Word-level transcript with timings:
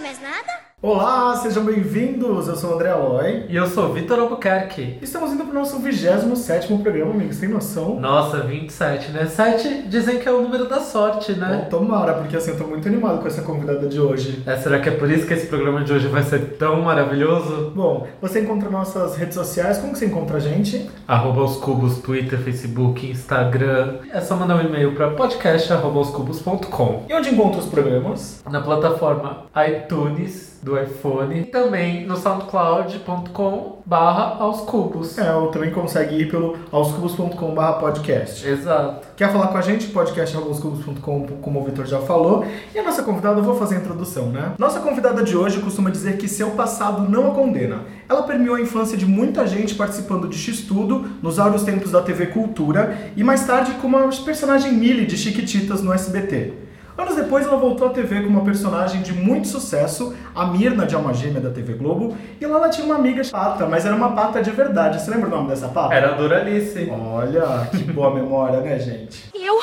mais 0.00 0.18
nada? 0.20 0.59
Olá, 0.82 1.36
sejam 1.36 1.62
bem-vindos! 1.62 2.48
Eu 2.48 2.56
sou 2.56 2.70
o 2.70 2.74
André 2.74 2.88
Aloy. 2.88 3.44
E 3.50 3.54
eu 3.54 3.66
sou 3.66 3.92
Vitor 3.92 4.18
Albuquerque. 4.18 4.96
Estamos 5.02 5.30
indo 5.30 5.44
pro 5.44 5.52
nosso 5.52 5.78
27 5.78 6.74
programa, 6.78 7.10
amigos. 7.10 7.36
Tem 7.36 7.50
noção? 7.50 8.00
Nossa, 8.00 8.38
27, 8.38 9.10
né? 9.12 9.26
7 9.26 9.82
dizem 9.88 10.18
que 10.18 10.26
é 10.26 10.32
o 10.32 10.40
número 10.40 10.66
da 10.66 10.80
sorte, 10.80 11.34
Bom, 11.34 11.40
né? 11.40 11.66
tomara, 11.68 12.14
porque 12.14 12.34
assim, 12.34 12.52
eu 12.52 12.56
tô 12.56 12.64
muito 12.64 12.88
animado 12.88 13.20
com 13.20 13.26
essa 13.26 13.42
convidada 13.42 13.86
de 13.86 14.00
hoje. 14.00 14.42
É, 14.46 14.56
será 14.56 14.78
que 14.78 14.88
é 14.88 14.92
por 14.92 15.10
isso 15.10 15.26
que 15.26 15.34
esse 15.34 15.48
programa 15.48 15.84
de 15.84 15.92
hoje 15.92 16.08
vai 16.08 16.22
ser 16.22 16.56
tão 16.56 16.80
maravilhoso? 16.80 17.72
Bom, 17.76 18.06
você 18.18 18.40
encontra 18.40 18.70
nossas 18.70 19.16
redes 19.16 19.34
sociais. 19.34 19.76
Como 19.76 19.92
que 19.92 19.98
você 19.98 20.06
encontra 20.06 20.38
a 20.38 20.40
gente? 20.40 20.88
Arroba 21.06 21.44
os 21.44 21.58
cubos, 21.58 21.98
Twitter, 21.98 22.38
Facebook, 22.38 23.06
Instagram. 23.06 23.98
É 24.10 24.22
só 24.22 24.34
mandar 24.34 24.56
um 24.56 24.62
e-mail 24.62 24.94
para 24.94 25.10
podcast.oscubos.com. 25.10 27.04
E 27.06 27.12
onde 27.12 27.28
encontra 27.28 27.60
os 27.60 27.66
programas? 27.66 28.42
Na 28.50 28.62
plataforma 28.62 29.44
iTunes 29.68 30.49
do 30.62 30.78
iPhone 30.78 31.40
e 31.40 31.44
também 31.44 32.06
no 32.06 32.16
soundcloud.com 32.16 33.80
barra 33.84 34.36
aos 34.38 34.60
cubos. 34.60 35.18
É, 35.18 35.34
ou 35.34 35.48
também 35.48 35.70
consegue 35.70 36.16
ir 36.16 36.30
pelo 36.30 36.56
aoscubos.com.br 36.70 37.80
podcast. 37.80 38.46
Exato. 38.46 39.08
Quer 39.16 39.32
falar 39.32 39.48
com 39.48 39.58
a 39.58 39.60
gente? 39.60 39.88
podcast.aoscubos.com, 39.88 41.26
como 41.40 41.60
o 41.60 41.64
Vitor 41.64 41.86
já 41.86 41.98
falou. 42.00 42.44
E 42.74 42.78
a 42.78 42.82
nossa 42.82 43.02
convidada, 43.02 43.40
eu 43.40 43.44
vou 43.44 43.56
fazer 43.56 43.76
a 43.76 43.78
introdução, 43.78 44.26
né? 44.26 44.52
Nossa 44.58 44.80
convidada 44.80 45.22
de 45.22 45.36
hoje 45.36 45.60
costuma 45.60 45.90
dizer 45.90 46.16
que 46.18 46.28
seu 46.28 46.50
passado 46.50 47.08
não 47.08 47.32
a 47.32 47.34
condena. 47.34 47.80
Ela 48.08 48.22
permeou 48.22 48.56
a 48.56 48.60
infância 48.60 48.96
de 48.96 49.06
muita 49.06 49.46
gente 49.46 49.74
participando 49.74 50.28
de 50.28 50.38
X-Tudo, 50.38 51.10
nos 51.22 51.38
áureos 51.38 51.62
tempos 51.62 51.90
da 51.90 52.02
TV 52.02 52.26
Cultura, 52.26 53.12
e 53.16 53.24
mais 53.24 53.44
tarde 53.46 53.72
como 53.80 53.96
a 53.96 54.08
personagem 54.24 54.72
Millie 54.72 55.06
de 55.06 55.16
Chiquititas 55.16 55.82
no 55.82 55.92
SBT. 55.92 56.69
Anos 57.00 57.16
depois, 57.16 57.46
ela 57.46 57.56
voltou 57.56 57.88
à 57.88 57.90
TV 57.90 58.20
com 58.20 58.28
uma 58.28 58.44
personagem 58.44 59.00
de 59.00 59.14
muito 59.14 59.48
sucesso, 59.48 60.14
a 60.34 60.44
Mirna, 60.44 60.84
de 60.84 60.94
Alma 60.94 61.14
Gêmea 61.14 61.40
da 61.40 61.48
TV 61.48 61.72
Globo, 61.72 62.14
e 62.38 62.44
lá 62.44 62.58
ela 62.58 62.68
tinha 62.68 62.84
uma 62.84 62.96
amiga 62.96 63.22
pata, 63.30 63.64
mas 63.64 63.86
era 63.86 63.96
uma 63.96 64.12
pata 64.12 64.42
de 64.42 64.50
verdade. 64.50 65.00
Você 65.00 65.10
lembra 65.10 65.28
o 65.28 65.30
nome 65.30 65.48
dessa 65.48 65.68
pata? 65.68 65.94
Era 65.94 66.10
a 66.10 66.12
Doralice. 66.12 66.90
Olha, 66.90 67.66
que 67.70 67.84
boa 67.84 68.14
memória, 68.14 68.60
né, 68.60 68.78
gente? 68.78 69.30
Eu, 69.34 69.58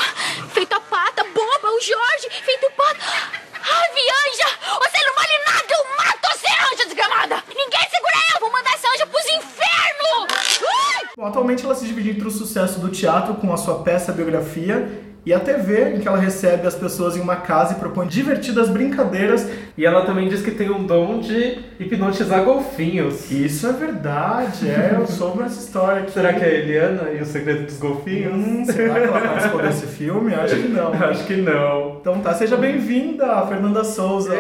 feito 0.50 0.74
a 0.74 0.80
pata, 0.80 1.24
boba, 1.26 1.76
o 1.76 1.80
Jorge, 1.80 2.42
feito 2.44 2.72
pata. 2.76 3.06
Ave 3.54 4.02
anja! 4.26 4.50
Você 4.82 5.06
não 5.06 5.14
vale 5.14 5.34
nada, 5.46 5.68
eu 5.70 5.96
mato 5.96 6.28
você, 6.34 6.48
anja 6.74 6.86
desgramada! 6.86 7.44
Ninguém 7.50 7.90
segura 7.92 8.16
eu, 8.34 8.40
vou 8.40 8.52
mandar 8.52 8.74
essa 8.74 8.88
anja 8.96 9.06
pros 9.06 9.26
infernos! 9.26 10.62
Ui! 10.62 11.10
Bom, 11.16 11.26
atualmente 11.28 11.64
ela 11.64 11.76
se 11.76 11.86
divide 11.86 12.10
entre 12.10 12.28
o 12.28 12.32
sucesso 12.32 12.80
do 12.80 12.90
teatro 12.90 13.36
com 13.36 13.54
a 13.54 13.58
sua 13.58 13.84
peça 13.84 14.12
biografia 14.12 15.06
e 15.28 15.34
a 15.34 15.42
TV, 15.42 15.96
em 15.96 16.00
que 16.00 16.08
ela 16.08 16.18
recebe 16.18 16.66
as 16.66 16.74
pessoas 16.74 17.18
em 17.18 17.20
uma 17.20 17.36
casa 17.36 17.74
e 17.74 17.76
propõe 17.76 18.08
divertidas 18.08 18.70
brincadeiras. 18.70 19.46
E 19.78 19.86
ela 19.86 20.06
também 20.06 20.30
diz 20.30 20.42
que 20.42 20.52
tem 20.52 20.72
um 20.72 20.86
dom 20.86 21.20
de 21.20 21.60
hipnotizar 21.78 22.46
golfinhos. 22.46 23.30
Isso 23.30 23.68
é 23.68 23.74
verdade, 23.74 24.70
é, 24.70 24.96
eu 24.96 25.06
soube 25.06 25.44
essa 25.44 25.60
história 25.60 26.04
aqui. 26.04 26.12
Será 26.12 26.32
que 26.32 26.46
é 26.46 26.48
a 26.48 26.54
Eliana 26.54 27.10
e 27.12 27.22
o 27.22 27.26
Segredo 27.26 27.66
dos 27.66 27.78
Golfinhos? 27.78 28.34
Hum, 28.34 28.64
será 28.64 29.02
que 29.02 29.06
ela 29.06 29.20
participou 29.20 29.62
desse 29.62 29.86
filme? 29.88 30.34
Acho 30.34 30.56
que 30.56 30.68
não. 30.70 30.94
Acho 30.96 31.26
que 31.26 31.36
não. 31.36 31.98
Então 32.00 32.22
tá, 32.22 32.34
seja 32.34 32.56
bem-vinda, 32.56 33.46
Fernanda 33.48 33.84
Souza. 33.84 34.34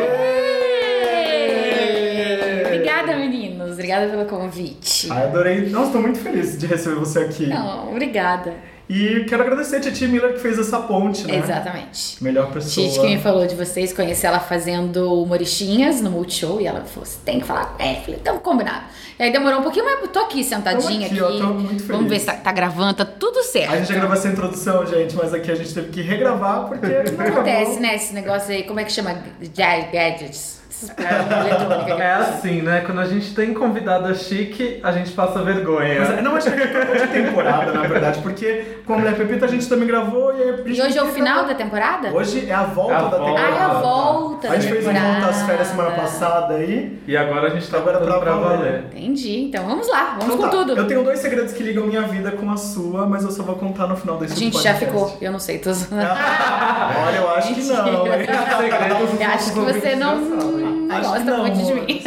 Obrigada, 2.66 3.14
meninos. 3.18 3.74
Obrigada 3.74 4.08
pelo 4.08 4.24
convite. 4.24 5.12
Ai, 5.12 5.26
adorei. 5.26 5.70
Nossa, 5.70 5.92
tô 5.92 6.00
muito 6.00 6.20
feliz 6.20 6.58
de 6.58 6.66
receber 6.66 6.96
você 6.96 7.20
aqui. 7.20 7.48
Não, 7.48 7.92
obrigada. 7.92 8.77
E 8.90 9.26
quero 9.26 9.44
agradecer 9.44 9.78
a 9.78 9.80
Titi 9.82 10.08
Miller 10.08 10.34
que 10.34 10.40
fez 10.40 10.58
essa 10.58 10.80
ponte, 10.80 11.28
né? 11.28 11.38
Exatamente. 11.38 12.24
Melhor 12.24 12.52
pessoa. 12.52 12.88
Tite 12.88 13.02
que 13.02 13.08
me 13.08 13.20
falou 13.20 13.46
de 13.46 13.54
vocês, 13.54 13.92
conheci 13.92 14.26
ela 14.26 14.40
fazendo 14.40 15.22
humoristinhas 15.22 16.00
no 16.02 16.10
Multishow 16.10 16.62
e 16.62 16.68
ela 16.68 16.82
falou: 16.86 17.06
você 17.06 17.18
tem 17.26 17.40
que 17.42 17.46
falar 17.46 17.66
com 17.66 17.84
ela. 17.84 17.98
Eu 17.98 18.02
falei, 18.02 18.20
então 18.22 18.40
combinado. 18.40 18.86
E 19.20 19.24
aí 19.24 19.32
demorou 19.32 19.60
um 19.60 19.64
pouquinho, 19.64 19.84
mas 19.84 20.02
eu 20.02 20.08
tô 20.08 20.20
aqui 20.20 20.44
sentadinha 20.44 21.10
Tamo 21.10 21.26
aqui, 21.26 21.36
ó, 21.44 21.48
tô 21.48 21.54
muito 21.54 21.70
feliz. 21.70 21.88
Vamos 21.88 22.10
ver 22.10 22.20
se 22.20 22.26
tá, 22.28 22.34
tá 22.34 22.52
gravando, 22.52 22.94
tá 22.94 23.06
tudo 23.06 23.44
certo. 23.44 23.74
A 23.74 23.78
gente 23.78 23.90
já 23.90 23.96
gravou 23.96 24.16
essa 24.16 24.28
introdução, 24.30 24.86
gente, 24.86 25.16
mas 25.16 25.34
aqui 25.34 25.52
a 25.52 25.56
gente 25.56 25.74
teve 25.74 25.90
que 25.90 26.02
regravar 26.02 26.68
porque 26.68 26.88
não 27.12 27.26
Acontece, 27.26 27.80
né? 27.82 27.96
Esse 27.96 28.14
negócio 28.14 28.54
aí, 28.54 28.64
como 28.64 28.80
é 28.80 28.86
que 28.86 28.92
chama? 28.92 29.18
Gadgets. 29.54 30.57
Eletrônicas. 30.84 32.00
É 32.00 32.14
assim, 32.14 32.62
né? 32.62 32.82
Quando 32.86 33.02
a 33.02 33.06
gente 33.06 33.34
tem 33.34 33.54
convidada 33.54 34.14
chique, 34.14 34.80
a 34.84 34.92
gente 34.92 35.12
passa 35.12 35.42
vergonha. 35.42 36.00
Mas, 36.00 36.24
não, 36.24 36.36
acho 36.36 36.52
que 36.52 36.62
acabou 36.62 36.96
de 36.96 37.08
temporada, 37.08 37.72
na 37.72 37.82
verdade, 37.88 38.20
porque 38.22 38.78
com 38.86 38.94
a 38.94 38.98
Mulher 38.98 39.16
Pepita 39.16 39.46
a 39.46 39.48
gente 39.50 39.68
também 39.68 39.88
gravou 39.88 40.34
e 40.38 40.44
a 40.44 40.58
gente 40.58 40.78
E 40.78 40.82
hoje 40.82 40.98
é 40.98 41.02
o 41.02 41.06
não 41.06 41.14
final 41.14 41.46
da 41.46 41.56
temporada? 41.56 42.10
Hoje 42.14 42.50
é 42.50 42.54
a 42.54 42.64
volta 42.64 42.94
É 42.94 42.96
a 42.96 43.02
da 43.02 43.18
volta. 43.18 43.26
temporada. 43.26 43.48
Ah, 43.48 43.58
é 43.58 43.64
a 43.64 43.68
volta 43.80 44.50
A 44.52 44.56
gente 44.60 44.72
fez 44.74 44.88
um 44.88 44.94
volta 44.94 45.28
às 45.30 45.42
férias 45.44 45.68
semana 45.68 45.92
passada 45.92 46.54
aí. 46.56 47.00
E 47.08 47.18
agora 47.18 47.48
a 47.48 47.50
gente 47.50 47.68
tá 47.70 47.78
Agora 47.78 48.00
pra 48.00 48.20
pra 48.20 48.32
valer. 48.34 48.58
valer. 48.58 48.84
Entendi. 48.96 49.46
Então 49.46 49.66
vamos 49.66 49.88
lá, 49.88 50.16
vamos 50.20 50.26
Então 50.26 50.38
com 50.38 50.44
tá, 50.44 50.50
tudo. 50.50 50.76
Eu 50.78 50.88
tenho 50.88 51.04
dois 51.04 51.20
segredos 51.20 51.54
que 51.54 51.64
ligam 51.64 51.88
minha 51.88 52.02
vida 52.04 52.32
com 52.32 52.50
a 52.52 52.58
sua, 52.58 53.06
mas 53.08 53.24
eu 53.24 53.32
só 53.32 53.44
vou 53.44 53.56
contar 53.56 53.88
no 53.88 53.96
final 53.96 54.18
desse 54.18 54.34
A 54.34 54.36
gente 54.36 54.54
já 54.62 54.74
podcast. 54.74 54.86
ficou, 54.86 55.18
eu 55.22 55.32
não 55.32 55.40
sei, 55.40 55.60
tô 55.60 55.72
zoando. 55.74 56.06
Olha, 56.06 57.16
eu 57.18 57.30
acho 57.36 57.54
que 57.54 57.64
não. 57.66 57.88
hein? 58.08 58.28
Segredos 58.58 59.10
dos 59.12 59.22
Eu 59.22 59.28
acho 59.28 59.54
que 59.54 59.60
você 59.60 59.96
não, 59.96 60.60
já. 60.60 60.67
Não 60.88 60.96
Acho 60.98 61.10
gosta 61.10 61.24
não, 61.26 61.40
muito 61.42 61.58
de 61.58 61.72
amor. 61.72 61.86
mim. 61.86 62.02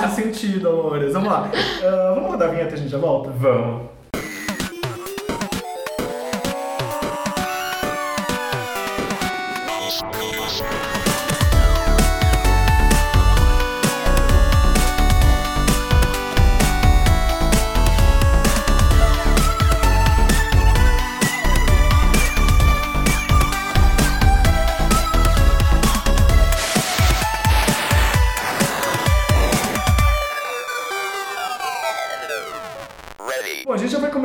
Faz 0.00 0.12
sentido, 0.14 0.68
amores. 0.68 1.12
Vamos 1.12 1.28
lá. 1.28 1.50
Ah, 1.84 2.12
vamos 2.14 2.30
rodar 2.30 2.48
a 2.48 2.50
vinheta 2.52 2.70
e 2.70 2.74
a 2.74 2.76
gente 2.76 2.90
já 2.90 2.98
volta? 2.98 3.30
Vamos. 3.30 3.96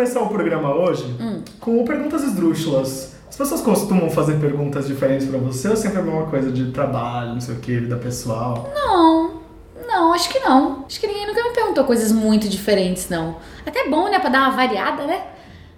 Começar 0.02 0.22
o 0.22 0.30
programa 0.30 0.74
hoje 0.74 1.04
Hum. 1.20 1.44
com 1.60 1.86
perguntas 1.86 2.24
esdrúxulas. 2.24 3.14
As 3.30 3.36
pessoas 3.38 3.62
costumam 3.62 4.10
fazer 4.10 4.40
perguntas 4.40 4.88
diferentes 4.88 5.28
pra 5.28 5.38
você 5.38 5.70
ou 5.70 5.76
sempre 5.76 6.00
é 6.00 6.02
a 6.02 6.04
mesma 6.04 6.26
coisa 6.26 6.52
de 6.52 6.72
trabalho, 6.72 7.34
não 7.34 7.40
sei 7.42 7.54
o 7.54 7.60
que, 7.60 7.78
vida 7.80 7.96
pessoal? 7.98 8.68
Não, 8.74 9.42
não, 9.88 10.12
acho 10.12 10.28
que 10.30 10.40
não. 10.40 10.86
Acho 10.88 11.00
que 11.00 11.06
ninguém 11.06 11.28
nunca 11.28 11.44
me 11.44 11.52
perguntou 11.52 11.84
coisas 11.84 12.12
muito 12.12 12.50
diferentes, 12.50 13.10
não. 13.10 13.36
Até 13.64 13.88
bom, 13.88 14.10
né? 14.10 14.18
Pra 14.18 14.32
dar 14.32 14.40
uma 14.50 14.56
variada, 14.56 15.04
né? 15.06 15.22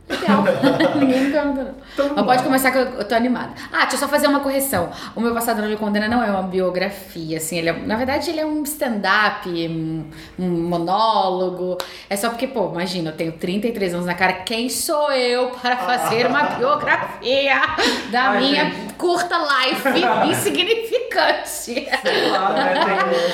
Legal. 0.09 0.43
ninguém 0.99 1.21
me 1.25 1.31
perguntou, 1.31 1.63
não. 1.63 1.73
Então, 1.93 2.11
Mas 2.15 2.25
pode 2.25 2.43
começar 2.43 2.71
que 2.71 2.77
eu, 2.77 2.85
eu 2.85 3.05
tô 3.05 3.15
animada. 3.15 3.51
Ah, 3.71 3.81
deixa 3.81 3.95
eu 3.95 3.99
só 3.99 4.07
fazer 4.07 4.27
uma 4.27 4.41
correção. 4.41 4.89
O 5.15 5.21
meu 5.21 5.33
passado 5.33 5.61
não 5.61 5.69
lhe 5.69 5.77
condena 5.77 6.07
não 6.07 6.23
é 6.23 6.29
uma 6.29 6.43
biografia, 6.43 7.37
assim. 7.37 7.57
Ele 7.57 7.69
é, 7.69 7.73
na 7.73 7.95
verdade, 7.95 8.29
ele 8.29 8.39
é 8.39 8.45
um 8.45 8.63
stand-up, 8.63 9.47
um, 9.49 10.05
um 10.37 10.49
monólogo. 10.67 11.77
É 12.09 12.15
só 12.15 12.29
porque, 12.29 12.47
pô, 12.47 12.69
imagina, 12.71 13.11
eu 13.11 13.15
tenho 13.15 13.31
33 13.33 13.93
anos 13.93 14.05
na 14.05 14.13
cara. 14.13 14.33
Quem 14.33 14.69
sou 14.69 15.11
eu 15.11 15.51
para 15.61 15.77
fazer 15.85 16.27
uma 16.27 16.43
biografia 16.43 17.61
da 18.11 18.29
Ai, 18.29 18.39
minha 18.39 18.65
gente. 18.65 18.93
curta 18.95 19.37
life 19.37 19.87
insignificante? 20.29 21.45
Sei 21.45 22.29
lá, 22.29 22.53
né? 22.53 22.73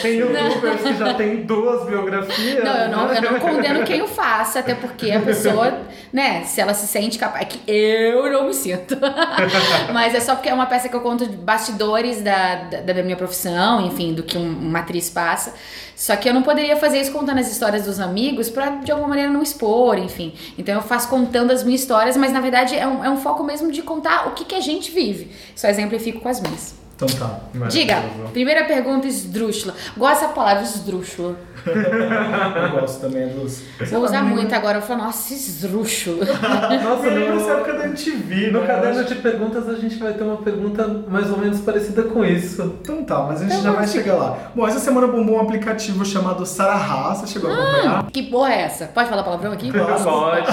Tem, 0.02 0.12
tem 0.12 0.20
youtubers 0.20 0.82
que 0.82 0.94
já 0.96 1.14
tem 1.14 1.44
duas 1.44 1.86
biografias. 1.88 2.64
Não, 2.64 2.76
eu 2.76 2.90
não, 2.90 3.08
né? 3.08 3.20
eu 3.24 3.32
não 3.32 3.40
condeno 3.40 3.84
quem 3.84 4.02
o 4.02 4.08
faça, 4.08 4.60
até 4.60 4.76
porque 4.76 5.12
a 5.12 5.22
pessoa, 5.22 5.80
né, 6.12 6.44
se 6.60 6.62
ela 6.62 6.74
se 6.74 6.88
sente 6.88 7.18
capaz, 7.18 7.42
é 7.44 7.46
que 7.46 7.62
eu 7.72 8.30
não 8.30 8.46
me 8.48 8.54
sinto. 8.54 8.98
Mas 9.94 10.14
é 10.14 10.20
só 10.20 10.36
porque 10.36 10.50
é 10.50 10.54
uma 10.54 10.66
peça 10.66 10.90
que 10.90 10.96
eu 10.96 11.00
conto 11.00 11.26
de 11.26 11.38
bastidores 11.38 12.22
da, 12.22 12.56
da, 12.66 12.82
da 12.94 13.02
minha 13.02 13.16
profissão, 13.16 13.86
enfim, 13.86 14.14
do 14.14 14.24
que 14.24 14.38
um- 14.38 14.60
uma 14.60 14.80
atriz 14.80 15.10
passa. 15.10 15.54
Só 15.96 16.16
que 16.18 16.28
eu 16.28 16.34
não 16.34 16.42
poderia 16.44 16.76
fazer 16.76 17.00
isso 17.00 17.12
contando 17.14 17.40
as 17.40 17.50
histórias 17.50 17.84
dos 17.86 18.00
amigos 18.00 18.50
pra 18.50 18.72
de 18.72 18.92
alguma 18.92 19.08
maneira 19.10 19.32
não 19.32 19.42
expor, 19.42 19.98
enfim. 19.98 20.34
Então 20.58 20.76
eu 20.76 20.82
faço 20.82 21.08
contando 21.08 21.52
as 21.52 21.64
minhas 21.64 21.82
histórias, 21.82 22.18
mas 22.18 22.32
na 22.34 22.42
verdade 22.42 22.76
é 22.76 22.86
um, 22.86 23.04
é 23.06 23.10
um 23.10 23.18
foco 23.18 23.42
mesmo 23.44 23.72
de 23.72 23.82
contar 23.82 24.28
o 24.28 24.32
que, 24.32 24.44
que 24.44 24.56
a 24.56 24.62
gente 24.62 24.92
vive. 24.92 25.32
Só 25.56 25.68
exemplifico 25.70 26.20
com 26.20 26.28
as 26.30 26.42
minhas. 26.42 26.76
Então 26.96 27.08
tá. 27.18 27.40
Diga, 27.70 28.04
primeira 28.34 28.66
pergunta 28.66 29.08
esdrúxula. 29.08 29.74
Gosto 29.96 30.20
dessa 30.22 30.34
palavra 30.34 30.64
esdrúxula. 30.64 31.38
Eu 31.66 32.80
gosto 32.80 33.02
também 33.02 33.28
dos. 33.30 33.64
Vou 33.90 34.04
usar 34.04 34.24
muito 34.24 34.54
agora. 34.54 34.78
Eu 34.78 34.82
falo, 34.82 35.04
nossa, 35.04 35.34
esdrúxulo. 35.34 36.20
Nossa, 36.20 37.08
lembra 37.08 37.36
essa 37.36 37.54
no, 37.54 37.60
época 37.60 37.74
da 37.74 37.86
MTV, 37.86 38.52
no 38.52 38.62
né? 38.62 38.68
caderno 38.68 39.04
de 39.04 39.16
perguntas 39.16 39.68
a 39.70 39.76
gente 39.76 39.98
vai 39.98 40.14
ter 40.14 40.24
uma 40.24 40.38
pergunta 40.38 40.88
mais 41.08 41.30
ou 41.30 41.38
menos 41.38 41.60
parecida 41.60 42.04
com 42.04 42.24
isso. 42.24 42.78
Então 42.82 43.04
tá, 43.04 43.20
mas 43.22 43.42
a 43.42 43.44
gente 43.44 43.54
Então 43.54 43.64
já 43.64 43.72
vai 43.72 43.88
chegar 43.88 44.16
lá. 44.16 44.38
Bom, 44.56 44.68
essa 44.68 44.80
semana 44.80 45.08
bombou 45.08 45.38
um 45.38 45.42
aplicativo 45.42 46.06
chamado 46.06 46.46
Sarahá. 46.46 47.16
Você 47.16 47.28
chegou 47.28 47.52
a 47.52 47.54
acompanhar? 47.54 48.12
Que 48.12 48.24
porra 48.24 48.54
é 48.54 48.62
essa? 48.62 48.86
Pode 48.88 49.10
falar 49.10 49.24
palavrão 49.24 49.52
aqui? 49.52 49.72
Pode. 49.72 50.48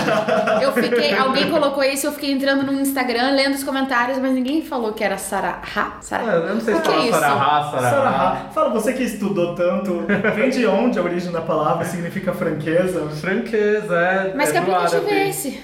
Eu 0.62 0.73
fiquei, 0.73 1.17
alguém 1.17 1.50
colocou 1.50 1.82
isso, 1.82 2.06
eu 2.06 2.12
fiquei 2.12 2.32
entrando 2.32 2.64
no 2.64 2.81
Instagram, 2.81 3.32
lendo 3.32 3.55
os 3.55 3.64
comentários, 3.64 4.19
mas 4.19 4.32
ninguém 4.32 4.62
falou 4.62 4.93
que 4.93 5.05
era 5.05 5.19
Sarah. 5.19 5.61
Sarah? 6.00 6.32
eu 6.32 6.55
não 6.55 6.61
sei 6.61 6.75
se 6.75 6.81
O 6.81 6.82
que 6.82 7.09
é 7.09 7.12
sarará. 7.12 7.70
Sarahá. 7.70 8.37
Fala, 8.52 8.70
você 8.70 8.93
que 8.93 9.02
estudou 9.02 9.55
tanto, 9.55 10.05
vem 10.35 10.50
de 10.50 10.67
onde 10.67 10.95
a 10.98 11.02
origem 11.02 11.32
da 11.32 11.40
palavra? 11.40 11.84
Significa 11.84 12.32
franqueza? 12.32 13.08
Franqueza, 13.20 13.96
é. 13.98 14.32
Mas 14.34 14.48
é 14.48 14.52
que 14.52 14.58
aplicativo 14.58 14.96
árabe. 15.06 15.10
é 15.14 15.28
esse? 15.28 15.60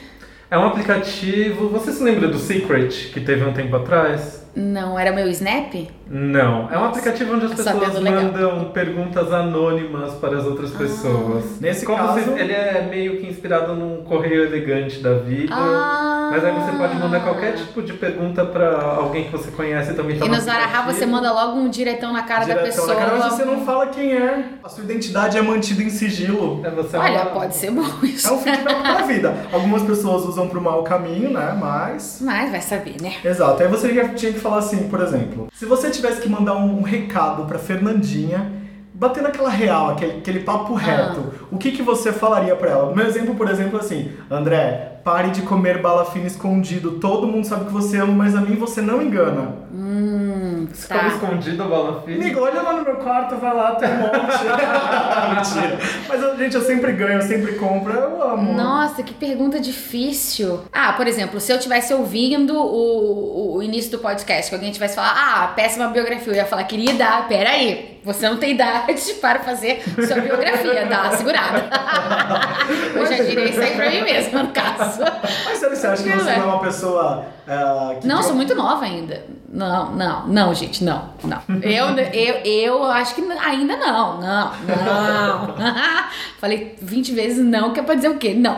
É 0.51 0.59
um 0.59 0.67
aplicativo. 0.67 1.69
Você 1.71 1.93
se 1.93 2.03
lembra 2.03 2.29
do 2.29 2.39
Secret 2.39 3.11
que 3.13 3.21
teve 3.21 3.43
um 3.45 3.53
tempo 3.53 3.75
atrás? 3.77 4.43
Não, 4.55 4.99
era 4.99 5.11
meu 5.13 5.27
Snap? 5.29 5.73
Não. 6.07 6.71
É 6.71 6.77
um 6.77 6.85
aplicativo 6.85 7.35
onde 7.35 7.47
as 7.47 7.55
pessoas 7.55 7.99
legal. 7.99 8.23
mandam 8.25 8.65
perguntas 8.71 9.33
anônimas 9.33 10.13
para 10.17 10.37
as 10.37 10.45
outras 10.45 10.71
pessoas. 10.73 11.59
Nesse 11.59 11.87
Como 11.87 11.97
caso- 11.97 12.21
se 12.23 12.31
ele 12.39 12.53
é 12.53 12.87
meio 12.91 13.19
que 13.19 13.27
inspirado 13.27 13.75
num 13.75 14.03
correio 14.05 14.45
elegante 14.45 15.01
da 15.01 15.15
vida. 15.15 15.55
Ah. 15.55 16.12
Mas 16.33 16.45
aí 16.45 16.53
você 16.53 16.73
pode 16.77 16.95
mandar 16.97 17.21
qualquer 17.21 17.55
tipo 17.55 17.83
de 17.83 17.93
pergunta 17.93 18.45
pra 18.45 18.95
alguém 18.97 19.25
que 19.25 19.31
você 19.33 19.51
conhece 19.51 19.91
e 19.93 19.95
também 19.95 20.19
tá 20.19 20.25
E 20.25 20.29
no 20.29 20.41
Zarahá 20.41 20.83
você 20.91 21.05
manda 21.05 21.31
logo 21.33 21.59
um 21.59 21.69
diretão 21.69 22.13
na 22.13 22.23
cara 22.23 22.41
da 22.47 22.55
Diretão 22.55 22.65
pessoa. 22.65 22.89
na 22.89 22.95
cara, 22.95 23.19
mas 23.19 23.35
você 23.35 23.45
não 23.45 23.65
fala 23.67 23.87
quem 23.89 24.13
é. 24.15 24.45
A 24.65 24.69
sua 24.69 24.83
identidade 24.85 25.37
é 25.37 25.43
mantida 25.43 25.83
em 25.83 25.91
sigilo. 25.91 26.61
É 26.65 26.71
você 26.71 26.97
Olha, 26.97 27.19
mandar- 27.19 27.31
pode 27.33 27.55
ser 27.55 27.71
bom 27.71 27.85
isso. 28.03 28.29
É 28.29 28.33
um 28.33 28.39
feedback 28.39 28.81
pra 28.83 29.03
vida. 29.07 29.35
Algumas 29.53 29.83
pessoas 29.83 30.25
usam 30.25 30.49
pro 30.49 30.61
mau 30.61 30.83
caminho, 30.83 31.31
né? 31.31 31.55
Mas. 31.59 32.19
Mas 32.23 32.51
vai 32.51 32.61
saber, 32.61 32.97
né? 33.01 33.15
Exato. 33.25 33.63
Aí 33.63 33.69
você 33.69 33.93
tinha 34.15 34.33
que 34.33 34.41
falar 34.41 34.59
assim, 34.59 34.89
por 34.89 35.01
exemplo, 35.01 35.49
se 35.53 35.67
você 35.67 35.91
tivesse 35.91 36.21
que 36.21 36.29
mandar 36.29 36.55
um 36.55 36.81
recado 36.83 37.45
pra 37.45 37.59
Fernandinha, 37.59 38.51
batendo 38.95 39.27
aquela 39.29 39.51
real, 39.51 39.91
aquele, 39.91 40.19
aquele 40.19 40.41
papo 40.41 40.75
reto, 40.75 41.33
o 41.51 41.59
que, 41.59 41.73
que 41.73 41.83
você 41.83 42.13
falaria 42.13 42.55
pra 42.55 42.71
ela? 42.71 42.95
Meu 42.95 43.05
exemplo, 43.07 43.35
por 43.35 43.49
exemplo, 43.51 43.79
é 43.79 43.81
assim, 43.81 44.13
André, 44.31 44.92
pare 45.05 45.31
de 45.31 45.43
comer 45.43 45.81
bala 45.81 46.05
fina 46.05 46.27
escondido. 46.27 46.93
Todo 46.93 47.27
mundo 47.27 47.47
sabe 47.47 47.67
que 47.67 47.73
você 47.73 47.99
ama, 47.99 48.13
mas 48.13 48.35
a 48.35 48.41
mim 48.41 48.57
você 48.57 48.81
não 48.81 49.03
engana. 49.03 49.57
Hum, 49.73 50.69
tá. 50.89 51.09
escondido 51.09 51.63
a 51.63 51.67
bala 51.67 52.03
fina. 52.03 52.25
Amigo, 52.25 52.41
olha 52.41 52.63
lá 52.63 52.73
no 52.75 52.85
meu 52.85 52.97
quarto, 52.97 53.37
vai 53.37 53.55
lá, 53.55 53.75
tem 53.75 53.89
um 53.89 53.99
monte. 53.99 54.13
Mentira. 55.35 55.79
Mas, 56.09 56.39
gente, 56.39 56.55
eu 56.55 56.63
sempre 56.63 56.93
ganho, 56.93 57.15
eu 57.15 57.23
sempre 57.23 57.53
compro, 57.55 57.93
eu 57.93 58.23
amo. 58.23 58.53
Nossa, 58.53 59.03
que 59.03 59.15
pergunta 59.15 59.59
difícil. 59.59 60.61
Ah, 60.73 60.93
por 60.93 61.07
exemplo, 61.07 61.41
se 61.41 61.53
eu 61.53 61.57
estivesse 61.57 61.93
ouvindo 61.93 62.57
o, 62.57 63.57
o 63.57 63.63
início 63.63 63.91
do 63.91 63.99
podcast, 63.99 64.51
que 64.51 64.55
alguém 64.55 64.71
tivesse 64.71 64.95
falado, 64.95 65.17
ah, 65.17 65.53
péssima 65.55 65.89
biografia, 65.89 66.33
eu 66.33 66.37
ia 66.37 66.45
falar, 66.45 66.65
querida, 66.65 67.23
peraí, 67.29 68.01
você 68.05 68.29
não 68.29 68.37
tem 68.37 68.53
idade 68.53 69.15
para 69.21 69.41
fazer 69.41 69.83
sua 70.07 70.21
biografia, 70.21 70.87
dá 70.87 71.03
uma 71.03 71.17
segurada. 71.17 71.71
eu 72.95 73.07
já 73.07 73.23
direi 73.23 73.51
isso 73.51 73.61
aí 73.61 73.75
pra 73.75 73.91
mim 73.91 74.03
mesma, 74.03 74.43
no 74.43 74.49
caso. 74.51 74.92
Mas 75.45 75.59
sério, 75.59 75.77
você 75.77 75.87
acha 75.87 76.03
que 76.03 76.11
você 76.11 76.31
é. 76.31 76.39
não 76.39 76.43
é 76.45 76.47
uma 76.55 76.61
pessoa 76.61 77.25
ah, 77.49 77.97
que... 78.01 78.07
Não, 78.07 78.19
que- 78.19 78.25
sou 78.25 78.35
muito 78.35 78.55
nova 78.55 78.85
ainda. 78.85 79.25
Não, 79.53 79.93
não, 79.95 80.29
não, 80.29 80.55
gente, 80.55 80.83
não, 80.83 81.11
não. 81.25 81.41
Eu, 81.63 81.89
eu, 82.15 82.35
eu 82.45 82.85
acho 82.85 83.15
que 83.15 83.21
ainda 83.33 83.77
não, 83.77 84.21
não, 84.21 84.51
não. 84.51 85.55
Falei 86.41 86.77
20 86.81 87.13
vezes 87.13 87.45
não, 87.45 87.73
que 87.73 87.81
é 87.81 87.83
pra 87.83 87.95
dizer 87.95 88.09
o 88.09 88.17
quê? 88.19 88.35
Não. 88.35 88.57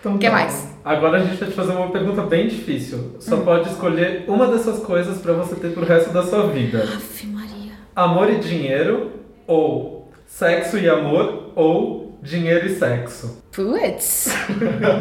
Então 0.00 0.14
O 0.14 0.18
que 0.18 0.26
tá. 0.26 0.32
mais? 0.32 0.70
Agora 0.82 1.18
a 1.18 1.20
gente 1.20 1.36
vai 1.36 1.48
te 1.50 1.54
fazer 1.54 1.72
uma 1.72 1.90
pergunta 1.90 2.22
bem 2.22 2.48
difícil. 2.48 3.16
Só 3.20 3.36
Hum. 3.36 3.44
pode 3.44 3.68
escolher 3.68 4.24
uma 4.26 4.46
dessas 4.46 4.78
coisas 4.82 5.18
pra 5.18 5.34
você 5.34 5.54
ter 5.56 5.72
pro 5.74 5.84
resto 5.84 6.10
da 6.10 6.22
sua 6.22 6.46
vida. 6.46 6.82
Aff, 6.84 7.26
Maria. 7.26 7.72
Amor 7.94 8.30
e 8.30 8.38
dinheiro, 8.38 9.12
ou 9.46 10.10
sexo 10.26 10.78
e 10.78 10.88
amor, 10.88 11.52
ou 11.54 12.09
dinheiro 12.22 12.66
e 12.66 12.78
sexo. 12.78 13.42
Putz. 13.52 14.28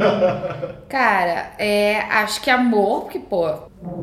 Cara, 0.89 1.51
é, 1.57 2.01
acho 2.09 2.41
que 2.41 2.49
amor, 2.49 3.01
porque, 3.01 3.19
pô, 3.19 3.47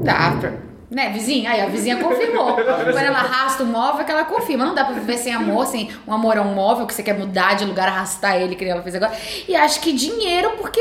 dá 0.03 0.37
pra. 0.39 0.53
Né, 0.89 1.11
vizinha? 1.11 1.51
Aí 1.51 1.61
a 1.61 1.67
vizinha 1.67 1.97
confirmou. 1.97 2.55
Quando 2.55 2.97
ela 2.97 3.19
arrasta 3.19 3.65
o 3.65 3.67
móvel, 3.67 4.03
é 4.03 4.05
que 4.05 4.13
ela 4.13 4.25
confirma. 4.25 4.65
Não 4.65 4.75
dá 4.75 4.85
pra 4.85 4.95
viver 4.95 5.19
sem 5.19 5.35
amor, 5.35 5.67
sem 5.67 5.91
um 6.07 6.13
amor 6.13 6.39
a 6.39 6.43
um 6.43 6.55
móvel, 6.55 6.87
que 6.87 6.95
você 6.95 7.03
quer 7.03 7.19
mudar 7.19 7.55
de 7.55 7.65
lugar, 7.65 7.89
arrastar 7.89 8.37
ele, 8.37 8.55
que 8.55 8.65
nem 8.65 8.73
ela 8.73 8.83
fez 8.83 8.95
agora. 8.95 9.13
E 9.49 9.57
acho 9.57 9.81
que 9.81 9.93
dinheiro, 9.93 10.53
porque. 10.59 10.81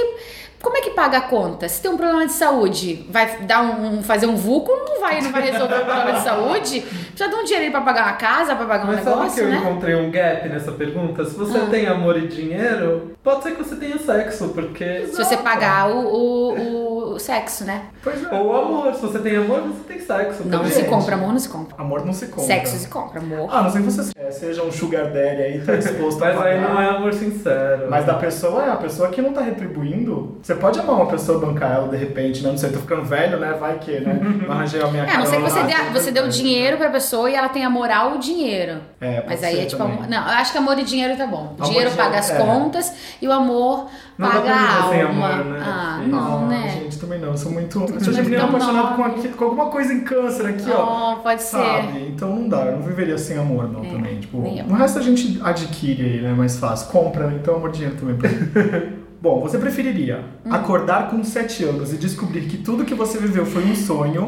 Como 0.66 0.78
é 0.78 0.82
que 0.82 0.90
paga 0.90 1.20
a 1.20 1.22
conta? 1.22 1.70
Se 1.70 1.80
tem 1.80 1.92
um 1.92 1.96
problema 1.96 2.26
de 2.26 2.32
saúde, 2.32 3.06
vai 3.12 3.38
dar 3.44 3.62
um, 3.62 4.00
um- 4.00 4.04
fazer 4.04 4.26
um 4.26 4.36
vulco, 4.36 4.72
não 4.72 5.00
vai, 5.00 5.22
não 5.22 5.32
vai 5.32 5.44
resolver 5.52 5.76
o 5.76 5.86
problema 5.86 6.14
de 6.14 6.22
saúde. 6.24 6.82
Precisa 6.82 7.30
de 7.30 7.36
um 7.36 7.44
dinheiro 7.44 7.72
pra 7.72 7.82
pagar 7.82 8.04
uma 8.08 8.14
casa, 8.14 8.56
pra 8.56 8.66
pagar 8.66 8.84
um 8.86 8.88
Mas 8.88 9.04
sabe 9.04 9.16
que 9.16 9.20
negócio, 9.22 9.44
eu 9.44 9.50
né? 9.50 9.58
encontrei 9.58 9.96
um 9.96 10.10
gap 10.10 10.50
nessa 10.50 10.72
pergunta? 10.72 11.24
Se 11.24 11.36
você 11.36 11.58
Ah. 11.60 11.68
tem 11.70 11.86
amor 11.86 12.18
e 12.18 12.28
dinheiro, 12.28 13.12
pode 13.24 13.44
ser 13.44 13.52
que 13.52 13.64
você 13.64 13.76
tenha 13.76 14.00
sexo, 14.00 14.50
porque. 14.50 15.06
Se 15.06 15.16
você 15.24 15.38
pagar 15.38 15.88
o, 15.92 16.00
o, 16.00 17.14
o 17.14 17.20
sexo, 17.20 17.64
né? 17.64 17.84
Pois 18.04 18.24
é. 18.24 18.36
Ou 18.36 18.56
amor, 18.56 18.94
se 18.96 19.02
você 19.02 19.20
tem 19.20 19.36
amor, 19.38 19.62
você 19.62 19.84
tem 19.88 20.00
sexo. 20.00 20.44
Não 20.46 20.58
também. 20.60 20.72
se 20.72 20.84
compra, 20.86 21.14
amor 21.16 21.32
não 21.32 21.40
se 21.40 21.50
compra. 21.50 21.76
Amor 21.78 22.04
não 22.06 22.12
se 22.14 22.26
compra. 22.26 22.44
Sexo 22.46 22.76
se 22.78 22.88
compra, 22.88 23.20
amor. 23.20 23.50
Ah, 23.52 23.62
não 23.62 23.70
sei 23.72 23.82
que 23.84 23.92
você 23.92 24.12
é, 24.18 24.32
seja 24.32 24.64
um 24.64 24.72
sugar 24.72 25.06
daddy 25.06 25.42
aí, 25.44 25.62
tá 25.64 25.76
disposto 25.78 26.24
a 26.24 26.34
Mas 26.34 26.42
aí 26.42 26.60
não 26.60 26.82
é 26.82 26.90
amor 26.90 27.14
sincero. 27.14 27.86
Mas 27.88 28.04
da 28.06 28.16
pessoa 28.16 28.64
é, 28.66 28.72
a 28.72 28.76
pessoa 28.78 29.10
que 29.10 29.22
não 29.22 29.32
tá 29.32 29.42
retribuindo. 29.42 30.38
Você 30.42 30.55
pode 30.56 30.80
amar 30.80 30.96
uma 30.96 31.06
pessoa, 31.08 31.40
bancar 31.40 31.72
ela 31.72 31.88
de 31.88 31.98
repente, 31.98 32.42
né? 32.44 32.50
Não 32.52 32.58
sei, 32.58 32.72
tô 32.72 32.80
ficando 32.80 33.04
velho, 33.04 33.40
né? 33.40 33.56
Vai 33.60 33.78
que, 33.80 34.00
né? 34.00 34.20
Não 34.46 34.52
arranjei 34.54 34.82
a 34.82 34.88
minha 34.88 35.04
É, 35.04 35.12
a 35.12 35.20
não 35.20 35.26
ser 35.26 35.38
que 35.38 35.44
você, 35.44 35.60
lá, 35.60 35.66
dê, 35.66 35.74
você 35.94 36.12
deu 36.12 36.28
dinheiro 36.28 36.78
pra 36.78 36.90
pessoa 36.90 37.30
e 37.30 37.36
ela 37.36 37.50
tenha 37.50 37.70
moral 37.70 38.14
o 38.14 38.18
dinheiro. 38.20 38.80
É, 39.00 39.16
pode 39.22 39.28
Mas 39.30 39.44
aí 39.44 39.56
ser 39.56 39.62
é 39.62 39.66
tipo. 39.66 39.84
amor- 39.84 40.08
Não, 40.08 40.18
eu 40.18 40.34
acho 40.34 40.52
que 40.52 40.58
amor 40.58 40.78
e 40.80 40.84
dinheiro 40.84 41.16
tá 41.18 41.28
bom. 41.28 41.56
O 41.58 41.62
Amor 41.62 41.66
dinheiro 41.70 41.90
e 41.92 41.94
paga 41.96 42.20
as 42.20 42.30
é. 42.32 42.38
contas 42.38 42.94
e 43.22 43.28
o 43.28 43.32
amor 43.32 43.88
Não 44.18 44.28
dá 44.30 44.34
paga 44.36 44.52
a 44.54 44.58
viver 44.82 44.90
sem 44.90 45.02
alma. 45.04 45.30
amor, 45.30 45.46
né? 45.46 45.64
Ah, 45.66 46.00
Sim. 46.04 46.10
não, 46.10 46.44
Ah, 46.44 46.48
né? 46.48 46.70
Gente, 46.82 47.00
também 47.00 47.20
não. 47.20 47.30
Eu 47.30 47.38
sou 47.38 47.52
muito. 47.52 47.80
Eu 47.80 47.88
muito 47.90 48.04
sou 48.04 48.14
geminiano 48.14 48.48
tão 48.48 48.56
apaixonado 48.56 48.96
com, 48.96 49.04
aqui- 49.04 49.28
com 49.30 49.44
alguma 49.46 49.66
coisa 49.68 49.94
em 49.94 50.02
câncer 50.04 50.46
aqui, 50.48 50.70
ó. 50.72 51.14
Oh, 51.14 51.16
pode 51.18 51.42
ser. 51.42 51.58
Sabe? 51.58 52.08
Então 52.14 52.30
não 52.36 52.48
dá, 52.50 52.58
eu 52.66 52.72
não 52.78 52.82
viveria 52.82 53.18
sem 53.18 53.38
amor, 53.38 53.70
não, 53.72 53.82
também. 53.82 54.20
Tipo, 54.20 54.38
o 54.38 54.74
resto 54.74 55.00
a 55.00 55.02
gente 55.02 55.40
adquire 55.44 56.04
aí, 56.04 56.22
né? 56.22 56.34
Mais 56.34 56.58
fácil. 56.58 56.92
Compra, 56.92 57.28
né? 57.28 57.38
Então 57.42 57.56
amor 57.56 57.70
e 57.70 57.74
dinheiro 57.74 57.96
também. 57.98 58.16
Bom, 59.22 59.42
você 59.42 59.58
preferiria 59.58 60.24
Hum. 60.46 60.54
acordar 60.54 61.10
com 61.10 61.24
7 61.24 61.64
anos 61.64 61.92
e 61.94 61.98
descobrir 61.98 62.42
que 62.42 62.58
tudo 62.58 62.86
que 62.86 62.94
você 62.94 63.18
viveu 63.18 63.46
foi 63.46 63.64
um 63.64 63.76
sonho, 63.76 64.26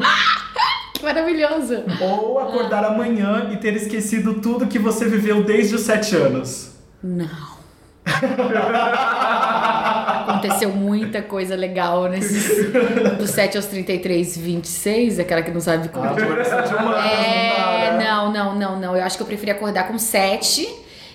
Que 0.94 1.02
maravilhoso. 1.04 1.82
ou 2.00 2.38
acordar 2.38 2.84
amanhã 2.84 3.50
e 3.52 3.56
ter 3.58 3.74
esquecido 3.76 4.34
tudo 4.40 4.66
que 4.66 4.78
você 4.78 5.04
viveu 5.06 5.44
desde 5.44 5.74
os 5.76 5.82
7 5.82 6.16
anos? 6.16 6.72
Não. 7.02 7.58
Aconteceu 10.28 10.70
muita 10.70 11.22
coisa 11.22 11.54
legal 11.54 12.08
nesses. 12.08 12.72
Dos 13.18 13.30
7 13.30 13.56
aos 13.56 13.66
33, 13.66 14.36
26, 14.36 15.18
aquela 15.18 15.42
que 15.42 15.50
não 15.50 15.60
sabe 15.60 15.88
como. 15.88 16.04
Ah, 16.06 16.14
é 16.16 16.44
7 16.44 16.74
É, 16.74 17.90
não 17.92 17.98
né? 17.98 18.04
não, 18.04 18.32
não, 18.32 18.54
não, 18.58 18.80
não. 18.80 18.96
Eu 18.96 19.04
acho 19.04 19.16
que 19.16 19.22
eu 19.22 19.26
preferia 19.26 19.54
acordar 19.54 19.88
com 19.88 19.98
sete 19.98 20.66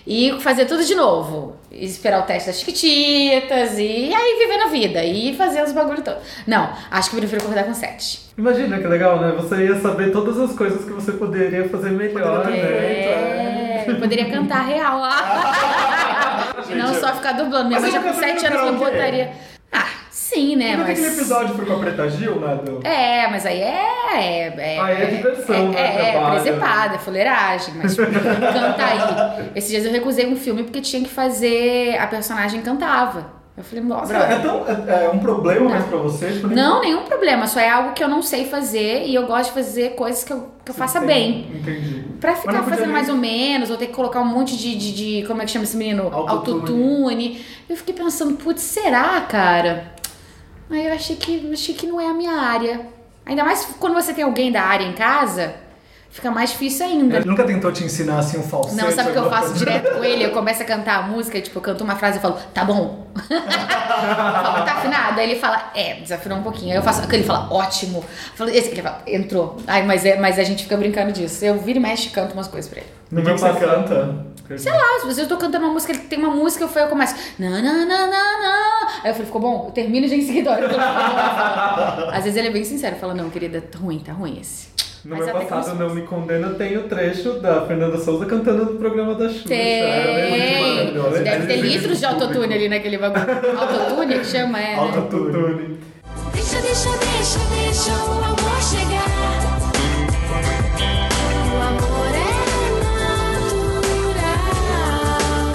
e 0.06 0.38
fazer 0.40 0.66
tudo 0.66 0.84
de 0.84 0.96
novo. 0.96 1.56
E 1.72 1.86
Esperar 1.86 2.22
o 2.22 2.24
teste 2.24 2.48
das 2.48 2.60
chiquititas 2.60 3.78
e 3.78 4.14
aí 4.14 4.38
viver 4.40 4.58
na 4.58 4.68
vida 4.68 5.04
e 5.04 5.36
fazer 5.36 5.64
os 5.64 5.72
bagulho 5.72 6.02
todo. 6.02 6.18
Não, 6.46 6.70
acho 6.92 7.10
que 7.10 7.16
eu 7.16 7.20
prefiro 7.20 7.42
acordar 7.42 7.64
com 7.64 7.74
sete. 7.74 8.22
Imagina 8.38 8.80
que 8.80 8.88
legal, 8.88 9.20
né? 9.20 9.32
Você 9.38 9.66
ia 9.66 9.80
saber 9.80 10.12
todas 10.12 10.40
as 10.40 10.56
coisas 10.56 10.84
que 10.86 10.92
você 10.92 11.12
poderia 11.14 11.68
fazer 11.70 11.92
melhor, 11.92 12.46
né? 12.46 12.58
É, 12.58 13.86
eu 13.88 13.96
poderia 13.98 14.30
cantar 14.30 14.66
real. 14.66 15.02
e 16.70 16.76
não 16.76 16.94
só 16.94 17.14
ficar 17.16 17.34
dublando. 17.34 17.70
Minha 17.70 17.80
Mas 17.80 17.92
mãe 17.94 18.02
já 18.02 18.08
com 18.08 18.20
sete 18.20 18.46
anos 18.46 18.60
karaokê? 18.60 18.86
botaria. 18.86 19.32
Ah, 19.72 19.88
sim, 20.24 20.56
né? 20.56 20.76
Mas. 20.78 20.90
aquele 20.92 21.08
episódio 21.14 21.56
foi 21.56 21.66
com 21.66 21.74
a 21.74 21.80
Preta 21.80 22.10
Gil, 22.10 22.36
né? 22.40 22.56
Do... 22.64 22.80
É, 22.88 23.28
mas 23.30 23.46
aí 23.46 23.62
é. 23.62 23.94
É, 24.16 24.76
é, 24.76 24.80
Aí 24.80 25.02
é 25.02 25.06
diversão, 25.08 25.56
é, 25.56 25.62
né? 25.70 26.12
É, 26.12 26.16
é 26.16 26.30
presepada, 26.32 26.96
é 26.96 26.98
fuleiragem. 27.00 27.74
Mas 27.82 27.96
tipo, 27.96 28.12
canta 28.12 28.86
aí. 28.86 29.50
Esses 29.56 29.70
dias 29.70 29.86
eu 29.86 29.92
recusei 29.92 30.26
um 30.28 30.36
filme 30.36 30.64
porque 30.64 30.82
tinha 30.82 31.02
que 31.04 31.10
fazer. 31.10 31.98
A 31.98 32.08
personagem 32.08 32.62
cantava. 32.62 33.42
Eu 33.56 33.64
falei, 33.64 33.84
ó, 33.92 34.04
É, 34.04 34.40
tão, 34.40 34.66
é, 34.68 35.06
é 35.06 35.10
um 35.14 35.20
problema 35.20 35.70
mais 35.70 35.86
pra 35.86 35.98
você? 36.00 36.32
Tipo, 36.32 36.48
Não, 36.48 36.82
nenhum 36.82 37.04
problema. 37.04 37.46
Só 37.46 37.60
é 37.60 37.70
algo 37.70 37.94
que 37.94 38.04
eu 38.04 38.08
não 38.08 38.24
sei 38.24 38.46
fazer 38.46 39.06
e 39.06 39.14
eu 39.14 39.28
gosto 39.28 39.50
de 39.50 39.52
fazer 39.54 39.90
coisas 39.92 40.24
que 40.24 40.34
eu, 40.34 40.50
que 40.66 40.72
eu 40.72 40.76
faça 40.76 40.98
Tem- 41.00 41.08
bem. 41.08 41.52
Entendi. 41.60 42.04
Pra 42.20 42.36
ficar 42.36 42.64
fazendo 42.64 42.86
nem- 42.86 42.94
mais 42.94 43.10
ou 43.10 43.16
menos, 43.16 43.70
ou 43.70 43.78
ter 43.78 43.88
que 43.88 43.94
colocar 43.94 44.22
um 44.22 44.26
monte 44.26 44.58
de. 44.58 44.76
de, 44.76 44.94
de- 45.22 45.28
como 45.28 45.40
é 45.42 45.46
que 45.46 45.52
chama 45.52 45.66
esse 45.66 45.78
menino? 45.78 46.10
Autotune. 46.12 46.62
Autotune. 46.62 47.46
Eu 47.70 47.78
fiquei 47.78 47.94
pensando, 47.94 48.36
putz, 48.38 48.62
será, 48.64 49.22
cara? 49.22 49.93
Aí 50.70 50.86
eu 50.86 50.94
achei 50.94 51.16
que, 51.16 51.52
achei 51.52 51.76
que 51.76 51.86
não 51.86 52.00
é 52.00 52.08
a 52.08 52.14
minha 52.14 52.34
área. 52.34 52.88
Ainda 53.26 53.44
mais 53.44 53.66
quando 53.80 53.94
você 53.94 54.14
tem 54.14 54.24
alguém 54.24 54.52
da 54.52 54.64
área 54.64 54.86
em 54.86 54.94
casa, 54.94 55.56
fica 56.14 56.30
mais 56.30 56.52
difícil 56.52 56.86
ainda. 56.86 57.18
Ele 57.18 57.26
nunca 57.26 57.44
tentou 57.44 57.72
te 57.72 57.84
ensinar 57.84 58.20
assim 58.20 58.38
um 58.38 58.44
falsete? 58.44 58.76
Não, 58.76 58.92
sabe 58.92 59.10
o 59.10 59.14
que 59.14 59.20
eu 59.20 59.30
faço 59.30 59.48
coisa? 59.48 59.66
direto 59.66 59.96
com 59.96 60.04
ele? 60.04 60.24
Eu 60.24 60.32
começo 60.32 60.62
a 60.62 60.66
cantar 60.66 61.00
a 61.00 61.02
música, 61.08 61.42
tipo, 61.42 61.58
eu 61.58 61.62
canto 61.62 61.84
uma 61.84 61.96
frase 61.96 62.20
e 62.20 62.22
falo, 62.22 62.38
tá 62.54 62.64
bom. 62.64 63.08
eu 63.18 63.42
falo, 63.42 64.66
tá 64.66 64.74
afinado? 64.74 65.20
Aí 65.20 65.32
ele 65.32 65.40
fala, 65.40 65.72
é, 65.76 65.96
desafinou 65.96 66.38
um 66.38 66.44
pouquinho. 66.44 66.72
Aí 66.72 66.78
eu 66.78 66.84
faço 66.84 67.02
ele 67.12 67.24
fala, 67.24 67.52
ótimo. 67.52 67.98
Eu 67.98 68.38
falo, 68.38 68.50
esse 68.52 68.68
aqui 68.68 68.76
ele 68.76 68.84
fala, 68.84 69.02
entrou. 69.08 69.58
Ai, 69.66 69.84
mas, 69.84 70.06
é, 70.06 70.20
mas 70.20 70.38
a 70.38 70.44
gente 70.44 70.64
fica 70.64 70.78
brincando 70.78 71.12
disso. 71.12 71.44
Eu 71.44 71.60
viro 71.60 71.80
e 71.80 71.82
mexe 71.82 72.08
e 72.08 72.12
canto 72.12 72.34
umas 72.34 72.48
coisas 72.48 72.70
pra 72.70 72.82
ele. 72.82 72.90
No 73.12 73.24
que 73.24 73.32
você 73.32 73.52
canta? 73.54 74.34
Sei 74.58 74.72
lá, 74.72 74.98
às 74.98 75.04
vezes 75.06 75.20
eu 75.20 75.28
tô 75.28 75.38
cantando 75.38 75.66
uma 75.66 75.74
música, 75.74 75.94
ele 75.94 76.02
tem 76.04 76.20
uma 76.20 76.30
música, 76.30 76.64
eu, 76.64 76.68
fui, 76.68 76.82
eu 76.82 76.88
começo. 76.88 77.16
Na, 77.40 77.50
na, 77.50 77.62
na, 77.62 77.86
na, 77.86 78.08
na. 78.08 78.88
Aí 79.04 79.10
eu 79.10 79.14
falei, 79.14 79.26
ficou 79.26 79.42
bom? 79.42 79.66
Eu 79.68 79.72
termino 79.72 80.06
e 80.06 80.10
já 80.10 80.16
em 80.16 80.22
seguida. 80.22 80.56
falo, 80.56 82.10
Às 82.12 82.24
vezes 82.24 82.36
ele 82.36 82.50
é 82.50 82.52
bem 82.52 82.64
sincero, 82.64 82.98
fala, 82.98 83.16
não, 83.16 83.30
querida, 83.32 83.62
tá 83.62 83.80
ruim, 83.80 84.00
tá 84.00 84.14
ruim 84.14 84.38
esse. 84.40 84.68
No 85.06 85.18
Mas 85.18 85.26
meu 85.26 85.36
até 85.36 85.46
passado. 85.46 85.78
Não 85.78 85.94
Me 85.94 86.04
Condena, 86.04 86.52
tem 86.52 86.78
o 86.78 86.84
trecho 86.84 87.34
da 87.34 87.66
Fernanda 87.66 87.98
Souza 87.98 88.26
cantando 88.26 88.64
no 88.72 88.80
programa 88.80 89.16
da 89.16 89.28
Xuxa. 89.28 89.54
É 89.54 90.30
Tem! 90.30 90.62
maravilhoso. 90.62 91.24
Deve 91.24 91.48
ter 91.48 91.58
litros 91.58 92.00
de 92.00 92.06
autotune 92.06 92.54
ali 92.54 92.70
naquele 92.70 92.98
bagulho. 92.98 93.26
Autotune 93.60 94.20
que 94.20 94.26
chama, 94.26 94.62
é, 94.62 94.76
né? 94.76 94.80
Autotune. 94.80 95.78
Deixa, 96.34 96.62
deixa, 96.62 96.90
deixa, 96.90 97.40
deixa 97.50 97.92
o 97.92 98.12
amor 98.24 98.62
chegar. 98.62 99.10
O 101.52 101.58
amor 101.62 102.16
é 102.16 102.32
natural. 104.22 105.52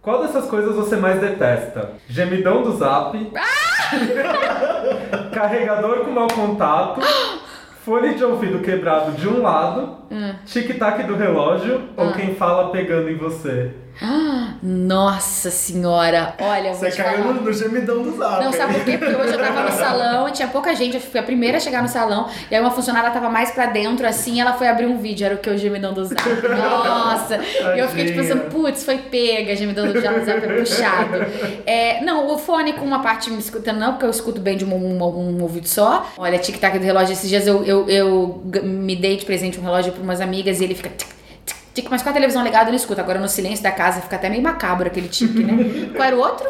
Qual 0.00 0.22
dessas 0.22 0.46
coisas 0.48 0.76
você 0.76 0.94
mais 0.94 1.20
detesta? 1.20 1.94
Gemidão 2.08 2.62
do 2.62 2.76
zap. 2.78 3.18
carregador 5.34 6.04
com 6.04 6.12
mau 6.12 6.28
contato. 6.28 7.00
Fone 7.90 8.14
de 8.14 8.22
ouvido 8.22 8.60
quebrado 8.60 9.10
de 9.16 9.26
um 9.26 9.42
lado. 9.42 9.96
Hum. 10.12 10.32
Tic-tac 10.46 11.02
do 11.08 11.16
relógio. 11.16 11.88
Ou 11.96 12.12
quem 12.12 12.36
fala 12.36 12.70
pegando 12.70 13.10
em 13.10 13.16
você. 13.16 13.72
Nossa 14.62 15.50
senhora, 15.50 16.34
olha, 16.40 16.72
Você 16.74 16.90
caiu 16.90 17.22
falar. 17.24 17.34
no, 17.34 17.52
gemidão 17.52 18.02
do 18.02 18.16
zap. 18.16 18.44
Não, 18.44 18.52
sabe 18.52 18.74
por 18.74 18.84
quê? 18.84 18.98
Porque 18.98 19.14
hoje 19.14 19.32
eu 19.34 19.38
tava 19.38 19.62
no 19.62 19.70
salão 19.72 20.28
e 20.28 20.32
tinha 20.32 20.48
pouca 20.48 20.74
gente. 20.74 20.94
Eu 20.96 21.00
fui 21.00 21.20
a 21.20 21.22
primeira 21.22 21.58
a 21.58 21.60
chegar 21.60 21.82
no 21.82 21.88
salão. 21.88 22.28
E 22.50 22.54
aí 22.54 22.60
uma 22.60 22.70
funcionária 22.70 23.10
tava 23.10 23.28
mais 23.28 23.50
pra 23.50 23.66
dentro, 23.66 24.06
assim, 24.06 24.40
ela 24.40 24.52
foi 24.54 24.68
abrir 24.68 24.86
um 24.86 24.98
vídeo. 24.98 25.24
Era 25.26 25.34
o 25.34 25.38
que 25.38 25.48
o 25.50 25.56
gemidão 25.58 25.92
do 25.92 26.04
zap. 26.04 26.22
Nossa! 26.56 27.36
e 27.76 27.78
eu 27.78 27.88
fiquei 27.88 28.06
tipo 28.06 28.18
pensando, 28.18 28.50
putz, 28.50 28.84
foi 28.84 28.98
pega, 28.98 29.54
gemidão 29.56 29.86
do 29.92 30.00
zap 30.00 30.18
é 30.26 30.58
puxado. 30.58 31.16
É, 31.66 32.02
não, 32.02 32.28
o 32.34 32.38
fone 32.38 32.72
com 32.74 32.84
uma 32.84 33.00
parte 33.00 33.30
me 33.30 33.38
escutando, 33.38 33.78
não, 33.78 33.92
porque 33.92 34.06
eu 34.06 34.10
escuto 34.10 34.40
bem 34.40 34.56
de 34.56 34.64
um, 34.64 34.74
um- 34.74 35.02
um 35.02 35.42
ouvido 35.42 35.68
só. 35.68 36.06
Olha, 36.16 36.38
tic-tac 36.38 36.78
do 36.78 36.84
relógio. 36.84 37.12
Esses 37.12 37.28
dias 37.28 37.46
eu, 37.46 37.64
eu, 37.64 37.88
eu 37.88 38.42
me 38.62 38.96
dei 38.96 39.16
de 39.16 39.24
presente 39.24 39.58
um 39.58 39.62
relógio 39.62 39.92
pra 39.92 40.02
umas 40.02 40.20
amigas 40.20 40.60
e 40.60 40.64
ele 40.64 40.74
fica. 40.74 40.90
Tic, 40.90 41.08
tic, 41.74 41.86
mas 41.90 42.02
com 42.02 42.08
a 42.08 42.12
televisão 42.12 42.42
ligada 42.42 42.66
eu 42.66 42.72
não 42.72 42.76
escuto. 42.76 43.00
Agora 43.00 43.18
no 43.18 43.28
silêncio 43.28 43.62
da 43.62 43.72
casa 43.72 44.00
fica 44.00 44.16
até 44.16 44.28
meio 44.28 44.42
macabro 44.42 44.86
aquele 44.86 45.08
tique, 45.08 45.42
né? 45.42 45.90
Qual 45.94 46.04
era 46.04 46.16
o 46.16 46.20
outro? 46.20 46.48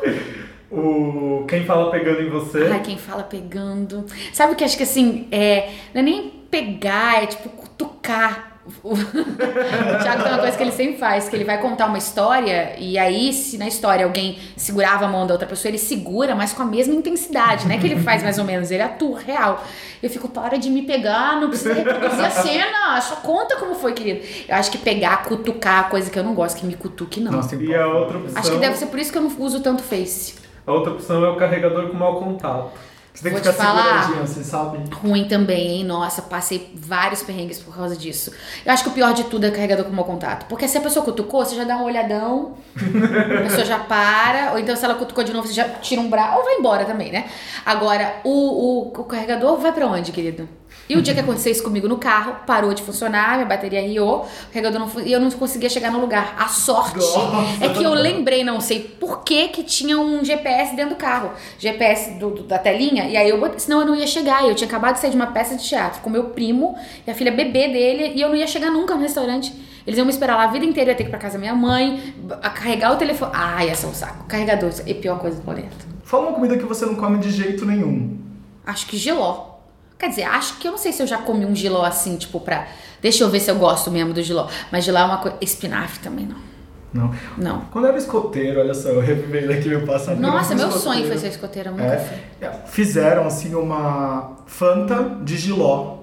O 0.70 1.44
quem 1.48 1.64
fala 1.64 1.90
pegando 1.90 2.22
em 2.22 2.30
você. 2.30 2.68
Ai, 2.70 2.80
quem 2.80 2.96
fala 2.96 3.22
pegando. 3.22 4.06
Sabe 4.32 4.52
o 4.52 4.56
que 4.56 4.64
acho 4.64 4.76
que 4.76 4.84
assim, 4.84 5.26
é, 5.32 5.70
não 5.92 6.00
é 6.00 6.04
nem 6.04 6.30
pegar, 6.50 7.22
é 7.22 7.26
tipo 7.26 7.48
cutucar. 7.48 8.49
O 8.82 8.94
Thiago 8.94 10.22
tem 10.22 10.32
uma 10.32 10.38
coisa 10.38 10.56
que 10.56 10.62
ele 10.62 10.72
sempre 10.72 10.96
faz, 10.98 11.28
que 11.28 11.36
ele 11.36 11.44
vai 11.44 11.58
contar 11.58 11.86
uma 11.86 11.98
história 11.98 12.74
e 12.78 12.98
aí, 12.98 13.32
se 13.32 13.58
na 13.58 13.68
história 13.68 14.04
alguém 14.04 14.38
segurava 14.56 15.04
a 15.04 15.08
mão 15.08 15.26
da 15.26 15.34
outra 15.34 15.46
pessoa, 15.46 15.70
ele 15.70 15.78
segura, 15.78 16.34
mas 16.34 16.52
com 16.52 16.62
a 16.62 16.66
mesma 16.66 16.94
intensidade, 16.94 17.66
não 17.66 17.74
é 17.74 17.78
que 17.78 17.86
ele 17.86 18.00
faz 18.00 18.22
mais 18.22 18.38
ou 18.38 18.44
menos, 18.44 18.70
ele 18.70 18.82
atua 18.82 19.18
real. 19.20 19.64
Eu 20.02 20.08
fico, 20.08 20.28
para 20.28 20.56
de 20.58 20.70
me 20.70 20.82
pegar, 20.82 21.40
não 21.40 21.48
precisa 21.48 21.74
reproduzir 21.74 22.24
a 22.24 22.30
cena, 22.30 23.00
só 23.00 23.16
conta 23.16 23.56
como 23.56 23.74
foi, 23.74 23.92
querido. 23.92 24.26
Eu 24.48 24.56
acho 24.56 24.70
que 24.70 24.78
pegar, 24.78 25.24
cutucar, 25.24 25.88
coisa 25.90 26.10
que 26.10 26.18
eu 26.18 26.24
não 26.24 26.34
gosto, 26.34 26.58
que 26.58 26.66
me 26.66 26.74
cutuque, 26.74 27.20
não. 27.20 27.32
Nossa, 27.32 27.54
E 27.56 27.74
a 27.74 27.86
outra 27.86 28.18
opção. 28.18 28.38
acho 28.38 28.50
que 28.50 28.58
deve 28.58 28.76
ser 28.76 28.86
por 28.86 28.98
isso 28.98 29.12
que 29.12 29.18
eu 29.18 29.22
não 29.22 29.30
uso 29.38 29.60
tanto 29.60 29.82
Face. 29.82 30.34
A 30.66 30.72
outra 30.72 30.92
opção 30.92 31.24
é 31.24 31.28
o 31.28 31.36
carregador 31.36 31.88
com 31.88 31.96
mau 31.96 32.20
contato. 32.20 32.70
Você 33.12 33.24
tem 33.24 33.34
que 33.34 33.40
Vou 33.42 33.52
ficar 33.52 33.52
te 33.52 33.56
falar. 33.66 34.26
você 34.26 34.44
sabe? 34.44 34.78
Ruim 34.94 35.26
também, 35.26 35.68
hein? 35.78 35.84
Nossa, 35.84 36.22
passei 36.22 36.72
vários 36.74 37.22
perrengues 37.22 37.58
por 37.58 37.74
causa 37.74 37.96
disso. 37.96 38.32
Eu 38.64 38.72
acho 38.72 38.84
que 38.84 38.88
o 38.90 38.92
pior 38.92 39.12
de 39.12 39.24
tudo 39.24 39.44
é 39.46 39.50
carregador 39.50 39.84
com 39.84 39.90
mau 39.92 40.04
contato. 40.04 40.46
Porque 40.46 40.68
se 40.68 40.78
a 40.78 40.80
pessoa 40.80 41.04
cutucou, 41.04 41.44
você 41.44 41.56
já 41.56 41.64
dá 41.64 41.76
um 41.76 41.84
olhadão, 41.84 42.54
a 42.76 43.42
pessoa 43.42 43.64
já 43.64 43.78
para, 43.80 44.52
ou 44.52 44.58
então 44.58 44.76
se 44.76 44.84
ela 44.84 44.94
cutucou 44.94 45.24
de 45.24 45.32
novo, 45.32 45.48
você 45.48 45.54
já 45.54 45.68
tira 45.68 46.00
um 46.00 46.08
braço, 46.08 46.38
ou 46.38 46.44
vai 46.44 46.54
embora 46.54 46.84
também, 46.84 47.10
né? 47.10 47.28
Agora, 47.66 48.16
o, 48.24 48.30
o, 48.30 48.88
o 48.88 49.04
carregador 49.04 49.56
vai 49.58 49.72
pra 49.72 49.86
onde, 49.86 50.12
querido? 50.12 50.48
E 50.90 50.96
o 50.96 51.02
dia 51.02 51.14
que 51.14 51.20
aconteceu 51.20 51.52
isso 51.52 51.62
comigo 51.62 51.86
no 51.86 51.96
carro, 51.98 52.34
parou 52.44 52.74
de 52.74 52.82
funcionar, 52.82 53.34
minha 53.34 53.46
bateria 53.46 53.80
riou, 53.80 54.26
o 54.48 54.52
carregador 54.52 54.80
não 54.80 54.90
e 55.06 55.12
eu 55.12 55.20
não 55.20 55.30
conseguia 55.30 55.68
chegar 55.70 55.92
no 55.92 56.00
lugar. 56.00 56.34
A 56.36 56.48
sorte 56.48 56.96
Nossa. 56.96 57.64
é 57.64 57.68
que 57.68 57.82
eu 57.82 57.94
lembrei, 57.94 58.42
não 58.42 58.60
sei 58.60 58.80
por 58.80 59.22
que 59.22 59.48
que 59.48 59.62
tinha 59.62 59.98
um 60.00 60.24
GPS 60.24 60.74
dentro 60.74 60.96
do 60.96 60.98
carro. 60.98 61.30
GPS 61.58 62.14
do, 62.18 62.30
do- 62.30 62.42
da 62.42 62.58
telinha, 62.58 63.04
e 63.04 63.16
aí 63.16 63.28
eu 63.28 63.38
botei, 63.38 63.60
senão 63.60 63.80
eu 63.82 63.86
não 63.86 63.94
ia 63.94 64.06
chegar. 64.06 64.44
Eu 64.48 64.54
tinha 64.56 64.66
acabado 64.66 64.94
de 64.94 65.00
sair 65.00 65.10
de 65.10 65.16
uma 65.16 65.28
peça 65.28 65.54
de 65.56 65.62
teatro 65.62 66.00
com 66.02 66.10
meu 66.10 66.24
primo 66.30 66.76
e 67.06 67.10
a 67.10 67.14
filha 67.14 67.30
bebê 67.30 67.68
dele, 67.68 68.12
e 68.16 68.20
eu 68.20 68.28
não 68.28 68.34
ia 68.36 68.46
chegar 68.48 68.70
nunca 68.70 68.94
no 68.96 69.00
restaurante. 69.02 69.54
Eles 69.86 69.96
iam 69.96 70.04
me 70.04 70.10
esperar 70.12 70.36
lá 70.36 70.44
a 70.44 70.46
vida 70.48 70.64
inteira, 70.64 70.90
eu 70.90 70.92
ia 70.92 70.96
ter 70.96 71.04
que 71.04 71.08
ir 71.08 71.12
pra 71.12 71.20
casa 71.20 71.34
da 71.34 71.40
minha 71.40 71.54
mãe, 71.54 72.14
a 72.42 72.50
carregar 72.50 72.92
o 72.92 72.96
telefone. 72.96 73.30
Ai, 73.32 73.68
ia 73.68 73.74
ser 73.76 73.86
um 73.86 73.94
saco. 73.94 74.24
Carregador, 74.26 74.70
é 74.86 74.90
a 74.90 74.94
pior 74.96 75.18
coisa 75.20 75.36
do 75.36 75.42
planeta. 75.42 75.68
Fala 76.02 76.24
uma 76.26 76.32
comida 76.32 76.58
que 76.58 76.64
você 76.64 76.84
não 76.84 76.96
come 76.96 77.18
de 77.18 77.30
jeito 77.30 77.64
nenhum. 77.64 78.18
Acho 78.66 78.86
que 78.86 78.96
giló. 78.96 79.49
Quer 80.00 80.08
dizer, 80.08 80.22
acho 80.24 80.56
que 80.58 80.66
eu 80.66 80.72
não 80.72 80.78
sei 80.78 80.92
se 80.92 81.02
eu 81.02 81.06
já 81.06 81.18
comi 81.18 81.44
um 81.44 81.54
giló 81.54 81.84
assim, 81.84 82.16
tipo, 82.16 82.40
pra. 82.40 82.66
Deixa 83.02 83.22
eu 83.22 83.28
ver 83.28 83.38
se 83.38 83.50
eu 83.50 83.56
gosto 83.56 83.90
mesmo 83.90 84.14
do 84.14 84.22
giló. 84.22 84.48
Mas 84.72 84.84
giló 84.84 84.98
é 84.98 85.04
uma 85.04 85.18
coisa. 85.18 85.36
Espinafre 85.42 86.00
também 86.00 86.26
não. 86.26 86.36
Não. 86.92 87.14
Não. 87.36 87.60
Quando 87.70 87.84
eu 87.84 87.90
era 87.90 87.98
escoteiro, 87.98 88.58
olha 88.60 88.74
só, 88.74 88.88
eu 88.88 89.00
revivendo 89.00 89.52
aqui 89.52 89.68
meu 89.68 89.84
passado. 89.86 90.18
Nossa, 90.18 90.54
Eu 90.54 90.56
meu 90.56 90.66
era 90.68 90.76
sonho 90.76 91.06
foi 91.06 91.14
escoteiro. 91.14 91.20
ser 91.20 91.28
escoteira, 91.28 91.68
eu 91.68 91.72
nunca 91.72 91.84
É, 91.84 92.20
é, 92.40 92.50
fizeram 92.66 93.26
assim 93.26 93.54
uma 93.54 94.38
Fanta 94.46 95.16
de 95.22 95.36
giló. 95.36 95.98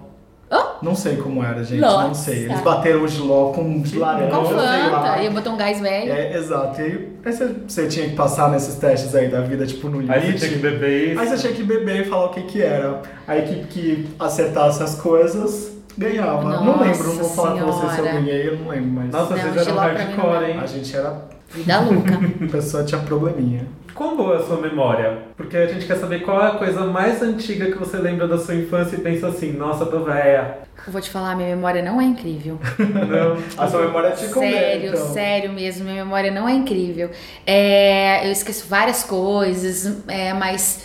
Não 0.82 0.96
sei 0.96 1.18
como 1.18 1.44
era, 1.44 1.64
gente, 1.64 1.80
Nossa. 1.82 2.08
não 2.08 2.14
sei. 2.14 2.46
Eles 2.46 2.62
bateram 2.62 3.04
o 3.04 3.08
giló 3.08 3.52
com 3.52 3.84
laranja, 3.96 4.36
Com. 4.36 4.46
Fanta. 4.46 5.24
E 5.24 5.30
botou 5.30 5.54
um 5.54 5.58
gás 5.58 5.80
velho. 5.80 6.12
É, 6.12 6.38
exato. 6.38 6.80
E 6.80 6.84
aí, 6.84 7.10
aí 7.26 7.32
você, 7.34 7.56
você 7.68 7.88
tinha 7.88 8.10
que 8.10 8.16
passar 8.16 8.50
nesses 8.52 8.76
testes 8.76 9.14
aí 9.16 9.28
da 9.30 9.42
vida, 9.42 9.66
tipo, 9.66 9.90
no 9.90 10.00
Aí 10.12 10.20
limite. 10.20 10.40
você 10.40 10.48
tinha 10.48 10.52
que 10.52 10.60
beber 10.60 11.12
isso. 11.12 11.20
Aí 11.20 11.28
você 11.28 11.38
tinha 11.38 11.54
que 11.54 11.64
beber 11.64 12.02
e 12.02 12.06
falar 12.06 12.26
o 12.26 12.30
que 12.30 12.42
que 12.44 12.62
era. 12.62 13.02
A 13.28 13.38
equipe 13.38 13.68
que 13.68 14.10
acertasse 14.20 14.82
as 14.84 14.96
coisas 14.96 15.72
ganhava. 15.98 16.44
não 16.44 16.66
Nossa 16.66 16.84
lembro, 16.84 17.04
não 17.08 17.16
vou 17.16 17.30
falar 17.30 17.60
com 17.60 17.66
você 17.72 17.80
se 17.80 17.86
eu 18.00 18.06
Senhora. 18.06 18.12
ganhei, 18.22 18.50
eu 18.50 18.58
não 18.60 18.68
lembro, 18.70 18.92
mas 18.92 19.10
Nossa, 19.12 19.36
Não, 19.36 19.42
vocês 19.42 19.58
eram 19.68 19.76
não 19.76 19.82
hardcore, 19.82 20.46
hein? 20.52 20.60
a 20.62 20.66
gente 20.68 20.96
era. 20.96 21.37
Vida 21.50 21.80
louca. 21.80 22.14
A 22.46 22.52
pessoa 22.52 22.84
tinha 22.84 23.02
probleminha. 23.02 23.66
Quão 23.94 24.16
boa 24.16 24.36
é 24.36 24.38
a 24.38 24.44
sua 24.44 24.62
memória? 24.62 25.24
Porque 25.36 25.58
a 25.58 25.66
gente 25.66 25.88
quer 25.88 25.96
saber 25.98 26.20
qual 26.20 26.40
é 26.40 26.48
a 26.50 26.56
coisa 26.56 26.82
mais 26.86 27.20
antiga 27.24 27.66
que 27.72 27.78
você 27.80 27.98
lembra 27.98 28.28
da 28.28 28.38
sua 28.38 28.54
infância 28.54 28.96
e 28.96 29.00
pensa 29.02 29.28
assim, 29.28 29.54
nossa, 29.54 29.88
tô 29.88 30.02
velha. 30.02 30.60
Eu 30.86 30.94
vou 30.94 31.02
te 31.02 31.10
falar, 31.10 31.36
minha 31.36 31.50
memória 31.56 31.82
não 31.82 32.00
é 32.00 32.04
incrível. 32.04 32.60
Não. 32.78 33.38
A 33.58 33.68
sua 33.68 33.82
memória 33.88 34.12
te 34.12 34.28
condena, 34.28 34.52
Sério, 34.56 34.90
então. 34.94 35.14
sério 35.14 35.52
mesmo, 35.52 35.86
minha 35.86 36.04
memória 36.06 36.30
não 36.30 36.48
é 36.48 36.54
incrível. 36.54 37.10
É, 37.44 38.28
eu 38.28 38.32
esqueço 38.32 38.68
várias 38.68 39.04
coisas, 39.04 40.04
é, 40.08 40.32
mas 40.34 40.84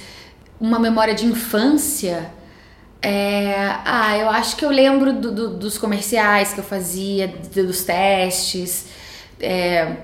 uma 0.59 0.79
memória 0.79 1.15
de 1.15 1.27
infância. 1.27 2.31
é, 3.03 3.75
ah, 3.85 4.17
eu 4.17 4.31
acho 4.31 4.57
que 4.57 4.65
eu 4.65 4.71
lembro 4.71 5.13
do- 5.13 5.33
do- 5.33 5.51
dos 5.59 5.77
comerciais 5.77 6.55
que 6.55 6.61
eu 6.61 6.65
fazia, 6.65 7.29
dos 7.55 7.85
testes. 7.85 8.87
é, 9.39 9.97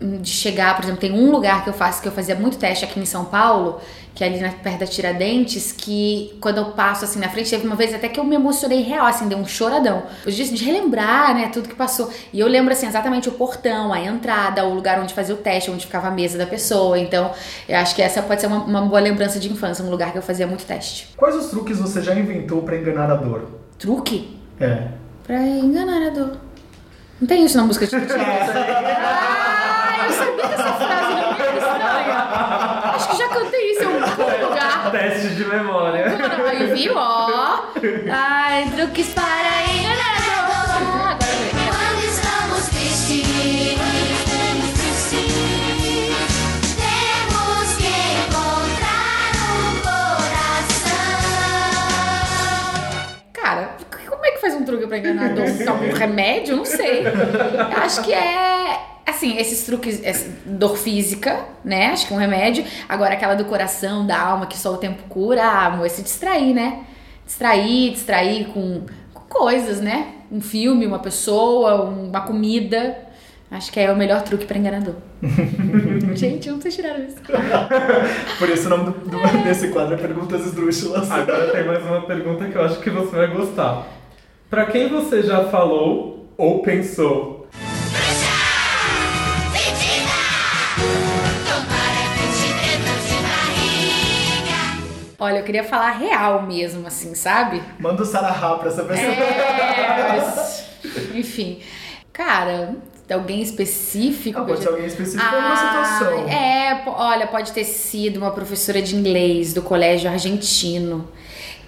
de 0.00 0.30
chegar, 0.30 0.76
por 0.76 0.84
exemplo, 0.84 1.00
tem 1.00 1.12
um 1.12 1.30
lugar 1.30 1.64
que 1.64 1.70
eu 1.70 1.74
faço 1.74 2.00
que 2.00 2.06
eu 2.08 2.12
fazia 2.12 2.34
muito 2.36 2.56
teste 2.56 2.84
aqui 2.84 3.00
em 3.00 3.04
São 3.04 3.24
Paulo, 3.24 3.80
que 4.14 4.22
é 4.22 4.28
ali 4.28 4.38
na, 4.40 4.50
perto 4.50 4.78
da 4.80 4.86
Tiradentes, 4.86 5.72
que 5.72 6.36
quando 6.40 6.58
eu 6.58 6.66
passo 6.66 7.04
assim 7.04 7.18
na 7.18 7.28
frente, 7.28 7.50
teve 7.50 7.66
uma 7.66 7.74
vez 7.76 7.92
até 7.94 8.08
que 8.08 8.18
eu 8.18 8.24
me 8.24 8.34
emocionei 8.36 8.82
real, 8.82 9.06
assim, 9.06 9.26
deu 9.28 9.38
um 9.38 9.46
choradão. 9.46 10.04
Eu 10.24 10.30
disse 10.30 10.54
de 10.54 10.64
relembrar, 10.64 11.34
né, 11.34 11.50
tudo 11.52 11.68
que 11.68 11.74
passou. 11.74 12.10
E 12.32 12.38
eu 12.38 12.46
lembro 12.46 12.72
assim 12.72 12.86
exatamente 12.86 13.28
o 13.28 13.32
portão, 13.32 13.92
a 13.92 14.00
entrada, 14.00 14.64
o 14.64 14.72
lugar 14.74 15.00
onde 15.00 15.12
fazia 15.14 15.34
o 15.34 15.38
teste, 15.38 15.70
onde 15.70 15.86
ficava 15.86 16.06
a 16.08 16.10
mesa 16.12 16.38
da 16.38 16.46
pessoa. 16.46 16.96
Então, 16.98 17.32
eu 17.68 17.76
acho 17.76 17.94
que 17.94 18.02
essa 18.02 18.22
pode 18.22 18.40
ser 18.40 18.46
uma, 18.46 18.58
uma 18.64 18.82
boa 18.82 19.00
lembrança 19.00 19.38
de 19.40 19.50
infância, 19.50 19.84
um 19.84 19.90
lugar 19.90 20.12
que 20.12 20.18
eu 20.18 20.22
fazia 20.22 20.46
muito 20.46 20.64
teste. 20.64 21.08
Quais 21.16 21.34
os 21.34 21.46
truques 21.50 21.78
você 21.78 22.00
já 22.02 22.14
inventou 22.14 22.62
pra 22.62 22.76
enganar 22.76 23.10
a 23.10 23.16
dor? 23.16 23.48
Truque 23.78 24.36
É. 24.60 24.88
pra 25.24 25.40
enganar 25.40 26.06
a 26.06 26.10
dor. 26.10 26.36
Não 27.20 27.26
tem 27.26 27.44
isso 27.44 27.56
na 27.56 27.64
música 27.64 27.84
de 27.86 27.96
Ah, 27.96 29.64
eu 30.08 30.14
sabia 30.14 30.46
dessa 30.48 30.72
frase, 30.74 31.12
não 31.12 31.22
é 31.22 31.26
muito 31.26 31.58
estranha. 31.58 32.18
Acho 32.94 33.08
que 33.08 33.16
já 33.16 33.28
cantei 33.28 33.72
isso 33.72 33.82
em 33.82 33.86
algum 33.86 34.46
lugar. 34.48 34.90
Teste 34.90 35.28
de 35.34 35.44
memória. 35.44 36.04
Aí 36.48 36.66
viu, 36.74 36.94
ó. 36.96 37.60
Ai, 38.10 38.70
truques 38.74 39.08
para 39.14 39.62
enganar 39.72 40.16
a 40.16 40.20
dor. 40.24 40.78
Agora 40.88 41.18
lembrei. 41.20 41.68
Quando 41.68 42.02
estamos 42.04 42.62
tristes, 42.68 43.78
temos 46.74 47.68
que 47.76 47.92
encontrar 48.18 49.30
um 49.52 49.80
coração. 49.80 51.18
Cara, 53.34 53.76
como 54.08 54.24
é 54.24 54.30
que 54.32 54.40
faz 54.40 54.54
um 54.54 54.64
truque 54.64 54.86
pra 54.86 54.98
enganar 54.98 55.26
a 55.26 55.28
dor? 55.28 55.46
Toma 55.64 55.84
um 55.84 55.92
remédio? 55.92 56.56
Não 56.56 56.64
sei. 56.64 57.04
Eu 57.06 57.82
acho 57.82 58.02
que 58.02 58.12
é. 58.12 58.80
Assim, 59.08 59.36
esses 59.38 59.64
truques, 59.64 60.00
essa 60.04 60.28
dor 60.44 60.76
física, 60.76 61.44
né? 61.64 61.86
Acho 61.86 62.06
que 62.06 62.12
é 62.12 62.16
um 62.16 62.20
remédio. 62.20 62.64
Agora, 62.88 63.14
aquela 63.14 63.34
do 63.34 63.44
coração, 63.46 64.06
da 64.06 64.20
alma, 64.20 64.46
que 64.46 64.56
só 64.58 64.72
o 64.72 64.76
tempo 64.76 65.02
cura, 65.08 65.42
ah, 65.42 65.66
amor, 65.66 65.86
é 65.86 65.88
se 65.88 66.02
distrair, 66.02 66.52
né? 66.54 66.80
Distrair, 67.24 67.92
distrair 67.92 68.46
com, 68.48 68.82
com 69.14 69.20
coisas, 69.28 69.80
né? 69.80 70.08
Um 70.30 70.40
filme, 70.40 70.86
uma 70.86 70.98
pessoa, 70.98 71.84
uma 71.84 72.20
comida. 72.20 72.98
Acho 73.50 73.72
que 73.72 73.80
é 73.80 73.90
o 73.90 73.96
melhor 73.96 74.20
truque 74.22 74.44
pra 74.44 74.58
enganar 74.58 74.76
a 74.76 74.80
dor. 74.80 74.96
Gente, 76.14 76.50
não 76.50 76.60
sei 76.60 76.70
tirar 76.70 76.98
isso. 77.00 77.16
Por 78.38 78.48
isso 78.50 78.66
o 78.66 78.70
nome 78.70 78.84
do, 78.90 78.92
do- 79.10 79.42
desse 79.44 79.68
quadro 79.68 79.94
é 79.94 79.96
Perguntas 79.96 80.44
Esdrúxulas. 80.44 81.10
Agora 81.10 81.50
tem 81.52 81.64
mais 81.66 81.82
uma 81.82 82.02
pergunta 82.02 82.44
que 82.46 82.54
eu 82.56 82.62
acho 82.62 82.78
que 82.80 82.90
você 82.90 83.16
vai 83.16 83.28
gostar. 83.28 83.86
Pra 84.50 84.66
quem 84.66 84.88
você 84.88 85.22
já 85.22 85.44
falou 85.44 86.26
ou 86.36 86.60
pensou? 86.62 87.37
Olha, 95.20 95.38
eu 95.38 95.42
queria 95.44 95.64
falar 95.64 95.90
real 95.90 96.42
mesmo, 96.42 96.86
assim, 96.86 97.14
sabe? 97.14 97.60
Manda 97.78 98.02
o 98.02 98.06
sarahá 98.06 98.54
pra 98.56 98.68
essa 98.68 98.84
pessoa. 98.84 99.08
É, 99.12 100.16
mas, 100.16 100.64
enfim. 101.14 101.58
Cara, 102.12 102.76
alguém 103.12 103.42
específico? 103.42 104.38
Ah, 104.38 104.44
pode 104.44 104.60
ser 104.62 104.68
alguém 104.68 104.86
específico 104.86 105.22
em 105.22 105.26
alguma 105.36 105.52
Ah, 105.52 105.84
situação. 105.96 106.28
É, 106.28 106.82
olha, 106.86 107.26
pode 107.26 107.50
ter 107.52 107.64
sido 107.64 108.18
uma 108.18 108.30
professora 108.30 108.80
de 108.80 108.94
inglês 108.94 109.52
do 109.52 109.62
colégio 109.62 110.08
argentino 110.10 111.08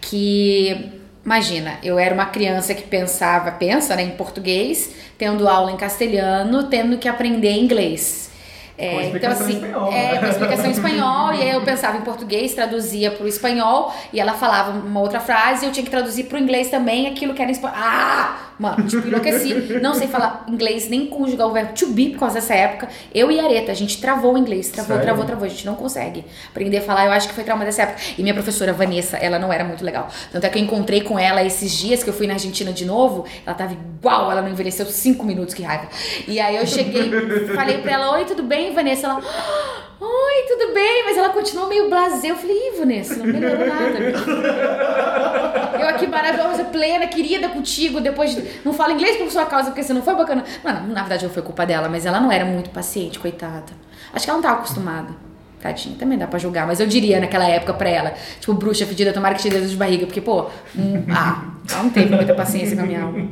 que. 0.01 0.93
Imagina, 1.25 1.79
eu 1.83 1.99
era 1.99 2.15
uma 2.15 2.27
criança 2.27 2.73
que 2.75 2.83
pensava, 2.83 3.53
pensa 3.53 3.95
né, 3.95 4.03
em 4.03 4.11
português, 4.11 4.91
tendo 5.19 5.47
aula 5.47 5.71
em 5.71 5.77
castelhano, 5.77 6.65
tendo 6.69 6.97
que 6.97 7.07
aprender 7.07 7.53
inglês. 7.53 8.30
É, 8.81 9.05
explicação 9.05 9.49
em 9.49 9.53
espanhol, 9.53 9.93
é, 9.93 10.19
com 10.19 10.27
explicação 10.27 10.67
em 10.67 10.71
espanhol, 10.71 11.35
e 11.35 11.43
aí 11.43 11.51
eu 11.51 11.63
pensava 11.63 11.99
em 11.99 12.01
português, 12.01 12.55
traduzia 12.55 13.11
pro 13.11 13.29
espanhol, 13.29 13.95
e 14.13 14.19
ela 14.19 14.33
falava 14.33 14.71
uma 14.71 15.01
outra 15.01 15.21
frase, 15.21 15.65
e 15.65 15.69
eu 15.69 15.73
tinha 15.73 15.85
que 15.85 15.91
traduzir 15.91 16.25
pro 16.25 16.39
inglês 16.39 16.71
também 16.71 17.07
aquilo 17.07 17.35
que 17.35 17.43
era 17.43 17.51
em 17.51 17.55
espanhol. 17.55 17.77
Ah! 17.79 18.50
Mano, 18.61 18.87
tipo, 18.87 19.09
enlouqueci. 19.09 19.55
Não 19.81 19.95
sei 19.95 20.07
falar 20.07 20.45
inglês 20.47 20.87
nem 20.91 21.07
conjugar 21.07 21.49
o 21.49 21.53
verbo 21.53 21.73
to 21.73 21.87
be 21.93 22.11
por 22.11 22.19
causa 22.19 22.35
dessa 22.35 22.55
época. 22.55 22.91
Eu 23.15 23.33
e 23.33 23.41
a 23.41 23.45
Areta, 23.45 23.73
a 23.73 23.75
gente 23.75 23.99
travou 23.99 24.35
o 24.35 24.39
inglês, 24.39 24.69
travou, 24.69 24.97
Sério? 24.97 25.03
travou, 25.03 25.25
travou. 25.25 25.47
A 25.47 25.49
gente 25.49 25.65
não 25.65 25.75
consegue 25.75 26.27
aprender 26.51 26.77
a 26.77 26.83
falar. 26.83 27.07
Eu 27.07 27.13
acho 27.13 27.27
que 27.27 27.33
foi 27.35 27.43
trauma 27.43 27.65
dessa 27.65 27.85
época. 27.85 27.99
E 28.19 28.23
minha 28.23 28.35
professora 28.35 28.75
Vanessa, 28.75 29.17
ela 29.17 29.39
não 29.39 29.51
era 29.51 29.65
muito 29.65 29.83
legal. 29.83 30.11
Tanto 30.31 30.45
é 30.45 30.51
que 30.51 30.59
eu 30.59 30.63
encontrei 30.63 31.01
com 31.01 31.19
ela 31.19 31.43
esses 31.43 31.73
dias 31.73 32.03
que 32.03 32.11
eu 32.11 32.15
fui 32.15 32.27
na 32.27 32.35
Argentina 32.35 32.71
de 32.71 32.85
novo. 32.85 33.25
Ela 33.47 33.57
tava 33.57 33.73
igual, 33.73 34.31
ela 34.31 34.43
não 34.43 34.51
envelheceu 34.51 34.85
cinco 34.85 35.25
minutos, 35.25 35.55
que 35.55 35.63
raiva. 35.63 35.89
E 36.29 36.39
aí 36.39 36.57
eu 36.57 36.67
cheguei, 36.67 37.11
falei 37.57 37.79
pra 37.79 37.93
ela: 37.93 38.13
Oi, 38.13 38.27
tudo 38.27 38.43
bem, 38.43 38.75
Vanessa? 38.75 39.07
Ela. 39.07 39.90
Oi, 40.01 40.45
tudo 40.49 40.73
bem? 40.73 41.05
Mas 41.05 41.19
ela 41.19 41.29
continuou 41.29 41.69
meio 41.69 41.91
blasé. 41.91 42.31
Eu 42.31 42.37
falei, 42.37 42.57
Ih, 42.57 42.79
Vanessa, 42.79 43.17
não 43.17 43.27
melhorou 43.27 43.67
nada. 43.67 43.99
Eu 45.79 45.89
aqui 45.89 46.07
maravilhosa, 46.07 46.65
plena, 46.65 47.07
querida 47.07 47.49
contigo, 47.51 48.01
depois 48.01 48.35
de... 48.35 48.43
Não 48.65 48.73
falo 48.73 48.93
inglês 48.93 49.17
por 49.19 49.31
sua 49.31 49.45
causa, 49.45 49.67
porque 49.71 49.83
você 49.83 49.93
não 49.93 50.03
foi 50.03 50.15
bacana. 50.15 50.43
Mano, 50.65 50.89
na 50.89 51.01
verdade 51.01 51.25
não 51.25 51.33
foi 51.33 51.43
culpa 51.43 51.67
dela, 51.67 51.89
mas 51.89 52.07
ela 52.07 52.19
não 52.19 52.33
era 52.33 52.47
muito 52.47 52.71
paciente, 52.71 53.19
coitada. 53.19 53.73
Acho 54.13 54.25
que 54.25 54.31
ela 54.31 54.39
não 54.39 54.43
tava 54.43 54.61
acostumada. 54.61 55.09
Tadinha, 55.61 55.95
também 55.99 56.17
dá 56.17 56.27
pra 56.27 56.39
julgar, 56.39 56.67
mas 56.67 56.81
eu 56.81 56.87
diria 56.87 57.21
naquela 57.21 57.47
época 57.47 57.75
pra 57.75 57.91
ela, 57.91 58.15
tipo, 58.41 58.55
bruxa 58.55 58.87
fedida, 58.87 59.13
tomara 59.13 59.35
que 59.35 59.43
te 59.43 59.51
dê 59.51 59.59
dor 59.59 59.69
de 59.69 59.77
barriga, 59.77 60.07
porque, 60.07 60.23
pô, 60.23 60.47
hum, 60.75 61.05
ah, 61.15 61.45
ela 61.71 61.83
não 61.83 61.91
teve 61.91 62.15
muita 62.15 62.33
paciência 62.35 62.75
com 62.75 62.83
a 62.83 62.87
minha 62.87 63.03
alma. 63.03 63.29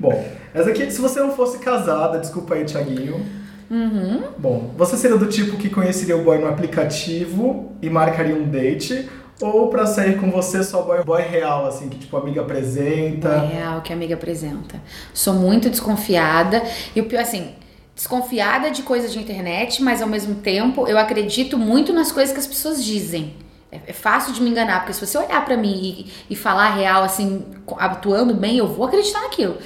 Bom, 0.00 0.28
essa 0.52 0.70
aqui, 0.70 0.90
se 0.90 1.00
você 1.00 1.20
não 1.20 1.30
fosse 1.30 1.58
casada, 1.58 2.18
desculpa 2.18 2.54
aí, 2.56 2.64
Thiaguinho. 2.64 3.24
Uhum. 3.70 4.22
Bom, 4.38 4.74
você 4.76 4.96
seria 4.96 5.16
do 5.16 5.26
tipo 5.26 5.56
que 5.56 5.68
conheceria 5.68 6.16
o 6.16 6.24
boy 6.24 6.38
no 6.38 6.48
aplicativo 6.48 7.72
e 7.82 7.90
marcaria 7.90 8.34
um 8.34 8.48
date? 8.48 9.08
Ou 9.40 9.68
pra 9.68 9.86
sair 9.86 10.18
com 10.18 10.30
você 10.30 10.64
só 10.64 10.82
boy, 10.82 11.04
boy 11.04 11.22
real, 11.22 11.66
assim, 11.66 11.88
que 11.88 11.98
tipo, 11.98 12.16
amiga 12.16 12.40
apresenta? 12.40 13.28
É 13.28 13.58
real 13.58 13.80
que 13.82 13.92
amiga 13.92 14.14
apresenta. 14.14 14.82
Sou 15.14 15.34
muito 15.34 15.70
desconfiada. 15.70 16.62
E 16.96 17.00
o 17.00 17.04
pior, 17.04 17.20
assim, 17.20 17.52
desconfiada 17.94 18.70
de 18.70 18.82
coisas 18.82 19.12
de 19.12 19.18
internet, 19.18 19.82
mas 19.82 20.00
ao 20.02 20.08
mesmo 20.08 20.36
tempo 20.36 20.88
eu 20.88 20.98
acredito 20.98 21.58
muito 21.58 21.92
nas 21.92 22.10
coisas 22.10 22.32
que 22.32 22.40
as 22.40 22.46
pessoas 22.46 22.84
dizem. 22.84 23.34
É, 23.70 23.80
é 23.88 23.92
fácil 23.92 24.32
de 24.32 24.42
me 24.42 24.50
enganar, 24.50 24.80
porque 24.80 24.94
se 24.94 25.06
você 25.06 25.18
olhar 25.18 25.44
pra 25.44 25.56
mim 25.56 26.06
e, 26.28 26.32
e 26.32 26.36
falar 26.36 26.74
real, 26.74 27.04
assim, 27.04 27.44
atuando 27.76 28.34
bem, 28.34 28.56
eu 28.56 28.66
vou 28.66 28.86
acreditar 28.86 29.20
naquilo. 29.20 29.56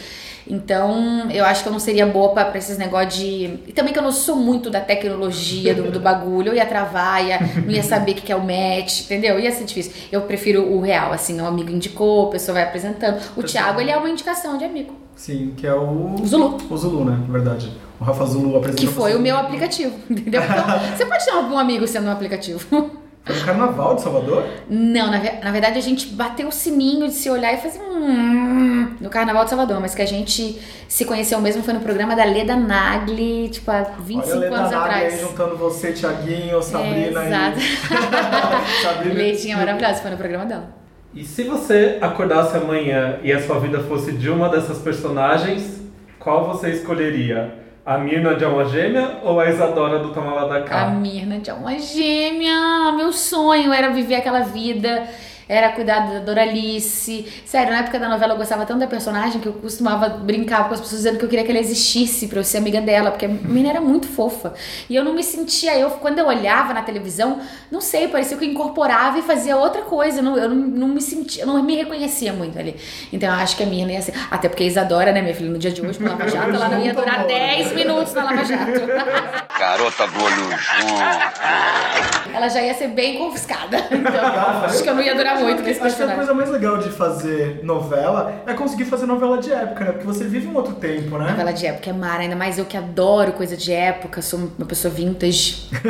Então, 0.46 1.30
eu 1.30 1.44
acho 1.44 1.62
que 1.62 1.68
eu 1.68 1.72
não 1.72 1.78
seria 1.78 2.06
boa 2.06 2.30
pra, 2.30 2.44
pra 2.46 2.58
esses 2.58 2.78
negócios 2.78 3.14
de. 3.14 3.58
E 3.66 3.72
também 3.72 3.92
que 3.92 3.98
eu 3.98 4.02
não 4.02 4.12
sou 4.12 4.36
muito 4.36 4.70
da 4.70 4.80
tecnologia 4.80 5.74
do, 5.74 5.90
do 5.90 6.00
bagulho. 6.00 6.48
Eu 6.48 6.54
ia 6.54 6.66
travar, 6.66 7.24
ia, 7.24 7.38
não 7.64 7.70
ia 7.70 7.82
saber 7.82 8.12
o 8.12 8.14
que 8.16 8.22
que 8.22 8.32
é 8.32 8.36
o 8.36 8.40
match, 8.40 9.02
entendeu? 9.02 9.38
Ia 9.38 9.52
ser 9.52 9.64
difícil. 9.64 9.92
Eu 10.10 10.22
prefiro 10.22 10.62
o 10.72 10.80
real, 10.80 11.12
assim, 11.12 11.40
um 11.40 11.46
amigo 11.46 11.70
indicou, 11.70 12.28
a 12.28 12.30
pessoa 12.30 12.54
vai 12.54 12.64
apresentando. 12.64 13.20
O 13.36 13.42
Thiago, 13.42 13.80
ele 13.80 13.90
é 13.90 13.96
uma 13.96 14.10
indicação 14.10 14.56
de 14.58 14.64
amigo. 14.64 14.94
Sim, 15.14 15.52
que 15.56 15.66
é 15.66 15.74
o... 15.74 16.14
O 16.20 16.26
Zulu. 16.26 16.58
O 16.68 16.76
Zulu, 16.76 17.04
né? 17.04 17.18
Na 17.26 17.32
verdade. 17.32 17.70
O 18.00 18.04
Rafa 18.04 18.24
Zulu 18.24 18.56
apresentou 18.56 18.88
Que 18.88 18.92
foi 18.92 19.14
o 19.14 19.20
meu 19.20 19.36
aplicativo, 19.36 19.94
entendeu? 20.10 20.42
Então, 20.42 20.96
você 20.96 21.06
pode 21.06 21.24
ter 21.24 21.32
um 21.32 21.58
amigo 21.58 21.86
sendo 21.86 22.08
um 22.08 22.10
aplicativo. 22.10 22.90
Foi 23.24 23.36
no 23.36 23.44
Carnaval 23.44 23.94
de 23.94 24.02
Salvador? 24.02 24.44
Não, 24.68 25.08
na, 25.08 25.18
na 25.18 25.52
verdade 25.52 25.78
a 25.78 25.82
gente 25.82 26.08
bateu 26.08 26.48
o 26.48 26.52
sininho 26.52 27.06
de 27.06 27.14
se 27.14 27.30
olhar 27.30 27.54
e 27.54 27.56
fazer 27.56 27.80
um 27.80 28.96
no 29.00 29.08
Carnaval 29.08 29.44
de 29.44 29.50
Salvador, 29.50 29.80
mas 29.80 29.94
que 29.94 30.02
a 30.02 30.06
gente 30.06 30.60
se 30.88 31.04
conheceu 31.04 31.40
mesmo 31.40 31.62
foi 31.62 31.72
no 31.72 31.80
programa 31.80 32.16
da 32.16 32.24
Leda 32.24 32.56
Nagli, 32.56 33.48
tipo, 33.48 33.70
há 33.70 33.82
25 33.82 34.26
Olha 34.26 34.34
a 34.34 34.38
Leda 34.38 34.56
anos 34.56 34.70
Nagli 34.70 34.84
atrás. 34.84 35.14
aí 35.14 35.20
juntando 35.20 35.56
você, 35.56 35.92
Thiaguinho, 35.92 36.62
Sabrina 36.62 37.24
exato. 37.26 37.58
e... 37.60 38.82
Sabrina 38.82 39.14
Leitinha 39.22 39.56
maravilhosa, 39.56 40.02
foi 40.02 40.10
no 40.10 40.16
programa 40.16 40.44
dela. 40.44 40.82
E 41.14 41.24
se 41.24 41.44
você 41.44 41.98
acordasse 42.00 42.56
amanhã 42.56 43.18
e 43.22 43.32
a 43.32 43.40
sua 43.40 43.60
vida 43.60 43.80
fosse 43.80 44.12
de 44.12 44.30
uma 44.30 44.48
dessas 44.48 44.78
personagens, 44.78 45.80
qual 46.18 46.46
você 46.46 46.70
escolheria? 46.70 47.61
A 47.84 47.98
Mirna 47.98 48.36
de 48.36 48.44
Alma 48.44 48.64
Gêmea 48.64 49.18
ou 49.24 49.40
a 49.40 49.48
Isadora 49.48 49.98
do 49.98 50.14
Tomala 50.14 50.48
da 50.48 50.58
A 50.58 50.62
Cá? 50.62 50.86
Mirna 50.86 51.40
de 51.40 51.50
uma 51.50 51.76
gêmea. 51.80 52.92
Meu 52.96 53.12
sonho 53.12 53.72
era 53.72 53.90
viver 53.90 54.14
aquela 54.14 54.42
vida. 54.42 55.08
Era 55.52 55.68
cuidar 55.68 56.10
da 56.10 56.18
Doralice. 56.20 57.30
Sério, 57.44 57.74
na 57.74 57.80
época 57.80 57.98
da 57.98 58.08
novela 58.08 58.32
eu 58.32 58.38
gostava 58.38 58.64
tanto 58.64 58.80
da 58.80 58.86
personagem 58.86 59.38
que 59.38 59.46
eu 59.46 59.52
costumava 59.52 60.08
brincar 60.08 60.66
com 60.66 60.72
as 60.72 60.80
pessoas 60.80 61.02
dizendo 61.02 61.18
que 61.18 61.26
eu 61.26 61.28
queria 61.28 61.44
que 61.44 61.50
ela 61.50 61.60
existisse 61.60 62.26
pra 62.26 62.40
eu 62.40 62.44
ser 62.44 62.56
amiga 62.56 62.80
dela, 62.80 63.10
porque 63.10 63.26
a 63.26 63.28
menina 63.28 63.68
era 63.68 63.80
muito 63.82 64.06
fofa. 64.06 64.54
E 64.88 64.96
eu 64.96 65.04
não 65.04 65.12
me 65.12 65.22
sentia, 65.22 65.78
eu, 65.78 65.90
quando 65.90 66.18
eu 66.18 66.26
olhava 66.26 66.72
na 66.72 66.80
televisão, 66.80 67.38
não 67.70 67.82
sei, 67.82 68.08
parecia 68.08 68.34
que 68.38 68.46
eu 68.46 68.48
incorporava 68.48 69.18
e 69.18 69.22
fazia 69.22 69.54
outra 69.54 69.82
coisa. 69.82 70.20
Eu 70.20 70.22
não, 70.22 70.38
eu 70.38 70.48
não, 70.48 70.56
não 70.56 70.88
me 70.88 71.02
sentia, 71.02 71.42
eu 71.42 71.46
não 71.46 71.62
me 71.62 71.76
reconhecia 71.76 72.32
muito 72.32 72.58
ali. 72.58 72.74
Então 73.12 73.28
eu 73.28 73.34
acho 73.34 73.54
que 73.54 73.62
a 73.62 73.66
Mirna 73.66 73.92
ia 73.92 74.00
ser. 74.00 74.14
Até 74.30 74.48
porque 74.48 74.62
a 74.62 74.66
Isadora, 74.66 75.12
né, 75.12 75.20
minha 75.20 75.34
filha, 75.34 75.50
no 75.50 75.58
dia 75.58 75.70
de 75.70 75.82
hoje, 75.82 76.00
no 76.00 76.08
Lava 76.08 76.28
Jato, 76.28 76.48
ela 76.48 76.68
não 76.70 76.82
ia 76.82 76.94
durar 76.94 77.26
10 77.26 77.72
minutos 77.74 78.14
na 78.14 78.24
Lava 78.24 78.42
Jato. 78.42 78.80
Garota 79.60 80.06
do 80.06 80.24
olho 80.24 80.50
junto. 80.50 82.34
ela 82.34 82.48
já 82.48 82.62
ia 82.62 82.72
ser 82.72 82.88
bem 82.88 83.18
confiscada. 83.18 83.86
Então, 83.90 84.64
acho 84.64 84.82
que 84.82 84.88
eu 84.88 84.94
não 84.94 85.02
ia 85.02 85.14
durar 85.14 85.34
muito 85.34 85.41
nesse 85.44 85.58
Acho 85.60 85.64
que 85.66 85.80
a 85.80 85.82
personagem. 85.82 86.16
coisa 86.16 86.34
mais 86.34 86.50
legal 86.50 86.78
de 86.78 86.88
fazer 86.90 87.60
novela 87.62 88.32
é 88.46 88.52
conseguir 88.54 88.84
fazer 88.84 89.06
novela 89.06 89.38
de 89.38 89.52
época, 89.52 89.84
né? 89.84 89.92
Porque 89.92 90.06
você 90.06 90.24
vive 90.24 90.46
um 90.48 90.54
outro 90.56 90.74
tempo, 90.74 91.18
né? 91.18 91.30
Novela 91.30 91.52
de 91.52 91.66
época 91.66 91.90
é 91.90 91.92
mara, 91.92 92.22
ainda 92.22 92.36
mais 92.36 92.58
eu 92.58 92.64
que 92.64 92.76
adoro 92.76 93.32
coisa 93.32 93.56
de 93.56 93.72
época, 93.72 94.20
sou 94.22 94.40
uma 94.58 94.66
pessoa 94.66 94.92
vintage. 94.92 95.68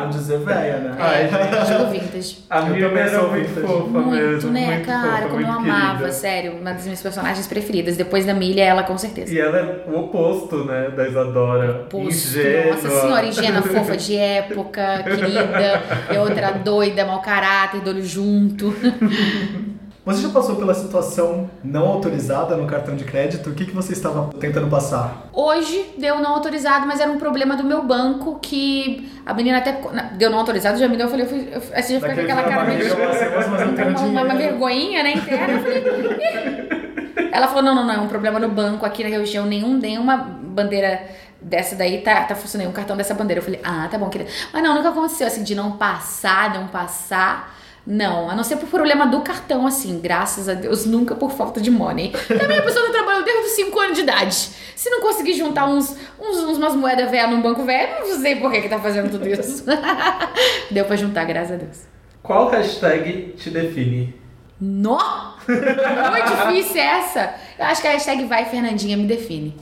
Não 0.00 0.10
dizer 0.10 0.38
velha, 0.38 0.78
né? 0.78 0.96
Ai, 0.98 1.28
gente. 1.28 1.54
É, 1.54 1.78
jogo 1.78 1.90
vintage. 1.90 2.38
A 2.50 2.60
também 2.62 2.80
era 2.98 3.10
sou 3.20 3.30
muito 3.30 3.48
vintage. 3.48 3.66
fofa 3.66 3.88
Muito, 3.88 4.10
mesmo. 4.10 4.50
né, 4.50 4.66
muito 4.66 4.86
cara? 4.86 5.02
fofa, 5.16 5.28
como 5.28 5.40
eu 5.40 5.46
muito 5.46 5.70
amava, 5.70 5.98
querida. 5.98 6.12
sério. 6.12 6.52
Uma 6.60 6.72
das 6.72 6.84
minhas 6.84 7.02
personagens 7.02 7.46
preferidas. 7.46 7.96
Depois 7.96 8.24
da 8.26 8.34
Milha, 8.34 8.62
ela 8.62 8.82
com 8.82 8.96
certeza. 8.98 9.32
E 9.32 9.38
ela 9.38 9.58
é 9.58 9.84
o 9.90 9.98
oposto, 10.00 10.64
né, 10.64 10.90
da 10.96 11.06
Isadora. 11.08 11.86
Posto, 11.90 12.08
Ingênua. 12.38 12.74
nossa 12.74 12.90
senhora, 13.00 13.26
ingênua, 13.26 13.62
fofa 13.62 13.96
de 13.96 14.16
época, 14.16 15.02
querida. 15.04 15.82
E 16.12 16.18
outra 16.18 16.52
doida, 16.52 17.04
mau 17.04 17.20
caráter, 17.20 17.80
do 17.80 17.90
olho 17.90 18.04
junto. 18.04 18.43
Você 20.04 20.20
já 20.20 20.28
passou 20.28 20.56
pela 20.56 20.74
situação 20.74 21.48
não 21.64 21.86
autorizada 21.86 22.58
no 22.58 22.66
cartão 22.66 22.94
de 22.94 23.04
crédito? 23.04 23.48
O 23.48 23.54
que, 23.54 23.64
que 23.64 23.72
você 23.72 23.94
estava 23.94 24.30
tentando 24.38 24.68
passar? 24.68 25.30
Hoje 25.32 25.94
deu 25.96 26.20
não 26.20 26.34
autorizado, 26.34 26.86
mas 26.86 27.00
era 27.00 27.10
um 27.10 27.16
problema 27.16 27.56
do 27.56 27.64
meu 27.64 27.82
banco 27.82 28.38
que 28.38 29.10
a 29.24 29.32
menina 29.32 29.58
até 29.58 29.80
deu 30.18 30.30
não 30.30 30.38
autorizado, 30.38 30.78
já 30.78 30.86
me 30.86 30.98
deu, 30.98 31.06
eu 31.06 31.10
falei, 31.10 31.24
eu 31.24 31.30
fui, 31.30 31.48
eu, 31.50 31.58
você 31.58 31.94
já 31.94 32.00
fica 32.00 32.14
com 32.14 32.20
aquela 32.20 32.42
cara 32.42 32.64
meio 32.64 32.94
uma, 33.88 34.22
uma, 34.24 34.34
vergonhinha, 34.34 35.02
né, 35.02 35.14
interna. 35.14 35.54
Eu 35.54 35.62
falei, 35.62 35.78
"Ih." 35.80 36.84
Ela 37.32 37.48
falou, 37.48 37.62
não, 37.62 37.74
não, 37.74 37.86
não, 37.86 37.94
é 37.94 37.98
um 37.98 38.06
problema 38.06 38.38
no 38.38 38.50
banco 38.50 38.84
aqui 38.84 39.02
na 39.02 39.08
região, 39.08 39.46
nenhum, 39.46 39.78
nenhuma 39.78 40.18
bandeira 40.18 41.02
dessa 41.40 41.74
daí 41.76 42.02
tá, 42.02 42.24
tá 42.24 42.34
funcionando, 42.34 42.68
um 42.68 42.72
cartão 42.72 42.96
dessa 42.96 43.14
bandeira. 43.14 43.40
Eu 43.40 43.44
falei, 43.44 43.60
ah, 43.64 43.88
tá 43.90 43.98
bom, 43.98 44.08
querida. 44.08 44.30
Mas 44.52 44.62
não, 44.62 44.74
nunca 44.74 44.90
aconteceu 44.90 45.26
assim, 45.26 45.42
de 45.42 45.54
não 45.54 45.72
passar, 45.78 46.54
não 46.54 46.68
passar. 46.68 47.54
Não, 47.86 48.30
a 48.30 48.34
não 48.34 48.42
ser 48.42 48.56
por 48.56 48.68
problema 48.68 49.06
do 49.06 49.20
cartão, 49.20 49.66
assim, 49.66 50.00
graças 50.00 50.48
a 50.48 50.54
Deus, 50.54 50.86
nunca 50.86 51.14
por 51.14 51.32
falta 51.32 51.60
de 51.60 51.70
money. 51.70 52.12
Também 52.28 52.58
a 52.58 52.62
pessoa 52.62 52.86
tá 52.86 52.92
trabalhando 52.92 53.24
desde 53.24 53.42
os 53.42 53.52
5 53.52 53.80
anos 53.80 53.96
de 53.96 54.02
idade. 54.02 54.48
Se 54.74 54.88
não 54.88 55.02
conseguir 55.02 55.34
juntar 55.34 55.66
uns, 55.66 55.94
uns, 56.18 56.56
umas 56.56 56.74
moedas 56.74 57.10
velhas 57.10 57.30
num 57.30 57.42
banco 57.42 57.62
velho, 57.62 58.08
não 58.08 58.18
sei 58.20 58.36
por 58.36 58.50
que 58.50 58.62
que 58.62 58.68
tá 58.70 58.78
fazendo 58.78 59.10
tudo 59.10 59.28
isso. 59.28 59.64
Deu 60.70 60.86
pra 60.86 60.96
juntar, 60.96 61.24
graças 61.24 61.52
a 61.52 61.56
Deus. 61.56 61.80
Qual 62.22 62.48
hashtag 62.48 63.34
te 63.36 63.50
define? 63.50 64.14
Nó! 64.58 65.34
Muito 65.46 66.54
difícil 66.54 66.80
essa. 66.80 67.34
Eu 67.58 67.66
acho 67.66 67.82
que 67.82 67.88
a 67.88 67.90
hashtag 67.90 68.24
vai 68.24 68.46
Fernandinha 68.46 68.96
me 68.96 69.06
define. 69.06 69.54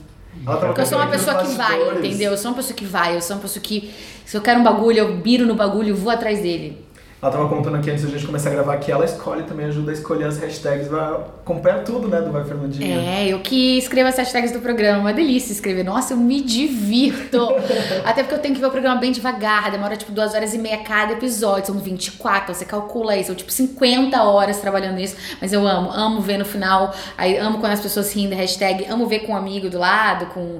Tava 0.45 0.67
Porque 0.67 0.81
eu 0.81 0.85
sou 0.85 0.97
uma 0.97 1.07
pessoa 1.07 1.43
que 1.43 1.51
vai, 1.55 1.97
entendeu? 1.97 2.31
Eu 2.31 2.37
sou 2.37 2.51
uma 2.51 2.57
pessoa 2.57 2.75
que 2.75 2.85
vai, 2.85 3.15
eu 3.15 3.21
sou 3.21 3.35
uma 3.35 3.41
pessoa 3.41 3.61
que. 3.61 3.93
Se 4.25 4.37
eu 4.37 4.41
quero 4.41 4.61
um 4.61 4.63
bagulho, 4.63 4.99
eu 4.99 5.17
biro 5.17 5.45
no 5.45 5.55
bagulho 5.55 5.89
e 5.89 5.91
vou 5.91 6.11
atrás 6.11 6.39
dele. 6.41 6.83
Ela 7.23 7.31
tava 7.31 7.47
contando 7.47 7.77
aqui 7.77 7.89
antes 7.89 8.03
da 8.03 8.09
gente 8.09 8.25
começar 8.25 8.49
a 8.49 8.51
gravar 8.51 8.75
que 8.79 8.91
ela 8.91 9.05
escolhe 9.05 9.43
também, 9.43 9.65
ajuda 9.67 9.91
a 9.91 9.93
escolher 9.93 10.25
as 10.25 10.37
hashtags, 10.39 10.89
vai 10.89 10.99
acompanhar 10.99 11.81
tudo, 11.85 12.09
né, 12.09 12.19
do 12.19 12.33
Vai 12.33 12.43
Fernandinha. 12.43 12.99
É, 12.99 13.27
eu 13.29 13.39
que 13.39 13.77
escrevo 13.77 14.09
as 14.09 14.17
hashtags 14.17 14.51
do 14.51 14.59
programa. 14.59 14.99
Uma 14.99 15.13
delícia 15.13 15.53
escrever. 15.53 15.85
Nossa, 15.85 16.15
eu 16.15 16.17
me 16.17 16.41
divirto. 16.41 17.47
Até 18.03 18.23
porque 18.23 18.35
eu 18.35 18.39
tenho 18.39 18.53
que 18.53 18.59
ver 18.59 18.67
o 18.67 18.71
programa 18.71 18.99
bem 18.99 19.13
devagar. 19.13 19.71
Demora 19.71 19.95
tipo 19.95 20.11
duas 20.11 20.33
horas 20.33 20.53
e 20.53 20.57
meia 20.57 20.79
cada 20.79 21.13
episódio. 21.13 21.67
São 21.67 21.79
24, 21.79 22.53
você 22.53 22.65
calcula 22.65 23.13
aí. 23.13 23.23
São 23.23 23.33
tipo 23.33 23.53
50 23.53 24.21
horas 24.21 24.59
trabalhando 24.59 24.95
nisso. 24.95 25.15
Mas 25.39 25.53
eu 25.53 25.65
amo. 25.65 25.91
Amo 25.91 26.19
ver 26.19 26.37
no 26.37 26.43
final. 26.43 26.93
Aí 27.17 27.37
amo 27.37 27.59
quando 27.59 27.71
as 27.71 27.79
pessoas 27.79 28.13
riem 28.13 28.29
da 28.29 28.35
hashtag. 28.35 28.85
Amo 28.89 29.07
ver 29.07 29.19
com 29.19 29.31
um 29.31 29.37
amigo 29.37 29.69
do 29.69 29.79
lado, 29.79 30.25
com 30.33 30.59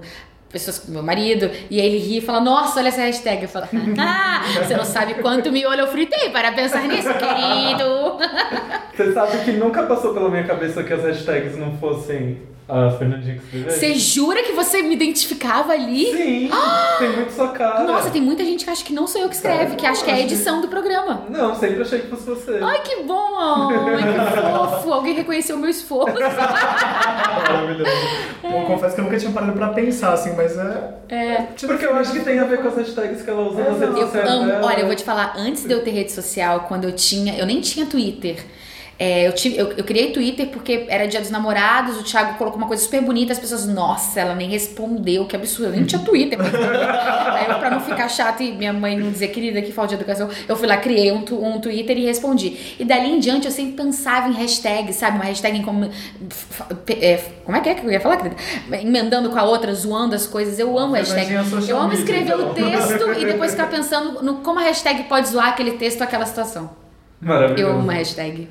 pessoas 0.54 0.86
meu 0.88 1.02
marido, 1.02 1.50
e 1.70 1.82
aí 1.82 1.88
ele 1.88 1.98
ri 1.98 2.18
e 2.20 2.22
fala, 2.22 2.40
nossa, 2.40 2.80
olha 2.80 2.90
essa 2.90 3.02
hashtag. 3.02 3.42
Eu 3.42 3.50
falo, 3.50 3.68
ah, 4.00 4.44
você 4.64 4.78
não 4.78 4.86
sabe 4.86 5.16
quanto 5.16 5.52
miolho 5.52 5.82
eu 5.82 5.88
fritei 5.88 6.30
para 6.30 6.52
pensar 6.52 6.88
nisso, 6.88 7.10
querido. 7.10 8.20
Você 8.96 9.12
sabe 9.12 9.44
que 9.44 9.52
nunca 9.54 9.84
passou 9.84 10.14
pela 10.14 10.30
minha 10.30 10.44
cabeça 10.44 10.84
que 10.84 10.94
as 10.94 11.02
hashtags 11.02 11.58
não 11.58 11.76
fossem 11.78 12.40
a 12.68 12.90
Fernandinha 12.92 13.36
que 13.38 13.44
escreveu? 13.44 13.72
Você 13.72 13.96
jura 13.96 14.42
que 14.44 14.52
você 14.54 14.82
me 14.82 14.96
identificava 14.96 15.74
ali? 15.74 16.06
Sim, 16.06 16.50
tem 17.00 17.10
muito 17.12 17.32
sua 17.34 17.50
cara. 17.50 17.84
Nossa, 17.84 18.10
tem 18.10 18.22
muita 18.22 18.44
gente 18.46 18.64
que 18.64 18.70
acha 18.72 18.84
que 18.84 18.94
não 18.94 19.06
sou 19.06 19.22
eu 19.22 19.30
que 19.30 19.36
escreve, 19.36 19.76
que 19.76 19.86
acha 19.86 20.04
que 20.04 20.10
é 20.12 20.14
a 20.16 20.20
edição 20.20 20.62
do 20.62 20.68
programa. 20.68 21.24
Não, 21.30 21.54
sempre 21.56 21.82
achei 21.82 22.00
que 22.00 22.08
fosse 22.08 22.26
você. 22.26 22.60
Ai, 22.62 22.82
que 22.82 23.04
bom! 23.04 23.38
Ai, 23.38 24.04
que 24.14 24.42
fofo! 24.42 24.94
Alguém 24.94 25.14
reconheceu 25.14 25.56
o 25.56 25.60
meu 25.60 25.70
esforço. 25.70 26.16
Maravilhoso. 26.20 27.92
Eu 28.44 28.66
confesso 28.66 28.96
que 28.96 29.02
eu 29.02 29.06
nunca 29.06 29.18
tinha 29.20 29.32
parado 29.32 29.54
pra 29.54 29.70
pensar, 29.70 30.14
assim, 30.14 30.34
mas 30.36 30.58
é... 30.58 30.94
É. 31.10 31.36
Porque 31.68 31.86
eu 31.86 31.96
acho 31.96 32.12
que 32.12 32.20
tem 32.22 32.40
a 32.40 32.44
ver 32.46 32.62
com 32.62 32.68
as 32.68 32.76
hashtags 32.76 33.22
que 33.22 33.30
ela 33.30 33.42
usa 33.42 33.64
nas 33.64 33.80
redes 33.80 33.96
Eu 33.98 34.06
sociais 34.06 34.30
amo. 34.30 34.46
dela. 34.48 34.66
Olha, 34.68 34.80
eu 34.82 34.88
vou 34.88 34.96
te 34.96 35.04
falar, 35.04 35.34
antes 35.38 35.64
de 35.66 35.74
eu 35.74 35.84
ter 35.84 35.92
rede 35.92 36.12
social, 36.12 36.62
quando 36.68 36.86
eu 36.86 36.92
tinha. 36.94 37.38
Eu 37.38 37.46
nem 37.46 37.62
tinha 37.62 37.86
Twitter. 37.86 38.44
É, 39.00 39.28
eu, 39.28 39.34
tive, 39.34 39.58
eu, 39.58 39.72
eu 39.72 39.84
criei 39.84 40.12
Twitter 40.12 40.48
porque 40.48 40.86
era 40.88 41.08
dia 41.08 41.20
dos 41.20 41.32
namorados, 41.32 42.00
o 42.00 42.04
Thiago 42.04 42.38
colocou 42.38 42.58
uma 42.58 42.68
coisa 42.68 42.84
super 42.84 43.02
bonita, 43.02 43.34
as 43.34 43.40
pessoas, 43.40 43.66
nossa, 43.66 44.20
ela 44.20 44.36
nem 44.36 44.48
respondeu, 44.50 45.26
que 45.26 45.36
absurdo, 45.36 45.70
eu 45.70 45.72
nem 45.72 45.84
tinha 45.84 46.02
Twitter. 46.02 46.40
responder. 46.40 46.78
Aí 47.34 47.50
eu, 47.50 47.60
pra 47.60 47.72
não 47.72 47.80
ficar 47.82 48.08
chato 48.08 48.42
e 48.44 48.52
minha 48.52 48.72
mãe 48.72 48.98
não 48.98 49.12
dizer, 49.12 49.30
querida, 49.30 49.62
que 49.62 49.72
falta 49.72 49.90
de 49.90 49.96
educação, 49.96 50.30
eu 50.48 50.56
fui 50.56 50.68
lá, 50.68 50.78
criei 50.78 51.12
um, 51.12 51.24
um 51.42 51.60
Twitter 51.60 51.98
e 51.98 52.06
respondi. 52.06 52.76
E 52.80 52.86
dali 52.86 53.10
em 53.10 53.20
diante 53.20 53.46
eu 53.46 53.52
sempre 53.52 53.74
pensava 53.74 54.30
em 54.30 54.34
hashtag, 54.34 54.94
sabe? 54.94 55.18
Uma 55.18 55.26
hashtag 55.26 55.58
em 55.58 55.64
como. 55.64 55.90
é, 56.88 57.22
como 57.44 57.58
é 57.58 57.62
que 57.62 57.70
é 57.70 57.76
que 57.76 57.86
eu 57.86 57.92
ia 57.92 58.00
falar, 58.00 58.18
querida? 58.18 58.36
Emendando 58.72 59.30
com 59.30 59.40
a 59.40 59.44
outra, 59.44 59.74
zoando 59.74 60.14
as 60.14 60.28
coisas. 60.28 60.60
Eu 60.60 60.78
amo 60.78 60.94
hashtag. 60.94 61.34
Eu 61.68 61.80
amo 61.80 61.94
escrever 61.94 62.36
o 62.36 62.52
então. 62.52 62.54
texto 62.54 63.20
e 63.20 63.26
depois 63.26 63.52
ficar 63.52 63.68
pensando 63.68 64.24
no 64.24 64.36
como 64.36 64.60
a 64.60 64.64
hashtag 64.64 65.04
pode 65.04 65.30
zoar 65.30 65.50
aquele 65.50 65.72
texto 65.72 66.02
ou 66.02 66.06
aquela 66.06 66.26
situação. 66.26 66.70
Maravilhoso. 67.20 67.62
Eu 67.62 67.80
amo 67.80 67.90
a 67.90 67.94
hashtag. 67.94 68.48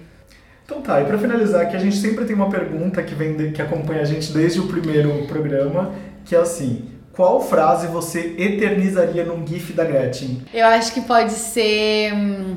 Então 0.72 0.80
tá, 0.82 1.00
e 1.00 1.04
pra 1.04 1.18
finalizar 1.18 1.62
aqui, 1.62 1.76
a 1.76 1.78
gente 1.78 1.96
sempre 1.96 2.24
tem 2.24 2.34
uma 2.34 2.48
pergunta 2.48 3.02
que 3.02 3.14
vem 3.14 3.36
de- 3.36 3.50
que 3.52 3.60
acompanha 3.60 4.00
a 4.00 4.04
gente 4.04 4.32
desde 4.32 4.58
o 4.60 4.66
primeiro 4.66 5.26
programa, 5.26 5.92
que 6.24 6.34
é 6.34 6.38
assim: 6.38 6.88
qual 7.12 7.40
frase 7.42 7.86
você 7.88 8.34
eternizaria 8.38 9.24
num 9.24 9.46
GIF 9.46 9.72
da 9.74 9.84
Gretchen? 9.84 10.42
Eu 10.52 10.66
acho 10.66 10.92
que 10.94 11.02
pode 11.02 11.32
ser. 11.32 12.12
hum, 12.14 12.56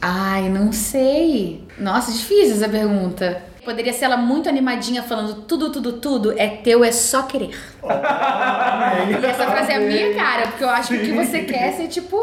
Ai, 0.00 0.48
não 0.48 0.72
sei. 0.72 1.64
Nossa, 1.78 2.12
difícil 2.12 2.54
essa 2.54 2.68
pergunta. 2.68 3.42
Poderia 3.64 3.92
ser 3.92 4.04
ela 4.04 4.16
muito 4.16 4.48
animadinha 4.48 5.02
falando 5.02 5.42
tudo, 5.42 5.70
tudo, 5.72 5.94
tudo 5.94 6.32
é 6.38 6.46
teu, 6.48 6.84
é 6.84 6.92
só 6.92 7.22
querer. 7.24 7.50
E 9.20 9.26
essa 9.26 9.46
frase 9.46 9.72
é 9.72 9.76
a 9.76 9.80
minha 9.80 10.14
cara, 10.14 10.46
porque 10.48 10.62
eu 10.64 10.68
acho 10.70 10.88
que 10.88 10.96
o 10.96 11.00
que 11.00 11.12
você 11.12 11.40
quer 11.42 11.68
é 11.68 11.72
ser 11.72 11.88
tipo, 11.88 12.16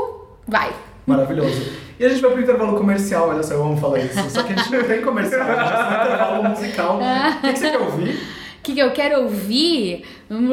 vai. 0.48 0.72
Maravilhoso. 1.06 1.72
E 2.00 2.06
a 2.06 2.10
gente 2.10 2.22
vai 2.22 2.32
pro 2.32 2.42
intervalo 2.42 2.78
comercial, 2.78 3.30
olha 3.30 3.44
só, 3.44 3.54
eu 3.54 3.64
amo 3.64 3.78
falar 3.78 4.00
isso. 4.00 4.30
Só 4.30 4.44
que 4.44 4.54
a 4.54 4.56
gente 4.56 4.72
não 4.72 4.84
tem 4.84 5.02
comercial, 5.02 5.42
a 5.42 5.64
gente 5.64 5.88
tem 5.88 6.06
intervalo 6.06 6.44
musical. 6.50 6.98
O 6.98 7.42
que, 7.42 7.54
que 7.54 7.60
você 7.60 7.70
quer 7.70 7.80
ouvir? 7.80 8.14
O 8.14 8.64
que, 8.64 8.74
que 8.74 8.80
eu 8.80 8.92
quero 8.92 9.22
ouvir? 9.24 10.06
Hum, 10.32 10.48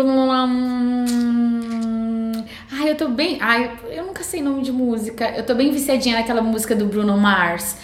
Ai, 2.80 2.92
eu 2.92 2.96
tô 2.96 3.08
bem. 3.08 3.36
Ai, 3.42 3.70
eu 3.90 4.06
nunca 4.06 4.24
sei 4.24 4.40
nome 4.40 4.62
de 4.62 4.72
música. 4.72 5.28
Eu 5.36 5.44
tô 5.44 5.54
bem 5.54 5.70
viciadinha 5.70 6.16
naquela 6.16 6.40
música 6.40 6.74
do 6.74 6.86
Bruno 6.86 7.14
Mars. 7.18 7.76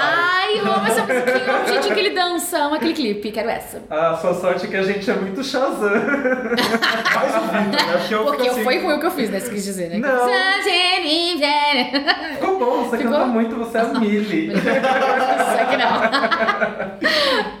Ai, 0.00 0.58
eu 0.58 0.72
amo 0.72 0.86
essa 0.86 1.02
musiquinha. 1.02 1.54
Amo 1.54 1.64
o 1.64 1.68
jeitinho 1.68 1.94
que 1.94 2.00
ele 2.00 2.14
dança. 2.14 2.58
Amo 2.58 2.76
aquele 2.76 2.94
clipe. 2.94 3.30
Quero 3.30 3.50
essa. 3.50 3.82
A 3.90 4.16
sua 4.16 4.32
sorte 4.32 4.64
é 4.64 4.68
que 4.70 4.76
a 4.76 4.82
gente 4.82 5.10
é 5.10 5.14
muito 5.14 5.44
Shazam. 5.44 5.90
Mais 7.14 7.34
ouvindo, 7.34 7.76
né? 7.76 7.92
Porque 7.98 8.14
eu 8.14 8.24
Porque 8.24 8.42
fico 8.44 8.54
assim, 8.54 8.64
foi 8.64 8.78
ruim 8.78 8.94
o 8.94 9.00
que 9.00 9.06
eu 9.06 9.10
fiz, 9.10 9.28
né? 9.28 9.38
Você 9.38 9.50
quis 9.50 9.64
dizer, 9.64 9.90
né? 9.90 9.98
Não. 9.98 10.24
Ficou 12.36 12.58
bom, 12.58 12.84
você 12.84 12.96
Ficou? 12.96 13.12
canta 13.12 13.26
muito, 13.26 13.54
você 13.54 13.76
é 13.76 13.80
a 13.82 13.84
Millie. 14.00 14.50
Só 14.54 15.64
que 15.66 15.76
não. 15.76 16.96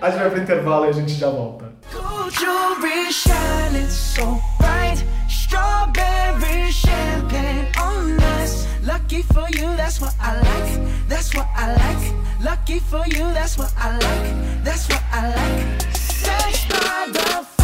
A 0.00 0.10
gente 0.10 0.20
vai 0.20 0.30
pro 0.30 0.40
intervalo 0.40 0.86
e 0.86 0.88
a 0.88 0.92
gente 0.92 1.12
já 1.12 1.28
volta. 1.28 1.75
Gold 1.92 2.32
jewelry 2.32 3.10
shining 3.10 3.88
so 3.88 4.40
bright. 4.58 5.02
Strawberry 5.28 6.70
champagne 6.70 7.68
oh, 7.78 7.98
on 7.98 8.20
us. 8.20 8.66
Lucky 8.82 9.22
for 9.22 9.46
you, 9.50 9.68
that's 9.76 10.00
what 10.00 10.14
I 10.20 10.34
like. 10.40 11.08
That's 11.08 11.34
what 11.34 11.48
I 11.54 11.74
like. 11.74 12.14
Lucky 12.42 12.78
for 12.80 13.04
you, 13.06 13.24
that's 13.32 13.56
what 13.58 13.72
I 13.76 13.92
like. 13.92 14.64
That's 14.64 14.88
what 14.88 15.02
I 15.12 15.34
like. 15.34 15.96
Sex 15.96 16.66
by 16.68 17.08
the 17.12 17.55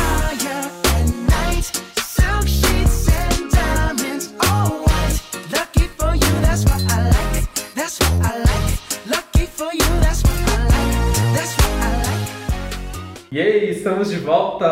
E 13.34 13.40
aí, 13.40 13.70
estamos 13.70 14.10
de 14.10 14.16
volta! 14.18 14.66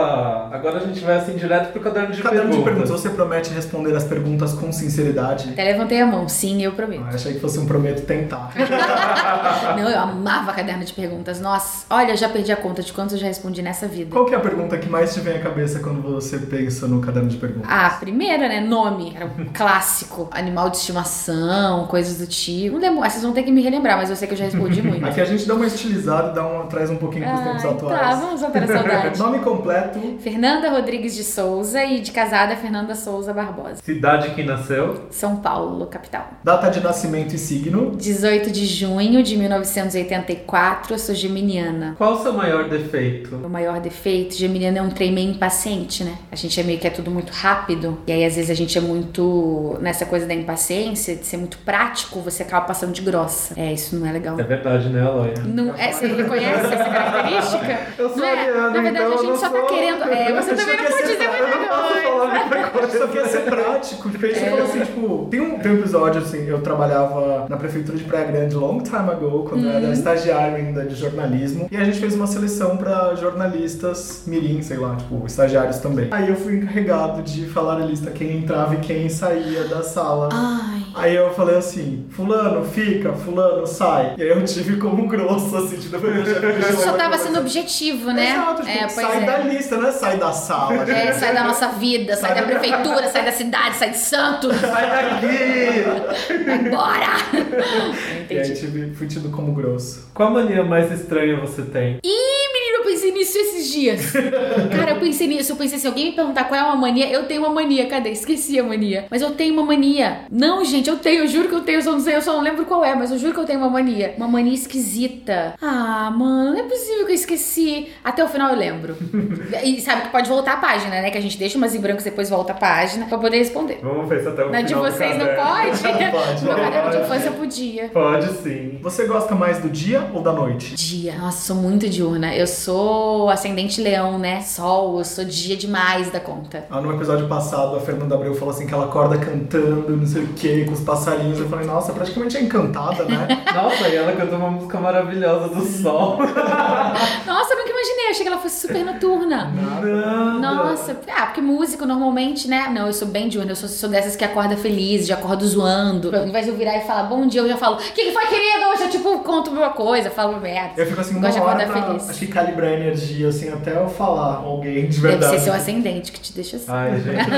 Agora 0.53 0.77
a 0.77 0.81
gente 0.81 1.01
vai 1.01 1.17
assim 1.17 1.35
direto 1.35 1.73
pro 1.73 1.81
caderno 1.81 2.13
de 2.15 2.21
Caderno 2.23 2.51
de 2.51 2.57
perguntas. 2.59 2.65
perguntas, 2.91 2.91
você 3.01 3.09
promete 3.09 3.55
responder 3.55 3.97
as 3.97 4.05
perguntas 4.05 4.53
com 4.53 4.71
sinceridade? 4.71 5.49
Até 5.49 5.65
levantei 5.65 5.99
a 5.99 6.05
mão. 6.05 6.29
Sim, 6.29 6.61
eu 6.63 6.73
prometo. 6.73 7.05
Ah, 7.07 7.15
achei 7.15 7.33
que 7.33 7.41
fosse 7.41 7.59
um 7.59 7.65
prometo 7.65 8.05
tentar. 8.05 8.53
Não, 9.79 9.89
eu 9.89 9.99
amava 9.99 10.53
caderno 10.53 10.85
de 10.85 10.93
perguntas. 10.93 11.41
Nossa, 11.41 11.87
olha, 11.89 12.11
eu 12.11 12.17
já 12.19 12.29
perdi 12.29 12.53
a 12.53 12.57
conta 12.57 12.83
de 12.83 12.93
quantos 12.93 13.15
eu 13.15 13.19
já 13.21 13.29
respondi 13.29 13.63
nessa 13.63 13.89
vida. 13.89 14.11
Qual 14.11 14.27
que 14.27 14.35
é 14.35 14.37
a 14.37 14.41
pergunta 14.41 14.77
que 14.77 14.91
mais 14.91 15.15
te 15.15 15.21
vem 15.21 15.39
à 15.39 15.41
cabeça 15.41 15.79
quando 15.81 16.03
você 16.03 16.37
pensa 16.37 16.87
no 16.87 17.01
caderno 17.01 17.31
de 17.31 17.39
perguntas? 17.39 17.67
Ah, 17.73 17.87
a 17.87 17.91
primeira, 17.93 18.47
né? 18.47 18.61
Nome. 18.61 19.15
Era 19.17 19.25
um 19.25 19.47
clássico. 19.55 20.29
Animal 20.33 20.69
de 20.69 20.77
estimação, 20.77 21.87
coisas 21.87 22.19
do 22.19 22.27
tipo. 22.27 22.75
Não 22.75 22.81
demo- 22.81 23.01
Vocês 23.01 23.23
vão 23.23 23.33
ter 23.33 23.43
que 23.43 23.51
me 23.51 23.63
relembrar, 23.63 23.97
mas 23.97 24.11
eu 24.11 24.17
sei 24.17 24.29
que 24.29 24.35
eu 24.35 24.39
já 24.39 24.45
respondi 24.45 24.83
muito. 24.87 25.07
Aqui 25.07 25.19
a 25.19 25.25
gente 25.25 25.49
dá 25.49 25.55
uma 25.55 25.65
estilizada, 25.67 26.33
dá 26.35 26.47
um, 26.47 26.67
traz 26.67 26.91
um 26.91 26.97
pouquinho 26.97 27.25
pros 27.27 27.41
tempos 27.41 27.65
Ai, 27.65 27.71
atuais. 27.71 28.01
Tá, 28.01 28.15
vamos 28.17 28.50
saudade. 28.53 29.19
Nome 29.21 29.39
completo, 29.41 29.99
Fernanda 30.21 30.71
Rodrigues 30.71 31.15
de 31.15 31.25
Souza 31.25 31.85
e 31.85 32.01
de 32.01 32.13
casada 32.13 32.57
Fernanda 32.57 32.95
Souza 32.95 33.33
Barbosa. 33.33 33.77
Cidade 33.83 34.31
que 34.31 34.43
nasceu. 34.43 35.07
São 35.11 35.37
Paulo, 35.37 35.87
capital. 35.87 36.29
data 36.43 36.71
de 36.71 36.81
nascimento 36.81 37.35
e 37.35 37.39
signo. 37.39 37.93
18 37.97 38.51
de 38.51 38.67
junho 38.67 39.23
de 39.23 39.37
1984, 39.37 40.95
eu 40.95 40.99
sou 40.99 41.15
geminiana. 41.15 41.95
Qual 41.97 42.15
o 42.15 42.23
seu 42.23 42.33
maior 42.33 42.69
defeito? 42.69 43.37
O 43.37 43.49
maior 43.49 43.81
defeito, 43.81 44.35
geminiano 44.35 44.79
é 44.79 44.83
um 44.83 44.91
trem 44.91 45.13
meio 45.13 45.31
impaciente, 45.31 46.05
né? 46.05 46.17
A 46.31 46.37
gente 46.37 46.59
é 46.59 46.63
meio 46.63 46.79
que 46.79 46.87
é 46.87 46.91
tudo 46.91 47.11
muito 47.11 47.31
rápido. 47.33 47.99
E 48.07 48.13
aí, 48.13 48.25
às 48.25 48.37
vezes, 48.37 48.51
a 48.51 48.55
gente 48.55 48.77
é 48.77 48.81
muito. 48.81 49.77
Nessa 49.81 50.07
coisa 50.07 50.27
da 50.27 50.35
impaciência, 50.35 51.17
de 51.17 51.27
ser 51.27 51.37
muito 51.37 51.59
prático, 51.59 52.21
você 52.21 52.43
acaba 52.43 52.67
passando 52.67 52.93
de 52.93 53.03
grossa. 53.03 53.55
É, 53.57 53.73
isso 53.73 53.97
não 53.97 54.07
é 54.07 54.13
legal. 54.13 54.39
É 54.39 54.43
verdade, 54.43 54.89
né, 54.89 55.03
Aloia? 55.03 55.35
Não, 55.45 55.75
é, 55.75 55.93
você 55.93 56.07
reconhece 56.07 56.75
essa 56.75 56.85
característica? 56.85 57.81
Eu 57.99 58.09
sou 58.09 58.19
não 58.19 58.25
é? 58.25 58.40
Ariano, 58.41 58.71
Na 58.71 58.81
verdade, 58.83 58.97
então 58.97 59.07
a 59.07 59.15
eu 59.15 59.19
gente 59.27 59.39
só 59.41 59.49
tá 59.49 59.59
sou. 59.59 59.67
querendo. 59.67 60.03
É, 60.05 60.33
você 60.43 60.51
Eu 60.53 60.57
também 60.57 60.77
não 60.77 60.85
quer 60.85 60.91
pode 60.93 61.03
dizer 61.03 61.19
muita 61.19 61.37
Eu 61.37 61.61
não 61.61 61.69
posso 61.69 61.93
coisa. 61.93 62.09
falar 62.11 62.71
coisa. 62.71 62.97
Eu 62.97 63.01
só 63.01 63.07
queria 63.09 63.29
ser 63.29 63.41
prático. 63.41 64.09
Porque 64.11 64.27
aí 64.27 64.35
você 64.35 64.51
falou 64.51 64.65
assim, 64.65 64.81
tipo, 64.81 65.27
tem 65.31 65.41
um, 65.41 65.59
tem 65.59 65.73
um 65.73 65.75
episódio 65.79 66.21
assim, 66.23 66.47
eu 66.47 66.61
trabalhava 66.61 67.47
na 67.49 67.57
prefeitura 67.57 67.97
de 67.99 68.05
Praia 68.05 68.27
Grande 68.27 68.55
long 68.55 68.81
time 68.81 69.11
ago, 69.11 69.47
quando 69.49 69.65
eu 69.65 69.71
Uhum. 69.71 69.77
era 69.85 69.93
estagiário 69.93 70.57
ainda 70.57 70.85
de 70.85 70.95
jornalismo. 70.95 71.69
E 71.71 71.77
a 71.77 71.85
gente 71.85 71.99
fez 71.99 72.15
uma 72.15 72.27
seleção 72.27 72.77
pra 72.77 73.15
jornalistas 73.15 74.25
mirim, 74.27 74.63
sei 74.63 74.77
lá, 74.79 74.97
tipo, 74.97 75.25
estagiários 75.27 75.79
também. 75.79 76.09
Aí 76.11 76.29
eu 76.29 76.37
fui 76.37 76.57
encarregado 76.57 77.23
de 77.23 77.47
falar 77.47 77.77
a 77.77 77.85
lista 77.85 78.11
quem 78.11 78.39
entrava 78.39 78.75
e 78.75 78.79
quem 78.79 79.09
saía 79.09 79.65
da 79.65 79.83
sala. 79.83 80.29
Ai. 80.33 80.80
Aí 80.95 81.15
eu 81.15 81.33
falei 81.35 81.57
assim, 81.57 82.07
fulano 82.11 82.65
fica, 82.65 83.13
fulano 83.13 83.67
sai. 83.67 84.15
E 84.19 84.23
aí 84.23 84.29
eu 84.31 84.45
tive 84.45 84.77
como 84.77 85.07
grosso, 85.07 85.57
assim, 85.57 85.77
tipo, 85.79 85.97
Você 85.99 86.73
só 86.85 86.93
tava 86.95 87.17
sendo 87.19 87.39
objetivo, 87.41 88.11
né? 88.13 88.33
Exato, 88.33 88.63
tipo, 88.63 88.69
é, 88.85 88.89
sai 88.89 89.23
é. 89.23 89.27
da 89.27 89.39
lista, 89.39 89.77
não 89.77 89.89
é 89.89 89.93
sai 89.93 90.17
da 90.19 90.33
sala. 90.33 90.75
É, 90.91 91.13
sai 91.13 91.35
da 91.35 91.45
nossa 91.45 91.69
vida, 91.69 92.17
sai, 92.17 92.31
Sai 92.31 92.41
da 92.41 92.47
da- 92.47 92.59
prefeitura, 92.59 93.09
sai 93.09 93.25
da 93.25 93.33
cidade, 93.33 93.77
sai 93.77 93.91
de 93.91 93.99
Santos. 93.99 94.57
Sai 94.57 94.91
daqui! 94.91 96.45
Vai 96.45 96.59
embora! 96.59 97.07
E 98.31 98.39
aí 98.39 98.55
tive, 98.55 98.95
fui 98.95 99.09
tido 99.09 99.29
como 99.31 99.53
grosso. 99.53 100.09
Qual 100.15 100.31
mania 100.31 100.63
mais 100.63 100.93
estranha 100.93 101.41
você 101.41 101.63
tem? 101.63 101.99
Ih, 102.05 102.53
menino, 102.53 102.77
eu 102.79 102.85
pensei 102.85 103.11
nisso 103.11 103.37
esses 103.61 103.73
dias. 103.73 104.13
Cara, 104.75 104.93
eu 104.93 105.01
pensei 105.01 105.27
nisso, 105.27 105.53
eu 105.53 105.57
pensei 105.57 105.77
assim, 105.77 105.89
alguém 105.89 106.07
me 106.07 106.13
perguntar 106.13 106.45
qual 106.45 106.59
é 106.59 106.63
uma 106.63 106.77
mania, 106.77 107.09
eu 107.11 107.25
tenho 107.25 107.43
uma 107.43 107.51
mania, 107.51 107.87
cadê? 107.87 108.11
Esqueci 108.11 108.59
a 108.59 108.63
mania. 108.63 109.07
Mas 109.11 109.23
eu 109.23 109.31
tenho 109.33 109.53
uma 109.53 109.65
mania. 109.65 110.23
Não, 110.31 110.65
gente, 110.65 110.89
eu 110.89 110.97
tenho, 110.97 111.25
eu 111.25 111.27
juro 111.29 111.49
que 111.49 111.55
eu 111.55 111.61
tenho, 111.61 111.79
eu 111.79 111.83
só 111.83 111.93
não 111.93 112.01
sei, 112.01 112.17
eu 112.17 112.23
só 112.23 112.33
não 112.33 112.43
lembro 112.43 112.65
qual 112.65 112.85
é, 112.85 112.95
mas 112.95 113.11
eu 113.11 113.19
juro 113.19 113.35
que 113.35 113.41
eu 113.41 113.45
tenho 113.45 113.61
uma 113.61 113.71
mania. 113.71 114.15
Uma 114.17 114.29
mania 114.29 114.55
esquisita. 114.55 115.55
Ah, 115.61 116.11
mano, 116.11 116.53
não 116.53 116.61
é 116.61 116.63
possível 116.63 117.05
que 117.05 117.13
eu 117.13 117.17
esqueci. 117.17 117.89
Até 118.03 118.25
o 118.25 118.29
final 118.29 118.51
eu 118.51 118.59
lembro. 118.59 118.97
e 119.63 119.81
sabe 119.81 120.03
que 120.03 120.09
pode 120.09 120.29
voltar 120.29 120.55
a 120.55 120.57
página, 120.57 120.91
né? 121.03 121.11
Que 121.11 121.19
a 121.19 121.23
gente 121.23 121.39
deixa 121.39 121.59
umas 121.59 121.75
em 121.75 121.81
branco 121.81 122.01
e 122.01 122.05
depois 122.05 122.31
volta 122.31 122.53
a 122.53 122.57
página 122.57 123.07
pra 123.07 123.19
poder 123.19 123.39
responder. 123.39 123.81
Vamos 123.83 124.09
ver 124.09 124.23
se 124.23 124.29
até 124.29 124.45
o 124.45 124.51
Na 124.51 124.63
de 124.63 124.69
final 124.69 124.85
do 124.85 124.91
vocês 124.91 125.17
não 125.17 125.27
pode? 125.27 125.81
Pode, 126.11 126.45
Meu 126.45 126.57
caderno 126.57 126.91
de 126.91 126.97
infância 126.99 127.31
podia. 127.31 127.89
Pode 127.89 128.33
sim. 128.43 128.79
Você 128.83 129.07
gosta 129.07 129.35
mais 129.35 129.59
do 129.59 129.69
dia 129.69 130.11
ou 130.13 130.23
da 130.23 130.33
noite? 130.33 130.75
Dia, 130.75 131.17
nossa, 131.19 131.47
sou 131.47 131.57
muito 131.57 131.89
diurna. 131.89 132.35
Eu 132.35 132.47
sou 132.47 133.29
ascendente 133.51 133.81
leão, 133.81 134.19
né? 134.19 134.41
Sol, 134.43 134.99
eu 134.99 135.05
sou 135.05 135.25
dia 135.25 135.57
demais 135.57 136.11
da 136.11 136.21
conta. 136.21 136.65
Ah, 136.71 136.81
no 136.81 136.95
episódio 136.95 137.27
passado, 137.27 137.77
a 137.77 137.81
Fernanda 137.81 138.15
Abreu 138.15 138.35
falou 138.35 138.55
assim 138.55 138.67
que 138.67 138.73
ela 138.73 138.85
acorda 138.85 139.19
cantando, 139.19 139.97
não 139.97 140.07
sei 140.07 140.23
o 140.23 140.29
que, 140.29 140.65
com 140.65 140.73
os 140.73 140.81
passarinhos. 140.81 141.41
Eu 141.41 141.49
falei, 141.49 141.67
nossa, 141.67 141.93
praticamente 141.93 142.37
é 142.37 142.43
encantada, 142.43 143.05
né? 143.05 143.27
Nossa, 143.53 143.89
e 143.89 143.97
ela 143.97 144.13
cantou 144.13 144.39
uma 144.39 144.51
música 144.51 144.79
maravilhosa 144.79 145.55
do 145.55 145.63
sol. 145.63 146.19
Nossa, 147.27 147.55
eu 147.55 147.59
nunca 147.59 147.71
imaginei, 147.71 148.11
achei 148.11 148.23
que 148.23 148.29
ela 148.29 148.41
fosse 148.41 148.67
super 148.67 148.85
noturna. 148.85 149.51
Nada. 149.51 150.39
Nossa, 150.39 150.97
ah, 151.09 151.27
porque 151.27 151.41
músico 151.41 151.85
normalmente, 151.85 152.49
né? 152.49 152.71
Não, 152.73 152.87
eu 152.87 152.93
sou 152.93 153.09
bem 153.09 153.29
diurna, 153.29 153.53
eu 153.53 153.57
sou, 153.57 153.69
sou 153.69 153.89
dessas 153.89 154.15
que 154.15 154.25
acorda 154.25 154.57
feliz, 154.57 155.07
já 155.07 155.15
acordo 155.15 155.47
zoando. 155.47 156.15
Ao 156.15 156.27
invés 156.27 156.45
de 156.45 156.53
eu 156.53 156.57
virar 156.57 156.77
e 156.77 156.83
falar 156.83 157.05
bom 157.05 157.27
dia, 157.27 157.41
eu 157.41 157.49
já 157.49 157.57
falo, 157.57 157.77
o 157.77 157.79
que, 157.79 158.05
que 158.05 158.13
foi, 158.13 158.27
querido? 158.27 158.67
Hoje 158.73 158.83
eu, 158.85 158.91
tipo, 158.91 159.19
conto 159.21 159.51
uma 159.51 159.71
coisa, 159.71 160.11
falo 160.11 160.41
merda. 160.41 160.73
Eu 160.77 160.87
fico 160.87 161.01
assim, 161.01 161.17
uma 161.17 161.29
hora 161.29 161.67
pra, 161.67 161.83
feliz. 161.83 162.11
acho 162.11 162.19
que 162.21 162.27
calibrar 162.29 162.71
a 162.71 162.75
energia, 162.75 163.29
assim, 163.49 163.53
até 163.53 163.77
eu 163.77 163.89
falar 163.89 164.37
alguém 164.37 164.87
de 164.89 165.01
Deve 165.01 165.09
verdade. 165.17 165.33
ser 165.37 165.41
seu 165.45 165.53
ascendente 165.53 166.13
que 166.13 166.21
te 166.21 166.33
deixa 166.33 166.57
assim. 166.57 166.67
Ai, 166.69 167.01
gente, 167.01 167.31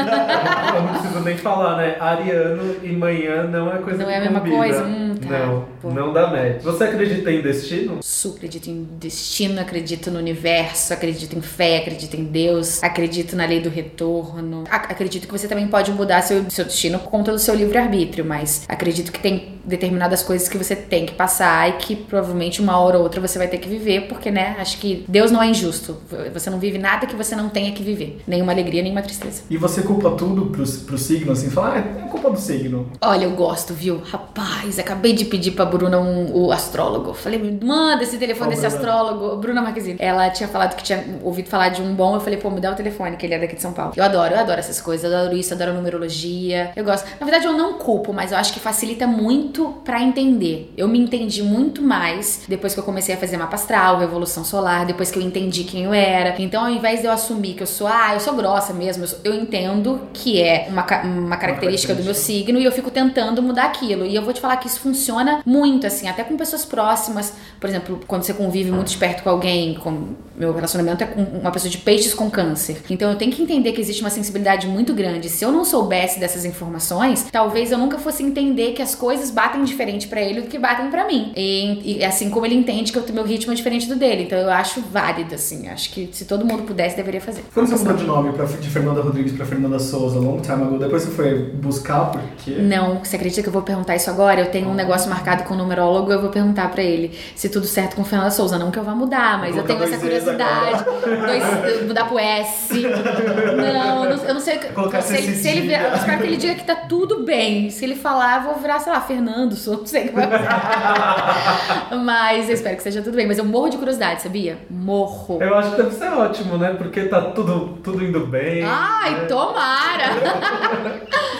eu 0.76 0.82
não 0.82 0.88
preciso 0.94 1.20
nem 1.20 1.36
falar, 1.36 1.76
né? 1.76 1.96
Ariano 2.00 2.76
e 2.82 2.88
manhã 2.92 3.44
não 3.44 3.72
é 3.72 3.78
coisa 3.78 3.98
Não 3.98 4.06
que 4.06 4.12
é 4.12 4.16
a 4.16 4.20
mesma 4.20 4.40
combina. 4.40 4.56
coisa? 4.56 4.84
Hum, 4.84 5.14
tá. 5.20 5.28
Não, 5.28 5.64
Pô. 5.80 5.90
não 5.90 6.12
dá 6.12 6.26
match. 6.28 6.62
Você 6.62 6.84
acredita 6.84 7.30
em 7.30 7.40
destino? 7.42 7.98
Su, 8.02 8.34
acredito 8.36 8.68
em 8.68 8.84
destino, 8.98 9.60
acredito 9.60 10.10
no 10.10 10.18
universo, 10.18 10.92
acredito 10.92 11.36
em 11.36 11.42
fé, 11.42 11.78
acredito 11.78 12.14
em 12.14 12.24
Deus, 12.24 12.82
acredito 12.82 13.36
na 13.36 13.44
lei 13.46 13.60
do 13.60 13.68
retorno. 13.68 14.64
Ac- 14.70 14.90
acredito 14.92 15.26
que 15.26 15.32
você 15.32 15.46
também 15.48 15.66
pode 15.68 15.90
mudar 15.92 16.22
seu, 16.22 16.48
seu 16.50 16.64
destino 16.64 16.98
por 16.98 17.10
conta 17.10 17.32
do 17.32 17.38
seu 17.38 17.54
livre-arbítrio, 17.54 18.24
mas 18.24 18.64
acredito 18.68 19.12
que 19.12 19.20
tem 19.20 19.60
determinadas 19.64 20.22
coisas 20.22 20.48
que 20.48 20.58
você 20.58 20.74
tem 20.74 21.06
que 21.06 21.14
passar 21.14 21.68
e 21.68 21.72
que 21.74 21.94
provavelmente 21.94 22.60
uma 22.60 22.78
hora 22.80 22.96
ou 22.96 23.02
outra 23.04 23.20
você 23.20 23.38
vai 23.38 23.46
ter 23.48 23.58
que 23.58 23.68
viver, 23.68 24.08
porque, 24.08 24.30
né, 24.30 24.56
acho 24.58 24.78
que 24.78 25.04
Deus 25.08 25.30
não 25.30 25.42
é 25.42 25.46
injusto. 25.46 25.91
Você 26.32 26.50
não 26.50 26.58
vive 26.58 26.78
nada 26.78 27.06
que 27.06 27.16
você 27.16 27.34
não 27.34 27.48
tenha 27.48 27.72
que 27.72 27.82
viver. 27.82 28.20
Nenhuma 28.26 28.52
alegria, 28.52 28.82
nenhuma 28.82 29.02
tristeza. 29.02 29.42
E 29.50 29.56
você 29.56 29.82
culpa 29.82 30.10
tudo 30.12 30.46
pro, 30.46 30.66
pro 30.66 30.98
signo, 30.98 31.32
assim, 31.32 31.50
fala, 31.50 31.74
ah, 31.74 31.78
é 31.78 32.08
culpa 32.08 32.30
do 32.30 32.38
signo. 32.38 32.90
Olha, 33.00 33.24
eu 33.24 33.30
gosto, 33.32 33.72
viu? 33.74 34.00
Rapaz, 34.04 34.78
acabei 34.78 35.12
de 35.12 35.24
pedir 35.24 35.52
pra 35.52 35.64
Bruna 35.64 35.98
um, 35.98 36.34
o 36.34 36.52
astrólogo. 36.52 37.14
Falei, 37.14 37.58
manda 37.62 38.02
esse 38.02 38.18
telefone 38.18 38.50
Qual 38.50 38.60
desse 38.60 38.76
Bruna? 38.76 38.92
astrólogo. 38.92 39.36
Bruna 39.36 39.62
Marquezine. 39.62 39.96
Ela 40.00 40.30
tinha 40.30 40.48
falado 40.48 40.76
que 40.76 40.82
tinha 40.82 41.04
ouvido 41.22 41.48
falar 41.48 41.70
de 41.70 41.82
um 41.82 41.94
bom. 41.94 42.14
Eu 42.14 42.20
falei, 42.20 42.38
pô, 42.38 42.50
me 42.50 42.60
dá 42.60 42.70
o 42.72 42.74
telefone, 42.74 43.16
que 43.16 43.26
ele 43.26 43.34
é 43.34 43.38
daqui 43.38 43.56
de 43.56 43.62
São 43.62 43.72
Paulo. 43.72 43.92
Eu 43.96 44.04
adoro, 44.04 44.34
eu 44.34 44.40
adoro 44.40 44.58
essas 44.58 44.80
coisas. 44.80 45.10
Eu 45.10 45.16
adoro 45.18 45.36
isso, 45.36 45.52
eu 45.52 45.56
adoro 45.56 45.74
numerologia. 45.74 46.72
Eu 46.76 46.84
gosto. 46.84 47.06
Na 47.18 47.26
verdade, 47.26 47.46
eu 47.46 47.52
não 47.52 47.74
culpo, 47.74 48.12
mas 48.12 48.32
eu 48.32 48.38
acho 48.38 48.52
que 48.52 48.60
facilita 48.60 49.06
muito 49.06 49.74
pra 49.84 50.02
entender. 50.02 50.72
Eu 50.76 50.88
me 50.88 50.98
entendi 50.98 51.42
muito 51.42 51.82
mais 51.82 52.42
depois 52.48 52.74
que 52.74 52.80
eu 52.80 52.84
comecei 52.84 53.14
a 53.14 53.18
fazer 53.18 53.36
mapa 53.36 53.54
astral, 53.54 53.98
revolução 53.98 54.44
solar, 54.44 54.86
depois 54.86 55.10
que 55.10 55.18
eu 55.18 55.22
entendi 55.22 55.64
quem 55.64 55.81
era. 55.94 56.34
Então, 56.38 56.64
ao 56.64 56.70
invés 56.70 57.00
de 57.00 57.06
eu 57.06 57.12
assumir 57.12 57.54
que 57.54 57.62
eu 57.62 57.66
sou, 57.66 57.86
ah, 57.86 58.10
eu 58.12 58.20
sou 58.20 58.34
grossa 58.34 58.74
mesmo, 58.74 59.04
eu, 59.04 59.08
sou- 59.08 59.18
eu 59.24 59.34
entendo 59.34 60.08
que 60.12 60.38
é 60.38 60.66
uma, 60.68 60.82
ca- 60.82 61.02
uma 61.02 61.36
característica 61.38 61.94
do 61.94 62.02
meu 62.04 62.14
signo 62.14 62.58
e 62.58 62.64
eu 62.64 62.72
fico 62.72 62.90
tentando 62.90 63.42
mudar 63.42 63.64
aquilo. 63.64 64.04
E 64.04 64.14
eu 64.14 64.22
vou 64.22 64.32
te 64.34 64.40
falar 64.40 64.58
que 64.58 64.66
isso 64.66 64.80
funciona 64.80 65.40
muito, 65.46 65.86
assim, 65.86 66.08
até 66.08 66.22
com 66.22 66.36
pessoas 66.36 66.64
próximas. 66.66 67.32
Por 67.58 67.70
exemplo, 67.70 68.00
quando 68.06 68.22
você 68.24 68.34
convive 68.34 68.70
muito 68.70 68.88
de 68.90 68.98
perto 68.98 69.22
com 69.22 69.30
alguém, 69.30 69.74
com 69.74 70.08
meu 70.46 70.54
relacionamento 70.54 71.04
é 71.04 71.06
com 71.06 71.22
uma 71.22 71.50
pessoa 71.50 71.70
de 71.70 71.78
peixes 71.78 72.14
com 72.14 72.30
câncer. 72.30 72.82
Então 72.90 73.10
eu 73.10 73.16
tenho 73.16 73.32
que 73.32 73.42
entender 73.42 73.72
que 73.72 73.80
existe 73.80 74.00
uma 74.02 74.10
sensibilidade 74.10 74.66
muito 74.66 74.92
grande. 74.92 75.28
Se 75.28 75.44
eu 75.44 75.52
não 75.52 75.64
soubesse 75.64 76.18
dessas 76.18 76.44
informações, 76.44 77.26
talvez 77.30 77.72
eu 77.72 77.78
nunca 77.78 77.98
fosse 77.98 78.22
entender 78.22 78.72
que 78.72 78.82
as 78.82 78.94
coisas 78.94 79.30
batem 79.30 79.64
diferente 79.64 80.06
pra 80.08 80.20
ele 80.20 80.42
do 80.42 80.48
que 80.48 80.58
batem 80.58 80.90
pra 80.90 81.06
mim. 81.06 81.32
E, 81.36 81.98
e 81.98 82.04
assim 82.04 82.30
como 82.30 82.46
ele 82.46 82.54
entende 82.54 82.92
que 82.92 82.98
o 82.98 83.12
meu 83.12 83.24
ritmo 83.24 83.52
é 83.52 83.56
diferente 83.56 83.86
do 83.86 83.96
dele. 83.96 84.24
Então 84.24 84.38
eu 84.38 84.50
acho 84.50 84.80
válido, 84.80 85.34
assim. 85.34 85.68
Acho 85.68 85.90
que 85.90 86.08
se 86.12 86.24
todo 86.24 86.44
mundo 86.44 86.64
pudesse, 86.64 86.96
deveria 86.96 87.20
fazer. 87.20 87.44
Quando 87.52 87.68
você 87.68 87.76
mudou 87.76 87.96
de 87.96 88.04
nome 88.04 88.32
pra, 88.32 88.44
de 88.46 88.68
Fernanda 88.68 89.00
Rodrigues 89.00 89.32
pra 89.32 89.46
Fernanda 89.46 89.78
Souza, 89.78 90.18
long 90.18 90.40
time 90.40 90.62
ago, 90.62 90.78
depois 90.78 91.02
você 91.02 91.10
foi 91.10 91.38
buscar 91.38 92.10
por 92.10 92.22
quê? 92.38 92.56
Não, 92.58 92.98
você 92.98 93.16
acredita 93.16 93.42
que 93.42 93.48
eu 93.48 93.52
vou 93.52 93.62
perguntar 93.62 93.96
isso 93.96 94.10
agora? 94.10 94.40
Eu 94.40 94.50
tenho 94.50 94.68
um 94.68 94.74
negócio 94.74 95.08
marcado 95.08 95.44
com 95.44 95.54
o 95.54 95.56
numerólogo, 95.56 96.12
eu 96.12 96.20
vou 96.20 96.30
perguntar 96.30 96.70
pra 96.70 96.82
ele 96.82 97.12
se 97.34 97.48
tudo 97.48 97.66
certo 97.66 97.96
com 97.96 98.04
Fernanda 98.04 98.30
Souza. 98.30 98.58
Não 98.58 98.70
que 98.70 98.78
eu 98.78 98.84
vá 98.84 98.94
mudar, 98.94 99.38
mas 99.38 99.56
eu 99.56 99.62
tenho 99.64 99.82
essa 99.82 99.98
dois 99.98 100.26
Curiosidade. 100.32 100.84
Dois, 101.26 101.86
mudar 101.86 102.04
pro 102.06 102.18
S. 102.18 102.82
Não, 102.82 104.04
eu 104.04 104.16
não, 104.16 104.24
eu 104.24 104.34
não 104.34 104.40
sei. 104.40 104.58
Colocar 104.58 105.00
se, 105.02 105.16
ele, 105.16 105.34
se 105.34 105.48
ele 105.48 105.60
virar, 105.62 105.90
eu 105.90 105.94
espero 105.94 106.20
que 106.20 106.26
ele 106.26 106.36
diga 106.36 106.54
que 106.54 106.64
tá 106.64 106.74
tudo 106.74 107.24
bem. 107.24 107.70
Se 107.70 107.84
ele 107.84 107.94
falar, 107.94 108.38
eu 108.38 108.52
vou 108.52 108.54
virar, 108.60 108.78
sei 108.78 108.92
lá, 108.92 109.00
Fernando, 109.00 109.54
sou, 109.54 109.78
não 109.78 109.86
sei 109.86 110.04
o 110.04 110.08
que 110.08 110.14
vai. 110.14 110.28
Mas 112.04 112.48
eu 112.48 112.54
espero 112.54 112.76
que 112.76 112.82
seja 112.82 113.02
tudo 113.02 113.16
bem. 113.16 113.26
Mas 113.26 113.38
eu 113.38 113.44
morro 113.44 113.68
de 113.68 113.76
curiosidade, 113.76 114.22
sabia? 114.22 114.58
Morro. 114.70 115.38
Eu 115.40 115.54
acho 115.56 115.70
que 115.70 115.76
deve 115.82 115.94
ser 115.94 116.08
ótimo, 116.08 116.58
né? 116.58 116.74
Porque 116.74 117.02
tá 117.04 117.20
tudo, 117.20 117.78
tudo 117.82 118.04
indo 118.04 118.26
bem. 118.26 118.62
Ai, 118.64 119.14
né? 119.14 119.24
tomara! 119.26 120.12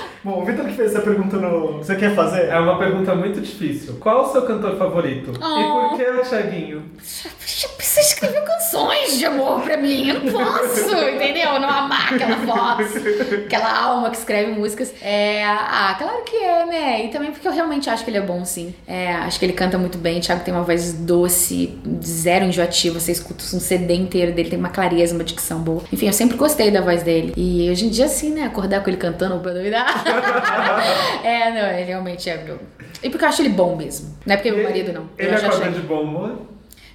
Bom, 0.24 0.40
o 0.40 0.44
Vitor 0.44 0.64
que 0.66 0.74
fez 0.74 0.94
essa 0.94 1.02
pergunta 1.02 1.36
no. 1.36 1.78
Você 1.78 1.96
quer 1.96 2.14
fazer? 2.14 2.46
É 2.46 2.58
uma 2.58 2.78
pergunta 2.78 3.12
muito 3.14 3.40
difícil. 3.40 3.96
Qual 3.98 4.22
o 4.22 4.32
seu 4.32 4.42
cantor 4.42 4.76
favorito? 4.76 5.32
Oh. 5.40 5.60
E 5.60 5.64
por 5.88 5.96
que 5.96 6.10
o 6.10 6.22
Thiaguinho? 6.22 6.82
Você 7.02 8.00
escreveu 8.00 8.42
canções 8.42 9.18
de 9.18 9.26
amor 9.26 9.60
pra 9.60 9.76
mim, 9.76 10.08
eu 10.08 10.20
não 10.20 10.32
posso, 10.32 10.80
entendeu? 11.10 11.60
Não 11.60 11.68
amar 11.68 12.14
aquela 12.14 12.36
voz, 12.36 12.96
aquela 13.44 13.82
alma 13.82 14.10
que 14.10 14.16
escreve 14.16 14.52
músicas. 14.52 14.94
É, 15.02 15.44
ah, 15.44 15.94
claro 15.98 16.22
que 16.24 16.36
é, 16.36 16.66
né? 16.66 17.04
E 17.04 17.08
também 17.08 17.32
porque 17.32 17.46
eu 17.46 17.52
realmente 17.52 17.90
acho 17.90 18.04
que 18.04 18.10
ele 18.10 18.18
é 18.18 18.22
bom, 18.22 18.44
sim. 18.44 18.74
É, 18.86 19.12
acho 19.12 19.38
que 19.38 19.44
ele 19.44 19.52
canta 19.52 19.76
muito 19.76 19.98
bem. 19.98 20.18
O 20.18 20.22
Thiago 20.22 20.42
tem 20.44 20.54
uma 20.54 20.62
voz 20.62 20.92
doce, 20.94 21.78
zero 22.02 22.44
enjoativa. 22.44 22.98
Você 22.98 23.12
escuta 23.12 23.44
um 23.54 23.60
CD 23.60 23.94
inteiro 23.94 24.32
dele, 24.32 24.48
tem 24.48 24.58
uma 24.58 24.70
clareza, 24.70 25.14
uma 25.14 25.24
dicção 25.24 25.60
boa. 25.60 25.82
Enfim, 25.92 26.06
eu 26.06 26.12
sempre 26.12 26.36
gostei 26.36 26.70
da 26.70 26.80
voz 26.80 27.02
dele. 27.02 27.34
E 27.36 27.68
hoje 27.70 27.86
em 27.86 27.90
dia, 27.90 28.06
assim, 28.06 28.30
né? 28.30 28.44
Acordar 28.44 28.82
com 28.82 28.88
ele 28.88 28.96
cantando 28.96 29.38
pra 29.40 29.52
duvidar. 29.52 30.02
é, 31.24 31.50
não, 31.50 31.78
ele 31.78 31.84
realmente 31.84 32.28
é 32.28 32.42
meu. 32.42 32.58
E 33.02 33.10
porque 33.10 33.24
eu 33.24 33.28
acho 33.28 33.42
ele 33.42 33.48
bom 33.50 33.76
mesmo. 33.76 34.16
Não 34.24 34.34
é 34.34 34.36
porque 34.36 34.50
meu 34.50 34.64
marido 34.64 34.92
não. 34.92 35.08
Eu 35.18 35.26
Ele 35.26 35.34
acorda 35.34 35.70
de 35.70 35.80
bom 35.80 36.02
humor? 36.02 36.51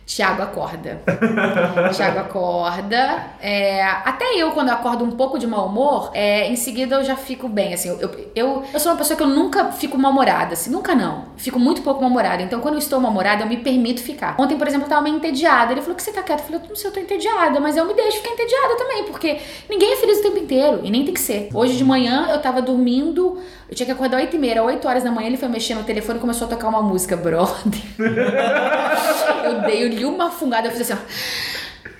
Tiago 0.07 0.41
acorda. 0.41 1.01
Tiago 1.93 2.19
acorda. 2.19 3.25
É, 3.41 3.83
até 3.83 4.23
eu, 4.37 4.51
quando 4.51 4.69
acordo 4.69 5.03
um 5.03 5.11
pouco 5.11 5.37
de 5.37 5.45
mau 5.45 5.67
humor, 5.67 6.11
é, 6.13 6.47
em 6.47 6.55
seguida 6.55 6.95
eu 6.95 7.03
já 7.03 7.17
fico 7.17 7.49
bem. 7.49 7.73
Assim, 7.73 7.89
eu, 7.89 8.09
eu, 8.33 8.63
eu 8.73 8.79
sou 8.79 8.93
uma 8.93 8.97
pessoa 8.97 9.17
que 9.17 9.23
eu 9.23 9.27
nunca 9.27 9.65
fico 9.73 9.97
mal-humorada. 9.97 10.53
Assim, 10.53 10.71
nunca 10.71 10.95
não. 10.95 11.25
Fico 11.35 11.59
muito 11.59 11.81
pouco 11.81 11.99
mal-humorada. 11.99 12.41
Então, 12.41 12.61
quando 12.61 12.75
eu 12.75 12.79
estou 12.79 13.01
mal-humorada, 13.01 13.43
eu 13.43 13.49
me 13.49 13.57
permito 13.57 14.01
ficar. 14.01 14.37
Ontem, 14.39 14.57
por 14.57 14.65
exemplo, 14.65 14.85
eu 14.85 14.89
tava 14.89 15.01
meio 15.01 15.17
entediada. 15.17 15.73
Ele 15.73 15.81
falou 15.81 15.97
que 15.97 16.01
você 16.01 16.13
tá 16.13 16.23
quieto. 16.23 16.39
Eu 16.39 16.45
falei, 16.45 16.61
não 16.69 16.75
sei, 16.77 16.89
eu 16.89 16.93
tô 16.93 16.99
entediada, 17.01 17.59
mas 17.59 17.75
eu 17.75 17.83
me 17.83 17.93
deixo 17.93 18.19
ficar 18.19 18.31
entediada 18.31 18.77
também, 18.77 19.03
porque 19.03 19.37
ninguém 19.69 19.91
é 19.91 19.97
feliz 19.97 20.19
o 20.19 20.23
tempo 20.23 20.37
inteiro. 20.37 20.79
E 20.83 20.89
nem 20.89 21.03
tem 21.03 21.13
que 21.13 21.19
ser. 21.19 21.49
Hoje 21.53 21.75
de 21.75 21.83
manhã 21.83 22.29
eu 22.31 22.41
tava 22.41 22.61
dormindo, 22.61 23.37
eu 23.69 23.75
tinha 23.75 23.85
que 23.85 23.91
acordar 23.91 24.17
8 24.21 24.33
e 24.33 24.39
meia, 24.39 24.63
8 24.63 24.87
horas 24.87 25.03
da 25.03 25.11
manhã, 25.11 25.27
ele 25.27 25.35
foi 25.35 25.49
mexer 25.49 25.75
no 25.75 25.83
telefone 25.83 26.17
e 26.17 26.21
começou 26.21 26.47
a 26.47 26.49
tocar 26.49 26.69
uma 26.69 26.81
música, 26.81 27.17
brother. 27.17 27.57
Eu 29.43 29.61
dei, 29.61 29.85
eu 29.85 29.89
li 29.97 30.05
uma 30.05 30.29
fungada, 30.29 30.67
eu 30.67 30.71
fiz 30.71 30.89
assim, 30.89 30.93
ó. 30.93 31.05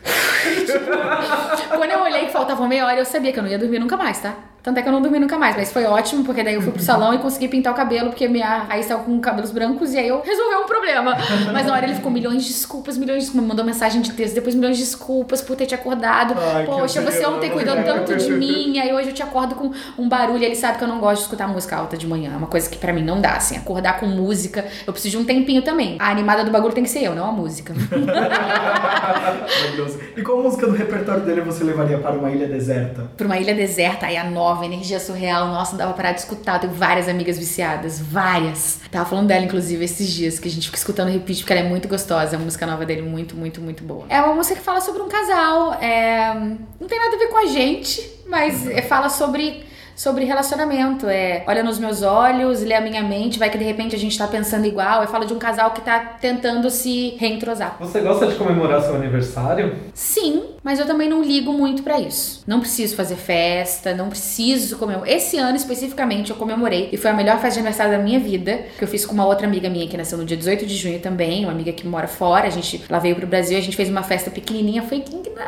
Tipo, 0.66 1.76
quando 1.76 1.92
eu 1.92 2.02
olhei 2.02 2.26
que 2.26 2.32
faltava 2.32 2.66
meia 2.68 2.86
hora, 2.86 3.00
eu 3.00 3.06
sabia 3.06 3.34
que 3.34 3.40
eu 3.40 3.44
não 3.44 3.50
ia 3.50 3.60
dormir 3.60 3.80
nunca 3.80 3.98
mais, 3.98 4.20
tá? 4.20 4.36
Tanto 4.68 4.80
é 4.80 4.82
que 4.82 4.90
eu 4.90 4.92
não 4.92 5.02
dormi 5.02 5.18
nunca 5.18 5.38
mais, 5.38 5.56
mas 5.56 5.72
foi 5.72 5.86
ótimo, 5.86 6.26
porque 6.26 6.44
daí 6.44 6.56
eu 6.56 6.62
fui 6.62 6.74
pro 6.74 6.82
salão 6.82 7.14
e 7.14 7.20
consegui 7.20 7.48
pintar 7.48 7.72
o 7.72 7.76
cabelo, 7.78 8.10
porque 8.10 8.28
minha 8.28 8.64
raiz 8.64 8.86
tava 8.86 9.02
com 9.02 9.18
cabelos 9.18 9.50
brancos, 9.50 9.94
e 9.94 9.98
aí 9.98 10.10
eu 10.10 10.22
resolvi 10.22 10.56
um 10.56 10.66
problema. 10.66 11.16
Mas 11.54 11.66
na 11.66 11.72
hora 11.74 11.86
ele 11.86 11.96
ficou 11.96 12.12
milhões 12.12 12.44
de 12.44 12.50
desculpas, 12.50 12.98
milhões 12.98 13.20
de 13.20 13.24
desculpas, 13.28 13.44
me 13.44 13.48
mandou 13.48 13.64
mensagem 13.64 14.02
de 14.02 14.12
texto, 14.12 14.36
depois 14.36 14.54
milhões 14.54 14.76
de 14.76 14.84
desculpas 14.84 15.42
por 15.42 15.56
ter 15.56 15.68
te 15.68 15.74
acordado. 15.74 16.36
Ai, 16.38 16.66
Poxa, 16.66 17.00
você 17.00 17.26
ontem 17.26 17.50
cuidou 17.50 17.78
tanto 17.78 18.14
de 18.18 18.30
mim, 18.36 18.78
aí 18.78 18.94
hoje 18.94 19.08
eu 19.08 19.14
te 19.14 19.24
acordo 19.24 19.56
com 19.56 19.72
um 19.98 20.10
barulho, 20.10 20.44
ele 20.44 20.54
sabe 20.54 20.78
que 20.78 20.84
eu 20.84 20.88
não 20.90 21.00
gosto 21.00 21.20
de 21.20 21.24
escutar 21.24 21.48
música 21.48 21.78
alta 21.78 21.96
de 21.96 22.06
manhã, 22.06 22.34
é 22.34 22.38
uma 22.38 22.48
coisa 22.48 22.70
que 22.70 22.78
pra 22.78 22.92
mim 22.92 23.06
não 23.06 23.22
dá, 23.22 23.38
assim, 23.38 23.56
acordar 23.56 24.02
com 24.02 24.06
música, 24.06 24.66
eu 24.86 24.92
preciso 24.92 25.16
de 25.18 25.24
um 25.24 25.26
tempinho 25.26 25.62
também. 25.62 25.96
A 25.98 26.12
animada 26.12 26.44
do 26.44 26.52
bagulho 26.52 26.74
tem 26.74 26.84
que 26.84 26.90
ser 26.90 27.04
eu, 27.04 27.16
não 27.16 27.30
a 27.30 27.32
música. 27.32 27.74
Maravilhoso. 28.06 29.98
E 30.18 30.22
qual 30.22 30.44
música 30.44 30.68
do 30.68 30.74
repertório 30.74 31.22
dele 31.24 31.40
você 31.40 31.64
levaria 31.64 31.98
para 32.00 32.18
uma 32.18 32.30
ilha 32.30 32.50
deserta? 32.50 33.10
Pra 33.16 33.26
uma 33.26 33.38
ilha 33.38 33.56
deserta, 33.56 34.08
aí 34.08 34.18
a 34.18 34.26
nova, 34.26 34.57
energia 34.66 35.00
surreal, 35.00 35.48
nossa, 35.48 35.72
não 35.72 35.78
dava 35.80 35.94
pra 35.94 36.04
parar 36.04 36.14
de 36.14 36.22
escutar. 36.22 36.56
Eu 36.56 36.60
tenho 36.62 36.74
várias 36.74 37.08
amigas 37.08 37.38
viciadas, 37.38 38.00
várias. 38.00 38.80
Tava 38.92 39.06
falando 39.06 39.28
dela, 39.28 39.46
inclusive, 39.46 39.84
esses 39.84 40.08
dias, 40.10 40.40
que 40.40 40.48
a 40.48 40.52
gente 40.52 40.66
fica 40.66 40.78
escutando 40.78 41.10
repeat, 41.10 41.40
porque 41.42 41.54
ela 41.54 41.62
é 41.62 41.70
muito 41.70 41.88
gostosa. 41.88 42.36
A 42.36 42.40
música 42.40 42.66
nova 42.66 42.86
dele, 42.86 43.02
muito, 43.02 43.36
muito, 43.36 43.62
muito 43.62 43.84
boa. 43.84 44.06
É 44.10 44.22
uma 44.22 44.36
música 44.36 44.56
que 44.56 44.62
fala 44.66 44.82
sobre 44.82 45.02
um 45.02 45.08
casal. 45.08 45.74
é, 45.76 46.34
Não 46.80 46.88
tem 46.88 47.00
nada 47.00 47.16
a 47.16 47.20
ver 47.20 47.28
com 47.28 47.38
a 47.38 47.46
gente, 47.46 48.10
mas 48.28 48.68
é, 48.68 48.82
fala 48.82 49.10
sobre. 49.10 49.66
Sobre 49.96 50.26
relacionamento, 50.26 51.08
é 51.10 51.44
olha 51.48 51.64
nos 51.64 51.80
meus 51.80 52.04
olhos, 52.04 52.62
lê 52.62 52.76
a 52.76 52.82
minha 52.82 53.02
mente, 53.02 53.40
vai 53.40 53.50
que 53.50 53.58
de 53.58 53.64
repente 53.64 53.96
a 53.96 53.98
gente 53.98 54.16
tá 54.16 54.28
pensando 54.28 54.68
igual. 54.68 55.02
É 55.02 55.08
fala 55.08 55.26
de 55.26 55.34
um 55.34 55.40
casal 55.40 55.72
que 55.72 55.82
tá 55.82 56.00
tentando 56.22 56.70
se 56.70 57.16
reentrosar. 57.20 57.78
Você 57.80 58.02
gosta 58.02 58.28
de 58.28 58.36
comemorar 58.36 58.80
seu 58.84 58.94
aniversário? 58.94 59.76
Sim, 59.96 60.44
mas 60.68 60.80
eu 60.80 60.86
também 60.86 61.08
não 61.10 61.24
ligo 61.24 61.54
muito 61.54 61.82
pra 61.82 61.98
isso. 61.98 62.44
Não 62.46 62.60
preciso 62.60 62.94
fazer 62.96 63.16
festa, 63.16 63.94
não 63.96 64.10
preciso 64.10 64.78
comemorar. 64.78 65.10
Esse 65.10 65.38
ano 65.38 65.56
especificamente 65.56 66.30
eu 66.32 66.36
comemorei 66.36 66.90
e 66.92 66.98
foi 66.98 67.10
a 67.10 67.14
melhor 67.14 67.36
festa 67.40 67.52
de 67.54 67.60
aniversário 67.60 67.94
da 67.94 68.04
minha 68.04 68.20
vida, 68.20 68.66
que 68.78 68.84
eu 68.84 68.88
fiz 68.88 69.06
com 69.06 69.14
uma 69.14 69.26
outra 69.26 69.48
amiga 69.48 69.70
minha 69.70 69.88
que 69.88 69.96
nasceu 69.96 70.18
no 70.18 70.26
dia 70.26 70.36
18 70.36 70.66
de 70.66 70.76
junho 70.76 71.00
também, 71.00 71.46
uma 71.46 71.54
amiga 71.54 71.72
que 71.72 71.88
mora 71.88 72.08
fora. 72.08 72.48
A 72.48 72.50
gente 72.50 72.84
ela 72.90 73.00
veio 73.00 73.16
pro 73.16 73.26
Brasil, 73.26 73.58
a 73.58 73.62
gente 73.62 73.78
fez 73.78 73.88
uma 73.88 74.04
festa 74.04 74.30
pequenininha, 74.30 74.84
foi 74.84 75.04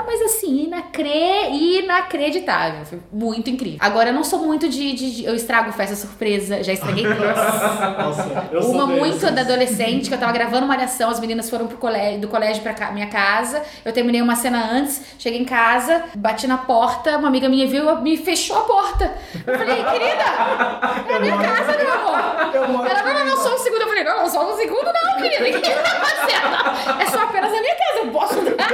mas 0.07 0.21
assim, 0.21 0.63
inacre... 0.65 1.09
inacreditável, 1.83 2.85
foi 2.85 2.99
muito 3.11 3.49
incrível. 3.49 3.79
Agora 3.81 4.09
eu 4.09 4.13
não 4.13 4.23
sou 4.23 4.39
muito 4.39 4.69
de, 4.69 4.93
de- 4.93 5.11
de- 5.17 5.25
eu 5.25 5.35
estrago 5.35 5.71
festa 5.73 5.95
surpresa, 5.95 6.63
já 6.63 6.71
estraguei 6.73 7.03
duas. 7.11 7.35
Nossa, 7.97 8.49
eu 8.51 8.61
Uma 8.61 8.85
muito 8.87 9.19
da 9.31 9.41
adolescente, 9.41 10.07
que 10.07 10.13
eu 10.13 10.19
tava 10.19 10.31
gravando 10.31 10.65
uma 10.65 10.77
liação, 10.77 11.09
as 11.09 11.19
meninas 11.19 11.49
foram 11.49 11.67
pro 11.67 11.77
colégio, 11.77 12.21
do 12.21 12.27
colégio 12.27 12.61
pra 12.63 12.73
ca- 12.73 12.91
minha 12.91 13.07
casa. 13.07 13.61
Eu 13.83 13.91
terminei 13.91 14.21
uma 14.21 14.35
cena 14.35 14.71
antes, 14.71 15.01
cheguei 15.17 15.39
em 15.39 15.45
casa, 15.45 16.05
bati 16.15 16.47
na 16.47 16.57
porta, 16.57 17.17
uma 17.17 17.27
amiga 17.27 17.49
minha 17.49 17.67
viu 17.67 17.89
e 17.89 18.01
me 18.01 18.17
fechou 18.17 18.57
a 18.57 18.61
porta. 18.61 19.13
Eu 19.45 19.57
falei, 19.57 19.83
querida, 19.83 20.23
é 21.09 21.15
a 21.15 21.19
minha 21.19 21.37
casa, 21.37 21.77
meu 21.77 21.93
amor. 21.93 22.19
Ela, 22.89 23.03
não, 23.03 23.13
não, 23.13 23.25
não, 23.25 23.43
só 23.43 23.55
um 23.55 23.57
segundo. 23.57 23.81
Eu 23.81 23.87
falei, 23.87 24.03
não, 24.03 24.17
não, 24.17 24.29
só 24.29 24.53
um 24.53 24.57
segundo 24.57 24.85
não, 24.85 25.21
querida. 25.21 25.57
O 25.57 25.61
que 25.61 25.69
tá 25.69 25.91
acontecendo? 25.91 27.01
É 27.01 27.05
só 27.07 27.23
apenas 27.23 27.53
a 27.53 27.61
minha 27.61 27.75
casa, 27.75 27.97
eu 27.99 28.11
posso 28.11 28.41
dar. 28.41 28.69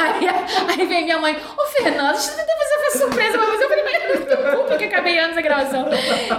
Aí, 0.00 0.28
aí 0.68 0.86
vem 0.86 1.04
minha 1.04 1.18
mãe, 1.18 1.36
ô 1.56 1.64
Fernanda, 1.66 2.12
deixa 2.12 2.30
eu 2.30 2.36
tentar 2.36 2.52
fazer 2.58 2.76
uma 2.76 2.90
surpresa 2.90 3.38
você. 3.38 3.64
Eu 3.64 3.68
falei, 3.68 3.84
mas 4.30 4.44
não 4.44 4.50
tem 4.50 4.60
culpa 4.60 4.76
que 4.76 4.84
acabei 4.84 5.18
antes 5.18 5.34
da 5.34 5.42
gravação. 5.42 5.86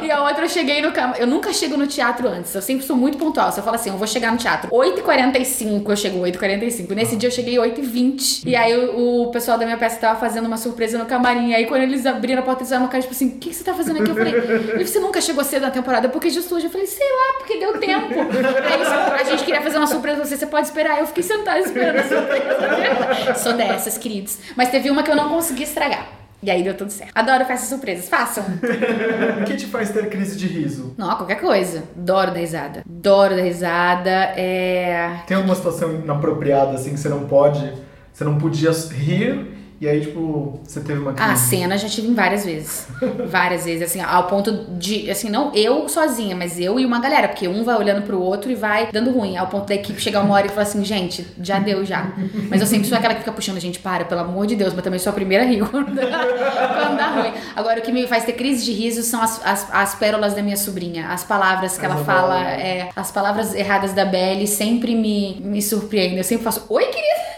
E 0.02 0.12
a 0.12 0.24
outra, 0.24 0.46
eu 0.46 0.50
cheguei 0.50 0.82
no 0.82 0.92
cama. 0.92 1.16
Eu 1.18 1.28
nunca 1.28 1.54
chego 1.54 1.78
no 1.78 1.88
teatro 1.88 2.28
antes, 2.28 2.54
eu 2.56 2.62
sempre 2.62 2.86
sou 2.86 2.96
muito 2.96 3.18
pontual. 3.18 3.52
Se 3.52 3.60
eu 3.60 3.64
falo 3.64 3.76
assim, 3.76 3.90
eu 3.90 3.98
vou 3.98 4.08
chegar 4.08 4.32
no 4.32 4.38
teatro 4.38 4.70
8h45, 4.70 5.90
eu 5.90 5.98
chego 5.98 6.20
8h45. 6.20 6.92
Nesse 6.96 7.16
dia 7.16 7.28
eu 7.28 7.32
cheguei 7.32 7.56
8h20. 7.56 8.44
E 8.46 8.56
aí 8.56 8.76
o, 8.78 9.30
pessoal 9.32 9.58
da 9.58 9.66
minha 9.66 9.78
peça 9.78 9.98
tava 9.98 10.20
fazendo 10.20 10.46
uma 10.46 10.58
surpresa 10.58 10.98
no 10.98 11.06
camarim. 11.06 11.50
E 11.50 11.56
aí 11.56 11.66
quando 11.66 11.84
eles 11.84 12.06
abriram 12.06 12.42
a 12.42 12.46
porta, 12.46 12.62
eles 12.62 12.70
fizeram 12.70 12.84
uma 12.84 12.90
cara 12.90 13.02
tipo 13.02 13.14
assim: 13.14 13.28
o 13.28 13.38
que, 13.38 13.54
você 13.54 13.64
tá 13.64 13.74
fazendo 13.74 14.02
aqui? 14.02 14.10
Eu 14.10 14.16
falei, 14.16 14.34
"E 14.80 14.88
você 14.88 15.00
nunca 15.00 15.22
chegou 15.22 15.44
cedo 15.44 15.64
na 15.64 15.72
temporada? 15.72 16.10
Porque 16.10 16.30
justo 16.30 16.56
hoje 16.56 16.66
eu 16.66 16.72
falei, 16.72 16.88
sei 16.88 17.08
lá, 17.08 17.40
porque 17.40 17.58
deu 17.58 17.78
tempo. 17.80 18.14
Aí 19.14 19.22
a 19.22 19.24
gente 19.24 19.44
queria 19.44 19.62
fazer 19.62 19.78
uma 19.78 19.88
surpresa 19.88 20.18
pra 20.18 20.26
você, 20.26 20.38
você 20.38 20.48
pode 20.48 20.68
esperar. 20.68 21.00
Eu 21.00 21.08
fiquei 21.08 21.24
sentada 21.24 21.60
esperando 21.60 21.98
a 21.98 22.04
surpresa. 22.04 23.36
Sou 23.36 23.54
dessas, 23.54 23.98
queridos. 23.98 24.38
Mas 24.56 24.70
teve 24.70 24.90
uma 24.90 25.04
que 25.04 25.12
eu 25.12 25.16
não 25.16 25.30
consegui 25.30 25.64
estragar. 25.64 26.21
E 26.44 26.50
aí 26.50 26.64
deu 26.64 26.76
tudo 26.76 26.92
certo. 26.92 27.12
Adoro 27.14 27.46
festas 27.46 27.70
surpresas. 27.70 28.10
Façam. 28.10 28.44
O 29.42 29.44
que 29.46 29.56
te 29.56 29.66
faz 29.66 29.90
ter 29.92 30.10
crise 30.10 30.38
de 30.38 30.48
riso? 30.48 30.94
Não, 30.98 31.16
qualquer 31.16 31.40
coisa. 31.40 31.84
Adoro 31.98 32.32
dar 32.32 32.40
risada. 32.40 32.84
Adoro 32.88 33.36
dar 33.36 33.42
risada. 33.42 34.10
É. 34.10 35.22
Tem 35.28 35.38
alguma 35.38 35.56
situação 35.56 35.94
inapropriada 35.94 36.74
assim 36.74 36.92
que 36.92 37.00
você 37.00 37.10
não 37.10 37.28
pode, 37.28 37.74
você 38.14 38.24
não 38.24 38.38
podia 38.38 38.72
rir 38.72 39.61
e 39.82 39.90
aí 39.90 40.00
tipo, 40.02 40.60
você 40.64 40.80
teve 40.80 41.00
uma 41.00 41.12
crise? 41.12 41.32
Ah, 41.32 41.36
cena 41.36 41.76
já 41.76 41.90
tive 41.90 42.08
em 42.08 42.14
várias 42.14 42.46
vezes. 42.46 42.88
Várias 43.28 43.66
vezes, 43.66 43.82
assim, 43.82 44.00
ao 44.00 44.28
ponto 44.28 44.52
de, 44.78 45.10
assim, 45.10 45.28
não 45.30 45.52
eu 45.56 45.90
sozinha, 45.90 46.36
mas 46.36 46.60
eu 46.60 46.80
e 46.80 46.86
uma 46.86 47.00
galera, 47.00 47.28
porque 47.28 47.48
um 47.48 47.64
vai 47.64 47.76
olhando 47.76 48.04
pro 48.04 48.22
outro 48.22 48.52
e 48.52 48.56
vai 48.56 48.90
dando 48.92 49.10
ruim, 49.10 49.38
ao 49.38 49.48
ponto 49.48 49.68
da 49.68 49.74
equipe 49.74 50.00
chegar 50.00 50.22
uma 50.22 50.36
hora 50.36 50.46
e 50.46 50.50
falar 50.50 50.64
assim, 50.64 50.84
gente, 50.86 51.26
já 51.42 51.58
deu 51.58 51.84
já. 51.84 52.14
Mas 52.50 52.62
eu 52.62 52.68
sempre 52.68 52.88
sou 52.88 52.96
aquela 52.98 53.14
que 53.16 53.22
fica 53.22 53.32
puxando, 53.32 53.60
gente, 53.60 53.80
para, 53.80 54.06
pelo 54.06 54.22
amor 54.22 54.46
de 54.46 54.56
Deus, 54.56 54.74
mas 54.74 54.84
também 54.84 55.00
sou 55.00 55.10
a 55.10 55.14
primeira 55.14 55.44
a 55.44 55.48
rir 55.48 55.62
quando 55.68 55.96
dá, 55.96 57.08
ruim. 57.16 57.34
Agora, 57.56 57.80
o 57.80 57.82
que 57.82 57.92
me 57.92 58.06
faz 58.06 58.24
ter 58.24 58.34
crise 58.34 58.64
de 58.66 58.74
riso 58.74 59.02
são 59.02 59.22
as, 59.22 59.44
as, 59.44 59.68
as 59.74 59.96
pérolas 59.96 60.34
da 60.36 60.44
minha 60.44 60.58
sobrinha, 60.58 61.08
as 61.08 61.24
palavras 61.24 61.78
que 61.78 61.86
As 61.86 61.92
ela 61.92 62.04
fala, 62.04 62.40
novelas. 62.40 62.62
é, 62.62 62.90
as 62.96 63.12
palavras 63.12 63.56
erradas 63.56 63.94
da 63.94 64.06
Belly 64.06 64.46
sempre 64.46 64.94
me, 64.94 65.42
me 65.44 65.62
surpreendem. 65.62 66.18
Eu 66.18 66.24
sempre 66.24 66.44
faço, 66.44 66.66
oi, 66.70 66.86
querida! 66.86 67.31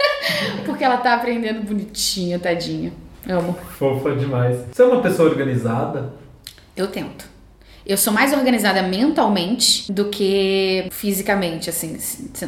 Porque 0.65 0.83
ela 0.83 0.97
tá 0.97 1.15
aprendendo 1.15 1.63
bonitinha, 1.63 2.39
tadinha. 2.39 2.91
Amo. 3.27 3.53
Fofa 3.77 4.15
demais. 4.15 4.57
Você 4.71 4.81
é 4.81 4.85
uma 4.85 5.01
pessoa 5.01 5.29
organizada? 5.29 6.13
Eu 6.75 6.87
tento. 6.87 7.32
Eu 7.85 7.97
sou 7.97 8.13
mais 8.13 8.31
organizada 8.33 8.81
mentalmente 8.81 9.91
do 9.91 10.05
que 10.05 10.87
fisicamente, 10.91 11.69
assim. 11.69 11.97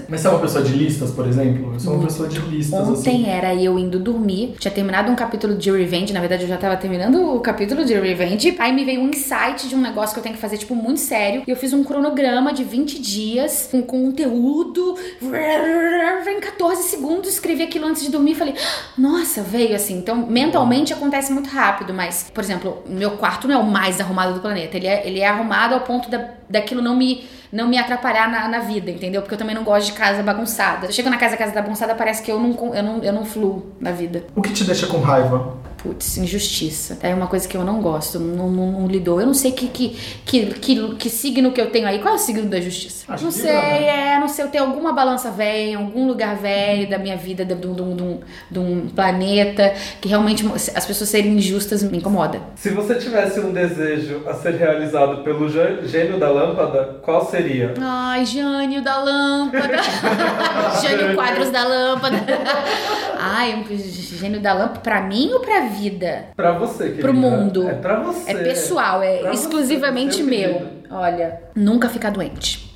Mas 0.07 0.21
você 0.21 0.27
é 0.27 0.29
uma 0.29 0.39
pessoa 0.39 0.63
de 0.63 0.73
listas, 0.73 1.11
por 1.11 1.27
exemplo? 1.27 1.73
Eu 1.73 1.79
sou 1.79 1.93
uma 1.95 2.05
pessoa 2.05 2.29
de 2.29 2.39
listas 2.39 2.87
Ontem 2.87 3.23
assim. 3.23 3.29
era 3.29 3.53
eu 3.53 3.77
indo 3.77 3.99
dormir, 3.99 4.55
tinha 4.59 4.71
terminado 4.71 5.11
um 5.11 5.15
capítulo 5.15 5.55
de 5.55 5.69
Revenge, 5.69 6.13
na 6.13 6.19
verdade 6.19 6.43
eu 6.43 6.47
já 6.47 6.57
tava 6.57 6.77
terminando 6.77 7.35
o 7.35 7.39
capítulo 7.41 7.83
de 7.83 7.93
Revenge. 7.93 8.55
Aí 8.59 8.71
me 8.71 8.85
veio 8.85 9.01
um 9.01 9.09
insight 9.09 9.67
de 9.67 9.75
um 9.75 9.81
negócio 9.81 10.13
que 10.13 10.19
eu 10.19 10.23
tenho 10.23 10.35
que 10.35 10.41
fazer, 10.41 10.57
tipo, 10.57 10.73
muito 10.73 10.99
sério. 10.99 11.43
E 11.45 11.51
eu 11.51 11.57
fiz 11.57 11.73
um 11.73 11.83
cronograma 11.83 12.53
de 12.53 12.63
20 12.63 12.99
dias 12.99 13.67
com 13.69 13.81
conteúdo. 13.81 14.95
Em 16.27 16.39
14 16.39 16.83
segundos, 16.83 17.29
escrevi 17.29 17.63
aquilo 17.63 17.85
antes 17.87 18.03
de 18.03 18.09
dormir 18.09 18.31
e 18.31 18.35
falei, 18.35 18.55
nossa, 18.97 19.41
veio 19.41 19.75
assim. 19.75 19.97
Então, 19.97 20.25
mentalmente 20.27 20.93
acontece 20.93 21.31
muito 21.31 21.49
rápido, 21.49 21.93
mas, 21.93 22.29
por 22.33 22.43
exemplo, 22.43 22.83
meu 22.87 23.11
quarto 23.11 23.47
não 23.47 23.55
é 23.55 23.57
o 23.57 23.65
mais 23.65 23.99
arrumado 23.99 24.33
do 24.33 24.39
planeta. 24.39 24.77
Ele 24.77 24.87
é, 24.87 25.07
ele 25.07 25.19
é 25.19 25.24
arrumado 25.25 25.73
ao 25.73 25.81
ponto 25.81 26.09
da, 26.09 26.29
daquilo 26.49 26.81
não 26.81 26.95
me, 26.95 27.27
não 27.51 27.67
me 27.67 27.77
atrapalhar 27.77 28.29
na, 28.29 28.47
na 28.47 28.59
vida, 28.59 28.91
entendeu? 28.91 29.21
Porque 29.21 29.33
eu 29.33 29.39
também 29.39 29.55
não 29.55 29.63
gosto 29.63 29.87
de 29.87 29.93
casa 29.93 30.21
bagunçada. 30.23 30.87
Eu 30.87 30.91
chego 30.91 31.09
na 31.09 31.17
casa, 31.17 31.37
casa 31.37 31.51
tá 31.51 31.61
bagunçada, 31.61 31.95
parece 31.95 32.23
que 32.23 32.31
eu 32.31 32.39
não, 32.39 32.73
eu 32.73 32.83
não, 32.83 33.03
eu 33.03 33.13
não 33.13 33.25
fluo 33.25 33.75
na 33.79 33.91
vida. 33.91 34.23
O 34.35 34.41
que 34.41 34.51
te 34.51 34.63
deixa 34.63 34.87
com 34.87 34.99
raiva? 34.99 35.57
Putz, 35.85 36.17
injustiça. 36.17 36.97
É 37.03 37.13
uma 37.13 37.27
coisa 37.27 37.47
que 37.47 37.55
eu 37.55 37.63
não 37.63 37.79
gosto, 37.79 38.19
não, 38.19 38.49
não, 38.49 38.71
não 38.71 38.87
lidou. 38.87 39.21
Eu 39.21 39.27
não 39.27 39.35
sei 39.35 39.51
que, 39.51 39.67
que, 39.67 39.89
que, 40.25 40.45
que, 40.47 40.95
que 40.95 41.09
signo 41.11 41.51
que 41.51 41.61
eu 41.61 41.69
tenho 41.69 41.85
aí. 41.87 41.99
Qual 41.99 42.13
é 42.15 42.17
o 42.17 42.19
signo 42.19 42.49
da 42.49 42.59
justiça? 42.59 43.05
Acho 43.07 43.23
não 43.25 43.29
sei, 43.31 43.51
né? 43.53 44.13
é, 44.15 44.19
não 44.19 44.27
sei. 44.27 44.45
Eu 44.45 44.49
tenho 44.49 44.63
alguma 44.63 44.93
balança 44.93 45.29
velha, 45.29 45.69
em 45.71 45.75
algum 45.75 46.07
lugar 46.07 46.37
velho 46.37 46.89
da 46.89 46.97
minha 46.97 47.15
vida, 47.15 47.45
de, 47.45 47.53
de, 47.53 47.67
um- 47.67 47.95
de, 47.95 48.19
de, 48.49 48.59
um- 48.59 48.87
planeta, 48.95 49.75
que 50.01 50.07
realmente 50.09 50.43
as 50.73 50.85
pessoas 50.87 51.07
serem 51.09 51.33
injustas 51.37 51.83
me 51.83 51.99
incomoda. 51.99 52.41
Se 52.55 52.71
você 52.71 52.95
tivesse 52.95 53.39
um 53.39 53.53
desejo 53.53 54.23
a 54.25 54.33
ser 54.33 54.55
realizado 54.55 55.23
pelo 55.23 55.47
gê- 55.47 55.85
gênio 55.85 56.19
da 56.19 56.29
lâmpada, 56.31 56.99
qual 57.03 57.29
seria? 57.29 57.75
Ai, 57.79 58.25
Jânio 58.25 58.81
da 58.81 58.97
lâmpada. 58.97 59.75
Jânio 60.81 61.13
Quadros 61.15 61.51
da 61.51 61.63
lâmpada. 61.63 62.17
Ai, 63.19 63.53
um 63.55 63.65
gênio 64.17 64.39
da 64.39 64.53
lâmpada 64.53 64.79
pra 64.79 65.01
mim 65.01 65.29
ou 65.33 65.39
pra 65.41 65.61
vida? 65.75 66.25
Pra 66.35 66.51
você, 66.53 66.83
querida. 66.85 67.01
Pro 67.01 67.13
mundo. 67.13 67.67
É 67.69 67.73
pra 67.73 67.99
você. 68.01 68.31
É 68.31 68.33
pessoal, 68.43 69.01
é 69.03 69.17
Pra 69.19 69.31
você, 69.31 69.41
exclusivamente 69.41 70.15
seu 70.17 70.25
meu. 70.25 70.53
pedido. 70.53 70.69
Olha, 70.91 71.41
nunca 71.55 71.89
ficar 71.89 72.09
doente. 72.11 72.73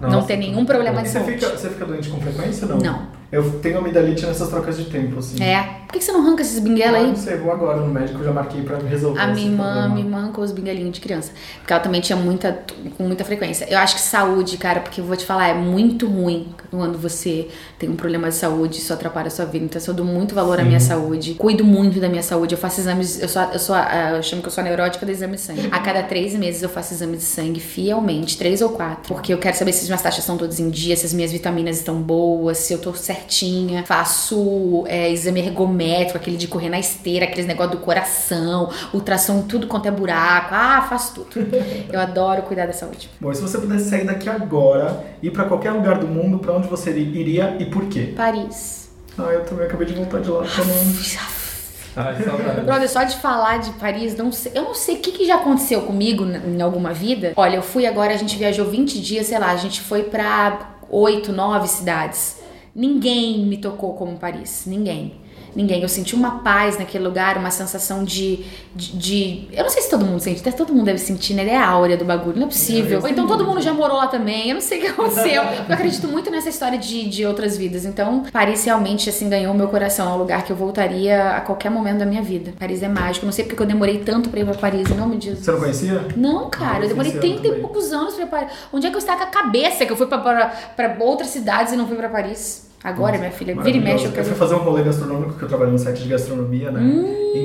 não 0.00 0.10
Nossa, 0.10 0.26
ter 0.28 0.36
nenhum 0.36 0.64
problema 0.64 1.02
de 1.02 1.08
você 1.08 1.18
saúde. 1.18 1.32
fica, 1.32 1.48
você 1.50 1.68
fica 1.70 1.84
doente 1.86 2.08
com 2.10 2.20
frequência 2.20 2.66
ou 2.66 2.74
não? 2.74 2.78
Não. 2.80 3.15
Eu 3.30 3.58
tenho 3.60 3.78
amidalite 3.78 4.24
nessas 4.24 4.48
trocas 4.48 4.76
de 4.76 4.84
tempo, 4.84 5.18
assim. 5.18 5.42
É. 5.42 5.84
Por 5.86 5.92
que 5.92 5.98
que 6.00 6.04
você 6.04 6.12
não 6.12 6.20
arranca 6.20 6.42
esses 6.42 6.58
binguela 6.58 6.98
Ah, 6.98 7.00
aí? 7.00 7.06
Não 7.08 7.16
sei, 7.16 7.36
vou 7.36 7.52
agora 7.52 7.80
no 7.80 7.86
médico, 7.92 8.22
já 8.22 8.32
marquei 8.32 8.62
pra 8.62 8.78
resolver 8.78 9.20
A 9.20 9.28
minha 9.28 9.46
irmã, 9.46 9.88
minha 9.88 10.04
irmã 10.04 10.18
arrancou 10.18 10.42
os 10.44 10.50
bingalinhos 10.52 10.92
de 10.92 11.00
criança. 11.00 11.32
Porque 11.58 11.72
ela 11.72 11.82
também 11.82 12.00
tinha 12.00 12.16
muita, 12.16 12.58
com 12.96 13.04
muita 13.04 13.24
frequência. 13.24 13.66
Eu 13.70 13.78
acho 13.78 13.94
que 13.94 14.00
saúde, 14.00 14.56
cara, 14.58 14.80
porque 14.80 15.00
eu 15.00 15.04
vou 15.04 15.16
te 15.16 15.24
falar, 15.24 15.48
é 15.48 15.54
muito 15.54 16.06
ruim 16.08 16.48
quando 16.70 16.98
você 16.98 17.48
tem 17.78 17.88
um 17.88 17.96
problema 17.96 18.28
de 18.28 18.34
saúde, 18.34 18.78
isso 18.78 18.92
atrapalha 18.92 19.28
a 19.28 19.30
sua 19.30 19.44
vida. 19.44 19.64
Então 19.64 19.80
eu 19.86 19.94
dou 19.94 20.04
muito 20.04 20.34
valor 20.34 20.58
à 20.58 20.64
minha 20.64 20.80
saúde. 20.80 21.34
Cuido 21.34 21.64
muito 21.64 22.00
da 22.00 22.08
minha 22.08 22.22
saúde. 22.22 22.54
Eu 22.54 22.58
faço 22.58 22.80
exames, 22.80 23.22
eu 23.22 23.28
sou, 23.28 23.42
eu 23.42 23.58
sou, 23.58 23.76
eu 23.76 24.22
chamo 24.22 24.42
que 24.42 24.48
eu 24.48 24.52
sou 24.52 24.62
a 24.62 24.64
neurótica 24.64 25.06
do 25.06 25.12
exame 25.12 25.36
de 25.36 25.40
sangue. 25.40 25.68
A 25.70 25.78
cada 25.78 26.02
três 26.02 26.34
meses 26.34 26.62
eu 26.62 26.68
faço 26.68 26.94
exame 26.94 27.16
de 27.16 27.22
sangue 27.22 27.60
fielmente, 27.60 28.36
três 28.36 28.60
ou 28.60 28.70
quatro. 28.70 29.14
Porque 29.14 29.32
eu 29.32 29.38
quero 29.38 29.56
saber 29.56 29.72
se 29.72 29.82
as 29.82 29.86
minhas 29.86 30.02
taxas 30.02 30.20
estão 30.20 30.36
todas 30.36 30.58
em 30.58 30.68
dia, 30.68 30.96
se 30.96 31.06
as 31.06 31.12
minhas 31.14 31.30
vitaminas 31.32 31.76
estão 31.78 32.00
boas, 32.00 32.58
se 32.58 32.72
eu 32.72 32.78
tô 32.78 32.92
certinha. 33.16 33.84
Faço 33.84 34.84
é, 34.86 35.10
exame 35.10 35.40
ergométrico, 35.40 36.16
aquele 36.16 36.36
de 36.36 36.46
correr 36.46 36.68
na 36.68 36.78
esteira, 36.78 37.24
aqueles 37.24 37.46
negócio 37.46 37.72
do 37.72 37.78
coração, 37.78 38.70
ultrassom, 38.92 39.42
tudo 39.42 39.66
quanto 39.66 39.88
é 39.88 39.90
buraco. 39.90 40.48
Ah, 40.52 40.86
faço 40.88 41.22
tudo. 41.22 41.46
Eu 41.92 42.00
adoro 42.00 42.42
cuidar 42.42 42.66
da 42.66 42.72
saúde. 42.72 43.10
Bom, 43.20 43.30
e 43.30 43.34
se 43.34 43.42
você 43.42 43.58
pudesse 43.58 43.88
sair 43.88 44.04
daqui 44.04 44.28
agora, 44.28 45.04
ir 45.22 45.30
pra 45.30 45.44
qualquer 45.44 45.72
lugar 45.72 45.98
do 45.98 46.06
mundo, 46.06 46.38
pra 46.38 46.52
onde 46.52 46.68
você 46.68 46.90
iria 46.96 47.56
e 47.58 47.66
por 47.66 47.86
quê? 47.86 48.12
Paris. 48.16 48.88
Ah, 49.18 49.32
eu 49.32 49.44
também 49.44 49.64
acabei 49.64 49.86
de 49.86 49.94
voltar 49.94 50.20
de 50.20 50.30
lá. 50.30 50.44
Então. 50.44 50.66
Ai, 51.96 52.22
saudade. 52.22 52.60
Brother, 52.60 52.90
só 52.90 53.02
de 53.04 53.16
falar 53.16 53.58
de 53.58 53.70
Paris, 53.70 54.14
não 54.14 54.30
sei, 54.30 54.52
eu 54.54 54.62
não 54.64 54.74
sei 54.74 54.96
o 54.96 54.98
que, 54.98 55.12
que 55.12 55.26
já 55.26 55.36
aconteceu 55.36 55.80
comigo 55.82 56.24
em 56.24 56.60
alguma 56.60 56.92
vida. 56.92 57.32
Olha, 57.34 57.56
eu 57.56 57.62
fui 57.62 57.86
agora, 57.86 58.12
a 58.12 58.16
gente 58.18 58.36
viajou 58.36 58.66
20 58.66 59.00
dias, 59.00 59.28
sei 59.28 59.38
lá, 59.38 59.50
a 59.50 59.56
gente 59.56 59.80
foi 59.80 60.02
pra 60.02 60.76
8, 60.90 61.32
9 61.32 61.66
cidades. 61.66 62.36
Ninguém 62.80 63.38
me 63.46 63.56
tocou 63.56 63.94
como 63.94 64.18
Paris, 64.18 64.64
ninguém. 64.66 65.14
ninguém. 65.54 65.80
Eu 65.80 65.88
senti 65.88 66.14
uma 66.14 66.40
paz 66.40 66.78
naquele 66.78 67.02
lugar, 67.02 67.38
uma 67.38 67.50
sensação 67.50 68.04
de, 68.04 68.44
de, 68.74 68.92
de- 68.98 69.48
Eu 69.50 69.62
não 69.62 69.70
sei 69.70 69.80
se 69.80 69.88
todo 69.88 70.04
mundo 70.04 70.20
sente, 70.20 70.40
até 70.40 70.52
todo 70.52 70.74
mundo 70.74 70.84
deve 70.84 70.98
sentir, 70.98 71.32
né? 71.32 71.40
Ele 71.44 71.50
é 71.52 71.56
a 71.56 71.66
áurea 71.66 71.96
do 71.96 72.04
bagulho, 72.04 72.36
não 72.36 72.44
é 72.44 72.50
possível. 72.50 73.00
Ou 73.00 73.08
então 73.08 73.26
todo 73.26 73.42
mundo 73.46 73.62
já 73.62 73.72
morou 73.72 73.96
lá 73.96 74.06
também, 74.08 74.50
eu 74.50 74.54
não 74.56 74.60
sei 74.60 74.76
o 74.76 74.80
que 74.82 74.86
aconteceu. 74.88 75.42
Eu 75.66 75.72
acredito 75.74 76.06
muito 76.08 76.30
nessa 76.30 76.50
história 76.50 76.76
de, 76.78 77.08
de 77.08 77.24
outras 77.24 77.56
vidas. 77.56 77.86
Então, 77.86 78.24
Paris 78.30 78.62
realmente, 78.64 79.08
assim, 79.08 79.30
ganhou 79.30 79.54
o 79.54 79.56
meu 79.56 79.68
coração. 79.68 80.06
É 80.10 80.14
um 80.14 80.18
lugar 80.18 80.44
que 80.44 80.52
eu 80.52 80.56
voltaria 80.56 81.30
a 81.36 81.40
qualquer 81.40 81.70
momento 81.70 81.98
da 82.00 82.06
minha 82.06 82.20
vida. 82.22 82.52
Paris 82.58 82.82
é 82.82 82.88
mágico. 82.88 83.24
Não 83.24 83.32
sei 83.32 83.46
porque 83.46 83.62
eu 83.62 83.66
demorei 83.66 84.00
tanto 84.00 84.28
pra 84.28 84.40
ir 84.40 84.44
pra 84.44 84.52
Paris, 84.54 84.90
em 84.90 84.94
nome 84.94 85.16
de 85.16 85.26
Jesus. 85.28 85.44
Você 85.46 85.52
não 85.52 85.58
conhecia? 85.60 86.04
Não, 86.14 86.50
cara, 86.50 86.80
Ah, 86.80 86.84
eu 86.84 86.88
demorei 86.88 87.10
esse 87.12 87.18
ano 87.26 87.40
30 87.40 87.48
e 87.56 87.60
poucos 87.62 87.90
anos 87.92 88.12
pra 88.14 88.24
ir 88.24 88.28
pra 88.28 88.46
Onde 88.72 88.86
é 88.86 88.90
que 88.90 88.96
eu 88.96 89.00
estava 89.00 89.18
com 89.20 89.24
a 89.24 89.42
cabeça 89.42 89.86
que 89.86 89.92
eu 89.92 89.96
fui 89.96 90.06
pra, 90.06 90.18
pra, 90.18 90.46
pra 90.76 90.96
outras 91.00 91.30
cidades 91.30 91.72
e 91.72 91.76
não 91.76 91.86
fui 91.88 91.96
pra 91.96 92.10
Paris? 92.10 92.65
Agora, 92.84 93.18
minha 93.18 93.30
filha, 93.32 93.54
vira 93.60 93.76
e 93.76 93.80
mexe, 93.80 94.04
eu. 94.04 94.12
Eu 94.12 94.24
fui 94.24 94.34
fazer 94.34 94.54
um 94.54 94.58
rolê 94.58 94.82
gastronômico 94.84 95.32
que 95.34 95.42
eu 95.42 95.48
trabalho 95.48 95.72
no 95.72 95.78
site 95.78 96.02
de 96.02 96.08
gastronomia, 96.08 96.70
né? 96.70 96.80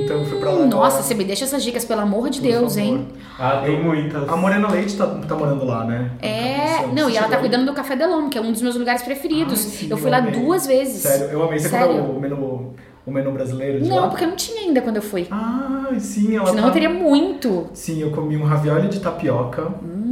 então 0.04 0.18
eu 0.20 0.24
fui 0.26 0.38
pra 0.38 0.50
lá. 0.50 0.60
Hum, 0.60 0.68
Nossa, 0.68 0.96
agora. 0.98 1.02
você 1.02 1.14
me 1.14 1.24
deixa 1.24 1.44
essas 1.44 1.64
dicas, 1.64 1.84
pelo 1.84 2.00
amor 2.00 2.30
de 2.30 2.40
Por 2.40 2.46
Deus, 2.48 2.74
favor. 2.76 2.88
hein? 2.88 3.08
Ah, 3.38 3.62
tem 3.64 3.82
muitas. 3.82 4.28
A 4.28 4.36
Morena 4.36 4.68
Leite 4.70 4.96
tá, 4.96 5.06
tá 5.06 5.34
morando 5.34 5.64
lá, 5.64 5.84
né? 5.84 6.12
É, 6.20 6.78
Você 6.84 6.86
não, 6.94 7.10
e 7.10 7.16
ela 7.16 7.28
tá 7.28 7.38
cuidando 7.38 7.66
do 7.66 7.72
Café 7.72 7.96
Delon, 7.96 8.28
que 8.28 8.38
é 8.38 8.40
um 8.40 8.52
dos 8.52 8.62
meus 8.62 8.76
lugares 8.76 9.02
preferidos. 9.02 9.64
Ai, 9.64 9.70
sim, 9.70 9.88
eu 9.90 9.96
fui 9.96 10.10
lá 10.10 10.18
amei. 10.18 10.32
duas 10.32 10.66
vezes. 10.66 11.02
Sério, 11.02 11.26
eu 11.26 11.42
amei. 11.42 11.58
Você 11.58 11.68
Sério? 11.70 11.88
comeu 11.88 12.04
o 12.16 12.20
menu, 12.20 12.74
o 13.04 13.10
menu 13.10 13.32
brasileiro 13.32 13.80
de 13.82 13.88
Não, 13.88 13.96
lá? 14.02 14.08
porque 14.08 14.24
eu 14.24 14.28
não 14.28 14.36
tinha 14.36 14.60
ainda 14.62 14.80
quando 14.80 14.96
eu 14.96 15.02
fui. 15.02 15.26
Ah, 15.30 15.88
sim, 15.98 16.36
ela 16.36 16.46
Senão 16.46 16.62
tá... 16.62 16.68
eu 16.68 16.72
teria 16.72 16.90
muito. 16.90 17.66
Sim, 17.74 18.00
eu 18.00 18.10
comi 18.12 18.36
um 18.36 18.44
ravioli 18.44 18.88
de 18.88 19.00
tapioca. 19.00 19.66
Hum. 19.82 20.11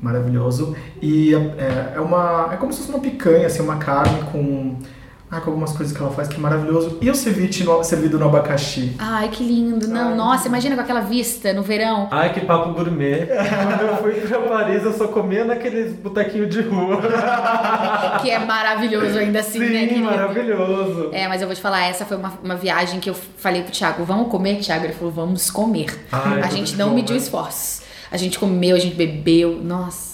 Maravilhoso. 0.00 0.74
E 1.02 1.34
é, 1.34 1.92
é 1.96 2.00
uma. 2.00 2.48
É 2.52 2.56
como 2.56 2.72
se 2.72 2.78
fosse 2.80 2.90
uma 2.90 3.00
picanha, 3.00 3.46
assim, 3.46 3.62
uma 3.62 3.76
carne 3.76 4.22
com. 4.32 4.76
Ah, 5.32 5.40
com 5.40 5.50
algumas 5.50 5.70
coisas 5.70 5.96
que 5.96 6.02
ela 6.02 6.10
faz 6.10 6.26
que 6.26 6.34
é 6.34 6.38
maravilhoso. 6.40 6.98
E 7.00 7.08
o 7.08 7.14
ceviche 7.14 7.62
no- 7.62 7.84
servido 7.84 8.18
no 8.18 8.24
abacaxi. 8.24 8.96
Ai, 8.98 9.28
que 9.28 9.44
lindo. 9.44 9.86
Não, 9.86 10.08
Ai. 10.08 10.16
nossa, 10.16 10.48
imagina 10.48 10.74
com 10.74 10.80
aquela 10.82 11.02
vista 11.02 11.52
no 11.52 11.62
verão. 11.62 12.08
Ai, 12.10 12.32
que 12.32 12.40
papo 12.40 12.72
gourmet. 12.72 13.26
Quando 13.28 13.80
eu 13.80 13.96
fui 13.98 14.14
pra 14.14 14.40
Paris, 14.40 14.82
eu 14.82 14.92
só 14.92 15.06
comia 15.06 15.44
naqueles 15.44 15.92
botequinhos 15.92 16.48
de 16.52 16.62
rua. 16.62 17.00
Que 18.22 18.30
é 18.32 18.40
maravilhoso 18.40 19.16
ainda 19.18 19.38
assim, 19.38 19.60
né, 19.60 19.88
Sim, 19.88 20.02
maravilhoso. 20.02 21.10
É, 21.12 21.28
mas 21.28 21.40
eu 21.40 21.46
vou 21.46 21.54
te 21.54 21.62
falar, 21.62 21.84
essa 21.84 22.04
foi 22.04 22.16
uma, 22.16 22.32
uma 22.42 22.56
viagem 22.56 22.98
que 22.98 23.08
eu 23.08 23.14
falei 23.14 23.62
pro 23.62 23.70
Thiago, 23.70 24.04
vamos 24.04 24.28
comer, 24.32 24.56
Thiago? 24.58 24.84
Ele 24.84 24.94
falou, 24.94 25.12
vamos 25.12 25.48
comer. 25.48 26.06
Ai, 26.10 26.40
a 26.42 26.48
gente 26.48 26.74
não 26.76 26.88
bom, 26.88 26.94
mediu 26.96 27.14
né? 27.14 27.22
esforços. 27.22 27.82
A 28.10 28.16
gente 28.16 28.38
comeu, 28.38 28.76
a 28.76 28.78
gente 28.78 28.94
bebeu, 28.96 29.60
nossa. 29.62 30.10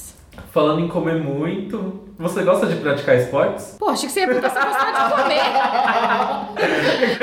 Falando 0.53 0.81
em 0.81 0.89
comer 0.89 1.23
muito, 1.23 2.01
você 2.19 2.43
gosta 2.43 2.67
de 2.67 2.77
praticar 2.77 3.17
esportes? 3.17 3.77
Pô, 3.79 3.89
achei 3.91 4.07
que 4.07 4.13
você 4.13 4.21
ia 4.21 4.27
perguntar 4.27 4.51
se 4.51 4.59
eu 4.59 4.65
gostava 4.65 5.09
de 5.09 5.23
comer. 5.23 5.41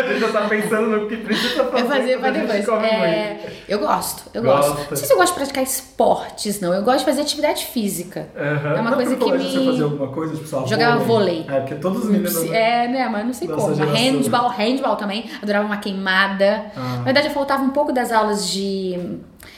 Gente 0.07 0.19
já 0.19 0.31
tá 0.31 0.41
pensando 0.47 0.87
no 0.87 1.07
que 1.07 1.17
precisa 1.17 1.63
fazer. 1.65 1.83
Vai 1.87 1.99
fazer 1.99 2.19
pra 2.19 2.31
depois. 2.31 2.67
É, 2.83 3.39
eu 3.67 3.79
gosto, 3.79 4.23
eu 4.33 4.43
Gosta. 4.43 4.71
gosto. 4.71 4.89
Não 4.91 4.97
sei 4.97 5.07
se 5.07 5.13
eu 5.13 5.17
gosto 5.17 5.33
de 5.33 5.39
praticar 5.39 5.63
esportes, 5.63 6.59
não. 6.59 6.73
Eu 6.73 6.83
gosto 6.83 6.99
de 6.99 7.05
fazer 7.05 7.21
atividade 7.21 7.65
física. 7.65 8.27
Aham. 8.35 8.69
É 8.69 8.73
uma 8.81 8.83
Mas 8.83 8.95
coisa 8.95 9.15
que 9.15 9.23
colégio 9.23 9.63
você 9.63 9.71
me... 9.77 9.83
alguma 9.83 10.07
coisa, 10.09 10.35
tipo, 10.35 10.55
lá, 10.55 10.65
Jogava 10.67 11.03
vôlei. 11.03 11.45
É, 11.47 11.59
porque 11.59 11.75
todos 11.75 12.03
os 12.03 12.09
meninos... 12.09 12.35
É, 12.51 12.87
né, 12.87 13.07
mas 13.11 13.25
não 13.25 13.33
sei 13.33 13.47
como. 13.47 13.73
geração. 13.75 13.95
Handball, 13.95 14.49
handball 14.49 14.95
também. 14.95 15.29
Adorava 15.41 15.65
uma 15.65 15.77
queimada. 15.77 16.65
Ah. 16.75 16.97
Na 16.97 17.03
verdade, 17.03 17.27
eu 17.27 17.33
faltava 17.33 17.63
um 17.63 17.69
pouco 17.69 17.91
das 17.91 18.11
aulas 18.11 18.49
de 18.51 18.99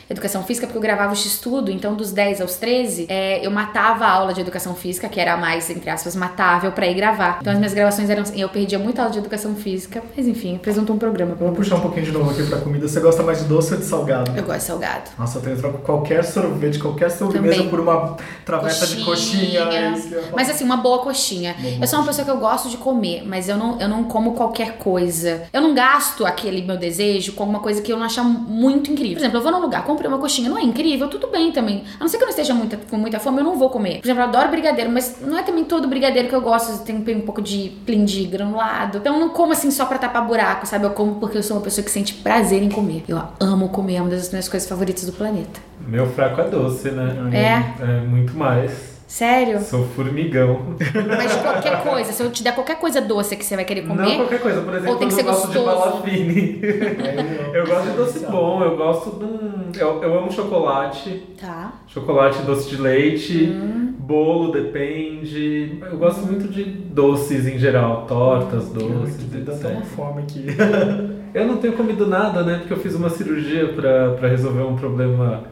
educação 0.10 0.44
física, 0.44 0.68
porque 0.68 0.78
eu 0.78 0.82
gravava 0.82 1.14
o 1.14 1.16
X-Tudo. 1.16 1.72
Então, 1.72 1.96
dos 1.96 2.12
10 2.12 2.42
aos 2.42 2.56
13, 2.56 3.08
é, 3.10 3.46
eu 3.46 3.52
matava 3.52 4.06
a 4.06 4.12
aula 4.12 4.34
de 4.34 4.42
educação 4.42 4.76
física, 4.76 5.08
que 5.10 5.20
era 5.20 5.34
a 5.34 5.38
mais, 5.38 5.70
entre 5.70 5.90
aspas, 5.90 6.16
matável, 6.16 6.72
pra 6.72 6.88
ir 6.88 6.94
gravar. 6.94 7.38
Então, 7.42 7.52
as 7.52 7.60
minhas 7.60 7.74
gravações 7.74 8.10
eram 8.10 8.22
assim. 8.22 8.40
Eu 8.40 8.50
perdia 8.50 8.80
muita 8.80 9.02
aula 9.02 9.12
de 9.12 9.20
educação 9.20 9.56
física. 9.56 10.02
Mas, 10.16 10.28
enfim, 10.28 10.56
apresentou 10.56 10.96
um 10.96 11.00
programa, 11.00 11.36
Vamos 11.36 11.58
puxar 11.58 11.76
um 11.76 11.82
pouquinho 11.82 12.06
de 12.06 12.12
novo 12.12 12.30
aqui 12.32 12.44
pra 12.48 12.60
comida. 12.60 12.88
Você 12.88 13.00
gosta 13.00 13.24
mais 13.24 13.40
de 13.40 13.46
doce 13.46 13.74
ou 13.74 13.80
de 13.80 13.86
salgado? 13.86 14.32
Eu 14.36 14.44
gosto 14.44 14.60
de 14.60 14.64
salgado. 14.66 15.10
Nossa, 15.18 15.38
eu 15.38 15.42
tenho 15.42 15.58
troco 15.58 15.80
qualquer 15.80 16.24
sorvete, 16.24 16.80
qualquer 16.80 17.10
sobremesa 17.10 17.64
por 17.66 17.80
uma 17.80 18.18
travessa 18.46 18.88
de 18.88 19.04
coxinha. 19.04 19.62
é. 19.62 19.94
Mas 20.36 20.50
assim, 20.50 20.64
uma 20.64 20.78
boa 20.78 21.00
coxinha. 21.00 21.56
Uma 21.58 21.70
boa 21.70 21.82
eu 21.82 21.88
sou 21.88 22.00
uma 22.00 22.06
pessoa 22.06 22.26
que 22.26 22.32
eu 22.32 22.38
gosto 22.38 22.70
de 22.70 22.78
comer, 22.78 23.24
mas 23.26 23.50
eu 23.50 23.58
não, 23.58 23.80
eu 23.80 23.88
não 23.88 24.04
como 24.04 24.34
qualquer 24.34 24.78
coisa. 24.78 25.44
Eu 25.52 25.62
não 25.62 25.74
gasto 25.74 26.26
aquele 26.26 26.62
meu 26.62 26.78
desejo 26.78 27.34
com 27.34 27.44
alguma 27.44 27.60
coisa 27.60 27.82
que 27.82 27.92
eu 27.92 27.98
não 27.98 28.06
achar 28.06 28.24
muito 28.24 28.92
incrível. 28.92 29.16
Por 29.16 29.22
exemplo, 29.22 29.38
eu 29.38 29.44
vou 29.44 29.52
num 29.52 29.62
lugar, 29.62 29.84
comprei 29.96 30.10
uma 30.10 30.20
coxinha, 30.20 30.50
não 30.50 30.58
é 30.58 30.62
incrível, 30.62 31.08
tudo 31.08 31.28
bem 31.28 31.52
também. 31.52 31.84
A 32.00 32.04
não 32.04 32.08
ser 32.08 32.18
que 32.18 32.24
eu 32.24 32.28
não 32.28 32.32
esteja 32.32 32.54
muita, 32.54 32.78
com 32.78 32.98
muita 32.98 33.20
fome, 33.20 33.40
eu 33.40 33.44
não 33.44 33.58
vou 33.58 33.70
comer. 33.70 34.00
Por 34.02 34.06
exemplo, 34.06 34.24
eu 34.24 34.28
adoro 34.28 34.50
brigadeiro, 34.50 34.92
mas 34.92 35.18
não 35.22 35.38
é 35.38 35.44
também 35.44 35.64
todo 35.64 35.88
brigadeiro 35.88 36.28
que 36.28 36.36
eu 36.36 36.42
gosto. 36.42 36.84
Tem 36.84 37.16
um 37.16 37.22
pouco 37.22 37.42
de 37.42 37.72
plim 37.86 38.06
de 38.06 38.26
granulado. 38.26 38.98
Então 38.98 39.14
eu 39.16 39.20
não 39.20 39.30
como 39.30 39.54
assim 39.54 39.72
só 39.72 39.86
pra 39.86 39.98
tapar 39.98 40.26
buraco, 40.26 40.66
sabe? 40.68 40.86
Eu 40.86 40.92
como 40.92 41.16
porque 41.16 41.38
eu 41.38 41.44
sou 41.44 41.58
uma 41.58 41.64
pessoa 41.64 41.84
que 41.84 41.92
sente 41.92 42.14
prazer 42.16 42.62
em 42.62 42.70
comer. 42.70 43.04
Eu 43.08 43.22
amo 43.40 43.70
comer, 43.70 43.96
é 43.96 44.02
uma 44.02 44.10
das 44.10 44.30
minhas 44.30 44.50
coisas 44.50 44.68
favoritas 44.68 45.06
do 45.06 45.14
planeta. 45.14 45.60
Meu 45.88 46.08
fraco 46.08 46.42
é 46.42 46.50
doce, 46.50 46.92
né? 46.92 47.16
É? 47.32 47.84
É 47.84 48.02
muito 48.02 48.36
mais. 48.36 48.95
Sério? 49.16 49.62
Sou 49.62 49.86
formigão. 49.96 50.76
Mas 51.08 51.32
de 51.34 51.40
qualquer 51.42 51.82
coisa, 51.84 52.12
se 52.12 52.22
eu 52.22 52.30
te 52.30 52.44
der 52.44 52.54
qualquer 52.54 52.78
coisa 52.78 53.00
doce 53.00 53.38
que 53.38 53.46
você 53.46 53.56
vai 53.56 53.64
querer 53.64 53.88
comer. 53.88 54.02
Não 54.10 54.16
qualquer 54.18 54.42
coisa, 54.42 54.60
por 54.62 54.74
exemplo, 54.74 54.92
Ou 54.92 54.98
tem 54.98 55.08
que 55.08 55.14
eu 55.14 55.18
ser 55.18 55.24
gosto 55.24 55.48
de 55.48 55.54
gostoso. 55.58 55.78
balafine. 55.90 56.60
Eu 57.56 57.66
gosto 57.66 57.90
de 57.92 57.96
doce 57.96 58.20
bom, 58.26 58.62
eu 58.62 58.76
gosto 58.76 59.12
de 59.12 59.24
um. 59.24 59.72
Eu, 59.80 60.04
eu 60.04 60.20
amo 60.20 60.30
chocolate. 60.30 61.24
Tá. 61.40 61.72
Chocolate, 61.88 62.42
doce 62.42 62.68
de 62.70 62.76
leite, 62.82 63.46
Hum. 63.46 63.94
bolo, 63.98 64.52
depende. 64.52 65.80
Eu 65.90 65.98
gosto 65.98 66.26
muito 66.26 66.50
de 66.50 66.66
doces 66.66 67.48
em 67.48 67.58
geral, 67.58 68.06
tortas, 68.06 68.68
doces, 68.68 69.16
que 69.16 69.38
dá 69.38 69.54
até 69.54 69.70
uma 69.70 69.82
fome 69.84 70.24
aqui. 70.24 70.46
Eu 71.36 71.46
não 71.46 71.58
tenho 71.58 71.74
comido 71.74 72.08
nada, 72.08 72.44
né? 72.44 72.60
Porque 72.60 72.74
eu 72.74 72.78
fiz 72.78 72.96
uma 72.96 73.10
cirurgia 73.10 73.68
pra, 73.74 74.12
pra 74.12 74.30
resolver 74.30 74.62
um 74.64 74.76
problema 74.78 75.44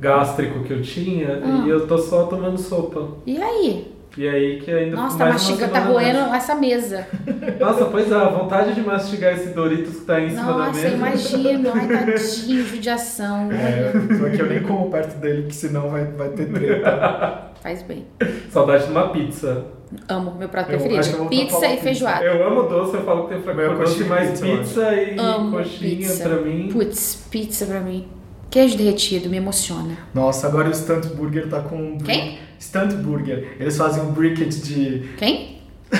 gástrico 0.00 0.60
que 0.62 0.72
eu 0.72 0.80
tinha 0.82 1.40
Ah. 1.44 1.64
e 1.66 1.68
eu 1.70 1.86
tô 1.86 1.98
só 1.98 2.24
tomando 2.26 2.56
sopa. 2.56 3.08
E 3.26 3.36
aí? 3.42 3.92
E 4.16 4.26
aí 4.26 4.60
que 4.60 4.70
ainda 4.70 4.96
Nossa, 4.96 5.18
tá 5.18 5.24
mais 5.26 5.42
uma 5.42 5.50
mastigando, 5.50 5.72
tá 5.72 5.80
roendo 5.80 6.18
nessa. 6.20 6.36
essa 6.36 6.54
mesa. 6.54 7.06
Nossa, 7.60 7.84
pois 7.84 8.10
é, 8.10 8.14
a 8.14 8.28
vontade 8.28 8.74
de 8.74 8.80
mastigar 8.80 9.34
esse 9.34 9.48
Doritos 9.50 9.96
que 9.96 10.04
tá 10.06 10.20
em 10.20 10.30
cima 10.30 10.44
da 10.44 10.52
Nossa, 10.52 10.80
mesa. 10.80 10.94
imagino. 10.96 11.72
Ai, 11.74 11.88
tadinho, 12.06 12.64
judiação. 12.64 13.50
É, 13.52 13.92
só 14.18 14.30
que 14.30 14.40
eu 14.40 14.46
nem 14.48 14.62
como 14.62 14.90
perto 14.90 15.18
dele, 15.20 15.42
que 15.48 15.54
senão 15.54 15.90
vai, 15.90 16.04
vai 16.04 16.28
ter 16.30 16.46
treta. 16.46 17.50
Faz 17.66 17.82
bem. 17.82 18.06
Saudade 18.52 18.84
de 18.84 18.92
uma 18.92 19.08
pizza. 19.08 19.64
Amo, 20.08 20.36
meu 20.38 20.48
prato 20.48 20.70
Eu 20.70 20.78
eu 20.78 20.84
preferido. 20.88 21.26
Pizza 21.28 21.66
e 21.66 21.76
feijoada. 21.78 22.24
Eu 22.24 22.46
amo 22.46 22.62
doce, 22.68 22.94
eu 22.94 23.02
falo 23.02 23.24
que 23.24 23.34
tem 23.34 23.42
fraco 23.42 23.60
por 23.60 23.78
doce, 23.78 24.04
coxinha 24.04 24.08
mas 24.08 24.30
pizza, 24.30 24.46
eu 24.46 24.58
pizza 24.58 24.94
e 24.94 25.18
Amo 25.18 25.56
coxinha 25.56 25.96
pizza. 25.96 26.28
pra 26.28 26.40
mim. 26.42 26.68
Putz, 26.72 27.26
pizza 27.28 27.66
pra 27.66 27.80
mim. 27.80 28.06
Queijo 28.48 28.78
derretido, 28.78 29.28
me 29.28 29.38
emociona. 29.38 29.96
Nossa, 30.14 30.46
agora 30.46 30.68
o 30.68 30.74
Stunt 30.74 31.06
Burger 31.16 31.48
tá 31.48 31.60
com 31.60 31.74
um... 31.76 31.98
Quem? 31.98 32.38
Stunt 32.60 32.92
Burger. 32.98 33.56
Eles 33.58 33.76
fazem 33.76 34.00
um 34.04 34.12
briquet 34.12 34.48
de... 34.48 35.08
Quem? 35.16 35.56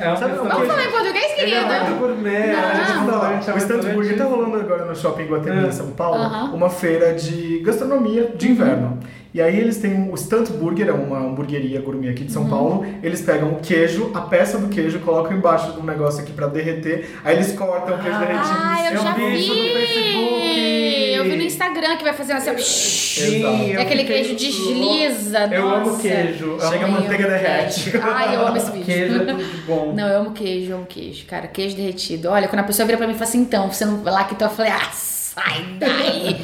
É 0.00 0.12
um 0.12 0.16
Sabe 0.16 0.34
Vamos 0.36 0.66
falar 0.66 0.84
em 0.84 0.90
português, 0.90 1.38
Ele 1.38 1.54
é 1.54 1.80
muito 1.84 1.98
gourmet, 1.98 2.46
Não. 2.46 2.58
é 2.58 2.74
restaurante, 2.74 3.50
é 3.50 3.54
O 3.54 3.60
Stunt 3.60 3.94
Burger 3.94 4.16
tá 4.18 4.24
rolando 4.24 4.56
agora 4.56 4.84
no 4.86 4.94
Shopping 4.96 5.24
Guatemi, 5.24 5.64
É. 5.64 5.68
em 5.68 5.72
São 5.72 5.90
Paulo, 5.92 6.54
uma 6.54 6.68
feira 6.70 7.14
de 7.14 7.58
gastronomia 7.60 8.32
de 8.36 8.50
inverno. 8.50 8.98
E 9.32 9.40
aí 9.40 9.58
eles 9.60 9.76
têm 9.78 9.94
um- 9.94 10.12
o 10.12 10.16
Stunt 10.16 10.48
Burger, 10.50 10.88
é 10.88 10.92
uma 10.92 11.18
hamburgueria 11.18 11.80
gourmet 11.80 12.08
aqui 12.10 12.24
de 12.24 12.32
São 12.32 12.48
Paulo. 12.48 12.84
Eles 13.02 13.20
pegam 13.22 13.50
o 13.52 13.60
queijo, 13.60 14.10
a 14.12 14.20
peça 14.22 14.58
do 14.58 14.68
queijo, 14.68 14.98
colocam 15.00 15.36
embaixo 15.36 15.72
de 15.72 15.78
um 15.80 15.84
negócio 15.84 16.20
aqui 16.22 16.32
pra 16.32 16.48
derreter. 16.48 17.08
Aí 17.24 17.36
eles 17.36 17.52
cortam 17.52 17.96
o 17.96 18.02
queijo 18.02 18.18
derretido. 18.18 18.58
Ah, 18.60 18.84
eu 18.86 18.96
Eu 18.96 19.02
já 19.02 19.12
vi 19.12 19.24
vi. 19.30 19.38
isso 19.38 19.54
no 19.54 19.62
Facebook. 19.62 21.12
Eu 21.14 21.24
vi 21.24 21.36
no 21.36 21.42
Instagram 21.42 21.96
que 21.96 22.02
vai 22.04 22.12
fazendo 22.12 22.36
assim. 22.38 22.50
ó, 22.50 22.54
Sim, 22.58 23.66
E 23.66 23.72
eu 23.74 23.80
aquele 23.82 24.04
queijo 24.04 24.34
desliza. 24.34 25.48
Eu 25.52 25.68
amo 25.68 25.86
nossa. 25.90 26.02
queijo. 26.02 26.56
Chega 26.60 26.64
a 26.66 26.70
Ai, 26.70 26.82
eu 26.84 26.88
manteiga 26.88 27.24
amo 27.26 27.32
derrete. 27.38 27.90
queijo. 27.90 28.06
Ai, 28.10 28.34
eu 28.36 28.46
amo 28.46 28.56
esse 28.56 28.70
vídeo. 28.70 28.84
Queijo 28.86 29.14
é 29.14 29.18
tudo 29.26 29.44
de 29.44 29.56
bom. 29.62 29.92
Não, 29.94 30.08
eu 30.08 30.20
amo 30.20 30.30
queijo, 30.32 30.70
eu 30.72 30.76
amo 30.78 30.86
queijo, 30.86 31.26
cara. 31.26 31.46
Queijo 31.46 31.76
derretido. 31.76 32.28
Olha, 32.30 32.48
quando 32.48 32.60
a 32.60 32.64
pessoa 32.64 32.86
vira 32.86 32.98
pra 32.98 33.06
mim 33.06 33.12
e 33.12 33.16
fala 33.16 33.28
assim, 33.28 33.40
então, 33.40 33.70
você 33.70 33.84
não 33.84 33.98
vai 33.98 34.12
lactose, 34.12 34.50
eu 34.50 34.56
falei, 34.56 34.72
ah, 34.72 34.90
sai 35.34 35.64
daí. 35.78 36.36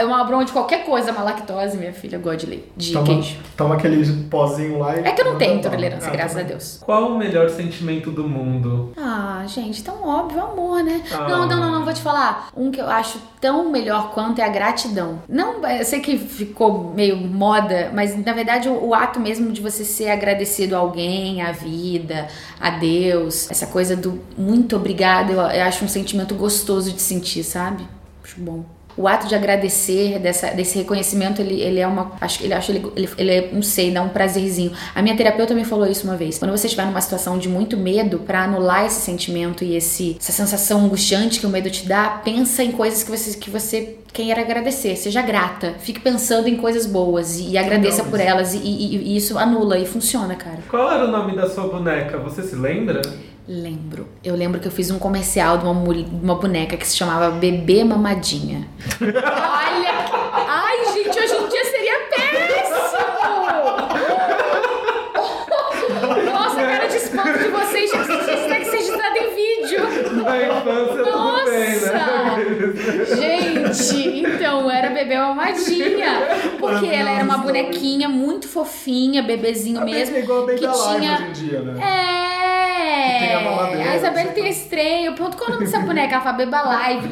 Eu 0.00 0.14
abro 0.14 0.36
mão 0.36 0.44
de 0.44 0.52
qualquer 0.52 0.84
coisa, 0.84 1.10
uma 1.12 1.22
lactose, 1.22 1.76
minha 1.76 1.92
filha, 1.92 2.16
eu 2.16 2.20
gosto 2.20 2.40
de, 2.40 2.46
leite, 2.46 2.68
de 2.76 2.92
Toma, 2.92 3.06
queijo. 3.06 3.36
toma 3.56 3.74
aquele 3.74 4.04
pozinho 4.24 4.78
lá 4.78 4.96
e... 4.96 5.00
É 5.00 5.12
que 5.12 5.20
eu 5.20 5.24
não 5.24 5.38
tenho 5.38 5.58
intolerância, 5.58 6.08
Ah, 6.08 6.12
graças 6.12 6.36
a 6.36 6.40
também. 6.40 6.56
Deus. 6.56 6.78
Qual 6.84 7.10
o 7.12 7.18
melhor 7.18 7.48
sentimento 7.48 8.10
do 8.10 8.28
mundo? 8.28 8.92
Ah, 8.96 9.44
gente, 9.46 9.82
tão 9.82 10.06
óbvio, 10.06 10.42
amor, 10.42 10.82
né? 10.82 11.02
Ah. 11.12 11.28
Não, 11.28 11.46
não, 11.48 11.60
não, 11.60 11.72
não, 11.72 11.84
vou 11.84 11.92
te 11.92 12.00
falar. 12.00 12.48
Um 12.56 12.70
que 12.70 12.80
eu 12.80 12.88
acho 12.88 13.18
tão 13.40 13.70
melhor 13.70 14.10
quanto 14.12 14.40
é 14.40 14.44
a 14.44 14.48
gratidão. 14.48 15.22
Não, 15.28 15.66
eu 15.66 15.84
sei 15.84 16.00
que 16.00 16.16
ficou 16.18 16.92
meio 16.94 17.16
moda, 17.16 17.90
mas 17.94 18.16
na 18.24 18.32
verdade 18.32 18.68
o, 18.68 18.88
o 18.88 18.94
ato 18.94 19.18
mesmo 19.18 19.50
de 19.52 19.60
você 19.60 19.84
ser 19.84 20.10
agradecido 20.10 20.76
a 20.76 20.78
alguém, 20.78 21.42
à 21.42 21.52
vida, 21.52 22.28
a 22.60 22.70
Deus, 22.70 23.50
essa 23.50 23.66
coisa 23.66 23.96
do 23.96 24.20
muito 24.36 24.76
obrigado, 24.76 25.30
eu, 25.32 25.40
eu 25.40 25.64
acho 25.64 25.84
um 25.84 25.88
sentimento 25.88 26.34
gostoso 26.34 26.92
de 26.92 27.00
sentir, 27.00 27.42
sabe? 27.42 27.86
Acho 28.30 28.40
bom. 28.40 28.64
o 28.96 29.06
ato 29.08 29.26
de 29.28 29.34
agradecer, 29.34 30.18
dessa, 30.18 30.48
desse 30.48 30.76
reconhecimento, 30.78 31.40
ele, 31.40 31.60
ele 31.60 31.78
é 31.80 31.86
uma. 31.86 32.12
Acho 32.20 32.38
que 32.38 32.44
ele 32.44 32.52
acho 32.54 32.70
ele, 32.72 32.84
ele, 33.16 33.30
é, 33.30 33.50
não 33.52 33.62
sei, 33.62 33.90
dá 33.90 34.02
um 34.02 34.08
prazerzinho. 34.10 34.72
A 34.94 35.00
minha 35.00 35.16
terapeuta 35.16 35.54
me 35.54 35.64
falou 35.64 35.86
isso 35.86 36.04
uma 36.04 36.16
vez. 36.16 36.38
Quando 36.38 36.50
você 36.50 36.66
estiver 36.66 36.84
numa 36.86 37.00
situação 37.00 37.38
de 37.38 37.48
muito 37.48 37.76
medo, 37.76 38.18
pra 38.20 38.44
anular 38.44 38.84
esse 38.86 39.00
sentimento 39.00 39.64
e 39.64 39.74
esse, 39.76 40.16
essa 40.20 40.32
sensação 40.32 40.84
angustiante 40.84 41.40
que 41.40 41.46
o 41.46 41.48
medo 41.48 41.70
te 41.70 41.86
dá, 41.86 42.20
pensa 42.24 42.62
em 42.62 42.72
coisas 42.72 43.02
que 43.02 43.10
você, 43.10 43.36
que 43.38 43.48
você 43.50 43.96
queira 44.12 44.40
agradecer. 44.42 44.96
Seja 44.96 45.22
grata. 45.22 45.74
Fique 45.78 46.00
pensando 46.00 46.48
em 46.48 46.56
coisas 46.56 46.84
boas 46.84 47.38
e, 47.38 47.50
e 47.50 47.58
agradeça 47.58 48.02
por 48.04 48.20
elas. 48.20 48.54
E, 48.54 48.58
e- 48.58 48.96
e 49.12 49.16
isso 49.16 49.38
anula 49.38 49.78
e 49.78 49.86
funciona, 49.86 50.34
cara. 50.34 50.58
Qual 50.68 50.90
era 50.92 51.04
o 51.06 51.10
nome 51.10 51.34
da 51.36 51.48
sua 51.48 51.68
boneca? 51.68 52.18
Você 52.18 52.42
se 52.42 52.56
lembra? 52.56 53.00
Lembro. 53.52 54.06
Eu 54.22 54.36
lembro 54.36 54.60
que 54.60 54.68
eu 54.68 54.70
fiz 54.70 54.92
um 54.92 54.98
comercial 55.00 55.58
de 55.58 55.64
uma, 55.66 55.92
de 55.92 56.04
uma 56.22 56.36
boneca 56.36 56.76
que 56.76 56.86
se 56.86 56.96
chamava 56.96 57.30
Bebê 57.32 57.82
Mamadinha. 57.82 58.68
Olha! 59.02 60.04
que- 60.04 60.20
Ai, 60.46 60.84
gente, 60.94 61.18
hoje 61.18 61.34
em 61.34 61.48
dia 61.48 61.64
seria 61.64 61.98
péssimo! 62.14 63.00
Nossa, 66.32 66.56
cara 66.62 66.86
de 66.86 66.96
espanto 66.96 67.38
de 67.40 67.48
vocês. 67.48 67.90
Tinha 67.90 68.04
que 68.04 68.24
ser- 68.24 68.44
tinha 68.46 68.58
que 68.60 68.64
ser 68.66 68.76
registrado 68.76 69.16
em 69.16 69.34
vídeo. 69.34 69.82
Na 70.22 70.36
infância 70.42 71.04
tudo 71.04 71.44
bem, 71.44 71.80
Nossa! 71.80 71.92
né? 71.92 73.14
Gente, 73.16 74.20
então 74.20 74.70
era 74.70 74.89
bebê 75.04 75.18
mamadinha. 75.18 76.10
Porque 76.58 76.86
ela 76.86 77.10
era 77.10 77.24
uma 77.24 77.38
bonequinha 77.38 78.08
muito 78.08 78.48
fofinha, 78.48 79.22
bebezinho 79.22 79.80
A 79.80 79.84
mesmo. 79.84 80.16
É 80.16 80.20
igual 80.20 80.42
a 80.42 80.46
Baby 80.46 80.58
que 80.58 80.66
Alive 80.66 80.98
tinha. 81.00 81.12
hoje 81.14 81.22
em 81.24 81.32
dia, 81.32 81.60
né? 81.60 81.82
É! 81.82 83.18
Que 83.18 83.26
tem 83.26 83.34
a 83.34 83.40
mamadeira, 83.40 83.90
A 83.90 83.96
Isabelle 83.96 84.30
tem 84.30 84.54
trem. 84.68 85.04
Eu 85.06 85.12
pergunto 85.12 85.36
qual 85.36 85.48
é 85.48 85.50
o 85.50 85.54
nome 85.54 85.66
dessa 85.66 85.80
boneca? 85.84 86.14
Ela 86.14 86.22
fala 86.24 86.36
Beba 86.36 86.60
Live. 86.62 87.08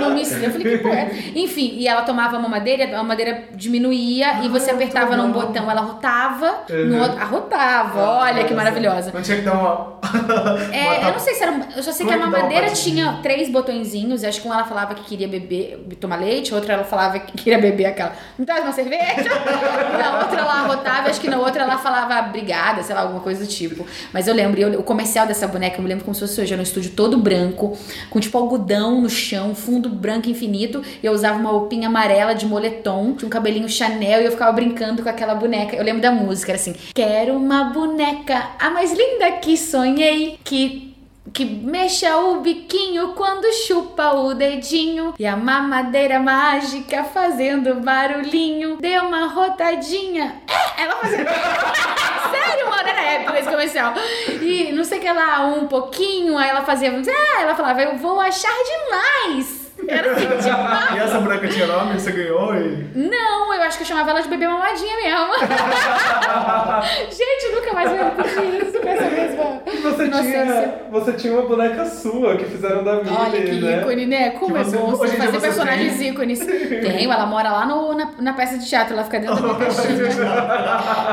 Não 0.00 0.10
me. 0.14 0.22
Eu 0.22 0.50
falei, 0.50 0.76
que 0.76 0.78
porra 0.82 0.94
é? 0.94 1.10
Enfim, 1.34 1.74
e 1.76 1.88
ela 1.88 2.02
tomava 2.02 2.36
a 2.36 2.40
mamadeira, 2.40 2.84
a 2.84 2.98
mamadeira 2.98 3.44
diminuía 3.54 4.40
e 4.42 4.48
você 4.48 4.70
Ah, 4.70 4.74
apertava 4.74 5.16
num 5.16 5.32
botão, 5.32 5.70
ela 5.70 5.80
rotava, 5.80 6.64
no 6.68 6.94
Uhum. 6.96 7.02
outro. 7.02 7.20
Arrotava, 7.20 8.00
olha 8.00 8.44
que 8.44 8.54
maravilhosa. 8.54 9.10
Não 9.12 9.22
tinha 9.22 9.38
que 9.38 9.42
dar 9.44 9.54
uma. 9.54 10.00
É, 10.72 11.08
eu 11.08 11.12
não 11.12 11.18
sei 11.20 11.34
se 11.34 11.42
era. 11.42 11.54
Eu 11.76 11.82
só 11.82 11.92
sei 11.92 12.06
que 12.06 12.12
a 12.12 12.16
é 12.16 12.18
mamadeira 12.18 12.70
tinha 12.70 13.18
três 13.22 13.48
botõezinhos. 13.48 14.24
Acho 14.24 14.40
que 14.40 14.46
uma 14.46 14.56
ela 14.56 14.64
falava 14.64 14.94
que 14.94 15.04
queria 15.04 15.28
beber, 15.28 15.86
tomar 16.00 16.16
leite, 16.18 16.52
outra 16.54 16.74
ela 16.74 16.84
falava 16.84 17.18
que 17.20 17.32
queria 17.44 17.58
beber 17.58 17.86
aquela. 17.86 18.12
Me 18.38 18.44
traz 18.44 18.62
uma 18.62 18.72
cerveja? 18.72 19.28
na 19.98 20.20
outra 20.20 20.40
ela 20.40 20.52
arrotava, 20.60 21.08
acho 21.10 21.20
que 21.20 21.28
na 21.28 21.38
outra 21.38 21.62
ela 21.62 21.78
falava 21.78 22.28
obrigada, 22.28 22.82
sei 22.82 22.94
lá, 22.94 23.02
alguma 23.02 23.20
coisa 23.20 23.44
do 23.44 23.48
tipo. 23.50 23.86
Mas 24.12 24.26
eu 24.28 24.34
lembro, 24.34 24.60
eu- 24.60 24.78
o 24.80 24.82
comercial 24.82 25.26
dessa 25.26 25.46
boneca, 25.46 25.78
eu 25.78 25.82
me 25.82 25.88
lembro 25.88 26.04
como 26.04 26.14
se 26.14 26.20
fosse 26.20 26.40
hoje, 26.40 26.52
era 26.52 26.60
um 26.60 26.62
estúdio 26.62 26.92
todo 26.92 27.16
branco, 27.18 27.76
com 28.08 28.20
tipo 28.20 28.36
algodão 28.38 29.00
no 29.00 29.10
chão, 29.10 29.54
fundo 29.54 29.88
branco 29.88 30.28
infinito. 30.28 30.82
E 31.02 31.06
eu 31.06 31.12
usava 31.12 31.38
uma 31.38 31.50
roupinha 31.50 31.88
amarela 31.88 32.34
de 32.34 32.46
moletom, 32.46 33.14
tinha 33.14 33.26
um 33.26 33.30
cabelinho 33.30 33.68
Chanel 33.68 34.20
e 34.22 34.24
eu 34.26 34.30
ficava 34.32 34.52
brincando 34.52 35.02
com 35.02 35.08
aquela 35.08 35.34
boneca. 35.34 35.76
Eu 35.76 35.84
lembro 35.84 36.00
da 36.02 36.10
música, 36.10 36.52
era 36.52 36.60
assim: 36.60 36.74
Quero 36.94 37.34
uma 37.36 37.64
boneca, 37.64 38.50
a 38.58 38.70
mais 38.70 38.92
linda 38.92 39.30
que 39.32 39.56
sonhei, 39.56 40.38
que 40.44 40.89
que 41.32 41.44
mexa 41.44 42.16
o 42.16 42.40
biquinho 42.40 43.14
quando 43.14 43.52
chupa 43.52 44.14
o 44.14 44.34
dedinho. 44.34 45.14
E 45.18 45.26
a 45.26 45.36
mamadeira 45.36 46.18
mágica 46.18 47.04
fazendo 47.04 47.76
barulhinho. 47.76 48.76
Deu 48.80 49.04
uma 49.04 49.26
rotadinha 49.26 50.40
é, 50.48 50.82
ela 50.82 50.96
fazia. 50.96 51.18
Sério 52.30 52.70
mano 52.70 52.88
era 52.88 53.38
esse 53.38 53.48
comercial. 53.48 53.94
E 54.40 54.72
não 54.72 54.84
sei 54.84 54.98
o 54.98 55.00
que 55.00 55.12
lá 55.12 55.46
um 55.46 55.66
pouquinho 55.66 56.36
aí 56.36 56.48
ela 56.48 56.62
fazia 56.62 56.90
ah, 56.90 57.42
ela 57.42 57.54
falava 57.54 57.82
eu 57.82 57.96
vou 57.96 58.20
achar 58.20 58.52
demais 58.64 59.59
era 59.88 60.12
assim 60.12 60.26
demais 60.42 60.94
E 60.94 60.98
essa 60.98 61.18
boneca 61.20 61.48
tinha 61.48 61.66
nome, 61.66 61.98
você 61.98 62.12
ganhou 62.12 62.54
e. 62.54 62.86
não, 62.94 63.52
eu 63.54 63.62
acho 63.62 63.76
que 63.78 63.82
eu 63.82 63.86
chamava 63.88 64.10
ela 64.10 64.20
de 64.20 64.28
bebê 64.28 64.46
mamadinha 64.46 64.96
mesmo. 64.96 65.34
Gente, 67.10 67.54
nunca 67.54 67.72
mais 67.74 67.90
vou 67.90 67.98
repetir 67.98 68.62
isso 68.66 68.80
com 68.80 68.88
essa 68.88 69.10
mesma 69.10 69.62
Você 69.82 70.04
inocência. 70.04 70.44
tinha, 70.44 70.74
você 70.90 71.12
tinha 71.12 71.32
uma 71.34 71.42
boneca 71.42 71.84
sua 71.84 72.36
que 72.36 72.44
fizeram 72.44 72.82
da 72.84 72.96
Millie, 72.96 73.16
Olha 73.18 73.42
que 73.42 73.52
né? 73.60 73.80
ícone, 73.80 74.06
né? 74.06 74.30
Como 74.30 74.54
Que 74.54 74.60
é 74.60 74.64
bom 74.64 74.90
você 74.90 75.16
fazer 75.16 75.40
personagens 75.40 75.98
tem? 75.98 76.08
ícones. 76.10 76.38
Tenho, 76.80 77.12
ela 77.12 77.26
mora 77.26 77.50
lá 77.50 77.66
no, 77.66 77.94
na, 77.94 78.10
na 78.18 78.32
peça 78.32 78.58
de 78.58 78.68
teatro, 78.68 78.94
ela 78.94 79.04
fica 79.04 79.20
dentro 79.20 79.36
da 79.36 79.42
minha 79.42 79.54
caixinha. 79.56 80.06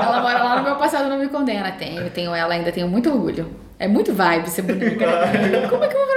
ela 0.03 0.21
mora 0.21 0.43
lá 0.43 0.55
no 0.57 0.63
meu 0.63 0.75
passado 0.75 1.09
não 1.09 1.17
me 1.17 1.27
condena. 1.27 1.71
Tenho, 1.71 2.09
tenho 2.09 2.33
ela 2.33 2.53
ainda, 2.53 2.71
tenho 2.71 2.87
muito 2.87 3.09
orgulho. 3.09 3.47
É 3.79 3.87
muito 3.87 4.11
vibe 4.13 4.49
ser 4.49 4.63
boneca. 4.63 5.05
né? 5.05 5.67
Como 5.69 5.83
é 5.83 5.87
que 5.87 5.95
eu 5.95 5.99
vou 5.99 6.07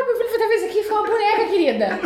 boneca, 1.21 1.51
querida. 1.51 1.99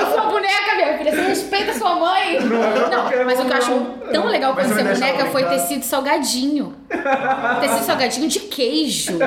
Eu 0.00 0.06
sou 0.06 0.14
uma 0.20 0.30
boneca, 0.30 0.74
minha 0.76 0.98
filha. 0.98 1.10
Você 1.12 1.20
respeita 1.22 1.74
sua 1.74 1.94
mãe. 1.96 2.38
Não, 2.40 3.24
mas 3.26 3.40
o 3.40 3.44
que 3.44 3.52
eu 3.52 3.56
acho 3.56 3.86
tão 4.12 4.26
legal 4.26 4.54
quando 4.54 4.68
você 4.68 4.74
ser 4.74 4.84
deixar 4.84 5.06
boneca 5.06 5.26
foi 5.26 5.42
brincar? 5.42 5.56
tecido 5.62 5.82
salgadinho. 5.84 6.74
Tecido 7.60 7.84
salgadinho 7.84 8.28
de 8.28 8.40
queijo. 8.40 9.18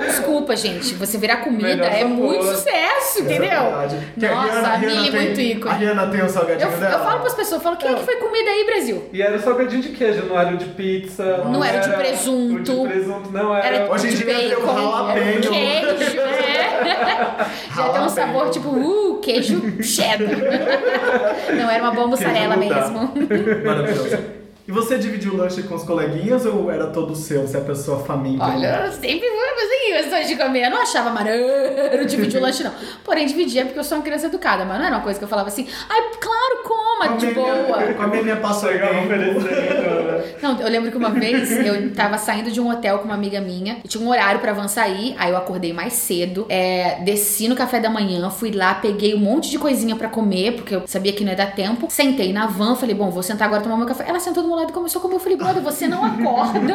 Desculpa, 0.00 0.56
gente. 0.56 0.94
Você 0.94 1.18
virar 1.18 1.38
comida 1.38 1.68
Melhor 1.68 1.92
é 1.92 2.04
muito 2.04 2.44
sucesso, 2.44 3.20
entendeu? 3.22 3.44
É 3.50 3.60
verdade. 3.60 3.98
Que 4.18 4.26
a 4.26 4.34
Nossa, 4.34 4.58
a 4.58 4.74
Rihanna 4.76 4.94
Millie 5.02 5.10
tem- 5.10 5.20
muito 5.26 5.38
A 5.38 5.42
ícone. 5.42 5.74
Rihanna 5.78 6.06
tem 6.08 6.22
o 6.22 6.28
salgadinho 6.28 6.70
Eu, 6.70 6.78
dela. 6.78 6.94
eu 6.94 6.98
falo 7.04 7.20
pras 7.20 7.34
pessoas, 7.34 7.52
eu 7.52 7.60
falo, 7.60 7.76
quem 7.76 7.90
é 7.90 7.94
que 7.94 8.04
foi 8.04 8.16
comida 8.16 8.50
aí, 8.50 8.64
Brasil? 8.66 9.08
E 9.12 9.22
era 9.22 9.36
o 9.36 9.40
salgadinho 9.40 9.82
de 9.82 9.88
queijo, 9.90 10.24
não 10.26 10.38
era 10.40 10.50
o 10.50 10.56
de 10.56 10.64
pizza. 10.66 11.38
Não 11.46 11.64
era 11.64 11.78
o 11.78 11.80
de 11.90 11.96
presunto. 11.96 12.72
O 12.82 12.86
de 12.88 12.92
presunto 12.94 13.30
não 13.32 13.54
era. 13.56 13.66
Era 13.66 13.92
Hoje 13.92 14.06
em 14.08 14.10
de 14.10 14.16
dia 14.16 14.26
tem 14.34 14.54
o 14.54 14.66
jalapeno. 14.66 15.40
queijo, 15.50 16.20
é. 16.20 16.51
Já 17.76 17.88
tem 17.88 18.02
um 18.02 18.08
sabor 18.08 18.50
tipo, 18.50 18.68
uh, 18.68 19.18
queijo 19.20 19.82
cheddar. 19.82 20.28
Não, 21.56 21.70
era 21.70 21.82
uma 21.82 21.92
boa 21.92 22.06
mussarela 22.06 22.56
mesmo. 22.56 23.12
Maravilhoso. 23.64 24.41
E 24.66 24.70
você 24.70 24.96
dividiu 24.96 25.34
o 25.34 25.36
lanche 25.36 25.62
com 25.64 25.74
os 25.74 25.82
coleguinhas 25.82 26.46
ou 26.46 26.70
era 26.70 26.86
todo 26.86 27.16
seu? 27.16 27.42
Você 27.42 27.56
é 27.56 27.60
a 27.60 27.64
pessoa 27.64 27.98
faminta? 28.04 28.44
Olha, 28.44 28.84
eu 28.86 28.92
sempre 28.92 29.26
fui 29.28 29.64
assim, 29.64 29.92
questões 29.92 30.28
de 30.28 30.36
comer. 30.36 30.66
Eu 30.66 30.70
não 30.70 30.82
achava 30.82 31.10
maneiro 31.10 32.06
dividir 32.06 32.38
o 32.38 32.42
lanche, 32.42 32.62
não. 32.62 32.72
Porém, 33.04 33.26
dividia 33.26 33.64
porque 33.64 33.78
eu 33.78 33.84
sou 33.84 33.98
uma 33.98 34.04
criança 34.04 34.26
educada, 34.26 34.64
mas 34.64 34.78
não 34.78 34.86
era 34.86 34.96
uma 34.96 35.02
coisa 35.02 35.18
que 35.18 35.24
eu 35.24 35.28
falava 35.28 35.48
assim, 35.48 35.66
ai, 35.88 36.00
claro, 36.20 36.62
coma, 36.62 37.16
de 37.16 37.26
boa. 37.34 37.92
Com 37.94 38.02
a 38.02 38.06
minha 38.06 38.36
passou 38.36 38.70
Chegava 38.70 39.00
oferecendo. 39.00 39.40
né? 39.40 40.02
Não, 40.40 40.60
eu 40.60 40.68
lembro 40.68 40.90
que 40.90 40.96
uma 40.96 41.10
vez 41.10 41.50
eu 41.64 41.92
tava 41.94 42.16
saindo 42.18 42.50
de 42.50 42.60
um 42.60 42.70
hotel 42.70 42.98
com 42.98 43.04
uma 43.04 43.14
amiga 43.14 43.40
minha 43.40 43.78
e 43.84 43.88
tinha 43.88 44.02
um 44.02 44.08
horário 44.08 44.40
pra 44.40 44.52
van 44.52 44.68
sair, 44.68 45.14
aí 45.18 45.30
eu 45.30 45.36
acordei 45.36 45.72
mais 45.72 45.92
cedo, 45.94 46.46
é, 46.48 47.00
desci 47.04 47.48
no 47.48 47.54
café 47.56 47.80
da 47.80 47.90
manhã, 47.90 48.28
fui 48.30 48.50
lá, 48.50 48.74
peguei 48.74 49.14
um 49.14 49.18
monte 49.18 49.50
de 49.50 49.58
coisinha 49.58 49.94
pra 49.96 50.08
comer, 50.08 50.52
porque 50.52 50.74
eu 50.74 50.82
sabia 50.86 51.12
que 51.12 51.22
não 51.24 51.30
ia 51.30 51.36
dar 51.36 51.54
tempo, 51.54 51.86
sentei 51.90 52.32
na 52.32 52.46
van, 52.46 52.74
falei, 52.74 52.94
bom, 52.94 53.10
vou 53.10 53.22
sentar 53.22 53.46
agora 53.46 53.60
e 53.62 53.64
tomar 53.64 53.76
meu 53.76 53.86
café. 53.86 54.04
Ela 54.08 54.20
sentou 54.20 54.42
do 54.42 54.51
meu 54.52 54.60
lado 54.60 54.70
e 54.70 54.72
começou 54.72 54.98
a 54.98 55.02
comer. 55.02 55.14
Eu 55.16 55.20
falei, 55.20 55.36
brother, 55.36 55.62
você 55.62 55.88
não 55.88 56.04
acorda, 56.04 56.74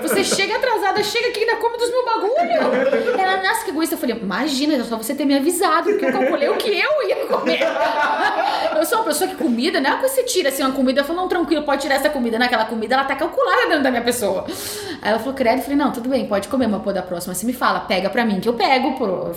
você 0.00 0.24
chega 0.24 0.56
atrasada, 0.56 1.02
chega 1.04 1.28
aqui 1.28 1.40
e 1.40 1.42
ainda 1.44 1.56
come 1.56 1.76
dos 1.76 1.90
meus 1.90 2.04
bagulho. 2.04 3.20
Ela, 3.20 3.42
nossa, 3.42 3.64
que 3.64 3.70
egoísta. 3.70 3.94
Eu 3.94 3.98
falei, 3.98 4.16
imagina, 4.16 4.82
só 4.84 4.96
você 4.96 5.14
ter 5.14 5.24
me 5.24 5.36
avisado, 5.36 5.90
porque 5.90 6.06
eu 6.06 6.12
calculei 6.12 6.48
o 6.48 6.56
que 6.56 6.70
eu 6.70 7.08
ia 7.08 7.26
comer. 7.26 7.60
Eu 8.76 8.84
sou 8.86 8.98
uma 8.98 9.04
pessoa 9.04 9.28
que 9.28 9.36
comida, 9.36 9.80
não 9.80 9.90
é 9.90 9.96
que 9.96 10.08
você 10.08 10.22
tira 10.24 10.48
assim 10.48 10.62
uma 10.62 10.72
comida, 10.72 11.00
eu 11.00 11.04
falo, 11.04 11.20
não, 11.20 11.28
tranquilo, 11.28 11.62
pode 11.62 11.82
tirar 11.82 11.96
essa 11.96 12.08
comida. 12.08 12.38
Naquela 12.38 12.64
comida, 12.64 12.94
ela 12.94 13.04
tá 13.04 13.14
calculada 13.14 13.68
dentro 13.68 13.82
da 13.82 13.90
minha 13.90 14.02
pessoa. 14.02 14.46
Aí 15.02 15.10
ela 15.10 15.18
falou, 15.18 15.34
credo, 15.34 15.58
eu 15.58 15.62
falei, 15.62 15.76
não, 15.76 15.92
tudo 15.92 16.08
bem, 16.08 16.26
pode 16.26 16.48
comer, 16.48 16.66
mas 16.66 16.82
pô, 16.82 16.92
da 16.92 17.02
próxima 17.02 17.34
você 17.34 17.44
me 17.44 17.52
fala, 17.52 17.80
pega 17.80 18.08
pra 18.08 18.24
mim, 18.24 18.40
que 18.40 18.48
eu 18.48 18.54
pego, 18.54 18.92
pô. 18.92 19.32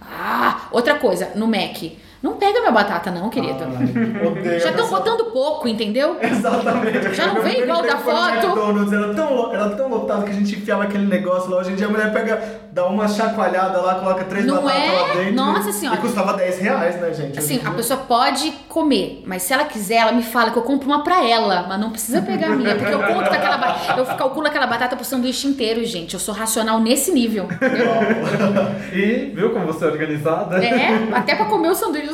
Ah, 0.00 0.68
outra 0.70 0.96
coisa, 0.96 1.32
no 1.34 1.46
Mac. 1.46 1.82
Não 2.22 2.34
pega 2.34 2.60
minha 2.60 2.70
batata, 2.70 3.10
não, 3.10 3.28
querido. 3.28 3.64
Ai, 3.64 4.26
odeio 4.26 4.60
Já 4.60 4.70
estão 4.70 4.88
botando 4.88 5.24
pouco, 5.32 5.66
entendeu? 5.66 6.16
Exatamente. 6.22 7.14
Já 7.14 7.26
não 7.34 7.42
vem 7.42 7.60
igual 7.62 7.82
da 7.82 7.96
foto. 7.96 8.46
McDonald's, 8.46 8.92
era 8.92 9.12
tão, 9.14 9.52
era 9.52 9.70
tão 9.70 9.88
lotado 9.88 10.24
que 10.24 10.30
a 10.30 10.34
gente 10.34 10.54
enfiava 10.56 10.84
aquele 10.84 11.06
negócio 11.06 11.50
lá. 11.50 11.58
Hoje 11.58 11.72
em 11.72 11.74
dia 11.74 11.86
a 11.86 11.90
mulher 11.90 12.12
pega, 12.12 12.40
dá 12.70 12.86
uma 12.86 13.08
chacoalhada 13.08 13.80
lá, 13.80 13.96
coloca 13.96 14.24
três 14.24 14.46
Não 14.46 14.62
batatas 14.62 14.82
é? 14.88 14.92
lá 14.92 15.14
dentro. 15.14 15.34
Nossa 15.34 15.70
e, 15.70 15.72
Senhora. 15.72 15.98
E 15.98 16.00
custava 16.00 16.34
10 16.34 16.58
reais, 16.60 17.00
né, 17.00 17.12
gente? 17.12 17.38
Assim, 17.38 17.60
a 17.64 17.70
pessoa 17.72 17.98
pode 18.00 18.52
comer, 18.68 19.22
mas 19.26 19.42
se 19.42 19.52
ela 19.52 19.64
quiser, 19.64 19.96
ela 19.96 20.12
me 20.12 20.22
fala 20.22 20.52
que 20.52 20.58
eu 20.58 20.62
compro 20.62 20.86
uma 20.86 21.02
pra 21.02 21.26
ela, 21.28 21.66
mas 21.68 21.80
não 21.80 21.90
precisa 21.90 22.22
pegar 22.22 22.48
a 22.52 22.56
minha, 22.56 22.76
porque 22.76 22.94
eu 22.94 23.00
conto 23.02 23.28
com 23.28 23.34
aquela 23.34 23.56
ba- 23.58 23.76
eu 23.98 24.04
calculo 24.16 24.46
aquela 24.46 24.66
batata 24.68 24.94
pro 24.94 25.04
sanduíche 25.04 25.48
inteiro, 25.48 25.84
gente. 25.84 26.14
Eu 26.14 26.20
sou 26.20 26.32
racional 26.34 26.78
nesse 26.80 27.10
nível. 27.12 27.48
E 28.92 29.32
viu 29.34 29.50
como 29.50 29.66
você 29.66 29.84
é 29.84 29.88
organizada? 29.88 30.62
É, 30.62 31.08
até 31.12 31.34
pra 31.34 31.46
comer 31.46 31.68
o 31.70 31.74
sanduíche 31.74 32.11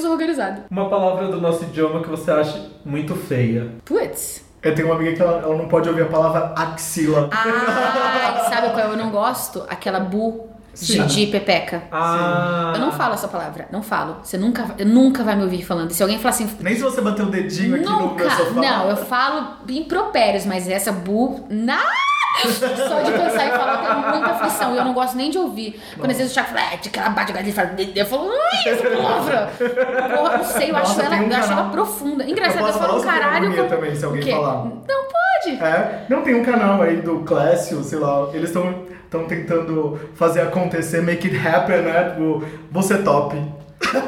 Uma 0.71 0.89
palavra 0.89 1.29
do 1.29 1.41
nosso 1.41 1.65
idioma 1.65 2.03
que 2.03 2.09
você 2.09 2.31
acha 2.31 2.71
muito 2.85 3.15
feia. 3.15 3.73
Putz. 3.85 4.47
Eu 4.63 4.75
tenho 4.75 4.89
uma 4.89 4.97
amiga 4.97 5.15
que 5.15 5.23
ela, 5.23 5.41
ela 5.41 5.57
não 5.57 5.69
pode 5.69 5.89
ouvir 5.89 6.03
a 6.03 6.07
palavra 6.07 6.53
axila. 6.57 7.29
Ai, 7.31 8.49
sabe 8.51 8.71
qual 8.71 8.91
eu 8.91 8.97
não 8.97 9.11
gosto? 9.11 9.65
Aquela 9.69 10.01
bu 10.01 10.49
de, 10.75 10.93
Sim. 10.93 11.07
de 11.07 11.27
pepeca. 11.27 11.85
Ah. 11.91 12.73
Eu 12.75 12.81
não 12.81 12.93
falo 12.93 13.15
essa 13.15 13.29
palavra, 13.29 13.69
não 13.71 13.83
falo. 13.83 14.17
Você 14.23 14.39
nunca, 14.39 14.65
nunca 14.85 15.25
vai 15.25 15.37
me 15.37 15.43
ouvir 15.43 15.65
falando. 15.65 15.91
Se 15.91 16.03
alguém 16.03 16.19
falar 16.19 16.31
assim, 16.31 16.49
Nem 16.61 16.75
se 16.75 16.83
você 16.83 17.01
bater 17.01 17.25
o 17.25 17.31
dedinho 17.31 17.77
aqui 17.77 17.85
no 17.85 18.01
Nunca! 18.01 18.25
meu 18.25 18.31
sofá. 18.31 18.61
Não, 18.61 18.91
eu 18.91 18.97
falo 18.97 19.59
impropérios, 19.69 20.47
mas 20.47 20.69
essa 20.69 20.93
bu. 20.93 21.45
Na... 21.49 21.81
Só 22.47 23.03
de 23.03 23.13
pensar 23.13 23.47
e 23.47 23.51
falar, 23.51 23.83
eu 23.85 23.89
tenho 23.95 24.09
muita 24.15 24.31
aflição. 24.35 24.75
E 24.75 24.79
eu 24.79 24.85
não 24.85 24.93
gosto 24.95 25.17
nem 25.17 25.31
de 25.31 25.39
ouvir. 25.39 25.81
Quando 25.99 26.11
às 26.11 26.17
vezes 26.17 26.33
o 26.33 26.35
Thiago 26.35 26.49
fala, 26.51 26.73
é, 26.73 26.77
de 26.77 26.91
que 26.91 26.99
ela 26.99 27.11
bate 27.11 27.31
o 27.33 27.35
galinha 27.35 27.51
e 27.51 27.55
fala, 27.55 27.71
eu 27.95 28.07
falo, 28.07 28.31
ai, 28.53 28.73
essa 28.73 28.91
palavra. 28.91 29.51
Porra, 30.17 30.37
não 30.39 30.45
sei, 30.45 30.71
eu 30.71 30.73
Nossa, 30.75 30.91
acho, 30.93 31.01
ela, 31.01 31.11
tem 31.17 31.27
um 31.27 31.31
eu 31.31 31.37
acho 31.39 31.53
ela 31.53 31.69
profunda. 31.71 32.25
Engraçado, 32.25 32.61
Eu 32.61 32.67
eu, 32.67 32.73
falo 32.75 32.99
um 32.99 33.03
caralho. 33.03 33.47
sobre 33.47 33.63
com- 33.63 33.69
também, 33.69 33.95
se 33.95 34.05
alguém 34.05 34.23
falar. 34.23 34.65
Não 34.65 35.05
pode. 35.09 35.57
É, 35.63 36.05
não 36.09 36.23
tem 36.23 36.35
um 36.35 36.45
canal 36.45 36.83
aí 36.83 36.97
do 36.97 37.21
Clécio, 37.21 37.83
sei 37.83 37.99
lá, 37.99 38.29
eles 38.33 38.51
estão 38.51 38.87
estão 39.05 39.25
tentando 39.25 39.99
fazer 40.15 40.43
acontecer, 40.43 41.01
make 41.01 41.27
it 41.29 41.49
happen, 41.49 41.81
né? 41.81 42.11
Tipo, 42.11 42.45
você 42.71 42.99
top. 42.99 43.43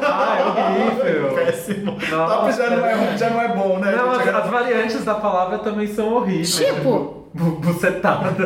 Ah, 0.03 0.37
é 0.39 0.45
horrível. 0.45 1.33
Péssimo. 1.33 1.97
Nossa. 2.11 2.35
top 2.35 2.51
já 2.51 2.69
não, 2.69 2.85
é, 2.85 3.17
já 3.17 3.29
não 3.31 3.41
é 3.41 3.47
bom, 3.47 3.79
né? 3.79 3.91
Não, 3.95 4.11
as, 4.11 4.27
as 4.27 4.47
variantes 4.49 5.03
da 5.03 5.15
palavra 5.15 5.57
também 5.59 5.87
são 5.87 6.13
horríveis. 6.13 6.55
Tipo? 6.55 7.20
Bu- 7.33 7.59
Bucetada. 7.59 8.31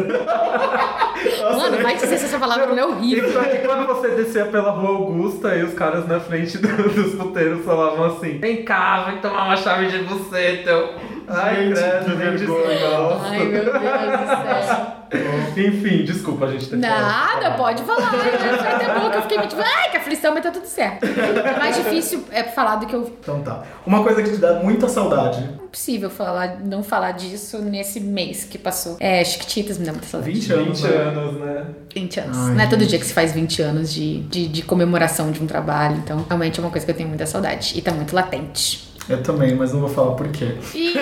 Nossa, 1.42 1.58
Mano, 1.58 1.78
vai 1.82 1.98
se 1.98 2.06
essa 2.14 2.38
palavra 2.38 2.68
não 2.68 2.78
é 2.78 2.86
horrível. 2.86 3.28
E 3.30 3.34
só 3.34 3.42
que 3.44 3.58
quando 3.60 3.88
você 3.88 4.10
descia 4.10 4.46
pela 4.46 4.72
rua 4.72 4.90
Augusta 4.90 5.56
e 5.56 5.64
os 5.64 5.74
caras 5.74 6.08
na 6.08 6.20
frente 6.20 6.58
do- 6.58 6.68
dos 6.94 7.16
puteiros 7.16 7.64
falavam 7.66 8.06
assim: 8.06 8.38
Vem 8.38 8.64
cá, 8.64 9.04
vem 9.10 9.18
tomar 9.20 9.46
uma 9.46 9.58
chave 9.58 9.88
de 9.88 10.00
buceta. 10.04 10.90
Ai, 11.28 11.68
Gente, 11.68 11.76
credo, 11.80 12.18
vergonha. 12.18 12.90
nossa. 12.98 13.26
Ai, 13.28 13.40
meu 13.46 13.64
Deus 13.64 13.74
do 13.74 14.28
céu. 14.28 14.96
Enfim, 15.58 16.04
desculpa 16.04 16.46
a 16.46 16.52
gente 16.52 16.68
ter 16.68 16.76
Nada, 16.78 17.42
falado. 17.42 17.58
pode 17.58 17.84
falar. 17.84 18.12
né? 18.12 18.58
Foi 18.58 18.68
até 18.68 19.00
bom 19.00 19.10
que 19.10 19.18
eu 19.18 19.22
fiquei 19.22 19.38
meio 19.38 19.50
tipo, 19.50 19.62
ai, 19.64 19.90
que 19.92 19.98
aflição, 19.98 20.34
mas 20.34 20.44
tá 20.44 20.52
tudo 20.52 20.66
certo. 20.66 21.06
É 21.06 21.58
mais 21.58 21.76
difícil 21.78 22.26
é 22.32 22.44
falar 22.44 22.76
do 22.78 22.86
que 22.86 22.94
eu. 22.94 23.04
Então 23.22 23.42
tá. 23.42 23.64
Uma 23.86 24.04
coisa 24.04 24.22
que 24.22 24.32
te 24.32 24.38
dá 24.38 24.56
muita 24.56 24.90
saudade. 24.90 25.42
Não 25.42 25.66
é 25.66 25.68
possível 25.72 26.10
falar, 26.10 26.60
não 26.64 26.84
falar 26.84 27.12
disso 27.12 27.60
nesse 27.60 28.00
mês 28.00 28.44
que 28.44 28.58
passou. 28.58 28.98
É, 29.00 29.24
Chiquititas 29.24 29.78
me 29.78 29.86
dá 29.86 29.92
muita 29.92 30.08
saudade. 30.08 30.32
20 30.34 30.54
anos. 30.54 30.82
20 30.82 30.92
né? 30.92 30.98
anos, 30.98 31.40
né? 31.40 31.66
20 31.94 32.20
anos. 32.20 32.38
Ai, 32.38 32.54
não 32.56 32.62
é 32.62 32.68
todo 32.68 32.80
gente. 32.80 32.90
dia 32.90 33.00
que 33.00 33.06
se 33.06 33.14
faz 33.14 33.32
20 33.32 33.62
anos 33.62 33.94
de, 33.94 34.22
de, 34.24 34.48
de 34.48 34.62
comemoração 34.64 35.32
de 35.32 35.42
um 35.42 35.48
trabalho. 35.48 35.96
Então, 35.98 36.26
realmente 36.28 36.60
é 36.60 36.64
uma 36.64 36.72
coisa 36.72 36.86
que 36.86 36.92
eu 36.92 36.96
tenho 36.96 37.08
muita 37.10 37.26
saudade. 37.26 37.74
E 37.78 37.82
tá 37.82 37.92
muito 37.92 38.14
latente. 38.16 38.85
Eu 39.08 39.22
também, 39.22 39.56
mas 39.56 39.72
não 39.72 39.82
vou 39.82 39.90
falar 39.90 40.16
por 40.16 40.28
quê. 40.30 40.56
E 40.74 40.94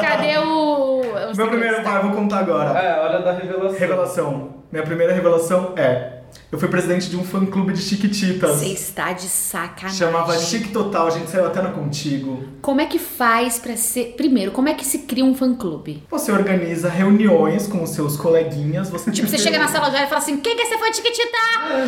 cadê 0.00 0.38
o. 0.38 1.00
o 1.02 1.36
Meu 1.36 1.48
primeiro 1.48 1.82
pai, 1.82 1.98
eu 1.98 2.02
vou 2.04 2.12
contar 2.12 2.38
agora. 2.38 2.78
É, 2.78 3.00
hora 3.00 3.20
da 3.20 3.32
revelação. 3.32 3.78
Revelação. 3.78 4.48
Minha 4.72 4.84
primeira 4.84 5.12
revelação 5.12 5.74
é: 5.76 6.19
eu 6.52 6.58
fui 6.58 6.68
presidente 6.68 7.08
de 7.08 7.16
um 7.16 7.22
fã 7.22 7.46
clube 7.46 7.72
de 7.72 7.80
Chiquititas. 7.80 8.56
Você 8.56 8.66
está 8.66 9.12
de 9.12 9.28
sacanagem. 9.28 9.96
Chamava 9.96 10.36
Chique 10.36 10.70
Total, 10.70 11.06
a 11.06 11.10
gente 11.10 11.30
saiu 11.30 11.46
até 11.46 11.62
no 11.62 11.70
Contigo. 11.70 12.42
Como 12.60 12.80
é 12.80 12.86
que 12.86 12.98
faz 12.98 13.58
pra 13.60 13.76
ser. 13.76 14.14
Primeiro, 14.16 14.50
como 14.50 14.68
é 14.68 14.74
que 14.74 14.84
se 14.84 15.00
cria 15.00 15.24
um 15.24 15.32
fã 15.32 15.54
clube? 15.54 16.02
Você 16.10 16.32
organiza 16.32 16.88
reuniões 16.88 17.68
com 17.68 17.84
os 17.84 17.90
seus 17.90 18.16
coleguinas. 18.16 18.90
Você 18.90 19.12
Tipo, 19.12 19.28
você 19.28 19.38
chega 19.38 19.60
na 19.60 19.68
sala 19.68 19.90
de 19.90 19.96
aula 19.96 20.06
e 20.06 20.08
fala 20.08 20.20
assim: 20.20 20.38
quem 20.38 20.56
que 20.56 20.62
é 20.62 20.66
ser 20.66 20.78
fã 20.78 20.90
de 20.90 20.96
Chiquitita? 20.96 21.38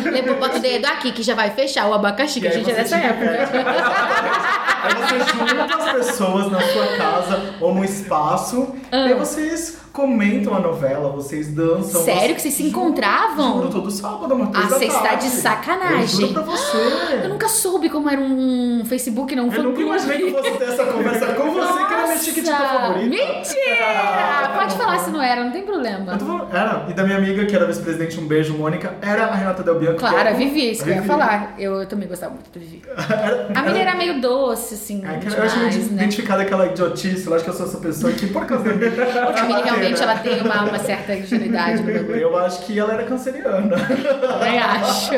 Lembra, 0.09 0.33
bota 0.35 0.57
o 0.57 0.61
dedo 0.61 0.85
aqui 0.85 1.11
que 1.11 1.23
já 1.23 1.35
vai 1.35 1.51
fechar 1.51 1.89
o 1.89 1.93
abacaxi, 1.93 2.39
que 2.39 2.47
a 2.47 2.51
gente 2.51 2.69
é 2.71 2.73
você 2.73 2.81
dessa 2.81 2.97
época. 2.97 3.33
Aí 4.83 4.95
você 4.95 5.19
junta 5.19 5.75
as 5.75 5.91
pessoas 5.93 6.51
na 6.51 6.59
sua 6.61 6.97
casa 6.97 7.55
ou 7.59 7.73
no 7.73 7.83
espaço. 7.83 8.75
Ah. 8.91 9.07
E 9.07 9.13
aí 9.13 9.13
vocês 9.13 9.77
comentam 9.93 10.53
a 10.55 10.59
novela, 10.59 11.09
vocês 11.11 11.53
dançam. 11.53 12.03
Sério 12.03 12.19
vocês- 12.21 12.33
que 12.35 12.41
vocês 12.41 12.53
se 12.55 12.63
encontravam? 12.63 13.57
Juro, 13.57 13.69
todo 13.69 13.91
sábado, 13.91 14.33
uma 14.33 14.45
Ah, 14.45 14.51
três 14.51 14.69
da 14.69 14.77
você 14.79 14.85
está 14.85 15.15
de 15.15 15.27
sacanagem. 15.29 16.01
Eu 16.01 16.07
juro 16.27 16.33
pra 16.33 16.41
você. 16.41 16.77
Eu 17.23 17.29
nunca 17.29 17.47
soube 17.47 17.89
como 17.89 18.09
era 18.09 18.19
um 18.19 18.83
Facebook, 18.85 19.35
não. 19.35 19.47
Um 19.49 19.53
Eu 19.53 19.63
nunca 19.63 19.81
imaginei 19.81 20.17
que 20.23 20.31
fosse 20.31 20.51
ter 20.51 20.63
essa 20.63 20.83
conversa 20.91 21.27
com 21.35 21.42
você, 21.67 21.85
que 21.85 21.93
era 21.93 22.03
minha 22.07 22.17
chiquitita 22.17 22.51
Nossa, 22.51 22.67
favorita. 22.79 23.09
Mentira! 23.09 24.49
Pode 24.53 24.75
falar 24.75 24.99
se 24.99 25.09
não 25.11 25.21
era, 25.21 25.43
não 25.43 25.51
tem 25.51 25.63
problema. 25.63 26.13
Eu 26.13 26.17
tô 26.17 26.25
falando- 26.25 26.55
Era. 26.55 26.85
E 26.89 26.93
da 26.93 27.03
minha 27.03 27.17
amiga, 27.17 27.45
que 27.45 27.55
era 27.55 27.65
vice-presidente, 27.65 28.19
um 28.19 28.25
beijo, 28.27 28.53
Mônica, 28.53 28.93
era 29.01 29.25
a 29.25 29.35
Renata 29.35 29.63
Del 29.63 29.75
Bianco. 29.79 29.99
Claro, 29.99 30.15
que 30.15 30.27
a 30.27 30.31
é- 30.31 30.33
Vivi, 30.33 30.71
isso 30.71 30.83
que 30.83 30.89
eu 30.91 30.95
ia 30.95 31.03
falar. 31.03 31.53
Eu, 31.57 31.81
eu 31.81 31.85
também 31.87 32.07
gostava 32.07 32.33
muito 32.33 32.49
da 32.51 32.59
Vivi. 32.59 32.81
Era- 33.13 33.47
A 33.55 33.61
menina 33.63 33.79
era 33.91 33.95
meio 33.95 34.21
doce, 34.21 34.75
assim, 34.75 35.03
É, 35.05 35.17
que 35.17 35.27
eu 35.27 35.43
acho 35.43 35.55
demais, 35.55 35.75
muito 35.77 35.93
né? 35.93 36.03
identificada 36.03 36.41
aquela 36.43 36.67
idiotice, 36.67 37.27
eu 37.27 37.33
acho 37.33 37.43
que 37.43 37.49
eu 37.49 37.53
sou 37.53 37.65
essa 37.65 37.77
pessoa 37.77 38.13
que, 38.13 38.27
por 38.27 38.45
causa 38.45 38.63
da 38.63 38.73
minha. 38.73 38.91
A 39.33 39.43
Mini 39.43 39.61
realmente 39.61 40.01
ela 40.01 40.15
tem 40.15 40.41
uma, 40.41 40.63
uma 40.63 40.79
certa 40.79 41.13
ingenuidade 41.15 41.81
no 41.83 41.91
bagulho. 41.93 42.15
Eu 42.19 42.37
acho 42.37 42.61
que 42.65 42.77
ela 42.79 42.93
era 42.93 43.03
canceriana. 43.03 43.75
Também 43.75 44.59
acho. 44.59 45.11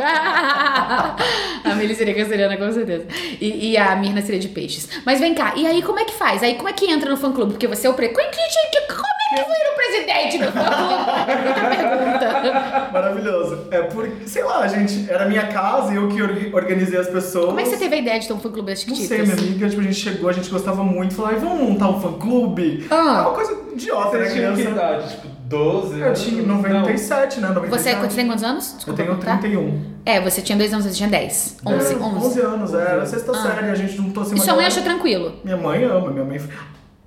a 1.64 1.76
Mili 1.76 1.96
seria 1.96 2.14
canceriana, 2.16 2.58
com 2.58 2.72
certeza. 2.72 3.06
E, 3.40 3.72
e 3.72 3.78
a 3.78 3.96
Mirna 3.96 4.22
seria 4.22 4.40
de 4.40 4.48
peixes. 4.50 4.88
Mas 5.06 5.20
vem 5.20 5.34
cá, 5.34 5.54
e 5.56 5.66
aí 5.68 5.82
como 5.82 6.00
é 6.00 6.06
que 6.06 6.14
faz? 6.14 6.35
Aí 6.44 6.56
como 6.56 6.70
é 6.70 6.74
que 6.74 6.90
entra 6.90 7.10
no 7.10 7.18
fã 7.18 7.32
clube? 7.32 7.54
Porque 7.54 7.68
você 7.68 7.88
é 7.88 7.90
o 7.90 7.94
pre... 7.94 8.10
Como 8.10 8.22
é 8.22 8.26
que, 8.30 8.36
que 8.38 8.94
foi 9.32 9.42
o 9.44 9.76
presidente 9.76 10.38
do 10.38 10.52
fã 10.52 10.64
clube? 10.64 10.96
Pergunta. 11.26 12.90
Maravilhoso. 12.94 13.68
É 13.72 13.82
porque, 13.84 14.28
sei 14.28 14.44
lá, 14.44 14.68
gente, 14.68 15.10
era 15.10 15.26
minha 15.26 15.48
casa 15.48 15.94
e 15.94 15.96
eu 15.98 16.08
que 16.10 16.22
or- 16.22 16.56
organizei 16.56 17.00
as 17.00 17.08
pessoas. 17.08 17.46
Como 17.48 17.60
é 17.60 17.64
que 17.64 17.70
você 17.70 17.78
teve 17.78 17.96
a 17.96 17.98
ideia 18.00 18.20
de 18.20 18.28
ter 18.28 18.34
um 18.34 18.40
fã 18.40 18.50
clube 18.50 18.68
das 18.72 18.86
Não 18.86 18.96
Chiquititas? 18.96 19.28
sei, 19.28 19.36
minha 19.36 19.50
amiga, 19.50 19.70
tipo, 19.70 19.82
a 19.82 19.84
gente 19.84 19.96
chegou, 19.96 20.30
a 20.30 20.34
gente 20.34 20.50
gostava 20.50 20.84
muito, 20.84 21.16
falou, 21.16 21.40
vamos 21.40 21.70
montar 21.70 21.90
um 21.90 22.00
fã-clube? 22.00 22.88
Ah. 22.90 22.96
É 22.96 23.22
uma 23.22 23.34
coisa 23.34 23.58
idiota, 23.74 24.18
né, 24.18 24.30
tinha 24.30 24.48
que 24.50 24.54
criança? 24.54 24.70
idade? 24.70 25.10
Tipo, 25.10 25.28
12? 25.58 26.00
Eu 26.02 26.14
tinha 26.14 26.44
97, 26.44 27.40
né? 27.40 27.48
97. 27.50 27.96
Você 28.00 28.10
você 28.10 28.16
tem 28.16 28.28
quantos 28.28 28.44
anos? 28.44 28.70
Eu 28.72 28.76
Desculpa 28.78 28.98
tenho 29.04 29.16
perguntar. 29.16 29.40
31. 29.40 29.82
É, 30.06 30.20
você 30.22 30.42
tinha 30.42 30.58
dois 30.58 30.74
anos, 30.74 30.86
você 30.86 30.92
tinha 30.94 31.10
10. 31.10 31.58
11, 31.66 31.94
É, 31.94 31.98
11. 31.98 32.26
11 32.28 32.42
anos, 32.42 32.74
é, 32.74 32.82
era 32.82 33.06
sexta 33.06 33.32
Ah. 33.32 33.36
série, 33.42 33.70
a 33.70 33.76
gente 33.76 33.96
juntou 33.96 34.24
assim 34.24 34.36
E 34.36 34.40
sua 34.40 34.56
mãe 34.56 34.66
achou 34.66 34.84
tranquilo? 34.84 35.34
Minha 35.44 35.58
mãe 35.58 35.84
ama, 35.84 36.12
minha 36.12 36.26
mãe. 36.26 36.40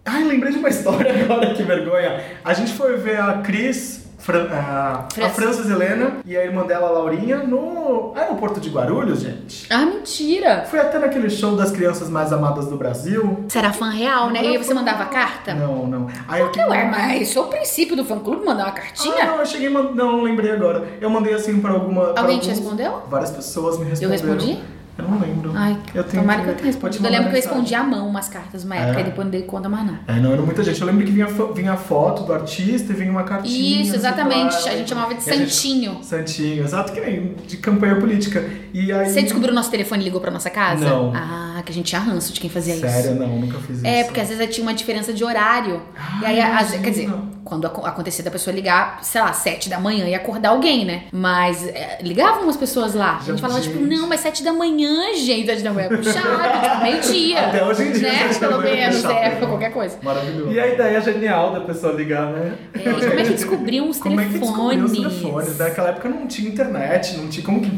Ai, 0.04 0.24
lembrei 0.24 0.52
de 0.52 0.58
uma 0.58 0.68
história 0.70 1.24
agora, 1.24 1.52
que 1.54 1.62
vergonha. 1.62 2.22
A 2.44 2.54
gente 2.54 2.72
foi 2.72 2.96
ver 2.96 3.20
a 3.20 3.34
Cris, 3.38 4.07
Fran- 4.18 4.48
a, 4.50 5.06
a. 5.24 5.28
Francis 5.30 5.70
Helena 5.70 6.16
e 6.26 6.36
a 6.36 6.44
irmã 6.44 6.66
dela, 6.66 6.88
a 6.88 6.90
Laurinha, 6.90 7.38
no 7.38 8.12
aeroporto 8.16 8.60
de 8.60 8.68
Guarulhos, 8.68 9.20
gente. 9.20 9.66
Ah, 9.72 9.86
mentira! 9.86 10.64
Foi 10.68 10.80
até 10.80 10.98
naquele 10.98 11.30
show 11.30 11.54
das 11.56 11.70
crianças 11.70 12.08
mais 12.10 12.32
amadas 12.32 12.66
do 12.66 12.76
Brasil. 12.76 13.44
Você 13.48 13.58
era 13.58 13.72
fã 13.72 13.90
real, 13.90 14.30
né? 14.30 14.42
E 14.42 14.46
aí 14.48 14.58
você 14.58 14.74
mandava 14.74 15.04
carta? 15.06 15.54
Não, 15.54 15.86
não. 15.86 16.08
Aí 16.26 16.40
eu 16.42 16.50
Ué, 16.68 16.84
mas 16.90 17.22
isso 17.28 17.38
é 17.38 17.42
o 17.42 17.46
princípio 17.46 17.96
do 17.96 18.04
fã 18.04 18.18
clube, 18.18 18.44
mandar 18.44 18.64
uma 18.64 18.68
Ah, 18.70 18.72
cartinha? 18.72 19.24
não, 19.24 19.36
eu 19.38 19.46
cheguei, 19.46 19.68
não, 19.70 19.94
não 19.94 20.22
lembrei 20.22 20.50
agora. 20.50 20.84
Eu 21.00 21.08
mandei 21.08 21.32
assim 21.34 21.60
pra 21.60 21.70
alguma. 21.70 22.06
pra 22.12 22.22
Alguém 22.22 22.38
te 22.38 22.50
alguns- 22.50 22.58
respondeu? 22.58 23.02
Várias 23.08 23.30
pessoas 23.30 23.78
me 23.78 23.84
Eu 23.84 23.90
responderam. 23.90 24.34
respondi? 24.34 24.58
Eu 24.98 25.08
não 25.08 25.18
lembro. 25.20 25.52
Ai, 25.54 25.76
eu 25.94 26.02
tenho 26.04 26.22
tomara 26.22 26.42
que 26.42 26.48
eu 26.48 26.54
tenha 26.54 26.66
respondido. 26.66 27.06
Eu 27.06 27.10
lembro 27.10 27.30
que 27.30 27.36
eu 27.36 27.40
respondi 27.40 27.74
à 27.74 27.84
mão 27.84 28.08
umas 28.08 28.28
cartas 28.28 28.64
uma 28.64 28.74
época 28.74 28.98
É? 28.98 29.00
e 29.00 29.04
depois 29.04 29.24
não 29.26 29.30
dei 29.30 29.42
conta 29.42 29.68
mais 29.68 29.86
não. 29.86 29.98
É, 30.08 30.18
não, 30.18 30.32
era 30.32 30.42
muita 30.42 30.62
gente. 30.64 30.80
Eu 30.80 30.86
lembro 30.88 31.04
que 31.06 31.12
vinha, 31.12 31.26
vinha 31.54 31.72
a 31.72 31.76
foto 31.76 32.24
do 32.24 32.32
artista 32.32 32.92
e 32.92 32.96
vinha 32.96 33.10
uma 33.10 33.22
cartinha. 33.22 33.80
Isso, 33.82 33.90
assim, 33.90 33.98
exatamente. 33.98 34.60
pra- 34.62 34.72
A 34.72 34.76
gente 34.76 34.88
chamava 34.88 35.14
de 35.14 35.30
a 35.30 35.34
gente- 35.34 35.50
santinho. 35.54 35.98
Santinho, 36.02 36.64
exato, 36.64 36.92
que 36.92 37.00
nem 37.00 37.34
de 37.46 37.56
campanha 37.58 37.96
política. 37.96 38.44
E 38.74 38.92
aí... 38.92 39.08
Você 39.10 39.22
descobriu 39.22 39.52
o 39.52 39.54
nosso 39.54 39.70
telefone 39.70 40.02
e 40.02 40.04
ligou 40.04 40.20
pra 40.20 40.30
nossa 40.30 40.50
casa? 40.50 40.84
Não. 40.84 41.12
Ah, 41.14 41.62
que 41.64 41.70
a 41.70 41.74
gente 41.74 41.86
tinha 41.86 42.00
ranço 42.00 42.32
de 42.32 42.40
quem 42.40 42.50
fazia 42.50 42.76
Sério, 42.76 43.10
isso. 43.12 43.20
não, 43.20 43.28
nunca 43.38 43.58
fiz 43.58 43.76
isso. 43.78 43.86
É, 43.86 44.04
porque 44.04 44.20
às 44.20 44.28
vezes 44.28 44.54
tinha 44.54 44.64
uma 44.66 44.74
diferença 44.74 45.12
de 45.12 45.22
horário. 45.24 45.80
e 46.22 46.26
aí, 46.26 46.40
Ah, 46.40 46.58
às- 46.58 46.70
quer 46.72 46.90
dizer, 46.90 47.10
quando 47.44 47.66
ac- 47.66 47.84
acontecia 47.86 48.24
da 48.24 48.30
pessoa 48.30 48.54
ligar, 48.54 48.98
sei 49.02 49.20
lá, 49.20 49.32
sete 49.32 49.68
da 49.68 49.78
manhã 49.80 50.06
e 50.08 50.14
acordar 50.14 50.50
alguém, 50.50 50.84
né? 50.84 51.04
Mas 51.12 51.66
é, 51.66 51.98
ligavam 52.02 52.42
umas 52.44 52.56
pessoas 52.56 52.94
lá. 52.94 53.18
A 53.20 53.24
gente 53.24 53.40
falava, 53.40 53.60
tipo, 53.60 53.78
não, 53.80 54.06
mas 54.08 54.20
sete 54.20 54.42
da 54.44 54.52
manhã, 54.52 54.87
gente, 55.14 55.46
sete 55.46 55.62
da 55.62 55.72
manhã 55.72 55.88
é 55.90 55.96
puxado, 55.96 56.28
tipo, 56.62 56.82
meio-dia. 56.82 57.40
Até 57.46 57.64
hoje 57.64 57.82
em 57.82 57.92
dia, 57.92 58.12
Né? 58.12 58.28
Pelo 58.38 58.56
manhã 58.58 58.70
é 58.72 58.76
menos, 58.90 59.04
é, 59.04 59.08
né? 59.08 59.36
qualquer 59.46 59.72
coisa. 59.72 59.98
Maravilhoso. 60.02 60.50
E 60.52 60.60
a 60.60 60.66
ideia 60.66 61.00
genial 61.00 61.52
da 61.52 61.60
pessoa 61.60 61.92
ligar, 61.92 62.26
né? 62.26 62.54
É, 62.74 62.78
como 62.90 62.96
é 63.20 63.22
que 63.24 63.30
descobriam 63.30 63.88
os 63.88 63.98
Como 63.98 64.20
é 64.20 64.24
que 64.24 64.38
descobriu 64.38 64.84
os 64.84 64.92
telefones? 64.92 65.20
telefones? 65.20 65.58
Naquela 65.58 65.88
época 65.90 66.08
não 66.08 66.26
tinha 66.26 66.48
internet, 66.50 67.16
não 67.16 67.28
tinha 67.28 67.44
como 67.44 67.60
que 67.60 67.70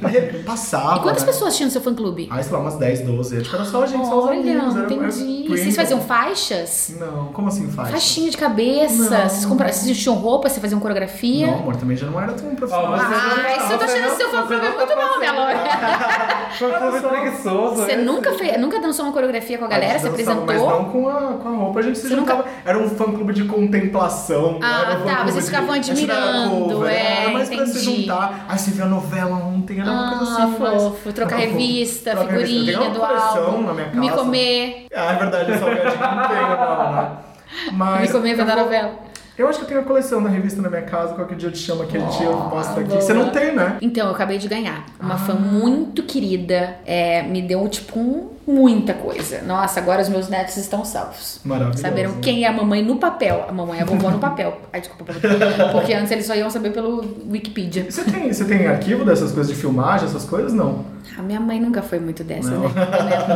passava. 0.45 0.97
E 0.97 1.01
quantas 1.01 1.23
né? 1.23 1.33
pessoas 1.33 1.57
tinham 1.57 1.67
no 1.69 1.73
seu 1.73 1.81
fã-clube? 1.81 2.29
Ah, 2.31 2.43
sei 2.43 2.53
lá, 2.53 2.59
umas 2.61 2.77
10, 2.77 3.01
12. 3.03 3.43
Tipo, 3.43 3.57
era 3.57 3.65
só 3.65 3.83
a 3.83 3.87
gente, 3.87 4.07
só 4.07 4.19
os 4.19 4.25
Olha, 4.27 4.39
amigos. 4.41 4.77
Era, 4.77 4.85
entendi. 4.93 5.45
era 5.47 5.57
Vocês 5.57 5.77
faziam 5.77 6.01
faixas? 6.01 6.95
Não, 6.99 7.27
como 7.33 7.49
assim 7.49 7.69
faixa? 7.71 7.91
Faixinha 7.93 8.31
de 8.31 8.37
cabeça? 8.37 9.11
Não. 9.11 9.29
Vocês, 9.29 9.45
compravam, 9.47 9.73
vocês 9.75 9.87
vestiam 9.89 10.15
roupa? 10.15 10.49
Vocês 10.49 10.61
faziam 10.61 10.81
coreografia? 10.81 11.47
Não, 11.47 11.55
amor, 11.61 11.77
também 11.77 11.97
já 11.97 12.07
não 12.07 12.21
era 12.21 12.33
tão 12.33 12.55
profissional. 12.55 12.93
Ó, 12.93 12.97
mas- 12.97 13.03
Ah, 13.03 13.57
isso 13.57 13.73
eu 13.73 13.79
tô 13.79 13.87
Você 13.87 13.93
achando 13.99 14.09
não- 14.11 14.17
seu 14.17 14.29
fã-clube 14.31 14.55
é 14.67 14.69
não 14.71 14.77
muito 14.77 14.89
tá 14.89 14.97
bom, 14.97 15.19
minha 15.19 15.33
passando. 15.35 15.41
Foi 17.01 17.11
preguiçoso. 17.21 17.77
Você 17.77 17.93
esse. 17.93 18.03
nunca, 18.03 18.33
fez, 18.35 18.61
nunca 18.61 18.81
dançou 18.81 19.05
uma 19.07 19.13
coreografia 19.13 19.59
com 19.59 19.65
a 19.65 19.69
galera? 19.69 19.97
A 19.97 19.99
Você 19.99 20.09
dançava, 20.11 20.43
apresentou? 20.43 20.69
Mas 20.69 20.79
não 20.79 20.91
com 20.91 21.09
a, 21.09 21.21
com 21.35 21.49
a 21.49 21.53
roupa, 21.53 21.79
a 21.81 21.83
gente 21.83 21.99
se 21.99 22.09
Você 22.09 22.15
nunca- 22.17 22.37
juntava. 22.37 22.49
Era 22.65 22.79
um 22.79 22.89
fã-clube 22.91 23.33
de 23.33 23.45
contemplação. 23.45 24.59
Ah, 24.63 24.99
um 25.01 25.05
tá, 25.07 25.25
vocês 25.25 25.47
ficavam 25.47 25.73
admirando, 25.75 26.75
cover, 26.75 26.91
é, 26.93 27.23
Era 27.23 27.31
mais 27.33 27.49
pra 27.49 27.67
se 27.67 27.79
entendi. 27.79 28.03
juntar. 28.03 28.47
Aí 28.49 28.59
você 28.59 28.71
viu 28.71 28.85
a 28.85 28.89
novela 28.89 29.37
ontem, 29.37 29.81
era 29.81 29.91
uma 29.91 30.19
coisa 30.19 30.33
Ah, 30.33 30.45
assim. 30.45 30.59
mais- 30.59 30.83
fofo. 30.83 31.13
Trocar 31.13 31.37
revista, 31.41 32.11
Trocar 32.13 32.31
revista. 32.33 32.51
Eu 32.51 32.59
figurinha 32.59 32.79
tenho 32.79 32.93
do 32.95 33.05
álbum. 33.05 33.63
na 33.63 33.73
minha 33.75 33.87
casa. 33.87 34.01
Me 34.01 34.11
comer. 34.11 34.87
Ah, 34.95 35.13
é 35.13 35.17
verdade, 35.17 35.53
o 35.53 35.59
salgadinho 35.59 36.01
não 36.01 36.29
tenho, 36.29 36.49
não, 36.49 36.93
né? 36.93 37.09
Mas 37.73 38.01
Me 38.03 38.09
comer 38.13 38.33
eu 38.33 38.37
da 38.39 38.45
vou- 38.55 38.65
novela. 38.65 39.10
Eu 39.41 39.49
acho 39.49 39.59
que 39.59 39.65
eu 39.65 39.69
tenho 39.69 39.81
a 39.81 39.85
coleção 39.85 40.23
da 40.23 40.29
revista 40.29 40.61
na 40.61 40.69
minha 40.69 40.83
casa, 40.83 41.15
qualquer 41.15 41.35
dia 41.35 41.49
eu 41.49 41.53
te 41.53 41.57
chamo 41.61 41.83
aquele 41.83 42.05
dia 42.09 42.27
eu 42.27 42.37
mostro 42.37 42.79
aqui. 42.83 42.95
Você 42.97 43.15
não 43.15 43.31
tem, 43.31 43.55
né? 43.55 43.79
Então, 43.81 44.07
eu 44.09 44.13
acabei 44.15 44.37
de 44.37 44.47
ganhar. 44.47 44.85
Uma 45.01 45.15
Ah. 45.15 45.19
fã 45.19 45.33
muito 45.33 46.03
querida 46.03 46.77
é, 46.85 47.23
me 47.23 47.41
deu, 47.41 47.67
tipo, 47.67 47.99
um, 47.99 48.29
muita 48.47 48.93
coisa. 48.93 49.41
Nossa, 49.41 49.81
agora 49.81 50.03
os 50.03 50.11
meus 50.11 50.29
netos 50.29 50.59
estão 50.59 50.85
salvos. 50.85 51.41
Maravilhoso. 51.43 51.81
Saberam 51.81 52.13
quem 52.21 52.45
é 52.45 52.49
a 52.49 52.53
mamãe 52.53 52.85
no 52.85 52.97
papel. 52.97 53.47
A 53.49 53.53
mamãe 53.53 53.79
é 53.79 53.83
a 53.83 53.87
vovó 53.87 54.11
no 54.11 54.19
papel. 54.21 54.61
Ai, 54.71 54.81
desculpa. 54.83 55.11
Porque 55.73 55.95
antes 55.95 56.13
eles 56.13 56.27
só 56.27 56.35
iam 56.35 56.51
saber 56.51 56.71
pelo 56.75 57.03
Wikipedia. 57.31 57.87
Você 57.91 58.05
tem, 58.05 58.31
você 58.31 58.45
tem 58.45 58.67
arquivo 58.67 59.07
dessas 59.07 59.33
coisas 59.33 59.51
de 59.51 59.59
filmagem, 59.59 60.07
essas 60.07 60.27
coisas? 60.27 60.53
Não. 60.53 60.85
A 61.19 61.23
minha 61.23 61.41
mãe 61.41 61.61
nunca 61.61 61.83
foi 61.83 61.99
muito 61.99 62.23
dessa, 62.25 62.51
Não. 62.51 62.63
né? 62.63 62.69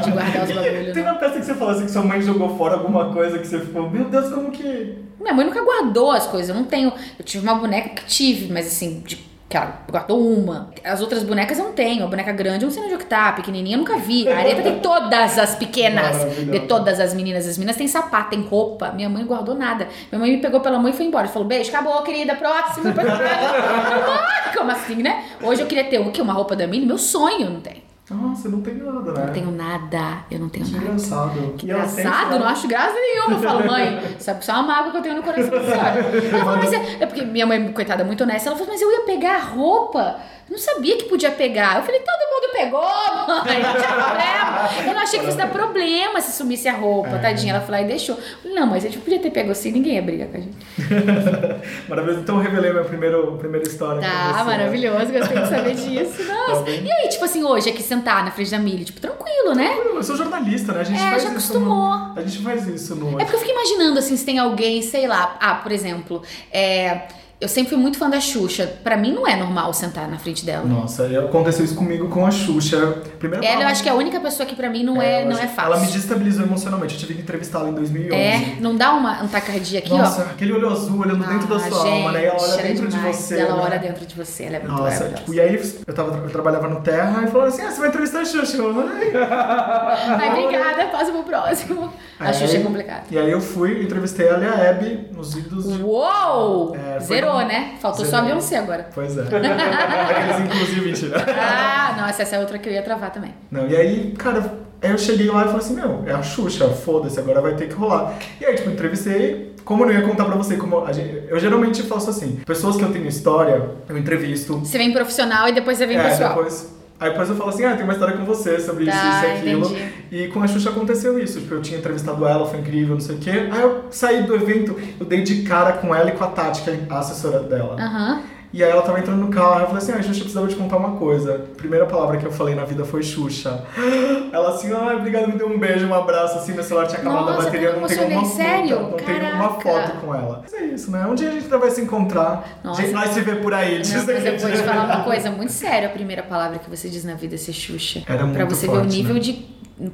De 0.02 0.10
guardar 0.10 0.44
os 0.44 0.52
bagulhos. 0.54 0.94
Tem 0.94 1.02
uma 1.02 1.14
peça 1.14 1.38
que 1.40 1.44
você 1.46 1.54
falou 1.54 1.74
assim 1.74 1.84
que 1.86 1.90
sua 1.90 2.02
mãe 2.02 2.20
jogou 2.22 2.56
fora 2.56 2.74
alguma 2.76 3.12
coisa 3.12 3.38
que 3.38 3.46
você 3.46 3.60
ficou, 3.60 3.90
meu 3.90 4.04
Deus, 4.06 4.32
como 4.32 4.50
que. 4.50 4.98
Minha 5.20 5.34
mãe 5.34 5.46
nunca 5.46 5.62
guardou 5.64 6.10
as 6.10 6.26
coisas. 6.26 6.48
Eu 6.48 6.54
não 6.54 6.64
tenho. 6.64 6.92
Eu 7.18 7.24
tive 7.24 7.42
uma 7.46 7.54
boneca 7.56 7.88
que 7.90 8.04
tive, 8.06 8.52
mas 8.52 8.66
assim, 8.66 9.00
de. 9.06 9.33
Que 9.48 9.56
ela 9.58 9.82
guardou 9.90 10.18
uma. 10.20 10.70
As 10.82 11.00
outras 11.00 11.22
bonecas 11.22 11.58
eu 11.58 11.66
não 11.66 11.72
tenho. 11.72 12.04
A 12.04 12.06
boneca 12.06 12.32
grande 12.32 12.64
eu 12.64 12.68
não 12.68 12.74
sei 12.74 12.82
onde 12.82 12.94
é 12.94 12.96
que 12.96 13.04
tá. 13.06 13.30
Pequenininha 13.32 13.76
eu 13.76 13.78
nunca 13.78 13.96
vi. 13.98 14.26
A 14.28 14.38
Areta 14.38 14.62
tem 14.62 14.80
todas 14.80 15.38
as 15.38 15.54
pequenas. 15.54 16.16
De 16.50 16.60
todas 16.60 16.98
as 16.98 17.14
meninas. 17.14 17.46
As 17.46 17.56
meninas 17.56 17.76
têm 17.76 17.86
sapato, 17.86 18.30
tem 18.30 18.42
roupa. 18.42 18.90
Minha 18.90 19.08
mãe 19.08 19.24
guardou 19.24 19.54
nada. 19.54 19.86
Minha 20.10 20.18
mãe 20.18 20.30
me 20.32 20.38
pegou 20.38 20.60
pela 20.60 20.78
mão 20.78 20.88
e 20.90 20.92
foi 20.94 21.06
embora. 21.06 21.28
Falou, 21.28 21.46
beijo, 21.46 21.70
acabou, 21.70 22.02
querida. 22.02 22.34
Próximo. 22.34 22.92
Ah, 22.98 24.50
Como 24.56 24.70
assim, 24.70 24.96
né? 24.96 25.24
Hoje 25.42 25.60
eu 25.60 25.66
queria 25.66 25.84
ter 25.84 26.00
o 26.00 26.10
quê? 26.10 26.22
Uma 26.22 26.32
roupa 26.32 26.56
da 26.56 26.66
Minnie? 26.66 26.86
Meu 26.86 26.98
sonho 26.98 27.50
não 27.50 27.60
tem. 27.60 27.83
Nossa, 28.10 28.50
não 28.50 28.60
tem 28.60 28.74
nada, 28.74 29.12
né? 29.12 29.26
Não 29.26 29.32
tenho 29.32 29.50
nada. 29.50 30.24
Eu 30.30 30.38
não 30.38 30.48
tenho 30.50 30.66
Que 30.66 30.72
nada. 30.72 30.84
engraçado. 30.84 31.54
Que 31.56 31.64
engraçado, 31.64 32.38
não 32.38 32.46
acho 32.46 32.68
graça 32.68 32.94
nenhuma. 32.94 33.32
Eu 33.32 33.38
falo, 33.38 33.66
mãe, 33.66 34.16
sabe 34.18 34.44
é 34.46 34.52
uma 34.52 34.62
mágoa 34.62 34.90
que 34.90 34.98
eu 34.98 35.02
tenho 35.02 35.16
no 35.16 35.22
coração 35.22 35.50
da 35.50 35.62
senhora. 35.62 36.00
Ela 36.32 36.44
falou, 36.44 36.58
mas 36.58 36.72
é, 36.72 36.96
é 37.00 37.06
porque 37.06 37.24
minha 37.24 37.46
mãe, 37.46 37.72
coitada, 37.72 38.02
é 38.02 38.04
muito 38.06 38.22
honesta, 38.22 38.50
ela 38.50 38.58
falou, 38.58 38.72
mas 38.72 38.82
eu 38.82 38.90
ia 38.92 39.00
pegar 39.06 39.36
a 39.36 39.40
roupa. 39.40 40.20
Não 40.50 40.58
sabia 40.58 40.96
que 40.96 41.04
podia 41.04 41.30
pegar. 41.30 41.76
Eu 41.78 41.82
falei, 41.82 42.00
todo 42.00 42.14
mundo 42.30 42.52
pegou, 42.52 42.82
mãe, 42.82 43.62
não 43.62 43.72
tinha 43.74 43.88
problema. 43.88 44.68
Eu 44.86 44.94
não 44.94 45.00
achei 45.02 45.18
que 45.18 45.24
fosse 45.24 45.38
dar 45.38 45.48
problema 45.50 46.20
se 46.20 46.32
sumisse 46.32 46.68
a 46.68 46.72
roupa, 46.74 47.08
É. 47.16 47.18
tadinha. 47.18 47.54
Ela 47.54 47.62
falou, 47.64 47.80
e 47.80 47.84
deixou. 47.84 48.18
Não, 48.44 48.66
mas 48.66 48.84
a 48.84 48.88
gente 48.88 48.98
podia 48.98 49.18
ter 49.18 49.30
pego 49.30 49.50
assim, 49.50 49.72
ninguém 49.72 49.94
ia 49.94 50.02
brigar 50.02 50.28
com 50.28 50.36
a 50.36 50.40
gente. 50.40 50.56
Maravilhoso. 51.88 52.20
Então 52.20 52.36
eu 52.36 52.42
revelei 52.42 52.72
minha 52.72 52.84
primeiro, 52.84 53.36
primeira 53.38 53.66
história. 53.66 54.00
Tá, 54.00 54.32
você. 54.38 54.44
maravilhoso, 54.44 55.12
gostei 55.12 55.40
de 55.42 55.48
saber 55.48 55.74
disso. 55.74 56.22
Nossa. 56.28 56.62
bem. 56.62 56.84
e 56.84 56.92
aí, 56.92 57.08
tipo 57.08 57.24
assim, 57.24 57.42
hoje 57.42 57.70
aqui 57.70 57.82
sentar 57.82 58.24
na 58.24 58.30
frente 58.30 58.50
da 58.50 58.58
Milly, 58.58 58.84
tipo, 58.84 59.00
tranquilo, 59.00 59.54
né? 59.54 59.76
Eu 59.94 60.02
sou 60.02 60.16
jornalista, 60.16 60.72
né? 60.72 60.80
A 60.80 60.84
gente 60.84 61.00
É, 61.00 61.10
faz 61.10 61.22
já 61.22 61.28
isso. 61.30 61.30
acostumou. 61.30 61.98
No... 61.98 62.18
A 62.18 62.22
gente 62.22 62.38
faz 62.42 62.66
isso 62.68 62.94
no. 62.94 63.20
É 63.20 63.24
porque 63.24 63.36
eu 63.36 63.40
fico 63.40 63.50
imaginando, 63.52 63.98
assim, 63.98 64.16
se 64.16 64.24
tem 64.24 64.38
alguém, 64.38 64.82
sei 64.82 65.06
lá, 65.06 65.36
ah, 65.40 65.54
por 65.56 65.72
exemplo, 65.72 66.22
é, 66.52 67.02
eu 67.40 67.48
sempre 67.48 67.70
fui 67.70 67.78
muito 67.78 67.98
fã 67.98 68.08
da 68.08 68.20
Xuxa. 68.20 68.66
Pra 68.82 68.96
mim 68.96 69.12
não 69.12 69.26
é 69.26 69.36
normal 69.36 69.72
sentar 69.74 70.08
na 70.08 70.18
frente 70.18 70.44
dela. 70.44 70.64
Nossa, 70.64 71.06
aconteceu 71.20 71.64
isso 71.64 71.74
comigo 71.74 72.08
com 72.08 72.26
a 72.26 72.30
Xuxa. 72.30 72.98
Primeira 73.18 73.44
Ela, 73.44 73.62
eu 73.62 73.68
acho 73.68 73.82
que 73.82 73.88
é 73.88 73.92
a 73.92 73.94
única 73.94 74.18
pessoa 74.20 74.46
que 74.46 74.54
pra 74.54 74.70
mim 74.70 74.82
não 74.84 75.00
é, 75.02 75.22
eu 75.22 75.26
não 75.26 75.38
é 75.38 75.46
fácil. 75.46 75.72
Ela 75.74 75.80
me 75.80 75.86
destabilizou 75.88 76.44
emocionalmente. 76.46 76.94
Eu 76.94 77.00
tive 77.00 77.14
que 77.14 77.20
entrevistá-la 77.22 77.68
em 77.68 77.74
2011. 77.74 78.14
É, 78.14 78.56
não 78.60 78.76
dá 78.76 78.92
uma 78.92 79.22
um 79.22 79.28
tacardia 79.28 79.78
aqui, 79.80 79.90
Nossa, 79.90 80.22
ó. 80.22 80.30
aquele 80.30 80.52
olho 80.52 80.68
azul 80.70 81.00
olhando 81.00 81.24
dentro 81.26 81.46
da 81.48 81.56
Ah, 81.56 81.60
sua 81.70 81.88
alma, 81.88 82.12
né? 82.12 82.22
E 82.22 82.26
ela 82.26 82.36
olha 82.40 82.52
gente, 82.52 82.62
dentro 82.62 82.82
era 82.82 82.90
de 82.90 82.96
demais. 82.96 83.16
você. 83.16 83.38
Ela 83.40 83.56
né? 83.56 83.62
olha 83.62 83.78
dentro 83.78 84.06
de 84.06 84.14
você, 84.14 84.44
ela 84.44 84.56
é 84.56 84.58
muito 84.60 84.72
Nossa, 84.72 85.08
tipo, 85.10 85.34
e 85.34 85.40
aí 85.40 85.54
eu, 85.86 85.94
tava, 85.94 86.16
eu 86.24 86.30
trabalhava 86.30 86.68
no 86.68 86.80
Terra 86.80 87.24
e 87.24 87.30
falaram 87.30 87.48
assim: 87.50 87.62
ah, 87.62 87.70
você 87.70 87.80
vai 87.80 87.88
entrevistar 87.88 88.20
a 88.20 88.24
Xuxa. 88.24 88.56
Eu, 88.56 88.80
"Ai". 88.80 89.12
Ai, 90.20 90.44
obrigada, 90.44 90.84
passa 90.86 91.10
pro 91.12 91.22
próximo. 91.22 91.92
A 92.18 92.32
Xuxa 92.32 92.56
é 92.58 92.60
complicada. 92.60 93.02
E 93.10 93.18
aí 93.18 93.30
eu 93.30 93.40
fui, 93.40 93.82
entrevistei 93.82 94.28
ela 94.28 94.44
e 94.44 94.46
a 94.46 94.70
Abby 94.70 95.08
nos 95.12 95.34
vídeos 95.34 95.64
de. 95.76 95.82
Uou! 95.82 96.76
É, 96.76 97.00
foi 97.00 97.20
Zerou, 97.24 97.46
né? 97.46 97.74
Faltou 97.80 98.04
só 98.04 98.10
Zerou. 98.10 98.22
a 98.22 98.28
Beyoncé 98.28 98.56
agora. 98.58 98.88
Pois 98.94 99.16
é. 99.18 99.22
Aqueles 99.28 100.46
inclusive, 100.46 100.80
mentira. 100.86 101.24
Ah, 101.38 101.94
não, 101.96 102.06
essa, 102.06 102.22
é 102.36 102.38
outra 102.40 102.58
que 102.58 102.68
eu 102.68 102.72
ia 102.72 102.82
travar 102.82 103.10
também. 103.10 103.34
Não, 103.50 103.66
e 103.68 103.76
aí, 103.76 104.14
cara, 104.18 104.52
eu 104.82 104.98
cheguei 104.98 105.28
lá 105.28 105.42
e 105.42 105.44
falei 105.44 105.58
assim, 105.58 105.74
meu, 105.74 106.02
é 106.06 106.12
a 106.12 106.22
Xuxa, 106.22 106.68
foda-se, 106.68 107.18
agora 107.18 107.40
vai 107.40 107.54
ter 107.54 107.68
que 107.68 107.74
rolar. 107.74 108.14
E 108.40 108.44
aí, 108.44 108.54
tipo, 108.54 108.70
entrevistei, 108.70 109.54
como 109.64 109.82
eu 109.84 109.88
não 109.88 109.94
ia 109.94 110.02
contar 110.02 110.24
pra 110.26 110.36
você, 110.36 110.56
como 110.56 110.84
gente- 110.92 111.24
eu 111.28 111.38
geralmente 111.38 111.82
faço 111.82 112.10
assim, 112.10 112.40
pessoas 112.46 112.76
que 112.76 112.82
eu 112.82 112.92
tenho 112.92 113.06
história, 113.06 113.70
eu 113.88 113.96
entrevisto, 113.98 114.58
Você 114.58 114.76
vem 114.78 114.92
profissional 114.92 115.48
e 115.48 115.52
depois 115.52 115.78
você 115.78 115.86
vem 115.86 115.96
é, 115.98 116.02
pessoal. 116.10 116.34
depois... 116.34 116.74
Aí 117.00 117.10
depois 117.10 117.28
eu 117.28 117.34
falo 117.36 117.50
assim, 117.50 117.64
ah, 117.64 117.74
tem 117.74 117.84
uma 117.84 117.92
história 117.92 118.16
com 118.16 118.24
você 118.24 118.58
sobre 118.60 118.84
isso, 118.84 118.96
Tá, 118.96 119.08
isso 119.18 119.26
e 119.26 119.30
aquilo. 119.38 119.66
entendi. 119.66 119.92
E 120.12 120.28
com 120.28 120.42
a 120.42 120.46
Xuxa 120.46 120.70
aconteceu 120.70 121.18
isso. 121.18 121.40
Tipo, 121.40 121.54
eu 121.54 121.62
tinha 121.62 121.78
entrevistado 121.78 122.24
ela, 122.26 122.46
foi 122.46 122.60
incrível, 122.60 122.94
não 122.94 123.00
sei 123.00 123.16
o 123.16 123.18
quê. 123.18 123.30
Aí 123.50 123.60
eu 123.62 123.84
saí 123.90 124.22
do 124.22 124.34
evento, 124.34 124.76
eu 125.00 125.04
dei 125.04 125.22
de 125.22 125.42
cara 125.42 125.72
com 125.74 125.94
ela 125.94 126.08
e 126.08 126.12
com 126.12 126.22
a 126.24 126.28
Tati, 126.28 126.62
que 126.62 126.70
é 126.70 126.80
a 126.88 126.98
assessora 126.98 127.40
dela. 127.40 127.76
Aham. 127.80 128.22
E 128.54 128.62
aí 128.62 128.70
ela 128.70 128.82
tava 128.82 129.00
entrando 129.00 129.18
no 129.18 129.30
carro, 129.30 129.62
eu 129.62 129.66
falei 129.66 129.78
assim, 129.78 129.90
ah, 129.90 129.96
Xuxa, 129.96 130.10
eu 130.10 130.20
precisava 130.20 130.46
te 130.46 130.54
contar 130.54 130.76
uma 130.76 130.92
coisa. 130.92 131.34
A 131.34 131.56
primeira 131.56 131.86
palavra 131.86 132.18
que 132.18 132.24
eu 132.24 132.30
falei 132.30 132.54
na 132.54 132.64
vida 132.64 132.84
foi 132.84 133.02
Xuxa. 133.02 133.64
Ela 134.32 134.50
assim, 134.50 134.72
ai, 134.72 134.94
obrigado, 134.94 135.26
me 135.26 135.36
deu 135.36 135.48
um 135.48 135.58
beijo, 135.58 135.88
um 135.88 135.92
abraço, 135.92 136.38
assim, 136.38 136.52
meu 136.52 136.62
celular 136.62 136.86
tinha 136.86 137.00
acabado 137.00 137.26
Nossa, 137.26 137.40
a 137.40 137.44
bateria, 137.46 137.68
eu 137.70 137.80
não 137.80 137.88
tenho 137.88 138.06
uma 138.06 138.24
sério? 138.24 138.76
foto, 138.76 138.90
não 138.90 138.96
tenho 138.96 139.34
uma 139.34 139.48
foto 139.60 139.92
com 140.00 140.14
ela. 140.14 140.40
Mas 140.42 140.54
é 140.54 140.66
isso, 140.66 140.88
né? 140.92 141.04
Um 141.04 141.16
dia 141.16 141.30
a 141.30 141.32
gente 141.32 141.48
vai 141.48 141.70
se 141.72 141.80
encontrar, 141.80 142.60
Nossa. 142.62 142.80
a 142.80 142.84
gente 142.84 142.94
vai 142.94 143.08
se 143.08 143.20
ver 143.22 143.42
por 143.42 143.52
aí. 143.52 143.82
Não, 143.82 144.06
mas 144.06 144.24
eu 144.24 144.38
vou 144.38 144.50
te 144.52 144.56
falar 144.58 144.84
uma 144.84 145.02
coisa 145.02 145.30
muito 145.32 145.52
séria. 145.52 145.88
A 145.88 145.92
primeira 145.92 146.22
palavra 146.22 146.60
que 146.60 146.70
você 146.70 146.88
diz 146.88 147.02
na 147.02 147.14
vida 147.14 147.34
é 147.34 147.38
ser 147.38 147.52
Xuxa. 147.52 148.04
Era 148.06 148.18
pra 148.18 148.26
muito 148.26 148.54
você 148.54 148.68
ver 148.68 148.72
o 148.72 148.76
forte, 148.76 148.96
nível 148.96 149.14
né? 149.14 149.20
de. 149.20 149.32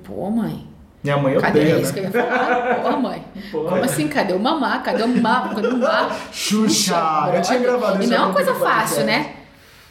Pô, 0.04 0.28
mãe. 0.30 0.66
Minha 1.02 1.16
mãe 1.16 1.38
Cadê 1.40 1.60
odeia, 1.60 1.80
isso 1.80 1.94
que 1.94 2.00
né? 2.02 2.10
eu 2.12 2.20
ia 2.20 2.26
falar? 2.28 2.74
Pô, 2.82 2.96
mãe. 2.98 3.24
Pô, 3.50 3.64
Como 3.64 3.76
é. 3.76 3.84
assim? 3.84 4.06
Cadê 4.08 4.32
o 4.34 4.38
mamá? 4.38 4.78
Cadê 4.80 5.02
o 5.02 5.08
mamá? 5.08 5.48
Cadê 5.54 5.68
o 5.68 5.76
mamá? 5.78 6.10
Xuxa! 6.30 7.30
Eu 7.34 7.42
tinha 7.42 7.58
gravado 7.58 7.98
E 7.98 8.04
isso 8.04 8.12
não 8.12 8.18
é 8.18 8.24
uma 8.26 8.34
coisa 8.34 8.54
fácil, 8.54 9.04
né? 9.04 9.32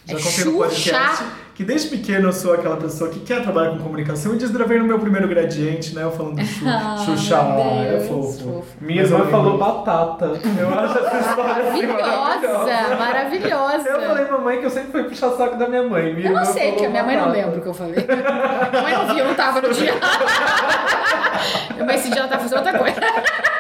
Já 0.06 0.16
É 0.16 0.20
Xuxa. 0.20 1.26
Que 1.60 1.66
desde 1.66 1.90
pequeno 1.90 2.30
eu 2.30 2.32
sou 2.32 2.54
aquela 2.54 2.78
pessoa 2.78 3.10
que 3.10 3.20
quer 3.20 3.44
trabalhar 3.44 3.72
com 3.72 3.80
comunicação 3.80 4.34
e 4.34 4.38
desgravei 4.38 4.80
no 4.80 4.86
meu 4.86 4.98
primeiro 4.98 5.28
gradiente, 5.28 5.94
né? 5.94 6.04
Eu 6.04 6.12
falando 6.12 6.42
Xu, 6.42 6.64
Ah, 6.66 6.96
Xuxa, 7.06 7.44
meu 7.44 7.98
é 7.98 8.00
fofo. 8.00 8.40
fofo. 8.42 8.66
Minha 8.80 9.02
irmã 9.04 9.26
falou 9.26 9.58
batata. 9.58 10.40
Eu 10.58 10.80
acho 10.80 10.98
essa 11.00 11.18
história 11.18 11.70
assim 11.70 11.86
Maravilhosa, 11.86 12.96
maravilhosa. 12.98 13.90
Eu 13.90 14.02
falei, 14.08 14.26
mamãe, 14.32 14.60
que 14.62 14.66
eu 14.68 14.70
sempre 14.70 14.92
fui 14.94 15.04
puxar 15.04 15.32
saco 15.32 15.58
da 15.58 15.68
minha 15.68 15.84
mãe. 15.84 16.14
Minha 16.14 16.30
Eu 16.30 16.34
não 16.34 16.46
sei, 16.46 16.72
que 16.72 16.86
a 16.86 16.90
minha 16.90 17.04
mãe 17.04 17.18
não 17.18 17.26
batata. 17.26 17.38
lembra 17.46 17.60
o 17.60 17.62
que 17.62 17.68
eu 17.68 17.74
falei. 17.74 18.06
Minha 18.06 18.82
mãe 18.82 18.94
não 18.94 19.06
viu, 19.08 19.18
eu 19.18 19.26
não 19.28 19.36
tava 19.36 19.60
no 19.62 19.74
dia. 19.74 19.94
Mas 21.86 22.00
esse 22.00 22.10
dia 22.10 22.20
ela 22.22 22.30
tá 22.30 22.40
fazendo 22.40 22.58
outra 22.60 22.80
coisa. 22.80 23.02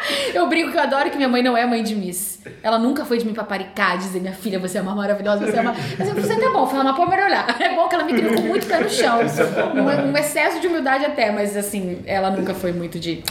Eu 0.34 0.47
brinco 0.47 0.72
que 0.72 0.78
eu 0.78 0.82
adoro 0.82 1.10
que 1.10 1.18
minha 1.18 1.30
mãe 1.30 1.41
não 1.41 1.57
é 1.57 1.66
mãe 1.66 1.84
de 1.84 1.95
Miss. 1.95 2.39
Ela 2.64 2.78
nunca 2.78 3.05
foi 3.05 3.18
de 3.18 3.26
me 3.26 3.34
paparicar, 3.34 3.97
dizer, 3.97 4.20
minha 4.20 4.34
filha, 4.34 4.60
você 4.60 4.78
é 4.78 4.82
uma 4.82 4.95
maravilhosa, 4.95 5.45
você 5.45 5.57
é 5.57 5.62
uma. 5.62 5.76
Mas 5.97 6.07
eu 6.07 6.16
falei, 6.16 6.38
tá 6.38 6.51
bom, 6.51 6.68
fala, 6.68 6.84
mas 6.84 6.95
pode 6.95 7.10
melhorar. 7.10 7.55
É 7.60 7.76
bom 7.76 7.88
que 7.88 7.95
ela 7.95 8.03
me 8.03 8.14
criou 8.14 8.36
com 8.36 8.41
muito 8.41 8.68
pé 8.68 8.80
no 8.80 8.89
chão. 8.89 9.20
Um, 9.20 10.12
um 10.12 10.18
excesso 10.18 10.60
de 10.60 10.68
humildade 10.68 11.05
até, 11.05 11.32
mas 11.32 11.55
assim, 11.55 12.01
ela 12.05 12.30
nunca 12.32 12.53
foi 12.53 12.72
muito 12.72 12.99
de. 12.99 13.24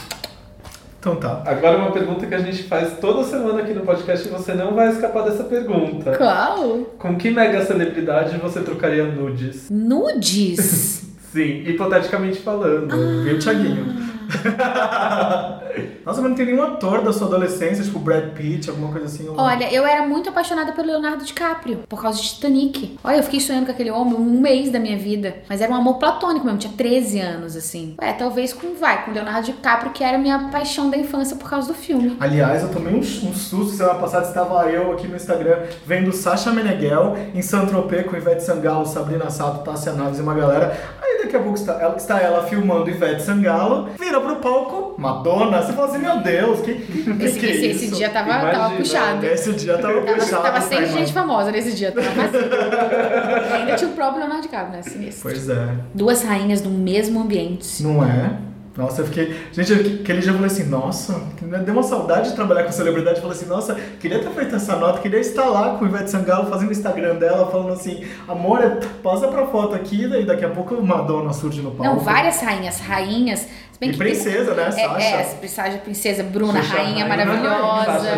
Então 0.99 1.15
tá. 1.15 1.43
Agora 1.45 1.77
uma 1.77 1.91
pergunta 1.91 2.25
que 2.25 2.35
a 2.35 2.39
gente 2.39 2.63
faz 2.63 2.97
toda 2.99 3.23
semana 3.23 3.61
aqui 3.61 3.73
no 3.73 3.81
podcast 3.81 4.27
e 4.27 4.31
você 4.31 4.53
não 4.53 4.73
vai 4.73 4.89
escapar 4.89 5.23
dessa 5.23 5.45
pergunta. 5.45 6.15
Qual? 6.17 6.79
Com 6.97 7.15
que 7.17 7.31
mega 7.31 7.65
celebridade 7.65 8.37
você 8.37 8.61
trocaria 8.61 9.05
nudes? 9.05 9.69
Nudes. 9.69 11.07
Sim, 11.31 11.63
hipoteticamente 11.65 12.39
falando. 12.39 13.23
Viu, 13.23 13.37
Thiaguinho? 13.39 14.08
Nossa, 16.05 16.21
mas 16.21 16.29
não 16.29 16.35
tem 16.35 16.45
nenhum 16.47 16.63
ator 16.63 17.03
da 17.03 17.13
sua 17.13 17.27
adolescência, 17.27 17.83
tipo 17.83 17.99
Brad 17.99 18.29
Pitt, 18.33 18.69
alguma 18.69 18.91
coisa 18.91 19.05
assim? 19.07 19.29
um- 19.29 19.35
Olha, 19.39 19.71
eu 19.71 19.85
era 19.85 20.05
muito 20.07 20.29
apaixonada 20.29 20.71
pelo 20.71 20.87
Leonardo 20.87 21.23
DiCaprio, 21.23 21.79
por 21.87 22.01
causa 22.01 22.19
de 22.21 22.27
Titanic. 22.29 22.97
Olha, 23.03 23.17
eu 23.17 23.23
fiquei 23.23 23.39
sonhando 23.39 23.65
com 23.67 23.71
aquele 23.71 23.91
homem 23.91 24.15
um 24.15 24.39
mês 24.39 24.71
da 24.71 24.79
minha 24.79 24.97
vida. 24.97 25.35
Mas 25.47 25.61
era 25.61 25.71
um 25.71 25.75
amor 25.75 25.95
platônico 25.99 26.45
mesmo, 26.45 26.59
tinha 26.59 26.73
13 26.73 27.19
anos, 27.19 27.55
assim. 27.55 27.95
É, 28.01 28.11
talvez 28.13 28.53
com, 28.53 28.73
vai, 28.75 29.05
com 29.05 29.11
Leonardo 29.11 29.45
DiCaprio, 29.45 29.91
que 29.91 30.03
era 30.03 30.17
a 30.17 30.19
minha 30.19 30.49
paixão 30.51 30.89
da 30.89 30.97
infância 30.97 31.35
por 31.35 31.49
causa 31.49 31.67
do 31.67 31.73
filme. 31.73 32.17
Aliás, 32.19 32.63
eu 32.63 32.69
tomei 32.69 32.93
um, 32.93 32.99
um 32.99 33.03
susto 33.33 33.73
semana 33.75 33.99
passada, 33.99 34.27
estava 34.27 34.65
eu 34.69 34.91
aqui 34.93 35.07
no 35.07 35.15
Instagram 35.15 35.59
vendo 35.85 36.11
Sasha 36.11 36.51
Meneghel 36.51 37.15
em 37.33 37.41
Saint-Tropez 37.41 38.05
com 38.07 38.15
Ivete 38.15 38.43
Sangalo, 38.43 38.85
Sabrina 38.85 39.29
Sato, 39.29 39.63
Tássia 39.63 39.93
Naves 39.93 40.19
e 40.19 40.21
uma 40.21 40.33
galera. 40.33 40.75
Aí 41.01 41.23
daqui 41.23 41.35
a 41.35 41.39
pouco 41.39 41.57
está 41.57 41.73
ela, 41.73 41.95
está 41.97 42.19
ela 42.19 42.43
filmando 42.43 42.89
Ivete 42.89 43.21
Sangalo, 43.21 43.89
vira 43.99 44.18
pro 44.19 44.35
palco, 44.37 44.95
Madonna, 44.97 45.61
você 45.61 45.73
fala 45.73 45.87
assim, 45.89 45.97
meu 45.99 46.19
Deus, 46.21 46.61
que, 46.61 46.73
que, 46.73 47.13
que, 47.13 47.23
Esse, 47.25 47.39
que 47.39 47.45
é 47.45 47.49
esse, 47.51 47.67
isso? 47.71 47.85
esse 47.85 47.95
dia 47.95 48.09
tava, 48.09 48.29
Imagina, 48.29 48.51
tava 48.51 48.75
puxado. 48.75 49.25
Esse 49.25 49.53
dia 49.53 49.77
tava 49.77 50.01
Tava, 50.01 50.17
puxado. 50.17 50.43
tava 50.43 50.61
sem 50.61 50.85
gente 50.85 50.93
mano? 50.93 51.27
famosa 51.27 51.51
nesse 51.51 51.73
dia, 51.73 51.91
tava 51.91 52.09
vazio. 52.09 52.39
E 52.39 53.53
ainda 53.53 53.75
tinha 53.75 53.89
o 53.89 53.93
próprio 53.93 54.19
Leonardo 54.19 54.43
DiCaprio, 54.43 54.71
né? 54.77 54.81
Sinistro. 54.81 55.23
Pois 55.23 55.49
é. 55.49 55.67
Duas 55.93 56.23
rainhas 56.23 56.61
no 56.61 56.69
mesmo 56.71 57.19
ambiente. 57.21 57.81
Não 57.83 58.03
é? 58.03 58.33
Nossa, 58.77 59.01
eu 59.01 59.05
fiquei. 59.07 59.35
Gente, 59.51 59.73
eu- 59.73 60.01
aquele 60.01 60.19
dia 60.21 60.29
eu 60.29 60.35
falei 60.35 60.45
assim, 60.47 60.63
nossa, 60.69 61.21
deu 61.41 61.73
uma 61.73 61.83
saudade 61.83 62.29
de 62.29 62.35
trabalhar 62.35 62.63
com 62.63 62.71
celebridade. 62.71 63.17
Eu 63.17 63.21
falei 63.23 63.35
assim, 63.35 63.47
nossa, 63.47 63.75
queria 63.99 64.19
ter 64.19 64.29
feito 64.29 64.55
essa 64.55 64.75
nota, 64.77 65.01
queria 65.01 65.19
estar 65.19 65.45
lá 65.49 65.75
com 65.75 65.83
o 65.83 65.87
Ivete 65.87 66.09
Sangalo 66.09 66.49
fazendo 66.49 66.69
o 66.69 66.71
Instagram 66.71 67.15
dela, 67.15 67.51
falando 67.51 67.73
assim, 67.73 68.05
amor, 68.25 68.61
posa 69.03 69.27
pra 69.27 69.47
foto 69.47 69.75
aqui, 69.75 70.07
daí 70.07 70.23
daqui 70.25 70.45
a 70.45 70.49
pouco 70.49 70.81
Madonna 70.81 71.33
surge 71.33 71.61
no 71.61 71.71
palco. 71.71 71.83
Não, 71.95 71.99
várias 71.99 72.39
rainhas. 72.41 72.79
Rainhas. 72.79 73.47
E 73.81 73.89
que 73.91 73.97
princesa, 73.97 74.53
né, 74.53 74.67
É, 74.67 74.71
Sasha? 74.71 75.05
é, 75.05 75.47
Sasha, 75.47 75.77
princesa, 75.77 76.21
Bruna, 76.23 76.61
Xuxa, 76.61 76.73
rainha 76.75 77.05
rainha, 77.05 77.25
maravilhosa. 77.25 78.09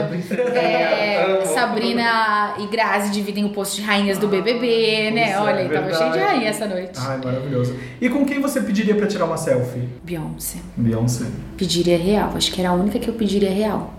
É. 0.55 1.43
Sabrina 1.53 2.55
e 2.59 2.67
Grazi 2.67 3.11
dividem 3.11 3.45
o 3.45 3.49
posto 3.49 3.75
de 3.75 3.83
rainhas 3.83 4.17
do 4.17 4.27
BBB, 4.27 5.11
né? 5.11 5.29
isso 5.29 5.37
é 5.37 5.41
Olha, 5.41 5.69
tava 5.69 5.93
cheio 5.93 6.11
de 6.13 6.19
rainha 6.19 6.49
essa 6.49 6.65
noite. 6.65 6.93
Ai, 6.97 7.17
maravilhoso. 7.23 7.75
E 7.99 8.09
com 8.09 8.25
quem 8.25 8.41
você 8.41 8.59
pediria 8.61 8.95
pra 8.95 9.05
tirar 9.07 9.25
uma 9.25 9.37
selfie? 9.37 9.87
Beyoncé. 10.03 10.57
Beyoncé. 10.75 11.25
Pediria 11.57 11.97
real. 11.97 12.31
Acho 12.35 12.51
que 12.51 12.59
era 12.59 12.71
a 12.71 12.73
única 12.73 12.97
que 12.97 13.07
eu 13.07 13.13
pediria 13.13 13.51
real. 13.51 13.93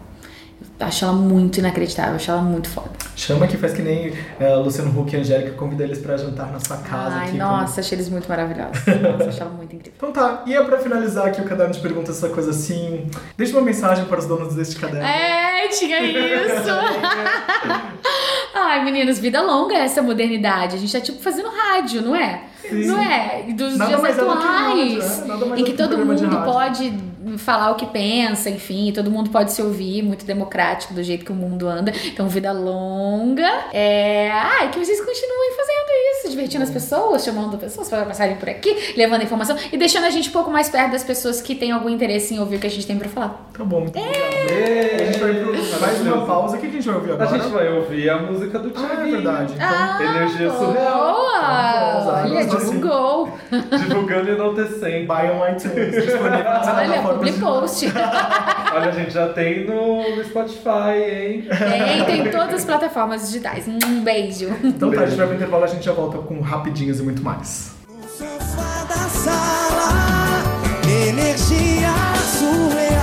Acho 0.82 1.04
ela 1.04 1.12
muito 1.14 1.58
inacreditável, 1.58 2.16
acho 2.16 2.30
ela 2.30 2.42
muito 2.42 2.68
foda. 2.68 2.90
Chama 3.16 3.46
que 3.46 3.56
faz 3.56 3.72
que 3.72 3.82
nem 3.82 4.12
é, 4.40 4.54
Luciano 4.56 4.98
Huck 4.98 5.14
e 5.14 5.18
Angélica, 5.20 5.52
convida 5.52 5.84
eles 5.84 5.98
pra 5.98 6.16
jantar 6.16 6.50
na 6.50 6.58
sua 6.58 6.78
casa 6.78 7.16
Ai, 7.16 7.28
aqui. 7.28 7.36
nossa, 7.36 7.80
achei 7.80 7.96
eles 7.96 8.08
muito 8.08 8.28
maravilhosos. 8.28 8.84
Nossa, 8.86 9.28
achei 9.28 9.40
ela 9.42 9.50
muito 9.50 9.74
incrível. 9.76 9.92
Então 9.96 10.12
tá, 10.12 10.42
e 10.46 10.54
é 10.54 10.62
pra 10.62 10.78
finalizar 10.78 11.26
aqui 11.26 11.40
o 11.40 11.44
caderno 11.44 11.72
de 11.72 11.80
perguntas, 11.80 12.16
essa 12.16 12.28
coisa 12.28 12.50
assim. 12.50 13.06
Deixa 13.36 13.52
uma 13.52 13.62
mensagem 13.62 14.04
para 14.06 14.18
os 14.18 14.26
donos 14.26 14.54
deste 14.54 14.76
caderno. 14.76 15.06
É, 15.06 15.68
tinha 15.68 16.02
isso. 16.02 16.70
Ai, 18.54 18.84
meninos, 18.84 19.18
vida 19.18 19.40
longa 19.40 19.74
essa 19.76 20.02
modernidade. 20.02 20.76
A 20.76 20.78
gente 20.78 20.92
tá 20.92 21.00
tipo 21.00 21.22
fazendo 21.22 21.48
rádio, 21.48 22.02
não 22.02 22.14
é? 22.16 22.42
Sim. 22.68 22.86
Não 22.86 23.00
é? 23.00 23.44
Dos 23.52 23.76
Nada 23.76 23.96
dias 23.96 24.04
é 24.04 24.20
atuais. 24.20 24.44
rádio, 24.44 25.02
é. 25.02 25.26
Nada 25.26 25.46
mais 25.46 25.60
em 25.60 25.62
é 25.62 25.66
que 25.66 25.72
que 25.72 25.76
todo 25.76 25.98
mundo 25.98 26.44
pode 26.44 27.11
falar 27.38 27.70
o 27.70 27.74
que 27.76 27.86
pensa, 27.86 28.50
enfim, 28.50 28.92
todo 28.92 29.10
mundo 29.10 29.30
pode 29.30 29.52
se 29.52 29.62
ouvir, 29.62 30.02
muito 30.02 30.24
democrático 30.24 30.92
do 30.94 31.02
jeito 31.02 31.24
que 31.24 31.32
o 31.32 31.34
mundo 31.34 31.66
anda. 31.68 31.92
Então, 32.06 32.28
vida 32.28 32.52
longa. 32.52 33.48
É. 33.72 34.30
Ai, 34.32 34.70
que 34.70 34.78
vocês 34.78 34.98
continuem 34.98 35.52
fazendo 35.56 35.72
isso, 36.18 36.30
divertindo 36.30 36.64
as 36.64 36.70
pessoas, 36.70 37.24
chamando 37.24 37.56
pessoas 37.58 37.88
para 37.88 38.04
passarem 38.04 38.36
por 38.36 38.48
aqui, 38.48 38.94
levando 38.96 39.22
informação 39.22 39.56
e 39.72 39.76
deixando 39.76 40.04
a 40.04 40.10
gente 40.10 40.28
um 40.28 40.32
pouco 40.32 40.50
mais 40.50 40.68
perto 40.68 40.92
das 40.92 41.04
pessoas 41.04 41.40
que 41.40 41.54
têm 41.54 41.72
algum 41.72 41.88
interesse 41.88 42.34
em 42.34 42.38
ouvir 42.40 42.56
o 42.56 42.58
que 42.58 42.66
a 42.66 42.70
gente 42.70 42.86
tem 42.86 42.98
pra 42.98 43.08
falar. 43.08 43.48
Tá 43.56 43.64
bom, 43.64 43.80
muito 43.80 43.98
obrigado. 43.98 44.22
Ê, 44.50 45.02
A 45.02 45.04
gente 45.06 45.18
vai 45.20 45.34
pro 45.34 45.52
mais 45.52 45.70
uma 45.72 45.80
maravilhoso. 45.80 46.26
pausa. 46.26 46.56
O 46.56 46.60
que 46.60 46.66
a 46.66 46.70
gente 46.70 46.86
vai 46.86 46.94
ouvir 46.96 47.10
A 47.10 47.14
agora? 47.14 47.30
gente 47.38 47.48
vai 47.52 47.68
ouvir 47.72 48.10
a 48.10 48.18
música 48.18 48.58
do 48.58 48.70
Thiago. 48.70 48.88
Ah, 48.92 49.08
é 49.08 49.10
verdade. 49.10 49.52
Então, 49.54 49.66
Ah, 49.68 49.98
Energia 50.02 50.50
surreal. 50.50 51.14
Boa! 51.14 52.22
Então, 52.22 52.32
Olha, 52.32 52.38
assim. 52.40 52.56
divulgou. 52.56 53.38
Divulgando 53.78 54.28
e 54.30 54.34
enaltecendo. 54.34 55.06
buy 55.06 55.30
on 55.30 55.48
iTunes, 55.48 55.92
disponível 55.92 56.30
nas 56.44 56.66
Olha, 56.68 56.74
plataformas 56.86 57.11
public 57.12 57.38
post. 57.38 57.86
Olha, 58.74 58.88
a 58.88 58.92
gente 58.92 59.10
já 59.10 59.28
tem 59.28 59.66
no, 59.66 60.16
no 60.16 60.24
Spotify, 60.24 60.96
hein? 60.96 61.48
Tem, 62.06 62.22
tem 62.22 62.30
todas 62.30 62.54
as 62.54 62.64
plataformas 62.64 63.26
digitais. 63.26 63.66
Um 63.68 64.02
beijo. 64.02 64.48
Então 64.62 64.90
tá, 64.90 65.02
a 65.02 65.06
gente 65.06 65.18
vai 65.18 65.26
pro 65.26 65.36
intervalo, 65.36 65.64
a 65.64 65.68
gente 65.68 65.84
já 65.84 65.92
volta 65.92 66.18
com 66.18 66.40
rapidinhos 66.40 67.00
e 67.00 67.02
muito 67.02 67.22
mais. 67.22 67.72
Sofá 68.08 68.84
da 68.88 69.08
sala, 69.08 70.42
energia 71.08 71.92
surreal. 72.38 73.01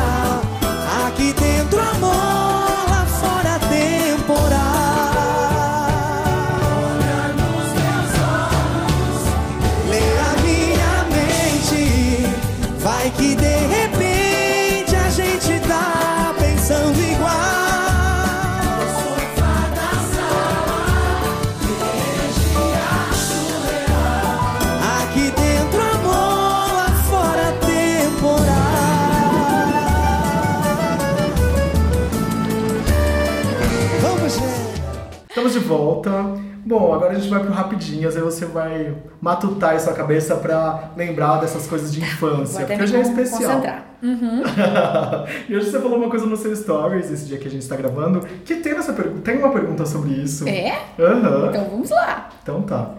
Volta. 35.99 36.49
Bom, 36.65 36.93
agora 36.93 37.13
a 37.13 37.15
gente 37.15 37.29
vai 37.29 37.39
pro 37.39 37.51
rapidinhos, 37.51 38.15
aí 38.15 38.21
você 38.21 38.45
vai 38.45 38.93
matutar 39.21 39.75
em 39.75 39.79
sua 39.79 39.93
cabeça 39.93 40.35
pra 40.35 40.91
lembrar 40.95 41.39
dessas 41.39 41.65
coisas 41.67 41.91
de 41.91 42.01
infância. 42.01 42.65
Porque 42.65 42.83
hoje 42.83 42.95
é 42.95 43.01
especial. 43.01 43.41
concentrar. 43.41 43.85
Uhum. 44.03 44.43
e 45.49 45.55
hoje 45.55 45.71
você 45.71 45.79
falou 45.79 45.97
uma 45.97 46.09
coisa 46.09 46.25
no 46.25 46.37
seu 46.37 46.55
stories, 46.55 47.09
esse 47.09 47.25
dia 47.25 47.37
que 47.37 47.47
a 47.47 47.51
gente 47.51 47.67
tá 47.67 47.75
gravando, 47.75 48.21
que 48.45 48.55
tem 48.55 48.73
essa 48.73 48.93
pergunta. 48.93 49.21
Tem 49.21 49.37
uma 49.37 49.51
pergunta 49.51 49.85
sobre 49.85 50.11
isso. 50.11 50.47
É? 50.47 50.77
Aham. 50.99 51.47
Então 51.49 51.69
vamos 51.69 51.89
lá. 51.89 52.29
Então 52.43 52.61
tá. 52.61 52.95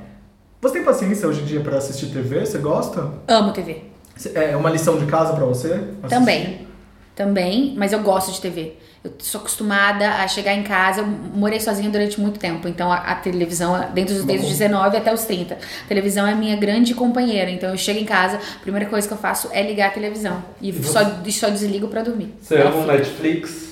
Você 0.61 0.75
tem 0.75 0.85
paciência 0.85 1.29
hoje 1.29 1.43
em 1.43 1.45
dia 1.45 1.61
pra 1.61 1.77
assistir 1.77 2.07
TV? 2.07 2.45
Você 2.45 2.59
gosta? 2.59 3.09
Amo 3.29 3.53
TV. 3.53 3.85
É 4.35 4.57
uma 4.57 4.69
lição 4.69 4.99
de 4.99 5.07
casa 5.07 5.33
pra 5.33 5.45
você? 5.45 5.73
assistir? 5.73 6.09
Também. 6.09 6.67
Também, 7.15 7.75
mas 7.77 7.93
eu 7.93 8.01
gosto 8.03 8.33
de 8.33 8.41
TV. 8.41 8.75
Eu 9.03 9.13
sou 9.19 9.41
acostumada 9.41 10.07
a 10.07 10.29
chegar 10.29 10.55
em 10.55 10.63
casa. 10.63 11.01
Eu 11.01 11.07
morei 11.07 11.59
sozinha 11.59 11.89
durante 11.89 12.21
muito 12.21 12.39
tempo, 12.39 12.69
então 12.69 12.93
a, 12.93 12.97
a 12.97 13.15
televisão, 13.15 13.89
dentro 13.95 14.15
dos 14.15 14.25
desde 14.25 14.47
os 14.47 14.53
19 14.53 14.97
até 14.97 15.13
os 15.13 15.25
30, 15.25 15.55
a 15.55 15.89
televisão 15.89 16.27
é 16.27 16.33
a 16.33 16.37
minha 16.37 16.57
grande 16.57 16.95
companheira. 16.95 17.51
Então 17.51 17.71
eu 17.71 17.79
chego 17.79 17.99
em 17.99 18.05
casa, 18.05 18.37
a 18.37 18.61
primeira 18.61 18.87
coisa 18.89 19.09
que 19.09 19.15
eu 19.15 19.19
faço 19.19 19.49
é 19.53 19.63
ligar 19.63 19.89
a 19.89 19.91
televisão. 19.91 20.45
E 20.61 20.73
só, 20.85 21.01
só 21.31 21.49
desligo 21.49 21.89
pra 21.89 22.03
dormir. 22.03 22.35
Você 22.41 22.57
ama 22.57 22.77
o 22.77 22.87
Netflix? 22.87 23.71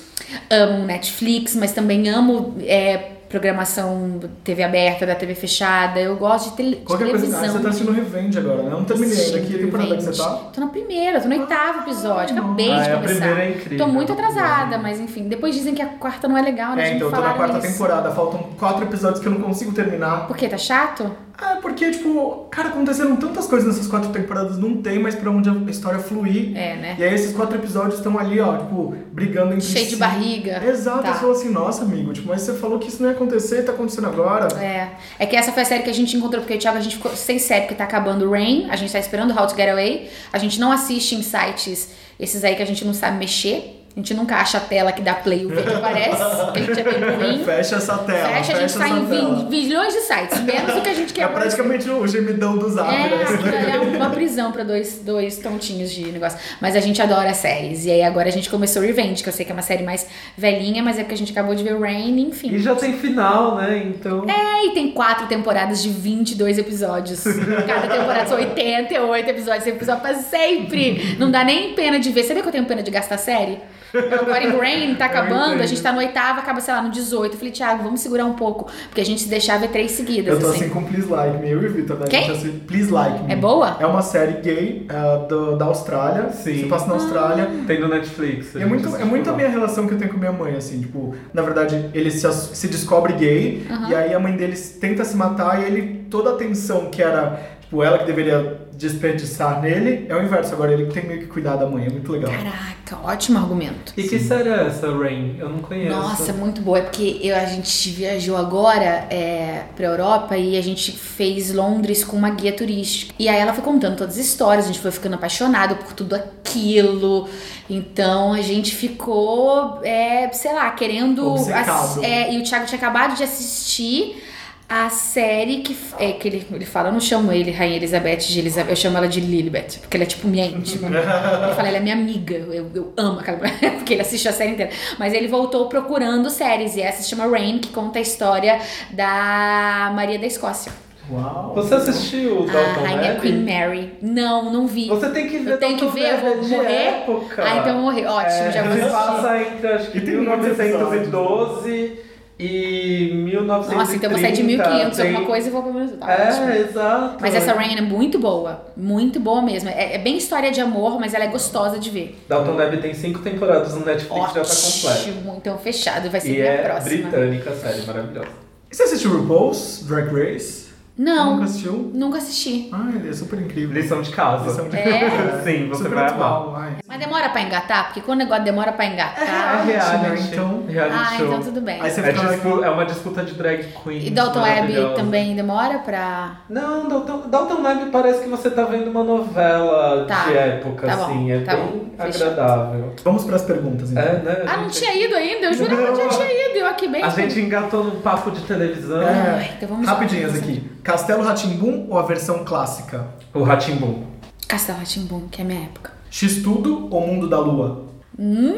amo 0.49 0.85
Netflix, 0.85 1.55
mas 1.55 1.71
também 1.71 2.09
amo 2.09 2.55
é, 2.61 3.11
programação 3.29 4.19
TV 4.43 4.63
aberta, 4.63 5.05
da 5.05 5.15
TV 5.15 5.35
fechada. 5.35 5.99
Eu 5.99 6.17
gosto 6.17 6.49
de, 6.51 6.55
tele, 6.57 6.75
de 6.77 6.81
Qualquer 6.81 7.09
coisa. 7.11 7.25
televisão. 7.25 7.43
Ah, 7.43 7.57
você 7.57 7.63
tá 7.63 7.69
assistindo 7.69 7.91
Revenge 7.93 8.37
agora, 8.39 8.57
né? 8.63 8.65
Eu 8.67 8.71
não 8.71 8.83
terminei 8.83 9.17
ainda. 9.25 9.39
Que 9.39 9.57
temporada 9.57 9.95
que 9.95 10.03
você 10.03 10.21
tá? 10.21 10.29
Tô 10.53 10.61
na 10.61 10.67
primeira, 10.67 11.21
tô 11.21 11.27
no 11.29 11.35
oitavo 11.39 11.79
episódio. 11.81 12.37
Acabei 12.37 12.71
Ah, 12.71 12.81
de 12.83 12.89
é, 12.89 12.93
a 12.93 12.95
começar. 12.97 13.15
primeira 13.19 13.43
é 13.45 13.49
incrível. 13.51 13.77
Tô 13.85 13.87
muito 13.91 14.11
atrasada, 14.13 14.77
mas 14.77 14.99
enfim. 14.99 15.27
Depois 15.27 15.55
dizem 15.55 15.73
que 15.75 15.81
a 15.81 15.87
quarta 15.87 16.27
não 16.27 16.37
é 16.37 16.41
legal, 16.41 16.75
né? 16.75 16.89
É, 16.91 16.95
então 16.95 17.07
eu 17.09 17.13
tô 17.13 17.21
na 17.21 17.33
quarta 17.33 17.59
isso. 17.59 17.67
temporada. 17.71 18.11
Faltam 18.11 18.39
quatro 18.57 18.83
episódios 18.83 19.19
que 19.21 19.27
eu 19.27 19.31
não 19.31 19.41
consigo 19.41 19.71
terminar. 19.71 20.27
Por 20.27 20.35
quê? 20.35 20.47
Tá 20.49 20.57
chato? 20.57 21.09
É, 21.41 21.55
porque, 21.61 21.89
tipo, 21.91 22.47
cara, 22.51 22.67
aconteceram 22.67 23.15
tantas 23.15 23.47
coisas 23.47 23.65
nessas 23.69 23.87
quatro 23.87 24.09
temporadas, 24.09 24.57
não 24.57 24.75
tem 24.81 24.99
mais 24.99 25.15
pra 25.15 25.31
onde 25.31 25.49
a 25.49 25.53
história 25.71 25.97
fluir. 25.97 26.51
É, 26.57 26.75
né? 26.75 26.95
E 26.99 27.03
aí 27.03 27.13
esses 27.13 27.33
quatro 27.33 27.55
episódios 27.57 27.93
estão 27.95 28.19
ali, 28.19 28.41
ó, 28.41 28.57
tipo, 28.57 28.93
brigando 29.13 29.53
entre 29.53 29.65
Cheio 29.65 29.85
de 29.85 29.91
si. 29.93 29.95
barriga. 29.97 30.61
Exato, 30.67 31.03
Tá. 31.03 31.07
eu 31.11 31.13
falo 31.13 31.31
assim, 31.31 31.49
nossa, 31.49 31.83
amigo, 31.83 32.11
tipo, 32.11 32.27
mas 32.27 32.41
você 32.41 32.55
falou 32.55 32.77
que 32.77 32.89
isso 32.89 33.01
não 33.01 33.09
ia 33.09 33.15
acontecer 33.19 33.59
e 33.59 33.63
tá 33.63 33.71
acontecendo 33.71 34.07
agora. 34.07 34.47
É. 34.61 34.89
É 35.19 35.25
que 35.25 35.35
essa 35.35 35.51
foi 35.51 35.63
a 35.63 35.65
série 35.65 35.83
que 35.83 35.89
a 35.89 35.93
gente 35.93 36.15
encontrou, 36.15 36.41
porque 36.41 36.57
Thiago, 36.57 36.77
a 36.77 36.81
gente 36.81 36.95
ficou 36.95 37.15
sem 37.15 37.37
série, 37.37 37.61
porque 37.61 37.75
tá 37.75 37.83
acabando 37.83 38.29
Rain, 38.29 38.67
a 38.69 38.75
gente 38.75 38.91
tá 38.91 38.99
esperando 38.99 39.37
How 39.37 39.47
to 39.47 39.55
Get 39.55 39.69
Away, 39.69 40.09
a 40.31 40.37
gente 40.37 40.59
não 40.59 40.71
assiste 40.71 41.15
em 41.15 41.21
sites 41.21 41.89
esses 42.19 42.43
aí 42.43 42.55
que 42.55 42.63
a 42.63 42.65
gente 42.65 42.83
não 42.83 42.93
sabe 42.93 43.17
mexer. 43.17 43.78
A 43.95 43.99
gente 43.99 44.13
nunca 44.13 44.35
acha 44.37 44.59
a 44.59 44.61
tela 44.61 44.91
que 44.93 45.01
dá 45.01 45.13
play 45.15 45.45
o 45.45 45.49
verde 45.49 45.73
aparece, 45.73 46.21
a 46.21 46.57
gente 46.57 46.79
é 46.79 46.83
bem 46.83 46.93
ruim. 47.17 47.43
Fecha 47.45 47.75
essa 47.75 47.97
tela. 47.97 48.29
Fecha, 48.29 48.53
a 48.55 48.59
gente 48.61 48.71
sai 48.71 48.89
em 48.91 49.45
bilhões 49.49 49.93
de 49.93 49.99
sites, 50.01 50.39
menos 50.41 50.75
do 50.75 50.81
que 50.81 50.89
a 50.89 50.93
gente 50.93 51.11
quer. 51.11 51.23
É 51.23 51.27
praticamente 51.27 51.89
o 51.89 52.07
gemidão 52.07 52.57
do 52.57 52.69
zap, 52.69 52.87
É, 52.93 53.09
né? 53.09 53.71
é 53.75 53.97
uma 53.97 54.09
prisão 54.11 54.51
pra 54.51 54.63
dois, 54.63 54.99
dois 55.03 55.37
tontinhos 55.39 55.91
de 55.91 56.03
negócio. 56.11 56.37
Mas 56.61 56.75
a 56.75 56.79
gente 56.79 57.01
adora 57.01 57.33
séries. 57.33 57.83
E 57.85 57.91
aí 57.91 58.01
agora 58.03 58.29
a 58.29 58.31
gente 58.31 58.49
começou 58.49 58.81
Revenge, 58.81 59.21
que 59.21 59.27
eu 59.27 59.33
sei 59.33 59.43
que 59.43 59.51
é 59.51 59.55
uma 59.55 59.61
série 59.63 59.83
mais 59.83 60.07
velhinha, 60.37 60.81
mas 60.81 60.97
é 60.97 61.01
porque 61.01 61.15
a 61.15 61.17
gente 61.17 61.31
acabou 61.31 61.53
de 61.55 61.63
ver 61.63 61.77
Rain, 61.77 62.19
enfim. 62.21 62.53
E 62.53 62.59
já 62.59 62.75
tem 62.75 62.93
final, 62.93 63.55
né? 63.57 63.83
Então. 63.85 64.23
É, 64.29 64.67
e 64.67 64.71
tem 64.71 64.91
quatro 64.91 65.27
temporadas 65.27 65.81
de 65.83 65.89
22 65.89 66.57
episódios. 66.57 67.23
Cada 67.67 67.87
temporada 67.87 68.27
são 68.27 68.37
88 68.37 69.29
episódios. 69.29 69.63
Esse 69.65 69.75
episódio 69.75 70.01
pra 70.01 70.13
sempre. 70.13 71.17
Não 71.19 71.29
dá 71.29 71.43
nem 71.43 71.73
pena 71.73 71.99
de 71.99 72.09
ver. 72.11 72.23
Sabia 72.23 72.41
que 72.43 72.47
eu 72.47 72.51
tenho 72.53 72.65
pena 72.65 72.81
de 72.83 72.91
gastar 72.91 73.17
série? 73.17 73.57
Agora 73.93 74.43
em 74.43 74.57
Rain 74.57 74.95
tá 74.95 75.05
acabando, 75.05 75.61
a 75.61 75.65
gente 75.65 75.81
tá 75.81 75.91
no 75.91 75.99
oitavo, 75.99 76.39
acaba, 76.39 76.59
sei 76.61 76.73
lá, 76.73 76.81
no 76.81 76.89
18. 76.91 77.33
Eu 77.33 77.37
falei, 77.37 77.51
Thiago, 77.53 77.83
vamos 77.83 77.99
segurar 78.01 78.25
um 78.25 78.33
pouco. 78.33 78.69
Porque 78.87 79.01
a 79.01 79.05
gente 79.05 79.21
se 79.21 79.29
deixar 79.29 79.59
ver 79.59 79.69
três 79.69 79.91
seguidas. 79.91 80.33
Eu 80.33 80.39
tô 80.39 80.47
assim. 80.47 80.65
assim 80.65 80.69
com 80.69 80.83
Please 80.83 81.07
Like 81.09 81.37
Me, 81.37 81.49
eu 81.49 81.61
e 81.61 81.65
o 81.67 81.71
Vitor, 81.73 81.97
né? 81.99 82.05
Quem? 82.07 82.21
gente 82.21 82.31
assiste 82.31 82.59
Please 82.67 82.91
Like 82.91 83.23
Me. 83.23 83.33
É 83.33 83.35
boa? 83.35 83.77
É 83.79 83.85
uma 83.85 84.01
série 84.01 84.41
gay 84.41 84.87
uh, 84.89 85.27
do- 85.27 85.57
da 85.57 85.65
Austrália. 85.65 86.29
Sim. 86.31 86.63
Se 86.63 86.65
passa 86.65 86.87
na 86.87 86.93
Austrália. 86.93 87.49
Tem 87.67 87.79
no 87.79 87.87
Netflix. 87.87 88.55
é 88.55 88.65
muito, 88.65 88.95
é 88.95 89.03
muito 89.05 89.29
a 89.29 89.33
minha 89.33 89.49
relação 89.49 89.87
que 89.87 89.93
eu 89.93 89.97
tenho 89.97 90.11
com 90.11 90.17
minha 90.17 90.31
mãe, 90.31 90.55
assim, 90.55 90.81
tipo, 90.81 91.15
na 91.33 91.41
verdade, 91.41 91.89
ele 91.93 92.11
se, 92.11 92.31
se 92.31 92.67
descobre 92.67 93.13
gay, 93.13 93.65
e 93.89 93.95
aí 93.95 94.13
a 94.13 94.19
mãe 94.19 94.35
dele 94.35 94.55
tenta 94.79 95.03
se 95.03 95.15
matar, 95.15 95.61
e 95.61 95.65
ele, 95.65 96.05
toda 96.09 96.31
a 96.31 96.33
atenção 96.33 96.89
que 96.89 97.01
era, 97.01 97.39
tipo, 97.69 97.83
ela 97.83 97.99
que 97.99 98.05
deveria 98.05 98.59
desperdiçar 98.73 99.61
nele, 99.61 100.05
é 100.09 100.15
o 100.15 100.23
inverso, 100.23 100.53
agora 100.53 100.73
ele 100.73 100.85
que 100.87 100.93
tem 100.93 101.05
meio 101.05 101.19
que 101.19 101.27
cuidar 101.27 101.55
da 101.57 101.65
mãe, 101.67 101.85
é 101.85 101.89
muito 101.89 102.11
legal. 102.11 102.31
Caraca, 102.31 102.97
ótimo 103.11 103.37
argumento. 103.37 103.93
E 103.95 104.03
que 104.03 104.17
série 104.17 104.49
é 104.49 104.67
essa, 104.67 104.89
Rain? 104.89 105.35
Eu 105.37 105.49
não 105.49 105.59
conheço. 105.59 105.95
Nossa, 105.95 106.33
muito 106.33 106.61
boa. 106.61 106.79
É 106.79 106.81
porque 106.81 107.19
eu, 107.21 107.35
a 107.35 107.45
gente 107.45 107.89
viajou 107.91 108.37
agora 108.37 109.05
é, 109.09 109.65
pra 109.75 109.85
Europa 109.85 110.37
e 110.37 110.57
a 110.57 110.61
gente 110.61 110.91
fez 110.93 111.53
Londres 111.53 112.03
com 112.03 112.15
uma 112.17 112.29
guia 112.29 112.53
turística. 112.53 113.13
E 113.19 113.27
aí 113.27 113.37
ela 113.37 113.53
foi 113.53 113.63
contando 113.63 113.97
todas 113.97 114.17
as 114.17 114.25
histórias, 114.25 114.65
a 114.65 114.67
gente 114.69 114.79
foi 114.79 114.91
ficando 114.91 115.15
apaixonado 115.15 115.75
por 115.75 115.93
tudo 115.93 116.15
aquilo. 116.15 117.27
Então 117.69 118.33
a 118.33 118.41
gente 118.41 118.73
ficou, 118.75 119.79
é, 119.83 120.29
sei 120.31 120.53
lá, 120.53 120.71
querendo. 120.71 121.35
Ass- 121.53 121.97
é, 122.01 122.33
e 122.33 122.39
o 122.39 122.43
Thiago 122.43 122.65
tinha 122.65 122.77
acabado 122.77 123.15
de 123.15 123.23
assistir 123.23 124.23
A 124.71 124.87
série 124.91 125.61
que, 125.61 125.75
é, 125.97 126.11
que 126.11 126.27
ele, 126.27 126.45
ele 126.53 126.65
fala, 126.65 126.89
eu 126.89 126.93
não 126.93 126.99
chamo 126.99 127.31
ele 127.31 127.49
Rainha 127.49 127.75
Elizabeth 127.77 128.17
de 128.17 128.37
Elizabeth, 128.37 128.69
eu 128.69 128.75
chamo 128.75 128.97
ela 128.97 129.07
de 129.07 129.19
Lilibet, 129.19 129.79
porque 129.79 129.97
ela 129.97 130.03
é 130.03 130.05
tipo 130.05 130.27
minha 130.27 130.45
íntima. 130.45 130.85
ele 130.95 131.55
fala, 131.55 131.67
ela 131.69 131.77
é 131.77 131.79
minha 131.79 131.95
amiga, 131.95 132.35
eu, 132.35 132.69
eu 132.75 132.93
amo 132.95 133.19
aquela 133.19 133.37
mulher, 133.37 133.57
porque 133.77 133.93
ele 133.93 134.01
assiste 134.03 134.27
a 134.29 134.31
série 134.31 134.51
inteira. 134.51 134.71
Mas 134.99 135.11
ele 135.13 135.27
voltou 135.27 135.67
procurando 135.67 136.29
séries, 136.29 136.75
e 136.75 136.81
essa 136.83 137.01
se 137.01 137.09
chama 137.09 137.25
Rain, 137.25 137.57
que 137.57 137.69
conta 137.69 137.97
a 137.97 138.01
história 138.03 138.59
da 138.91 139.91
Maria 139.95 140.19
da 140.19 140.27
Escócia. 140.27 140.71
Uau. 141.11 141.53
Você 141.55 141.73
assistiu 141.73 142.41
o 142.41 142.43
A 142.47 142.51
Dalton 142.53 142.81
Rainha 142.81 143.13
Webb? 143.13 143.21
Queen 143.21 143.43
Mary. 143.43 143.93
Não, 144.03 144.53
não 144.53 144.67
vi. 144.67 144.87
Você 144.87 145.09
tem 145.09 145.27
que 145.27 145.39
ver 145.39 145.53
Eu 145.53 145.57
tenho 145.57 145.77
que 145.79 145.87
ver, 145.87 146.13
eu 146.13 146.19
vou 146.19 146.47
morrer. 146.47 146.71
época. 146.71 147.43
Ah, 147.43 147.57
então 147.57 147.75
eu 147.77 147.81
morrer. 147.81 148.05
Ótimo, 148.05 148.51
já 148.51 148.61
vou 148.61 148.73
Ele 148.73 148.81
assistir. 148.83 148.91
passa 148.91 149.41
entre 149.41 149.67
acho 149.67 149.91
que 149.91 149.97
E 149.97 150.01
tem 150.01 150.17
muitos 150.17 150.57
1912 150.57 152.08
e 152.39 153.11
1930. 153.13 153.75
Nossa, 153.77 153.95
então 153.95 154.09
vou 154.09 154.19
sair 154.19 154.31
de 154.31 154.43
1500 154.43 154.97
tem- 154.97 155.07
alguma 155.07 155.25
coisa 155.27 155.47
e 155.47 155.51
vou 155.51 155.61
pra 155.61 155.71
Brasil. 155.73 155.97
Tá 155.97 156.05
ótimo. 156.07 156.49
É, 156.49 156.57
exato. 156.61 157.17
Mas 157.19 157.35
essa 157.35 157.53
Rain 157.53 157.75
é 157.77 157.81
muito 157.81 158.17
boa. 158.17 158.65
Muito 158.77 159.19
boa 159.19 159.41
mesmo. 159.41 159.67
É, 159.69 159.95
é 159.95 159.97
bem 159.97 160.17
história 160.17 160.49
de 160.51 160.61
amor, 160.61 160.99
mas 160.99 161.13
ela 161.13 161.25
é 161.25 161.27
gostosa 161.27 161.77
de 161.77 161.89
ver. 161.89 162.17
Dalton 162.29 162.55
Webb 162.55 162.77
tem 162.77 162.93
cinco 162.93 163.19
temporadas 163.19 163.73
no 163.75 163.85
Netflix, 163.85 164.33
já 164.33 164.41
tá 164.43 164.55
completo. 164.55 165.09
Ótimo. 165.09 165.35
Então 165.37 165.57
fechado. 165.57 166.09
Vai 166.09 166.21
ser 166.21 166.29
E 166.29 166.31
minha 166.31 166.45
é 166.45 166.57
próxima. 166.63 167.09
britânica, 167.09 167.51
série 167.55 167.81
maravilhosa. 167.85 168.27
E 168.71 168.75
você 168.75 168.83
assistiu 168.83 169.11
RuPaul's 169.17 169.83
Drag 169.87 170.07
Race? 170.13 170.69
Não, 170.97 171.33
Nunca 171.35 171.45
assistiu? 171.45 171.91
nunca 171.93 172.17
assisti. 172.17 172.69
Ah, 172.73 172.89
ele 172.93 173.07
é 173.09 173.13
super 173.13 173.39
incrível. 173.39 173.73
Lição 173.73 174.01
de 174.01 174.09
casa. 174.11 174.45
Lição 174.49 174.67
de 174.67 174.75
É? 174.75 175.09
Sim, 175.45 175.69
você 175.69 175.83
super 175.83 175.95
vai 175.95 176.09
amar. 176.09 176.13
atual. 176.13 176.55
Ai. 176.57 176.75
Mas 176.89 176.97
demora 176.99 177.29
pra 177.29 177.41
engatar? 177.43 177.85
Porque 177.85 178.01
quando 178.01 178.21
o 178.21 178.23
negócio 178.23 178.43
demora 178.43 178.71
pra 178.71 178.83
É 178.85 178.93
engatar. 178.93 179.63
reality, 179.63 180.23
então. 180.31 180.63
reality 180.67 180.97
ah, 180.99 181.17
show. 181.17 181.27
então 181.27 181.39
tudo 181.43 181.61
bem. 181.61 181.79
Aí 181.79 181.91
você 181.91 182.01
É, 182.01 182.03
fica 182.13 182.27
dispu- 182.27 182.63
é 182.63 182.69
uma 182.71 182.83
disputa 182.83 183.23
de 183.23 183.33
drag 183.35 183.63
queen. 183.83 184.07
E 184.07 184.09
Dalton 184.09 184.41
Webb 184.41 184.55
maravilhosa. 184.55 184.95
também 184.95 185.35
demora 185.35 185.77
pra. 185.77 186.37
Não, 186.49 186.89
Dalton, 186.89 187.27
Dalton 187.29 187.61
Webb 187.61 187.91
parece 187.91 188.23
que 188.23 188.29
você 188.29 188.49
tá 188.49 188.63
vendo 188.63 188.89
uma 188.89 189.03
novela 189.03 190.05
Tá, 190.07 190.23
de 190.25 190.33
época, 190.35 190.87
tá 190.87 190.95
bom, 190.95 191.03
assim. 191.03 191.31
É 191.31 191.39
tá 191.41 191.55
bem 191.55 191.65
bom, 191.67 192.03
fechado. 192.03 192.31
agradável. 192.31 192.95
Vamos 193.03 193.23
para 193.23 193.35
as 193.35 193.43
perguntas, 193.43 193.91
então. 193.91 194.01
É, 194.01 194.13
né? 194.23 194.43
Ah, 194.47 194.57
não 194.57 194.69
tinha 194.69 194.95
ido 195.05 195.15
ainda? 195.15 195.45
Eu 195.45 195.53
jurava 195.53 195.83
que 195.83 195.89
eu 196.01 196.11
já 196.11 196.17
tinha 196.17 196.49
ido. 196.49 196.57
Eu 196.57 196.65
aqui 196.65 196.87
bem. 196.87 197.03
A 197.03 197.09
gente 197.09 197.39
engatou 197.39 197.83
num 197.83 198.01
papo 198.01 198.31
de 198.31 198.41
televisão. 198.41 199.03
É, 199.03 199.35
Ai, 199.37 199.51
então 199.55 199.69
vamos 199.69 199.87
rapidinhas 199.87 200.33
aqui. 200.35 200.67
Castelo 200.83 201.21
Ratimbum 201.23 201.85
ou 201.87 201.99
a 201.99 202.01
versão 202.01 202.43
clássica? 202.43 203.05
O 203.31 203.43
Ratimbum. 203.43 204.05
Castelo 204.47 204.79
Ratimbum, 204.79 205.27
que 205.29 205.39
é 205.39 205.45
a 205.45 205.47
minha 205.47 205.61
época. 205.65 205.98
X-Tudo 206.09 206.87
ou 206.93 207.05
Mundo 207.07 207.27
da 207.29 207.39
Lua? 207.39 207.85
Hum, 208.17 208.53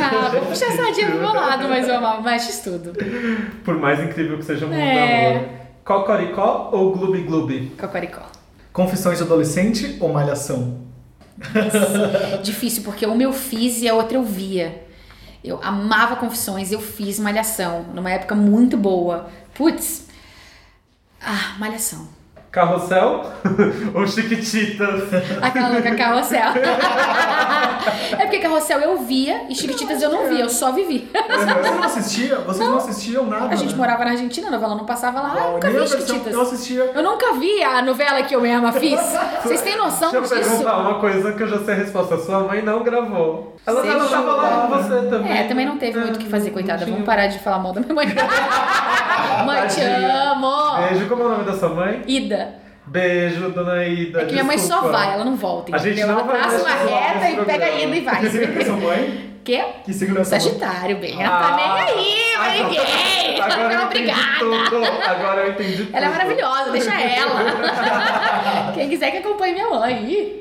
ah, 0.00 0.28
vou 0.30 0.40
puxar 0.46 0.70
sardinha 0.72 1.08
pro 1.10 1.20
meu 1.20 1.34
lado, 1.34 1.68
mas 1.68 1.86
eu 1.88 1.96
amava 1.96 2.20
mais 2.22 2.44
X 2.44 2.60
tudo. 2.60 2.92
Por 3.64 3.78
mais 3.78 4.00
incrível 4.00 4.38
que 4.38 4.44
seja 4.44 4.64
o 4.66 4.68
mundo 4.68 4.78
É. 4.80 5.32
da 5.34 5.38
lua. 5.40 5.48
Cocoricó 5.84 6.70
ou 6.72 6.92
Gloob 6.92 7.20
Gloob? 7.22 7.72
Cocoricó. 7.78 8.22
Confissões 8.72 9.18
de 9.18 9.24
Adolescente 9.24 9.96
ou 10.00 10.12
Malhação? 10.12 10.84
Difícil, 12.42 12.82
porque 12.82 13.06
uma 13.06 13.22
eu 13.22 13.32
fiz 13.32 13.82
e 13.82 13.88
a 13.88 13.94
outra 13.94 14.16
eu 14.16 14.22
via. 14.22 14.84
Eu 15.44 15.60
amava 15.62 16.16
confissões, 16.16 16.72
eu 16.72 16.80
fiz 16.80 17.20
malhação, 17.20 17.84
numa 17.94 18.10
época 18.10 18.34
muito 18.34 18.76
boa. 18.76 19.28
Putz. 19.54 20.08
Ah, 21.20 21.54
malhação. 21.58 22.08
Carrossel 22.56 23.22
ou 23.94 24.06
Chiquititas? 24.06 25.02
Aquela 25.42 25.68
louca 25.68 25.94
carrossel. 25.94 26.52
é 28.18 28.22
porque 28.22 28.38
carrossel 28.38 28.80
eu 28.80 28.96
via 29.02 29.42
e 29.50 29.54
Chiquititas 29.54 30.00
eu 30.00 30.08
não 30.10 30.26
via, 30.30 30.40
eu 30.40 30.48
só 30.48 30.72
vivi. 30.72 31.06
Você 31.12 31.70
não 31.70 31.82
assistia? 31.82 32.36
Vocês 32.36 32.66
não, 32.66 32.78
assistiam 32.78 33.26
nada? 33.26 33.52
A 33.52 33.56
gente 33.56 33.72
né? 33.72 33.76
morava 33.76 34.06
na 34.06 34.12
Argentina, 34.12 34.48
a 34.48 34.50
novela 34.50 34.74
não 34.74 34.86
passava 34.86 35.20
lá, 35.20 35.34
eu 35.36 35.42
Uau, 35.42 35.52
nunca 35.52 35.68
vi 35.68 35.86
Chiquititas. 35.86 36.32
Eu 36.32 36.40
assistia. 36.40 36.92
Eu 36.94 37.02
nunca 37.02 37.34
vi 37.34 37.62
a 37.62 37.82
novela 37.82 38.22
que 38.22 38.34
eu 38.34 38.40
mesma 38.40 38.72
fiz. 38.72 39.00
Vocês 39.44 39.60
têm 39.60 39.76
noção 39.76 40.10
Deixa 40.10 40.34
eu 40.34 40.38
disso? 40.38 40.50
perguntar 40.50 40.78
uma 40.78 40.98
coisa 40.98 41.32
que 41.34 41.42
eu 41.42 41.48
já 41.48 41.58
sei 41.58 41.74
a 41.74 41.76
resposta. 41.76 42.16
Sua 42.16 42.40
mãe 42.40 42.62
não 42.62 42.82
gravou. 42.82 43.54
Ela, 43.66 43.82
tava 43.82 44.32
lá 44.32 44.66
com 44.66 44.76
você 44.78 45.10
também. 45.10 45.38
É, 45.38 45.42
também 45.46 45.66
não 45.66 45.76
teve 45.76 45.98
muito 45.98 46.16
o 46.16 46.18
que 46.18 46.30
fazer, 46.30 46.46
Não 46.46 46.54
coitada. 46.54 46.84
tinha. 46.84 46.92
Vamos 46.92 47.04
parar 47.04 47.26
de 47.26 47.38
falar 47.38 47.58
mal 47.58 47.74
da 47.74 47.82
minha 47.82 47.94
mãe. 47.94 48.06
mãe, 49.44 49.66
te 49.68 49.80
amo! 49.80 50.88
Beijo, 50.88 51.06
como 51.08 51.22
é 51.22 51.26
o 51.26 51.28
nome 51.30 51.44
da 51.44 51.52
sua 51.52 51.68
mãe? 51.70 52.02
Ida. 52.06 52.54
Beijo, 52.86 53.50
dona 53.50 53.84
Ida. 53.84 54.22
É 54.22 54.24
que 54.26 54.32
minha 54.32 54.44
mãe 54.44 54.58
só 54.58 54.82
vai, 54.82 55.12
ela 55.14 55.24
não 55.24 55.34
volta. 55.36 55.74
A 55.74 55.78
gente 55.78 56.00
não 56.02 56.10
ela 56.10 56.22
vai 56.22 56.38
traça 56.40 56.58
uma 56.62 56.70
reta 56.70 57.30
e 57.30 57.44
pega 57.44 57.64
a. 57.66 57.70
Ida 57.70 57.96
e 57.96 58.00
vai. 58.00 58.22
Signo 58.30 58.52
que 58.52 58.58
é 58.60 58.64
sua 58.64 58.76
mãe? 58.76 59.26
Quê? 59.44 59.64
Que 59.84 59.92
mãe? 60.14 60.24
Sagitário, 60.24 60.96
bem. 60.98 61.22
Ela 61.22 61.36
Ah, 61.36 61.40
tá 61.50 61.56
nem 61.56 61.70
aí, 61.70 62.34
agora- 62.34 62.52
ninguém. 62.68 63.40
Agora 63.40 63.74
eu 63.74 63.82
obrigada. 63.82 64.38
tudo. 64.40 64.84
Agora 65.08 65.40
eu 65.42 65.50
entendi 65.52 65.76
tudo. 65.84 65.96
Ela 65.96 66.06
é 66.06 66.08
maravilhosa, 66.08 66.70
deixa 66.72 67.00
ela. 67.00 68.72
Quem 68.74 68.88
quiser 68.88 69.10
que 69.12 69.18
acompanhe 69.18 69.54
minha 69.54 69.68
mãe. 69.68 70.40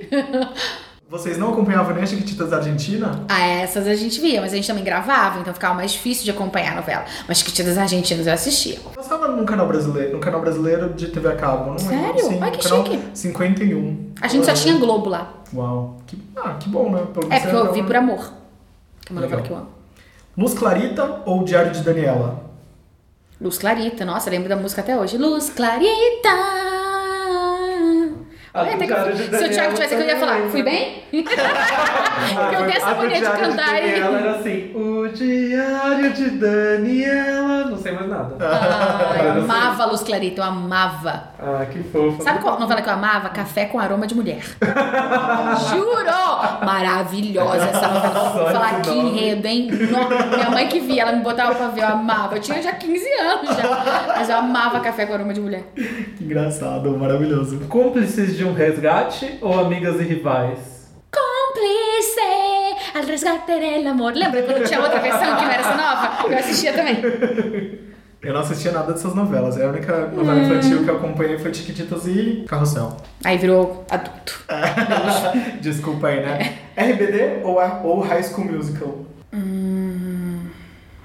Vocês 1.08 1.38
não 1.38 1.52
acompanhavam 1.54 1.94
nem 1.94 2.04
a 2.04 2.08
Chiquititas 2.08 2.50
da 2.50 2.58
Argentina? 2.58 3.24
Ah, 3.30 3.46
essas 3.46 3.86
a 3.88 3.94
gente 3.94 4.20
via, 4.20 4.42
mas 4.42 4.54
a 4.54 4.56
gente 4.56 4.68
também 4.68 4.84
gravava, 4.84 5.40
então 5.40 5.54
ficava 5.54 5.76
mais 5.76 5.92
difícil 5.92 6.24
de 6.24 6.32
acompanhar 6.32 6.74
a 6.74 6.76
novela. 6.78 7.06
Mas 7.28 7.38
Chiquititas 7.38 7.78
Argentinas 7.78 8.26
eu 8.26 8.34
assistia. 8.34 8.80
Passava 8.96 9.28
num 9.28 9.46
canal 9.46 9.68
brasileiro, 9.68 10.14
no 10.14 10.20
canal 10.20 10.42
brasileiro 10.42 10.94
de 10.96 11.08
TV 11.10 11.28
a 11.28 11.36
cabo, 11.36 11.72
não 11.72 11.78
Sério? 11.78 12.24
Sim, 12.24 12.40
Ai, 12.42 12.50
que 12.50 12.68
chique. 12.68 13.00
51. 13.14 14.14
A 14.20 14.28
gente 14.28 14.46
só 14.48 14.54
tinha 14.54 14.80
Globo 14.80 15.08
lá. 15.08 15.32
Uau. 15.54 15.98
Que, 16.08 16.18
ah, 16.36 16.56
que 16.60 16.68
bom, 16.70 16.90
né? 16.90 17.06
Pelo 17.14 17.32
É 17.32 17.40
porque 17.40 17.56
eu 17.56 17.62
era 17.62 17.72
vi 17.72 17.84
por 17.84 17.96
amor. 17.96 18.34
Que 19.06 19.10
é 19.10 19.16
uma 19.16 19.22
novela 19.22 19.42
que 19.44 19.52
eu 19.52 19.58
amo. 19.58 19.68
Luz 20.36 20.56
Clarita 20.56 21.22
ou 21.24 21.44
Diário 21.44 21.72
de 21.72 21.82
Daniela? 21.82 22.44
Luz 23.40 23.60
Clarita, 23.60 24.04
nossa, 24.04 24.30
lembro 24.32 24.50
da 24.50 24.56
música 24.56 24.82
até 24.82 24.98
hoje. 24.98 25.20
Luz 25.20 25.52
Clarita. 25.52 26.75
Até 28.56 28.78
que 28.78 28.86
de 28.86 29.38
se 29.38 29.44
o 29.44 29.50
Thiago 29.50 29.74
tivesse 29.74 29.96
aqui, 29.96 30.04
eu 30.04 30.08
ia 30.08 30.18
falar, 30.18 30.50
fui 30.50 30.64
bem? 30.64 31.04
Porque 31.12 32.56
eu 32.56 32.66
tenho 32.66 32.78
essa 32.78 32.96
mania 32.96 33.18
de 33.18 33.26
cantar 33.26 33.84
e. 33.84 33.92
Daniela 33.92 34.20
era 34.20 34.32
assim, 34.32 34.72
o 34.74 35.08
diário 35.10 36.14
de 36.14 36.30
Daniela... 36.32 37.66
Não 37.66 37.78
sei 37.78 37.92
mais 37.92 38.08
nada. 38.08 38.36
Ah, 38.40 39.14
eu 39.24 39.32
assim. 39.32 39.40
amava 39.42 39.84
a 39.84 39.86
Luz 39.88 40.04
Clarita, 40.04 40.42
eu 40.42 40.46
amava. 40.46 41.24
Ah, 41.38 41.66
que 41.66 41.84
fofa. 41.84 42.24
Sabe 42.24 42.40
qual 42.40 42.58
novela 42.58 42.82
que 42.82 42.88
eu 42.88 42.94
amava? 42.94 43.30
Café 43.30 43.66
com 43.66 43.78
aroma 43.78 44.08
de 44.08 44.16
mulher. 44.16 44.42
Juro! 45.70 46.66
Maravilhosa 46.66 47.66
essa 47.66 47.88
novela. 47.88 48.30
Vou 48.30 48.52
falar 48.52 48.82
que 48.82 48.92
enredo, 48.92 49.48
hein? 49.48 49.70
Minha 49.72 50.50
mãe 50.50 50.68
que 50.70 50.80
via, 50.80 51.02
ela 51.02 51.12
me 51.12 51.24
botava 51.24 51.54
pra 51.56 51.68
ver, 51.68 51.82
eu 51.82 51.88
amava. 51.88 52.36
Eu 52.36 52.42
tinha 52.42 52.62
já 52.62 52.72
15 52.72 53.06
anos 53.20 53.56
já. 53.58 54.06
Mas 54.16 54.30
eu 54.30 54.38
amava 54.38 54.80
café 54.80 55.06
com 55.06 55.14
aroma 55.14 55.34
de 55.34 55.42
mulher. 55.42 55.64
Que 55.76 56.24
engraçado, 56.24 56.98
maravilhoso. 56.98 57.60
Cúmplices 57.68 58.38
de 58.38 58.45
um 58.46 58.54
resgate 58.54 59.38
ou 59.42 59.60
amigas 59.60 60.00
e 60.00 60.04
rivais? 60.04 60.60
Cúmplice 61.12 62.98
al 62.98 63.04
resgate 63.06 63.60
del 63.60 63.88
amor. 63.88 64.14
Lembra 64.14 64.44
quando 64.44 64.64
tinha 64.66 64.82
outra 64.82 65.00
versão 65.00 65.36
que 65.38 65.44
não 65.46 65.52
era 65.52 65.62
essa 65.62 65.76
nova? 65.76 66.28
Eu 66.34 66.38
assistia 66.38 66.74
também. 66.74 67.84
Eu 68.22 68.34
não 68.34 68.42
assistia 68.42 68.72
nada 68.72 68.92
dessas 68.94 69.14
novelas. 69.14 69.60
A 69.62 69.68
única 69.68 70.08
novela 70.08 70.40
Hum. 70.40 70.44
infantil 70.46 70.84
que 70.84 70.90
eu 70.90 70.96
acompanhei 70.98 71.38
foi 71.38 71.54
Chiquititas 71.54 72.08
e 72.08 72.44
Carrossel. 72.48 72.98
Aí 73.24 73.38
virou 73.38 73.86
adulto. 73.90 74.44
Desculpa 75.62 76.08
aí, 76.08 76.22
né? 76.22 76.58
RBD 76.76 77.42
ou, 77.44 77.60
a- 77.60 77.82
ou 77.84 78.00
High 78.02 78.24
School 78.24 78.46
Musical? 78.52 79.06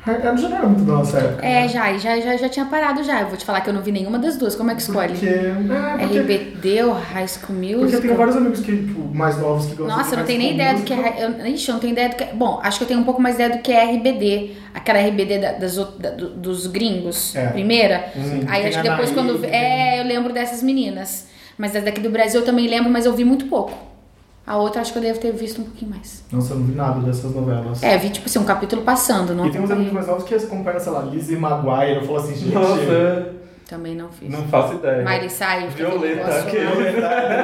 Eu 0.06 0.36
já 0.36 0.48
não 0.48 0.56
era 0.56 0.66
muito 0.66 0.84
da 0.84 0.94
nossa 0.94 1.18
época. 1.18 1.44
É, 1.44 1.62
né? 1.62 1.68
já, 1.68 1.98
já, 1.98 2.18
já, 2.20 2.36
já 2.36 2.48
tinha 2.48 2.64
parado 2.64 3.04
já. 3.04 3.20
Eu 3.20 3.28
vou 3.28 3.36
te 3.36 3.44
falar 3.44 3.60
que 3.60 3.68
eu 3.68 3.74
não 3.74 3.82
vi 3.82 3.92
nenhuma 3.92 4.18
das 4.18 4.36
duas. 4.36 4.54
Como 4.56 4.70
é 4.70 4.74
que 4.74 4.80
escolhe? 4.80 5.12
Porque, 5.12 5.26
é, 5.26 5.54
porque, 5.98 6.18
RBD 6.20 6.82
ou 6.84 6.92
High 6.94 7.28
School 7.28 7.78
porque 7.80 7.96
eu 7.96 8.00
tenho 8.00 8.16
vários 8.16 8.36
amigos 8.36 8.60
que, 8.60 8.76
tipo, 8.76 9.14
mais 9.14 9.38
novos 9.38 9.66
que 9.66 9.74
gostam 9.74 9.96
Nossa, 9.98 10.14
eu 10.14 10.18
não 10.18 10.24
tenho 10.24 10.38
nem 10.38 10.54
ideia 10.54 10.74
do 10.74 10.82
que 10.82 10.92
é. 10.94 11.16
Eu, 11.24 11.46
ixi, 11.46 11.68
eu 11.68 11.74
não 11.74 11.80
tenho 11.80 11.92
ideia 11.92 12.08
do 12.08 12.16
que 12.16 12.24
é. 12.24 12.32
Bom, 12.32 12.60
acho 12.62 12.78
que 12.78 12.84
eu 12.84 12.88
tenho 12.88 13.00
um 13.00 13.04
pouco 13.04 13.20
mais 13.20 13.34
ideia 13.34 13.50
do 13.50 13.58
que 13.58 13.72
é 13.72 13.84
RBD. 13.84 14.52
Aquela 14.74 14.98
RBD 15.00 15.38
da- 15.38 15.52
das, 15.52 15.76
da- 15.76 16.10
do- 16.10 16.30
dos 16.30 16.66
gringos, 16.66 17.36
É. 17.36 17.48
primeira. 17.48 18.06
Aí 18.48 18.66
acho 18.66 18.80
que 18.80 18.88
depois 18.88 19.10
quando. 19.10 19.38
tem- 19.38 19.50
É, 19.50 20.00
eu 20.00 20.04
lembro 20.04 20.32
dessas 20.32 20.62
meninas. 20.62 21.28
Mas 21.58 21.72
daqui 21.72 22.00
do 22.00 22.08
Brasil 22.08 22.40
eu 22.40 22.46
também 22.46 22.66
lembro, 22.66 22.90
mas 22.90 23.04
eu 23.04 23.12
vi 23.12 23.22
muito 23.24 23.44
pouco. 23.46 23.89
A 24.46 24.56
outra 24.56 24.80
acho 24.80 24.92
que 24.92 24.98
eu 24.98 25.02
devo 25.02 25.20
ter 25.20 25.32
visto 25.32 25.60
um 25.60 25.64
pouquinho 25.64 25.90
mais. 25.92 26.24
Nossa, 26.32 26.54
eu 26.54 26.58
não 26.58 26.66
vi 26.66 26.72
nada 26.74 27.00
dessas 27.00 27.32
novelas. 27.34 27.82
É, 27.82 27.96
vi 27.98 28.10
tipo 28.10 28.26
assim, 28.26 28.38
um 28.38 28.44
capítulo 28.44 28.82
passando, 28.82 29.34
não 29.34 29.46
E 29.46 29.50
tem 29.52 29.60
uns 29.60 29.70
amigos 29.70 29.92
mais 29.92 30.06
novos 30.06 30.24
que 30.24 30.34
acompanham, 30.34 30.80
sei 30.80 30.92
lá, 30.92 31.02
Lizzie 31.02 31.36
Maguire. 31.36 31.96
Eu 31.96 32.02
falo 32.02 32.18
assim, 32.18 32.34
gente... 32.34 32.52
Nossa, 32.54 33.28
Também 33.68 33.94
não 33.94 34.08
fiz. 34.10 34.28
não 34.30 34.42
faço 34.48 34.74
ideia. 34.74 35.04
Miley 35.04 35.30
Cyrus, 35.30 35.72
aquele 35.72 35.88
Violeta. 35.88 36.30
Verdade, 36.42 36.56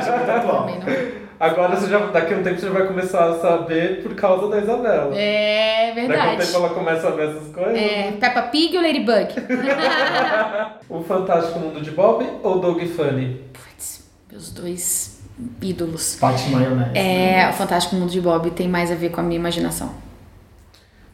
é 0.08 0.16
muito 0.16 0.30
atual. 0.30 0.66
Também 0.66 0.78
não. 1.20 1.26
Agora 1.38 1.76
você 1.76 1.86
já, 1.90 1.98
daqui 2.06 2.32
a 2.32 2.38
um 2.38 2.42
tempo 2.42 2.58
você 2.58 2.66
já 2.66 2.72
vai 2.72 2.86
começar 2.86 3.28
a 3.28 3.38
saber 3.38 4.02
por 4.02 4.14
causa 4.14 4.48
da 4.48 4.58
Isabela. 4.58 5.14
É 5.14 5.88
Daqui 5.88 6.00
a 6.00 6.04
um 6.04 6.08
verdade. 6.08 6.46
tempo 6.46 6.56
ela 6.56 6.68
começa 6.70 7.08
a 7.08 7.10
ver 7.10 7.28
essas 7.28 7.48
coisas. 7.54 7.76
É, 7.76 8.12
Peppa 8.18 8.42
Pig 8.44 8.74
ou 8.74 8.82
Ladybug? 8.82 9.34
O 10.88 11.02
Fantástico 11.02 11.58
Mundo 11.58 11.80
de 11.82 11.90
Bob 11.90 12.24
ou 12.42 12.58
Doug 12.58 12.80
Funny? 12.84 13.42
Putz, 13.52 14.04
meus 14.32 14.50
dois 14.50 15.15
ídolos. 15.60 16.16
Pate 16.20 16.48
maionese. 16.50 16.98
É, 16.98 17.48
o 17.50 17.52
Fantástico 17.52 17.96
Mundo 17.96 18.10
de 18.10 18.20
Bob 18.20 18.50
tem 18.50 18.68
mais 18.68 18.90
a 18.90 18.94
ver 18.94 19.10
com 19.10 19.20
a 19.20 19.24
minha 19.24 19.38
imaginação. 19.38 19.90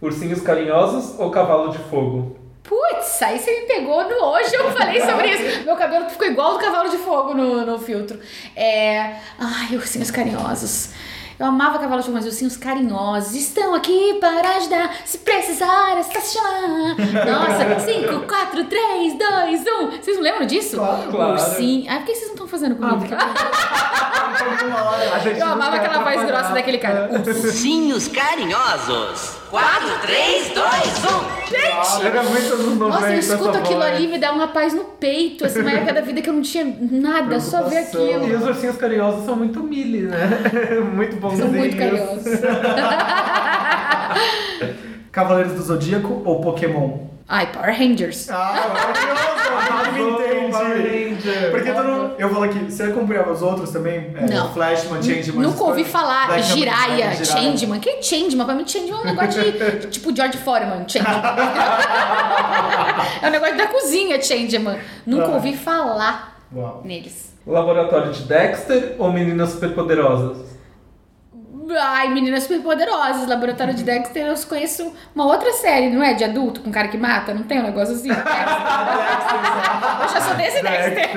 Ursinhos 0.00 0.40
Carinhosos 0.40 1.18
ou 1.18 1.30
Cavalo 1.30 1.70
de 1.70 1.78
Fogo? 1.78 2.36
Putz, 2.62 3.20
aí 3.22 3.38
você 3.38 3.60
me 3.60 3.66
pegou 3.66 4.02
no 4.08 4.24
hoje, 4.24 4.54
eu 4.54 4.70
falei 4.72 5.00
sobre 5.00 5.28
isso. 5.28 5.64
Meu 5.64 5.76
cabelo 5.76 6.08
ficou 6.08 6.26
igual 6.26 6.52
do 6.54 6.58
cavalo 6.58 6.88
de 6.88 6.96
fogo 6.96 7.34
no, 7.34 7.66
no 7.66 7.78
filtro. 7.78 8.18
É. 8.54 9.16
Ai, 9.38 9.74
ursinhos 9.74 10.10
carinhosos. 10.10 10.90
Eu 11.38 11.46
amava 11.46 11.80
cavalo 11.80 12.00
de 12.00 12.06
fogo, 12.06 12.16
mas 12.16 12.24
ursinhos 12.24 12.56
carinhosos 12.56 13.34
estão 13.34 13.74
aqui 13.74 14.14
para 14.20 14.56
ajudar. 14.56 14.96
Se 15.04 15.18
precisar, 15.18 15.98
é 15.98 16.02
só 16.04 16.20
chamar. 16.20 16.96
Nossa, 17.26 17.80
5, 17.80 18.26
4, 18.26 18.64
3, 18.64 19.18
2, 19.18 19.60
1. 19.60 19.90
Vocês 20.00 20.16
não 20.16 20.22
lembram 20.22 20.46
disso? 20.46 20.76
Claro. 20.76 21.10
Claro. 21.10 21.32
Ursinho. 21.32 21.90
Ah, 21.90 21.96
por 21.96 22.06
que 22.06 22.14
vocês 22.14 22.26
não 22.26 22.34
estão 22.34 22.41
fazendo 22.53 22.76
comigo? 22.76 23.05
A 25.12 25.18
gente 25.18 25.38
eu 25.40 25.46
amava 25.46 25.76
aquela 25.76 26.03
voz 26.03 26.26
grossa 26.26 26.53
daquele 26.53 26.78
cara. 26.78 27.11
Ursinhos 27.12 28.09
carinhosos. 28.09 29.36
4, 29.50 29.98
3, 30.03 30.48
2, 30.48 30.55
1. 30.55 30.62
Ah, 30.64 32.00
Era 32.07 32.22
muito 32.22 32.53
anos 32.55 32.66
90 32.78 32.88
Nossa, 32.88 33.12
eu 33.12 33.18
escuto 33.18 33.59
aquilo 33.59 33.80
voz. 33.80 33.92
ali 33.92 34.05
e 34.05 34.09
me 34.09 34.18
dá 34.18 34.32
uma 34.32 34.48
paz 34.48 34.72
no 34.72 34.84
peito. 34.84 35.44
Assim, 35.44 35.61
uma 35.61 35.70
época 35.70 35.92
da 35.92 36.00
vida 36.00 36.22
que 36.22 36.28
eu 36.30 36.34
não 36.34 36.42
tinha 36.42 36.64
nada, 36.90 37.38
só 37.40 37.62
ver 37.64 37.86
Preocupação. 37.88 38.07
E 38.07 38.14
aquilo. 38.14 38.38
os 38.38 38.46
ursinhos 38.46 38.76
carinhosos 38.76 39.24
são 39.26 39.36
muito 39.36 39.62
mili, 39.62 40.03
né? 40.03 40.18
muito 40.94 41.12
São 41.12 41.20
bonzinhos. 41.20 41.53
muito 41.53 41.76
carinhosos. 41.76 42.24
Cavaleiros 45.12 45.53
do 45.53 45.62
Zodíaco 45.62 46.22
ou 46.24 46.40
Pokémon? 46.40 46.98
Ai, 47.28 47.46
Power 47.53 47.76
Rangers. 47.78 48.28
Ah, 48.30 48.70
maravilhoso! 48.72 50.41
Ranger. 50.59 51.50
Porque 51.50 51.72
tu 51.72 51.82
não, 51.82 52.14
eu 52.18 52.28
falo 52.30 52.44
aqui, 52.44 52.59
você 52.70 52.84
acompanhava 52.84 53.32
os 53.32 53.42
outros 53.42 53.70
também? 53.70 54.12
É, 54.16 54.26
Não. 54.26 54.53
Flashman, 54.53 55.03
Changeman. 55.03 55.42
Nunca 55.42 55.64
ouvi 55.64 55.84
falar 55.84 56.28
Kamen, 56.28 56.42
Changeman. 57.24 57.80
Que 57.80 57.90
é 57.90 58.03
Changeman? 58.03 58.46
Pra 58.46 58.55
mim, 58.55 58.66
Changeman 58.66 58.98
é 58.98 59.03
um 59.03 59.05
negócio 59.05 59.42
de. 59.42 59.86
tipo 59.90 60.14
George 60.14 60.38
Foreman, 60.38 60.84
Changeman. 60.88 61.22
é 63.22 63.28
um 63.28 63.30
negócio 63.30 63.57
da 63.57 63.66
cozinha, 63.66 64.20
Changeman. 64.22 64.78
Nunca 65.07 65.26
Ah. 65.26 65.34
ouvi 65.34 65.57
falar 65.57 66.38
Uau. 66.55 66.82
neles. 66.84 67.32
Laboratório 67.46 68.12
de 68.12 68.22
Dexter 68.22 68.94
ou 68.98 69.12
Meninas 69.12 69.50
Superpoderosas? 69.50 70.51
Ai, 71.70 72.08
meninas 72.08 72.42
superpoderosas, 72.42 73.28
Laboratório 73.28 73.72
de 73.74 73.84
Dexter, 73.84 74.26
eu 74.26 74.34
conheço 74.48 74.92
uma 75.14 75.26
outra 75.26 75.52
série, 75.52 75.90
não 75.90 76.02
é? 76.02 76.12
De 76.14 76.24
adulto, 76.24 76.60
com 76.60 76.72
cara 76.72 76.88
que 76.88 76.98
mata? 76.98 77.32
Não 77.32 77.44
tem 77.44 77.60
um 77.60 77.62
negócio 77.62 77.94
assim? 77.94 78.08
eu 78.10 78.14
já 80.08 80.20
sou 80.20 80.34
desse 80.34 80.60
Dexter. 80.60 81.10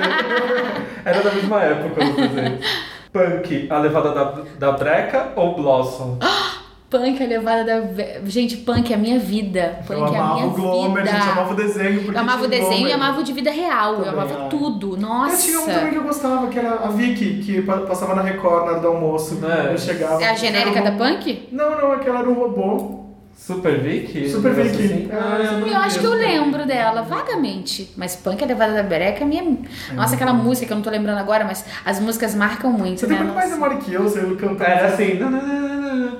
Era 1.04 1.22
da 1.22 1.32
mesma 1.32 1.62
época 1.62 2.04
os 2.04 2.14
desenhos. 2.14 2.64
Punk, 3.12 3.66
a 3.70 3.78
levada 3.78 4.12
da, 4.12 4.42
da 4.58 4.72
breca 4.72 5.32
ou 5.34 5.54
Blossom? 5.56 6.18
Punk 6.98 7.22
é 7.22 7.26
levada 7.26 7.64
da. 7.64 7.80
Gente, 8.24 8.56
punk 8.58 8.90
é 8.92 8.94
a 8.94 8.98
minha 8.98 9.18
vida. 9.18 9.80
Punk 9.86 9.98
Eu 10.00 10.06
é 10.06 10.16
a 10.16 10.20
amava 10.20 10.34
minha 10.34 10.46
o 10.46 10.50
Glomer, 10.50 11.04
vida. 11.04 11.16
a 11.16 11.20
gente 11.20 11.30
amava 11.32 11.52
o 11.52 11.56
desenho. 11.56 12.12
Eu 12.12 12.18
amava 12.18 12.44
o 12.44 12.48
desenho 12.48 12.72
e 12.72 12.76
Glomer. 12.78 12.94
amava 12.94 13.20
o 13.20 13.24
de 13.24 13.32
vida 13.32 13.50
real. 13.50 13.92
eu 13.94 14.04
Também, 14.04 14.12
amava 14.20 14.42
ai. 14.44 14.48
tudo. 14.48 14.92
Eu 14.94 15.00
Nossa. 15.00 15.36
tinha 15.46 15.60
um 15.60 15.66
também 15.66 15.90
que 15.90 15.96
eu 15.96 16.02
gostava, 16.04 16.46
que 16.48 16.58
era 16.58 16.70
a 16.74 16.88
Vicky, 16.88 17.42
que 17.44 17.62
pa- 17.62 17.78
passava 17.78 18.14
na 18.14 18.22
Record 18.22 18.64
na 18.66 18.70
hora 18.72 18.80
do 18.80 18.88
almoço. 18.88 19.38
É. 19.44 19.72
Eu 19.72 19.78
chegava. 19.78 20.22
É 20.22 20.28
a 20.30 20.34
genérica 20.34 20.78
era 20.80 20.90
da 20.90 20.96
um- 20.96 20.98
Punk? 21.14 21.48
Não, 21.52 21.70
não, 21.78 21.92
aquela 21.92 22.20
era 22.20 22.28
um 22.28 22.34
robô. 22.34 23.05
Super 23.36 23.80
Vicky? 23.80 24.28
Super 24.30 24.52
Vicky. 24.54 24.84
assim? 24.84 25.08
É, 25.10 25.14
Ah, 25.14 25.38
eu 25.60 25.66
Eu 25.66 25.76
acho 25.78 25.98
que 26.00 26.04
eu 26.06 26.14
lembro. 26.14 26.66
dela, 26.66 27.02
vagamente. 27.02 27.92
Mas 27.96 28.16
Punk 28.16 28.42
é 28.42 28.46
levada 28.46 28.72
da 28.74 28.82
breca 28.82 29.22
é 29.22 29.26
minha. 29.26 29.58
Nossa, 29.92 30.14
aquela 30.16 30.32
música 30.32 30.66
que 30.66 30.72
eu 30.72 30.76
não 30.76 30.82
tô 30.82 30.90
lembrando 30.90 31.18
agora, 31.18 31.44
mas 31.44 31.64
as 31.84 32.00
músicas 32.00 32.34
marcam 32.34 32.72
muito, 32.72 33.00
Você 33.00 33.06
né? 33.06 33.14
tem 33.16 33.24
muito 33.24 33.36
mais 33.36 33.50
memória 33.50 33.76
que 33.76 33.92
eu, 33.92 34.02
você 34.04 34.20
cantando. 34.36 34.62
Era 34.64 34.88
assim, 34.88 35.18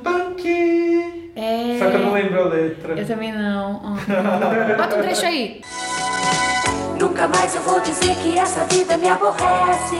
Punk. 0.04 1.32
É. 1.34 1.76
Só 1.78 1.90
que 1.90 1.96
eu 1.96 2.00
não 2.00 2.12
lembro 2.12 2.40
a 2.42 2.48
letra. 2.48 2.94
Eu 2.94 3.06
também 3.06 3.32
não. 3.32 3.80
Ah. 3.82 4.74
Bota 4.76 4.96
um 4.96 5.00
trecho 5.02 5.26
aí. 5.26 5.60
Nunca 7.00 7.26
mais 7.28 7.54
eu 7.54 7.62
vou 7.62 7.80
dizer 7.80 8.14
que 8.16 8.38
essa 8.38 8.64
vida 8.66 8.96
me 8.98 9.08
aborrece. 9.08 9.96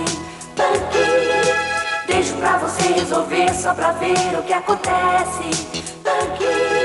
Punk, 0.55 2.07
deixo 2.07 2.35
pra 2.37 2.57
você 2.59 2.93
resolver 2.93 3.53
só 3.53 3.75
pra 3.75 3.93
ver 3.93 4.15
o 4.39 4.43
que 4.43 4.53
acontece. 4.53 5.77
Punk. 6.05 6.76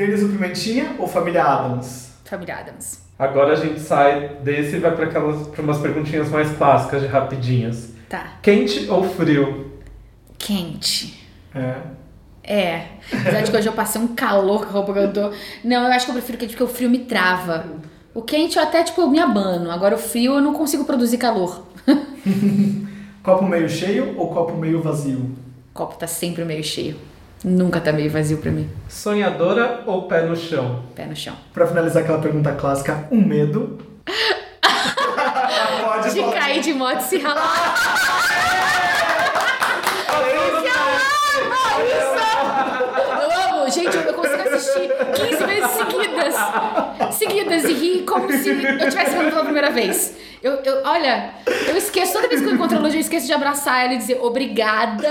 Denis 0.00 0.22
o 0.22 0.28
Pimentinha 0.30 0.94
ou 0.98 1.06
Família 1.06 1.44
Adams? 1.44 2.12
Família 2.24 2.56
Adams. 2.56 3.00
Agora 3.18 3.52
a 3.52 3.56
gente 3.56 3.78
sai 3.78 4.36
desse 4.42 4.76
e 4.76 4.78
vai 4.78 4.96
pra 4.96 5.04
aquelas 5.04 5.46
pra 5.48 5.62
umas 5.62 5.76
perguntinhas 5.76 6.30
mais 6.30 6.50
clássicas 6.56 7.02
de 7.02 7.06
rapidinhas. 7.06 7.90
Tá. 8.08 8.38
Quente 8.40 8.88
ou 8.88 9.04
frio? 9.04 9.78
Quente. 10.38 11.28
É. 11.54 11.74
É. 12.42 12.86
Apesar 13.12 13.42
de 13.42 13.50
que 13.50 13.56
hoje 13.58 13.68
eu 13.68 13.74
passei 13.74 14.00
um 14.00 14.14
calor 14.14 14.60
com 14.64 14.70
a 14.70 14.72
roupa 14.72 14.94
que 14.94 14.98
eu 15.00 15.12
tô. 15.12 15.32
Não, 15.62 15.84
eu 15.84 15.92
acho 15.92 16.06
que 16.06 16.12
eu 16.12 16.14
prefiro 16.14 16.38
quente 16.38 16.56
porque 16.56 16.64
o 16.64 16.74
frio 16.74 16.88
me 16.88 17.00
trava. 17.00 17.66
O 18.14 18.22
quente 18.22 18.56
eu 18.56 18.62
até, 18.62 18.82
tipo, 18.82 19.02
eu 19.02 19.10
me 19.10 19.18
abano. 19.18 19.70
Agora 19.70 19.96
o 19.96 19.98
frio 19.98 20.32
eu 20.36 20.40
não 20.40 20.54
consigo 20.54 20.86
produzir 20.86 21.18
calor. 21.18 21.62
Copo 23.22 23.44
meio 23.44 23.68
cheio 23.68 24.18
ou 24.18 24.32
copo 24.32 24.56
meio 24.56 24.80
vazio? 24.80 25.18
O 25.18 25.74
copo 25.74 25.96
tá 25.96 26.06
sempre 26.06 26.42
meio 26.42 26.64
cheio. 26.64 26.96
Nunca 27.42 27.80
tá 27.80 27.90
meio 27.92 28.10
vazio 28.10 28.38
pra 28.38 28.50
mim. 28.50 28.68
Sonhadora 28.88 29.80
ou 29.86 30.02
pé 30.02 30.22
no 30.22 30.36
chão? 30.36 30.82
Pé 30.94 31.06
no 31.06 31.16
chão. 31.16 31.34
Pra 31.54 31.66
finalizar 31.66 32.02
aquela 32.02 32.18
pergunta 32.18 32.52
clássica, 32.52 33.08
um 33.10 33.20
medo. 33.24 33.78
Pode 35.84 36.14
De 36.14 36.20
falar. 36.20 36.32
cair 36.34 36.60
de 36.60 36.72
moto 36.74 36.98
e 37.00 37.02
se 37.02 37.18
ralar. 37.18 37.74
Eu 43.22 43.56
amo, 43.58 43.70
gente, 43.70 43.96
eu 43.96 44.14
consigo 44.14 44.42
assistir 44.42 44.90
15 45.14 45.44
vezes 45.44 45.70
seguidas. 45.70 46.34
Seguidas 47.20 47.64
e 47.64 47.74
rir 47.74 48.04
como 48.04 48.32
se 48.32 48.48
eu 48.48 48.54
estivesse 48.58 49.10
vendo 49.14 49.28
pela 49.28 49.44
primeira 49.44 49.70
vez. 49.70 50.14
Eu, 50.42 50.52
eu, 50.64 50.82
olha, 50.86 51.34
eu 51.68 51.76
esqueço, 51.76 52.14
toda 52.14 52.26
vez 52.28 52.40
que 52.40 52.46
eu 52.46 52.54
encontro 52.54 52.78
a 52.78 52.80
Luz, 52.80 52.94
eu 52.94 53.00
esqueço 53.00 53.26
de 53.26 53.32
abraçar 53.34 53.84
ela 53.84 53.92
e 53.92 53.98
dizer 53.98 54.18
obrigada 54.22 55.06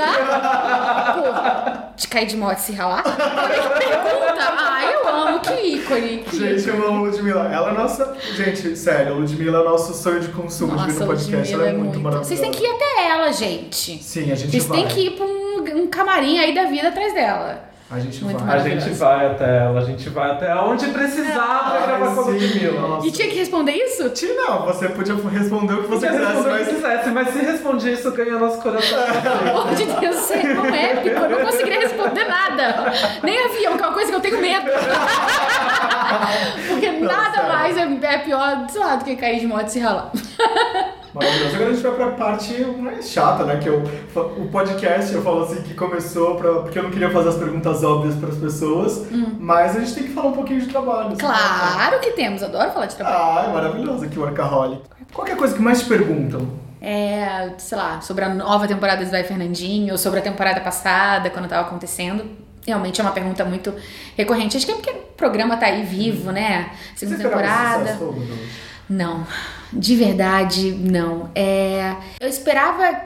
por 1.14 1.96
de 1.96 2.08
cair 2.08 2.26
de 2.26 2.36
moto 2.36 2.58
e 2.58 2.62
se 2.62 2.72
ralar. 2.72 3.04
É 3.06 3.78
pergunta? 3.78 4.40
Ah, 4.40 4.82
eu 4.92 5.08
amo, 5.08 5.40
que 5.40 5.54
ícone. 5.54 6.24
Que 6.24 6.36
Gente, 6.36 6.68
eu 6.68 6.88
amo 6.88 7.06
a 7.06 7.10
Ludmilla. 7.10 7.48
Ela 7.54 7.70
é 7.70 7.74
nossa. 7.74 8.18
Gente, 8.36 8.76
sério, 8.76 9.14
a 9.14 9.16
Ludmilla 9.16 9.60
é 9.60 9.64
nosso 9.64 9.94
sonho 9.94 10.20
de 10.20 10.30
consumo 10.30 10.76
de 10.78 10.86
vir 10.86 10.94
Nossa, 10.94 11.00
no 11.02 11.06
podcast. 11.06 11.54
Ludmilla 11.54 11.62
Ela 11.62 11.70
é 11.70 11.74
muito, 11.74 12.00
maravilhosa. 12.00 12.28
Vocês 12.28 12.40
têm 12.40 12.50
que 12.50 12.64
ir 12.64 12.72
até 12.72 13.08
ela, 13.10 13.32
gente. 13.32 14.04
Sim, 14.04 14.32
a 14.32 14.36
gente 14.36 14.50
Vocês 14.50 14.66
vai. 14.66 14.80
têm 14.80 14.88
que 14.88 15.00
ir 15.02 15.12
pra 15.12 15.28
um, 15.28 15.84
um 15.84 15.88
camarim 15.88 16.40
aí 16.40 16.56
da 16.56 16.64
vida 16.64 16.88
atrás 16.88 17.14
dela. 17.14 17.69
A 17.92 17.98
gente 17.98 18.24
Muito 18.24 18.44
vai. 18.44 18.56
A 18.56 18.60
gente 18.60 18.90
vai 18.92 19.26
até 19.26 19.58
ela, 19.58 19.80
a 19.80 19.84
gente 19.84 20.10
vai 20.10 20.30
até 20.30 20.54
onde 20.54 20.86
precisar 20.90 21.72
pra 21.72 21.88
gravar 21.88 22.14
com 22.14 22.22
a 22.22 22.24
Ludmilla. 22.26 23.00
E 23.04 23.12
tinha 23.12 23.28
que 23.28 23.36
responder 23.36 23.72
isso? 23.72 24.08
Tia, 24.12 24.32
não, 24.36 24.64
você 24.68 24.90
podia 24.90 25.16
responder 25.16 25.74
o 25.74 25.82
que 25.82 25.88
você 25.90 26.08
quisesse, 26.08 26.26
responder 26.28 26.50
mas. 26.52 26.68
quisesse, 26.68 27.10
mas 27.10 27.30
se 27.30 27.40
responde 27.40 27.92
isso, 27.92 28.12
ganha 28.12 28.38
nosso 28.38 28.62
coração. 28.62 29.00
Pelo 29.44 29.62
amor 29.62 29.74
de 29.74 29.86
Deus, 29.86 30.16
você 30.18 30.34
é 30.36 30.60
um 30.60 30.66
épico. 30.70 31.08
Eu 31.16 31.30
não 31.30 31.40
conseguiria 31.50 31.80
responder 31.80 32.26
nada. 32.26 32.94
Nem 33.24 33.46
avião, 33.46 33.76
que 33.76 33.84
é 33.84 33.88
uma 33.88 33.94
coisa 33.94 34.12
que 34.12 34.16
eu 34.16 34.22
tenho 34.22 34.40
medo. 34.40 34.70
Porque 36.68 36.92
nada 36.92 37.32
sério. 37.32 37.50
mais 37.50 37.76
é, 37.78 38.14
é 38.14 38.18
pior, 38.20 38.68
sei 38.70 38.82
lá, 38.82 38.98
do 38.98 39.04
que 39.04 39.16
cair 39.16 39.40
de 39.40 39.48
moto 39.48 39.66
e 39.68 39.72
se 39.72 39.80
ralar. 39.80 40.12
Maravilhoso. 41.14 41.56
Agora 41.56 41.70
a 41.70 41.74
gente 41.74 41.84
vai 41.84 41.96
pra 41.96 42.08
parte 42.12 42.54
mais 42.78 43.10
chata, 43.10 43.44
né? 43.44 43.58
Que 43.58 43.68
eu, 43.70 43.82
o 44.38 44.48
podcast, 44.52 45.14
eu 45.14 45.22
falo 45.22 45.44
assim, 45.44 45.62
que 45.62 45.74
começou 45.74 46.36
pra, 46.36 46.54
porque 46.62 46.78
eu 46.78 46.84
não 46.84 46.92
queria 46.92 47.10
fazer 47.10 47.30
as 47.30 47.36
perguntas 47.36 47.84
óbvias 47.84 48.16
pras 48.16 48.38
pessoas, 48.38 49.08
mas 49.40 49.76
a 49.76 49.80
gente 49.80 49.94
tem 49.96 50.04
que 50.04 50.10
falar 50.14 50.28
um 50.28 50.34
pouquinho 50.34 50.62
de 50.62 50.68
trabalho. 50.68 51.18
Claro 51.18 52.00
que 52.00 52.12
temos, 52.12 52.44
adoro 52.44 52.72
falar 52.72 52.86
de 52.86 52.96
trabalho. 52.96 53.18
Ah, 53.18 53.46
é 53.50 53.54
maravilhoso 53.54 54.06
aqui 54.06 54.20
o 54.20 54.22
Workaholic. 54.22 54.82
Qual 55.14 55.26
que 55.26 55.32
é 55.32 55.36
a 55.36 55.38
coisa 55.38 55.56
que 55.56 55.62
mais 55.62 55.82
te 55.82 55.86
perguntam? 55.88 56.48
É, 56.82 57.52
sei 57.58 57.78
lá, 57.78 58.00
sobre 58.02 58.24
a 58.24 58.30
nova 58.30 58.68
temporada 58.68 59.04
do 59.04 59.12
Vai 59.12 59.24
Fernandinho, 59.24 59.92
ou 59.92 59.98
sobre 59.98 60.20
a 60.20 60.22
temporada 60.22 60.62
passada, 60.62 61.30
quando 61.30 61.48
tava 61.48 61.68
acontecendo. 61.68 62.26
Realmente 62.66 63.02
é 63.02 63.04
uma 63.04 63.12
pergunta 63.12 63.44
muito 63.44 63.74
recorrente. 64.16 64.56
Acho 64.56 64.66
que 64.66 64.72
é 64.72 64.76
porque 64.76 64.92
o 64.92 64.96
programa 65.18 65.58
tá 65.58 65.66
aí 65.66 65.84
vivo, 65.84 66.32
né? 66.32 66.70
Segunda 66.96 67.18
Você 67.18 67.24
temporada. 67.24 67.94
sucesso 67.94 68.16
não? 68.90 69.26
De 69.72 69.96
verdade, 69.96 70.72
não. 70.72 71.30
É, 71.36 71.96
eu 72.20 72.28
esperava 72.28 73.02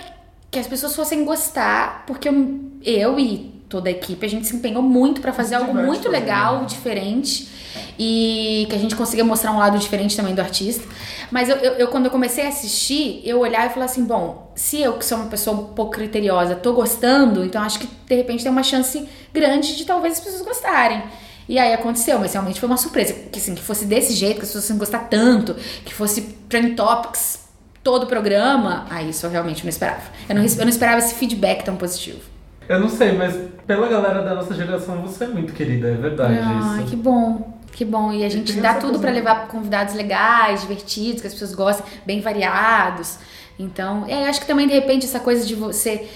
que 0.49 0.57
as 0.60 0.68
pessoas 0.68 0.95
fossem 0.95 1.26
gostar, 1.26 2.03
porque 2.07 2.30
eu, 2.30 2.60
eu 2.84 3.19
e 3.19 3.51
toda 3.68 3.89
a 3.89 3.91
equipe, 3.91 4.23
a 4.26 4.30
gente 4.30 4.47
se 4.47 4.55
empenhou 4.55 4.84
muito 4.84 5.19
pra 5.19 5.34
fazer 5.34 5.55
algo 5.55 5.73
muito 5.73 6.07
legal, 6.10 6.61
né? 6.61 6.65
diferente. 6.68 7.49
E 7.97 8.65
que 8.69 8.76
a 8.76 8.80
gente 8.80 8.95
consiga 8.95 9.23
mostrar 9.23 9.51
um 9.51 9.57
lado 9.57 9.77
diferente 9.80 10.15
também 10.15 10.34
do 10.35 10.41
artista. 10.41 10.88
Mas 11.31 11.49
eu, 11.49 11.55
eu- 11.57 11.73
eu, 11.73 11.88
quando 11.88 12.05
eu 12.05 12.11
comecei 12.11 12.45
a 12.45 12.49
assistir, 12.49 13.22
eu 13.23 13.39
olhava 13.39 13.65
e 13.68 13.69
falava 13.69 13.91
assim: 13.91 14.03
bom, 14.05 14.51
se 14.55 14.80
eu, 14.81 14.93
que 14.93 15.05
sou 15.05 15.18
uma 15.18 15.27
pessoa 15.27 15.57
um 15.57 15.64
pouco 15.73 15.91
criteriosa, 15.91 16.55
tô 16.55 16.73
gostando, 16.73 17.43
então 17.43 17.61
acho 17.64 17.80
que 17.80 17.88
de 18.07 18.15
repente 18.15 18.43
tem 18.43 18.51
uma 18.51 18.64
chance 18.64 19.07
grande 19.34 19.76
de 19.76 19.85
talvez 19.85 20.15
as 20.15 20.19
pessoas 20.23 20.41
gostarem. 20.43 21.03
E 21.48 21.60
aí 21.60 21.74
aconteceu, 21.74 22.20
mas 22.20 22.34
realmente 22.34 22.60
foi 22.60 22.68
uma 22.68 22.78
surpresa. 22.78 23.14
Que 23.32 23.40
assim, 23.40 23.53
que 23.56 23.61
fosse 23.61 23.86
desse 23.86 24.14
jeito, 24.14 24.36
que 24.38 24.41
as 24.41 24.48
pessoas 24.48 24.64
fossem 24.65 24.78
gostar 24.78 24.99
tanto, 25.10 25.56
que 25.86 25.94
fosse 25.94 26.22
Trend 26.49 26.76
Topics 26.76 27.40
todo 27.84 28.03
o 28.03 28.07
programa, 28.07 28.86
aí 28.90 29.10
isso 29.10 29.26
eu 29.26 29.30
realmente 29.30 29.64
não 29.64 29.70
esperava. 29.70 30.03
Eu 30.30 30.36
não, 30.36 30.44
eu 30.44 30.57
não 30.57 30.70
esperava 30.70 30.99
esse 30.99 31.15
feedback 31.15 31.64
tão 31.65 31.76
positivo. 31.76 32.20
Eu 32.68 32.80
não 32.80 32.88
sei, 32.88 33.11
mas 33.11 33.36
pela 33.68 33.90
galera 33.90 34.22
da 34.22 34.34
nossa 34.36 34.53
geração 34.53 35.02
você 35.02 35.26
é 35.26 35.28
muito 35.28 35.52
querida, 35.52 35.90
é 35.90 35.95
verdade 35.95 36.40
Ai, 36.41 36.80
isso. 36.82 36.90
que 36.90 36.95
bom. 36.95 37.53
Que 37.74 37.84
bom. 37.84 38.14
E 38.14 38.24
a 38.24 38.30
gente 38.30 38.53
dá 38.53 38.76
tudo 38.76 38.99
pra 38.99 39.11
coisa- 39.11 39.15
levar 39.15 39.48
convidados 39.48 39.95
legais, 39.95 40.61
divertidos, 40.61 41.22
que 41.22 41.28
as 41.28 41.34
pessoas 41.34 41.56
gostem, 41.56 41.86
bem 42.06 42.22
variados. 42.22 43.18
Então, 43.57 44.07
eu 44.07 44.26
acho 44.30 44.40
que 44.41 44.48
também, 44.48 44.68
de 44.68 44.74
repente, 44.74 45.06
essa 45.06 45.20
coisa 45.20 45.45
de 45.45 45.56
você 45.56 46.07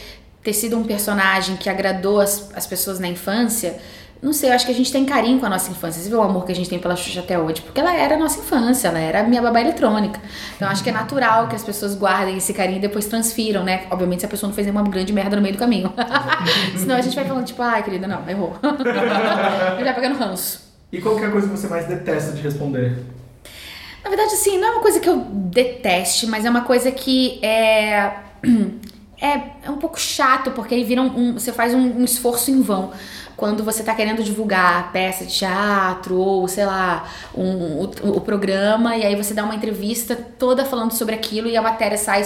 ter 0.44 0.54
sido 0.54 0.78
um 0.78 0.84
personagem 0.84 1.58
que 1.58 1.70
agradou 1.70 2.22
as, 2.22 2.50
as 2.56 2.66
pessoas 2.66 3.00
na 3.00 3.08
infância. 3.08 3.78
Não 4.28 4.34
sei, 4.34 4.50
eu 4.50 4.54
acho 4.56 4.66
que 4.66 4.74
a 4.74 4.76
gente 4.76 4.92
tem 4.92 5.06
carinho 5.06 5.40
com 5.40 5.46
a 5.46 5.50
nossa 5.50 5.72
infância. 5.72 6.02
Você 6.02 6.10
vê 6.10 6.16
o 6.18 6.22
amor 6.22 6.46
que 6.46 6.52
a 6.52 6.56
gente 6.56 6.70
tem 6.70 6.78
pela 6.78 6.98
Xuxa 6.98 7.22
até 7.22 7.40
hoje? 7.40 7.62
Porque 7.62 7.80
ela 7.80 7.96
era 7.96 8.16
a 8.16 8.20
nossa 8.20 8.42
infância, 8.42 8.90
ela 8.90 9.00
era 9.00 9.22
a 9.22 9.24
minha 9.24 9.42
babá 9.42 9.62
eletrônica. 9.62 10.20
Então 10.54 10.68
acho 10.68 10.84
que 10.84 10.90
é 10.90 10.92
natural 10.92 11.48
que 11.48 11.56
as 11.56 11.64
pessoas 11.64 11.96
guardem 11.96 12.36
esse 12.36 12.54
carinho 12.54 12.80
e 12.80 12.82
depois 12.82 13.06
transfiram, 13.06 13.64
né? 13.64 13.86
Obviamente 13.90 14.20
se 14.20 14.26
a 14.26 14.30
pessoa 14.30 14.50
não 14.50 14.54
fez 14.54 14.68
nenhuma 14.68 14.84
grande 14.84 15.14
merda 15.14 15.38
no 15.38 15.42
meio 15.42 15.56
do 15.56 15.58
caminho. 15.58 15.94
Senão 16.78 16.98
a 16.98 17.02
gente 17.02 17.16
vai 17.16 17.24
falando, 17.24 17.46
tipo, 17.46 17.62
ai, 17.62 17.82
querida, 17.84 18.06
não, 18.06 18.30
errou. 18.30 18.54
e 19.80 19.84
vai 19.86 19.96
pegando 19.96 20.18
ranço. 20.20 20.60
E 20.92 21.00
qual 21.00 21.16
que 21.16 21.24
é 21.24 21.28
a 21.28 21.32
coisa 21.32 21.48
que 21.48 21.58
você 21.58 21.68
mais 21.70 21.86
detesta 21.88 22.34
de 22.34 22.42
responder? 22.42 22.98
Na 24.04 24.10
verdade, 24.10 24.34
assim, 24.34 24.58
não 24.58 24.68
é 24.68 24.72
uma 24.72 24.82
coisa 24.82 25.00
que 25.00 25.08
eu 25.08 25.20
deteste, 25.32 26.28
mas 26.28 26.44
é 26.44 26.50
uma 26.50 26.66
coisa 26.66 26.92
que 26.92 27.40
é. 27.42 28.12
É, 29.20 29.66
é 29.66 29.72
um 29.72 29.78
pouco 29.78 30.00
chato, 30.00 30.52
porque 30.52 30.76
aí 30.76 30.84
vira 30.84 31.02
um, 31.02 31.08
um- 31.08 31.34
você 31.34 31.52
faz 31.52 31.74
um, 31.74 31.80
um 31.80 32.04
esforço 32.04 32.52
em 32.52 32.62
vão. 32.62 32.92
Quando 33.38 33.64
você 33.64 33.84
tá 33.84 33.94
querendo 33.94 34.24
divulgar 34.24 34.92
peça 34.92 35.24
de 35.24 35.32
teatro 35.32 36.18
ou, 36.18 36.48
sei 36.48 36.66
lá, 36.66 37.08
um, 37.36 37.84
o, 37.84 38.20
programa, 38.20 38.98
e 38.98 39.06
aí 39.06 39.16
você 39.16 39.32
dá 39.32 39.44
uma 39.44 39.54
entrevista 39.54 40.16
toda 40.40 40.66
falando 40.66 40.92
sobre 40.94 41.14
aquilo 41.14 41.48
e 41.48 41.56
a 41.56 41.62
matéria 41.62 42.00
sai 42.00 42.24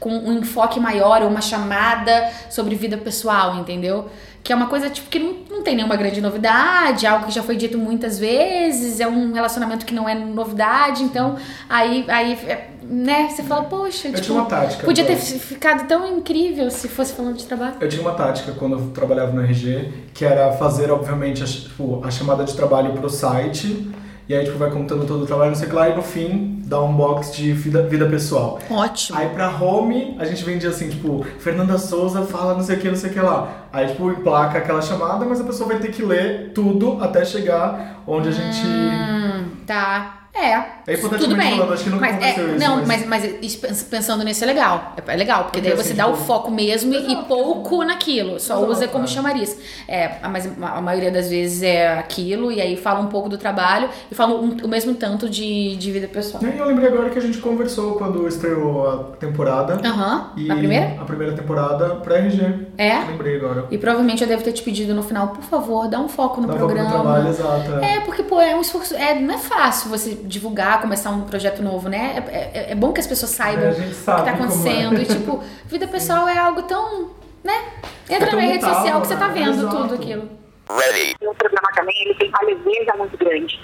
com 0.00 0.10
um 0.10 0.40
enfoque 0.40 0.80
maior 0.80 1.22
ou 1.22 1.28
uma 1.28 1.40
chamada 1.40 2.32
sobre 2.50 2.74
vida 2.74 2.98
pessoal, 2.98 3.54
entendeu? 3.54 4.10
Que 4.48 4.52
é 4.54 4.56
uma 4.56 4.68
coisa 4.68 4.88
tipo 4.88 5.10
que 5.10 5.18
não, 5.18 5.36
não 5.50 5.62
tem 5.62 5.76
nenhuma 5.76 5.94
grande 5.94 6.22
novidade, 6.22 7.06
algo 7.06 7.26
que 7.26 7.34
já 7.34 7.42
foi 7.42 7.54
dito 7.54 7.76
muitas 7.76 8.18
vezes, 8.18 8.98
é 8.98 9.06
um 9.06 9.34
relacionamento 9.34 9.84
que 9.84 9.92
não 9.92 10.08
é 10.08 10.14
novidade, 10.14 11.02
então 11.02 11.36
aí, 11.68 12.06
aí 12.08 12.32
é, 12.46 12.70
né, 12.82 13.28
você 13.28 13.42
fala, 13.42 13.64
poxa, 13.64 14.08
Eu 14.08 14.14
tipo, 14.14 14.24
tinha 14.24 14.38
uma 14.38 14.46
tática. 14.46 14.86
podia 14.86 15.04
ter 15.04 15.16
ficado 15.16 15.86
tão 15.86 16.16
incrível 16.16 16.70
se 16.70 16.88
fosse 16.88 17.12
falando 17.12 17.36
de 17.36 17.44
trabalho. 17.44 17.74
Eu 17.78 17.90
tinha 17.90 18.00
uma 18.00 18.14
tática 18.14 18.52
quando 18.52 18.78
eu 18.78 18.90
trabalhava 18.92 19.32
no 19.32 19.42
RG, 19.42 19.92
que 20.14 20.24
era 20.24 20.50
fazer, 20.52 20.90
obviamente, 20.90 21.42
a, 21.42 21.46
tipo, 21.46 22.00
a 22.02 22.10
chamada 22.10 22.42
de 22.42 22.54
trabalho 22.54 22.94
pro 22.94 23.10
site, 23.10 23.92
e 24.28 24.34
aí, 24.34 24.44
tipo, 24.44 24.58
vai 24.58 24.70
contando 24.70 25.06
todo 25.06 25.22
o 25.22 25.26
trabalho, 25.26 25.50
não 25.50 25.56
sei 25.56 25.66
o 25.66 25.70
que 25.70 25.76
lá, 25.76 25.88
e 25.88 25.96
no 25.96 26.02
fim, 26.02 26.62
dá 26.66 26.80
um 26.82 26.92
box 26.92 27.34
de 27.34 27.50
vida, 27.52 27.82
vida 27.84 28.06
pessoal. 28.06 28.58
Ótimo. 28.70 29.18
Aí 29.18 29.30
pra 29.30 29.48
home, 29.48 30.16
a 30.18 30.24
gente 30.26 30.44
vendia 30.44 30.68
assim, 30.68 30.90
tipo, 30.90 31.24
Fernanda 31.38 31.78
Souza 31.78 32.22
fala 32.22 32.52
não 32.52 32.62
sei 32.62 32.76
o 32.76 32.78
que, 32.78 32.88
não 32.88 32.96
sei 32.96 33.10
o 33.10 33.12
que 33.14 33.20
lá. 33.20 33.68
Aí, 33.72 33.88
tipo, 33.88 34.10
emplaca 34.10 34.58
aquela 34.58 34.82
chamada, 34.82 35.24
mas 35.24 35.40
a 35.40 35.44
pessoa 35.44 35.70
vai 35.70 35.78
ter 35.78 35.90
que 35.90 36.02
ler 36.02 36.52
tudo 36.54 37.02
até 37.02 37.24
chegar 37.24 38.02
onde 38.06 38.28
a 38.28 38.32
gente... 38.32 38.66
Hum, 38.66 39.44
tá. 39.66 40.17
É. 40.40 40.64
É 40.86 40.94
hipoteticamente 40.94 41.18
Tudo 41.24 41.36
bem. 41.36 41.56
falando, 41.56 41.72
acho 41.74 41.84
que 41.84 41.90
nunca 41.90 42.06
mas, 42.06 42.14
aconteceu 42.14 42.44
é, 42.48 42.50
isso, 42.56 42.58
Não, 42.68 42.86
mas- 42.86 43.06
mas, 43.06 43.58
mas 43.62 43.82
pensando 43.84 44.24
nisso 44.24 44.44
é 44.44 44.46
legal. 44.46 44.94
É, 45.06 45.12
é 45.12 45.16
legal, 45.16 45.44
porque, 45.44 45.58
Porque 45.58 45.70
daí 45.70 45.78
assim, 45.78 45.88
você 45.90 45.94
dá 45.94 46.06
o 46.06 46.12
tipo- 46.12 46.24
foco 46.24 46.50
mesmo 46.50 46.94
e- 46.94 47.12
e 47.12 47.16
pouco 47.24 47.84
naquilo. 47.84 48.38
Só 48.40 48.56
Exato, 48.56 48.72
usa 48.72 48.88
como 48.88 49.04
é. 49.04 49.06
chamariz. 49.06 49.58
É, 49.86 50.12
mas 50.30 50.48
a 50.62 50.80
maioria 50.80 51.10
das 51.10 51.28
vezes 51.28 51.62
é 51.62 51.98
aquilo, 51.98 52.50
e 52.52 52.60
aí 52.60 52.76
fala 52.76 53.00
um 53.00 53.06
pouco 53.08 53.28
do 53.28 53.36
trabalho 53.36 53.88
e 54.10 54.14
fala 54.14 54.34
um- 54.34 54.56
o 54.64 54.68
mesmo 54.68 54.94
tanto 54.94 55.28
de, 55.28 55.76
de 55.76 55.92
vida 55.92 56.06
pessoal. 56.08 56.42
E 56.42 56.56
eu 56.58 56.64
lembrei 56.66 56.88
agora 56.88 57.10
que 57.10 57.18
a 57.18 57.22
gente 57.22 57.38
conversou 57.38 57.96
quando 57.96 58.26
estreou 58.26 58.88
a 58.88 59.04
temporada. 59.16 59.80
Aham. 59.86 60.32
E 60.36 60.44
Na 60.46 60.56
primeira? 60.56 60.96
A 61.00 61.04
primeira 61.04 61.32
temporada 61.34 61.96
pra 61.96 62.16
RG. 62.18 62.68
É? 62.78 62.98
Lembrei 63.00 63.36
agora. 63.36 63.66
E 63.70 63.76
provavelmente 63.78 64.22
eu 64.22 64.28
devo 64.28 64.42
ter 64.42 64.52
te 64.52 64.62
pedido 64.62 64.94
no 64.94 65.02
final, 65.02 65.28
por 65.28 65.42
favor, 65.44 65.88
dá 65.88 65.98
um 66.00 66.08
foco 66.08 66.40
no 66.40 66.46
Dá 66.46 66.52
foco 66.54 66.66
no 66.66 66.74
programa. 66.74 66.90
trabalho, 67.02 67.28
exato. 67.28 67.72
É. 67.84 67.96
É, 67.96 68.00
porque, 68.00 68.22
pô, 68.22 68.40
é 68.40 68.54
um 68.54 68.60
esforço. 68.60 68.94
É, 68.94 69.14
não 69.18 69.34
é 69.34 69.38
fácil 69.38 69.90
você 69.90 70.16
divulgar, 70.28 70.80
começar 70.80 71.10
um 71.10 71.22
projeto 71.22 71.62
novo, 71.62 71.88
né? 71.88 72.22
É, 72.28 72.58
é- 72.58 72.72
é 72.72 72.74
bom 72.74 72.92
que 72.92 73.00
as 73.00 73.06
pessoas 73.06 73.32
saibam 73.32 73.66
É, 73.66 73.70
o 73.70 73.74
que 73.74 73.94
tá 74.04 74.14
como 74.16 74.28
é. 74.28 74.30
acontecendo. 74.32 75.00
E, 75.00 75.04
tipo, 75.06 75.42
vida 75.66 75.88
pessoal 75.88 76.28
é 76.28 76.38
algo 76.38 76.62
tão. 76.62 77.10
né? 77.42 77.72
Entra 78.10 78.30
É 78.30 78.34
na 78.36 78.40
rede 78.42 78.64
social 78.64 79.00
que 79.00 79.06
você 79.06 79.16
tá 79.16 79.28
né? 79.28 79.34
vendo 79.34 79.50
Exato. 79.60 79.76
tudo 79.76 79.94
aquilo. 79.94 80.28
Ready. 80.70 81.16
o 81.22 81.34
programa 81.34 81.68
também 81.74 81.94
ele 82.02 82.14
tem 82.16 82.28
uma 82.28 82.42
leveza 82.42 82.92
muito 82.98 83.16
grande. 83.16 83.58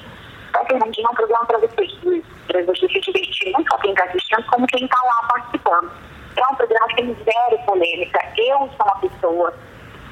Então, 0.49 0.65
Fernandinho 0.67 1.07
é 1.07 1.11
um 1.11 1.15
programa 1.15 1.45
para 1.45 1.59
você, 1.59 2.23
para 2.47 2.63
você 2.63 2.89
se 2.89 3.01
divertir, 3.01 3.53
não 3.53 3.63
só 3.71 3.77
quem 3.79 3.91
está 3.91 4.05
assistindo, 4.05 4.43
como 4.47 4.67
quem 4.69 4.85
está 4.85 4.97
lá 5.05 5.29
participando. 5.29 5.91
É 6.37 6.53
um 6.53 6.55
programa 6.57 6.87
que 6.89 6.97
tem 6.97 7.15
zero 7.25 7.59
polêmica. 7.67 8.21
Eu 8.39 8.57
sou 8.59 8.87
uma 8.87 8.97
pessoa 9.01 9.55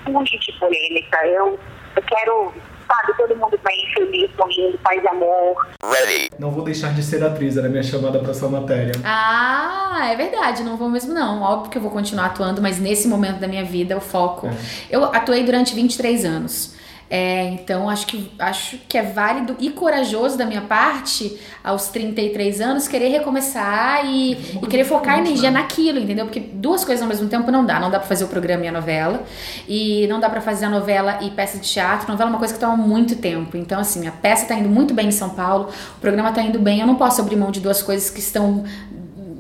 muito 0.09 0.39
de 0.39 0.53
polêmica. 0.59 1.27
Eu, 1.27 1.59
eu 1.97 2.03
quero, 2.03 2.53
sabe, 2.87 3.17
todo 3.17 3.37
mundo 3.37 3.59
bem, 3.65 3.93
feliz, 3.95 4.31
sorrindo, 4.37 4.79
paz 4.79 5.03
e 5.03 5.09
amor. 5.09 5.69
Ready. 5.83 6.31
Não 6.39 6.51
vou 6.51 6.65
deixar 6.65 6.93
de 6.95 7.03
ser 7.03 7.23
atriz, 7.25 7.57
era 7.57 7.67
a 7.67 7.71
minha 7.71 7.83
chamada 7.83 8.19
pra 8.19 8.31
essa 8.31 8.49
matéria. 8.49 8.93
Ah, 9.05 10.09
é 10.11 10.17
verdade, 10.17 10.63
não 10.63 10.77
vou 10.77 10.89
mesmo 10.89 11.13
não. 11.15 11.43
Óbvio 11.43 11.71
que 11.71 11.79
eu 11.79 11.83
vou 11.83 11.91
continuar 11.91 12.27
atuando, 12.27 12.61
mas 12.61 12.79
nesse 12.79 13.09
momento 13.09 13.39
da 13.39 13.49
minha 13.49 13.65
vida 13.65 13.97
o 13.97 14.01
foco. 14.01 14.49
Eu 14.91 15.05
atuei 15.05 15.45
durante 15.45 15.75
23 15.75 16.25
anos. 16.25 16.75
É, 17.15 17.45
então 17.49 17.91
acho 17.91 18.07
que, 18.07 18.33
acho 18.39 18.79
que 18.89 18.97
é 18.97 19.03
válido 19.03 19.55
e 19.61 19.69
corajoso 19.69 20.39
da 20.39 20.47
minha 20.47 20.63
parte, 20.63 21.39
aos 21.63 21.89
33 21.89 22.59
anos, 22.63 22.89
querer 22.89 23.09
recomeçar 23.09 24.07
e, 24.07 24.33
e 24.33 24.67
querer 24.67 24.85
focar 24.85 25.17
a 25.17 25.19
energia 25.19 25.51
naquilo, 25.51 25.99
entendeu? 25.99 26.25
Porque 26.25 26.41
duas 26.41 26.87
coisas 26.87 27.03
ao 27.03 27.09
mesmo 27.11 27.29
tempo 27.29 27.51
não 27.51 27.67
dá. 27.67 27.79
Não 27.79 27.91
dá 27.91 27.99
pra 27.99 28.09
fazer 28.09 28.25
o 28.25 28.29
programa 28.29 28.65
e 28.65 28.69
a 28.69 28.73
novela. 28.73 29.25
E 29.69 30.07
não 30.07 30.21
dá 30.21 30.31
pra 30.31 30.41
fazer 30.41 30.65
a 30.65 30.71
novela 30.71 31.19
e 31.21 31.31
peça 31.31 31.59
de 31.59 31.69
teatro. 31.69 32.11
Novela 32.11 32.31
é 32.31 32.33
uma 32.33 32.39
coisa 32.39 32.55
que 32.55 32.61
toma 32.61 32.79
muito 32.79 33.15
tempo. 33.17 33.59
Então, 33.59 33.79
assim, 33.79 34.07
a 34.07 34.11
peça 34.11 34.47
tá 34.47 34.55
indo 34.55 34.71
muito 34.71 34.95
bem 34.95 35.09
em 35.09 35.13
São 35.13 35.29
Paulo, 35.29 35.69
o 35.99 36.01
programa 36.01 36.33
tá 36.33 36.41
indo 36.41 36.59
bem. 36.59 36.81
Eu 36.81 36.87
não 36.87 36.95
posso 36.95 37.21
abrir 37.21 37.37
mão 37.37 37.51
de 37.51 37.61
duas 37.61 37.83
coisas 37.83 38.09
que 38.09 38.21
estão 38.21 38.65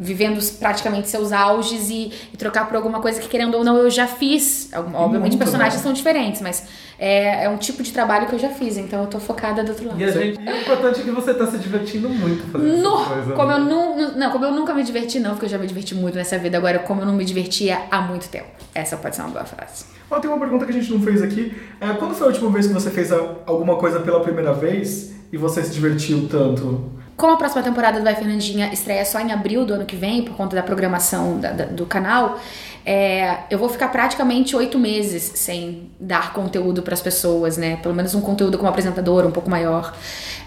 vivendo 0.02 0.42
praticamente 0.58 1.08
seus 1.08 1.32
auges 1.32 1.88
e, 1.90 2.10
e 2.32 2.36
trocar 2.36 2.66
por 2.66 2.76
alguma 2.76 3.00
coisa 3.00 3.20
que, 3.20 3.28
querendo 3.28 3.56
ou 3.56 3.64
não, 3.64 3.76
eu 3.78 3.90
já 3.90 4.06
fiz. 4.06 4.68
Obviamente, 4.74 5.20
Muito, 5.20 5.38
personagens 5.38 5.76
né? 5.76 5.82
são 5.82 5.92
diferentes, 5.92 6.40
mas 6.40 6.64
é, 6.98 7.44
é 7.44 7.48
um 7.48 7.56
tipo 7.56 7.82
de 7.82 7.92
trabalho 7.92 8.26
que 8.26 8.34
eu 8.34 8.38
já 8.38 8.48
fiz, 8.50 8.76
então 8.76 9.00
eu 9.02 9.06
tô 9.06 9.18
focada 9.20 9.62
do 9.62 9.70
outro 9.70 9.88
lado. 9.88 10.00
E 10.00 10.04
a 10.04 10.10
gente, 10.10 10.40
e 10.40 10.50
o 10.52 10.56
importante 10.60 11.00
é 11.00 11.04
que 11.04 11.10
você 11.10 11.32
tá 11.34 11.46
se 11.46 11.58
divertindo 11.58 12.08
muito 12.08 12.50
fazendo 12.50 12.76
No, 12.82 13.04
coisa. 13.04 13.32
como 13.32 13.48
né? 13.48 13.54
eu 13.54 13.58
não, 13.60 14.12
não, 14.16 14.30
como 14.30 14.44
eu 14.44 14.52
nunca 14.52 14.74
me 14.74 14.82
diverti, 14.82 15.18
não, 15.20 15.30
porque 15.30 15.46
eu 15.46 15.50
já 15.50 15.58
me 15.58 15.66
diverti 15.66 15.94
muito 15.94 16.16
nessa 16.16 16.36
vida, 16.38 16.56
agora 16.58 16.78
como 16.80 17.00
eu 17.02 17.06
não 17.06 17.14
me 17.14 17.24
divertia 17.24 17.82
há 17.90 18.00
muito 18.00 18.28
tempo. 18.28 18.48
Essa 18.74 18.96
pode 18.96 19.14
ser 19.16 19.22
uma 19.22 19.30
boa 19.30 19.44
frase. 19.44 19.84
Ó, 20.10 20.18
tem 20.20 20.30
uma 20.30 20.38
pergunta 20.38 20.64
que 20.66 20.70
a 20.72 20.74
gente 20.74 20.92
não 20.92 21.00
fez 21.00 21.22
aqui. 21.22 21.54
É, 21.80 21.92
quando 21.94 22.14
foi 22.14 22.26
a 22.26 22.30
última 22.30 22.50
vez 22.50 22.66
que 22.66 22.72
você 22.72 22.90
fez 22.90 23.12
a- 23.12 23.36
alguma 23.46 23.76
coisa 23.76 24.00
pela 24.00 24.20
primeira 24.20 24.52
vez 24.52 25.12
e 25.32 25.36
você 25.38 25.62
se 25.62 25.70
divertiu 25.72 26.28
tanto? 26.30 26.90
Como 27.22 27.34
a 27.34 27.36
próxima 27.36 27.62
temporada 27.62 28.00
do 28.00 28.02
Vai 28.02 28.16
Fernandinha 28.16 28.72
estreia 28.72 29.04
só 29.04 29.20
em 29.20 29.30
abril 29.30 29.64
do 29.64 29.72
ano 29.74 29.84
que 29.86 29.94
vem, 29.94 30.24
por 30.24 30.34
conta 30.34 30.56
da 30.56 30.62
programação 30.64 31.38
da- 31.38 31.52
da- 31.52 31.66
do 31.66 31.86
canal, 31.86 32.40
é, 32.84 33.44
eu 33.48 33.60
vou 33.60 33.68
ficar 33.68 33.86
praticamente 33.92 34.56
oito 34.56 34.76
meses 34.76 35.30
sem 35.36 35.88
dar 36.00 36.32
conteúdo 36.32 36.82
para 36.82 36.94
as 36.94 37.00
pessoas, 37.00 37.56
né? 37.56 37.76
Pelo 37.76 37.94
menos 37.94 38.12
um 38.16 38.20
conteúdo 38.20 38.58
como 38.58 38.68
apresentadora, 38.68 39.24
um 39.24 39.30
pouco 39.30 39.48
maior, 39.48 39.94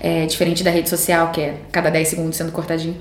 é, 0.01 0.25
diferente 0.25 0.65
da 0.65 0.69
rede 0.69 0.89
social, 0.89 1.31
que 1.31 1.39
é 1.39 1.57
cada 1.71 1.89
10 1.89 2.09
segundos 2.09 2.35
sendo 2.35 2.51
cortadinho. 2.51 2.97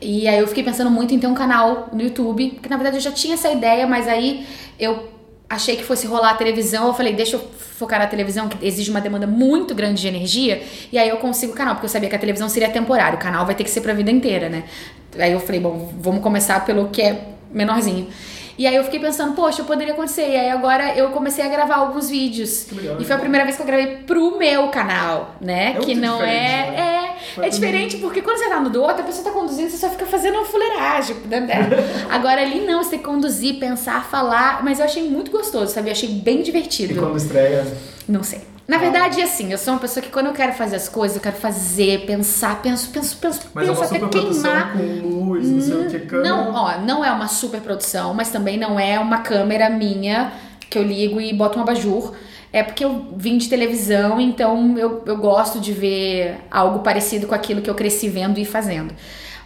E 0.00 0.26
aí 0.26 0.40
eu 0.40 0.48
fiquei 0.48 0.64
pensando 0.64 0.90
muito 0.90 1.14
em 1.14 1.20
ter 1.20 1.28
um 1.28 1.34
canal 1.34 1.90
no 1.92 2.02
YouTube, 2.02 2.58
que 2.60 2.68
na 2.68 2.76
verdade 2.76 2.96
eu 2.96 3.00
já 3.00 3.12
tinha 3.12 3.34
essa 3.34 3.48
ideia, 3.52 3.86
mas 3.86 4.08
aí 4.08 4.44
eu 4.80 5.11
achei 5.52 5.76
que 5.76 5.84
fosse 5.84 6.06
rolar 6.06 6.30
a 6.30 6.34
televisão, 6.34 6.86
eu 6.86 6.94
falei, 6.94 7.12
deixa 7.12 7.36
eu 7.36 7.40
focar 7.78 7.98
na 7.98 8.06
televisão, 8.06 8.48
que 8.48 8.66
exige 8.66 8.90
uma 8.90 9.00
demanda 9.00 9.26
muito 9.26 9.74
grande 9.74 10.00
de 10.00 10.08
energia, 10.08 10.62
e 10.90 10.98
aí 10.98 11.08
eu 11.08 11.18
consigo 11.18 11.52
o 11.52 11.54
canal, 11.54 11.74
porque 11.74 11.86
eu 11.86 11.90
sabia 11.90 12.08
que 12.08 12.16
a 12.16 12.18
televisão 12.18 12.48
seria 12.48 12.70
temporária, 12.70 13.16
o 13.16 13.20
canal 13.20 13.44
vai 13.44 13.54
ter 13.54 13.64
que 13.64 13.70
ser 13.70 13.80
pra 13.80 13.92
vida 13.92 14.10
inteira, 14.10 14.48
né? 14.48 14.64
Aí 15.18 15.32
eu 15.32 15.40
falei, 15.40 15.60
bom, 15.60 15.92
vamos 15.98 16.22
começar 16.22 16.64
pelo 16.64 16.88
que 16.88 17.02
é 17.02 17.28
menorzinho. 17.52 18.08
E 18.62 18.66
aí 18.68 18.76
eu 18.76 18.84
fiquei 18.84 19.00
pensando, 19.00 19.34
poxa, 19.34 19.64
poderia 19.64 19.92
acontecer. 19.92 20.22
E 20.28 20.36
aí 20.36 20.48
agora 20.48 20.96
eu 20.96 21.08
comecei 21.10 21.44
a 21.44 21.48
gravar 21.48 21.74
alguns 21.78 22.08
vídeos. 22.08 22.68
legal, 22.70 22.96
e 23.00 23.04
foi 23.04 23.16
a 23.16 23.18
primeira 23.18 23.44
vez 23.44 23.56
que 23.56 23.62
eu 23.62 23.66
gravei 23.66 23.96
pro 24.06 24.38
meu 24.38 24.68
canal, 24.68 25.34
né? 25.40 25.74
É 25.76 25.80
que 25.80 25.96
não 25.96 26.22
é. 26.22 26.26
né? 26.70 27.16
É, 27.40 27.46
é 27.46 27.48
diferente 27.48 27.96
porque 27.96 28.22
quando 28.22 28.36
você 28.38 28.48
tá 28.48 28.60
no 28.60 28.70
do 28.70 28.80
outro, 28.80 29.00
a 29.02 29.04
pessoa 29.04 29.24
tá 29.24 29.32
conduzindo, 29.32 29.68
você 29.68 29.78
só 29.78 29.90
fica 29.90 30.06
fazendo 30.06 30.36
uma 30.36 30.44
fuleiragem. 30.44 31.16
né? 31.28 31.42
Agora 32.08 32.40
ali 32.40 32.60
não, 32.60 32.84
você 32.84 32.90
tem 32.90 32.98
que 33.00 33.04
conduzir, 33.04 33.58
pensar, 33.58 34.04
falar. 34.08 34.62
Mas 34.62 34.78
eu 34.78 34.84
achei 34.84 35.10
muito 35.10 35.32
gostoso, 35.32 35.72
sabe? 35.72 35.88
Eu 35.88 35.92
achei 35.92 36.10
bem 36.10 36.38
E 36.38 36.42
divertido. 36.44 36.94
quando 37.00 37.16
estreia? 37.16 37.66
Não 38.08 38.22
sei. 38.22 38.42
Na 38.66 38.78
verdade, 38.78 39.20
assim, 39.20 39.50
eu 39.50 39.58
sou 39.58 39.74
uma 39.74 39.80
pessoa 39.80 40.02
que 40.02 40.10
quando 40.10 40.26
eu 40.26 40.32
quero 40.32 40.52
fazer 40.52 40.76
as 40.76 40.88
coisas, 40.88 41.16
eu 41.16 41.22
quero 41.22 41.36
fazer, 41.36 42.06
pensar, 42.06 42.62
penso, 42.62 42.90
penso, 42.90 43.16
penso, 43.16 43.40
Mas 43.52 43.64
é 43.64 43.68
penso 43.68 43.80
uma 43.80 43.86
até 43.86 44.08
queimar. 44.08 44.72
com 44.72 45.08
luz, 45.08 45.48
não 45.48 45.60
sei 45.60 45.74
o 45.74 45.90
que, 45.90 45.98
câmera. 46.00 46.28
Não, 46.28 46.54
ó, 46.54 46.78
não 46.78 47.04
é 47.04 47.10
uma 47.10 47.26
super 47.28 47.60
produção, 47.60 48.14
mas 48.14 48.30
também 48.30 48.56
não 48.56 48.78
é 48.78 48.98
uma 49.00 49.18
câmera 49.18 49.68
minha 49.68 50.32
que 50.70 50.78
eu 50.78 50.82
ligo 50.82 51.20
e 51.20 51.32
boto 51.32 51.58
um 51.58 51.62
abajur. 51.62 52.14
É 52.52 52.62
porque 52.62 52.84
eu 52.84 53.06
vim 53.16 53.38
de 53.38 53.48
televisão, 53.48 54.20
então 54.20 54.76
eu, 54.78 55.02
eu 55.06 55.16
gosto 55.16 55.58
de 55.58 55.72
ver 55.72 56.36
algo 56.50 56.80
parecido 56.80 57.26
com 57.26 57.34
aquilo 57.34 57.62
que 57.62 57.70
eu 57.70 57.74
cresci 57.74 58.08
vendo 58.08 58.38
e 58.38 58.44
fazendo. 58.44 58.94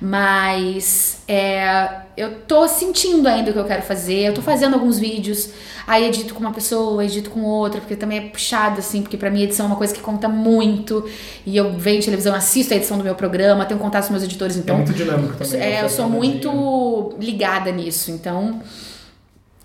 Mas 0.01 1.18
é, 1.27 1.89
eu 2.16 2.40
tô 2.40 2.68
sentindo 2.68 3.27
ainda 3.28 3.51
o 3.51 3.52
que 3.52 3.59
eu 3.59 3.64
quero 3.64 3.82
fazer. 3.82 4.20
Eu 4.28 4.35
tô 4.35 4.43
fazendo 4.43 4.74
alguns 4.74 4.98
vídeos, 4.98 5.51
aí 5.86 6.05
edito 6.05 6.35
com 6.35 6.40
uma 6.40 6.52
pessoa, 6.52 7.05
edito 7.05 7.31
com 7.31 7.43
outra, 7.43 7.81
porque 7.81 7.97
também 7.97 8.18
é 8.18 8.20
puxado, 8.28 8.78
assim, 8.78 9.02
porque 9.02 9.16
pra 9.16 9.31
mim 9.31 9.43
edição 9.43 9.66
é 9.66 9.68
uma 9.68 9.77
coisa 9.77 9.94
que 9.94 10.01
conta 10.01 10.28
muito. 10.28 11.05
E 11.47 11.56
eu 11.56 11.73
vejo 11.73 12.05
televisão, 12.05 12.35
assisto 12.35 12.74
a 12.74 12.77
edição 12.77 12.98
do 12.98 13.05
meu 13.05 13.14
programa, 13.14 13.64
tenho 13.64 13.81
contato 13.81 14.06
com 14.06 14.12
meus 14.12 14.24
editores, 14.24 14.56
É 14.56 14.60
então. 14.60 14.77
muito 14.77 14.93
dinâmico 14.93 15.35
também. 15.36 15.60
É, 15.60 15.81
eu 15.81 15.86
essa 15.86 15.97
sou 15.97 16.09
muito 16.09 17.14
ligada 17.18 17.70
nisso, 17.73 18.10
então. 18.10 18.60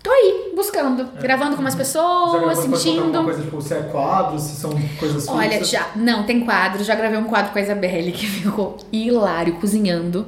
Tô 0.02 0.10
aí, 0.10 0.52
buscando, 0.56 1.04
gravando 1.20 1.54
com 1.54 1.62
umas 1.62 1.76
pessoas, 1.76 2.58
sentindo. 2.58 3.22
coisa, 3.22 3.40
tipo, 3.40 3.62
se 3.62 3.74
é 3.74 3.82
quadros, 3.82 4.42
se 4.42 4.56
são 4.56 4.72
coisas 4.98 5.28
Olha, 5.28 5.50
fixas? 5.50 5.70
já. 5.70 5.86
Não, 5.94 6.24
tem 6.24 6.44
quadro. 6.44 6.82
Já 6.82 6.96
gravei 6.96 7.18
um 7.18 7.24
quadro 7.24 7.52
com 7.52 7.58
a 7.58 7.62
Isabelle 7.62 8.10
que 8.10 8.26
ficou 8.26 8.76
hilário, 8.92 9.54
cozinhando. 9.54 10.26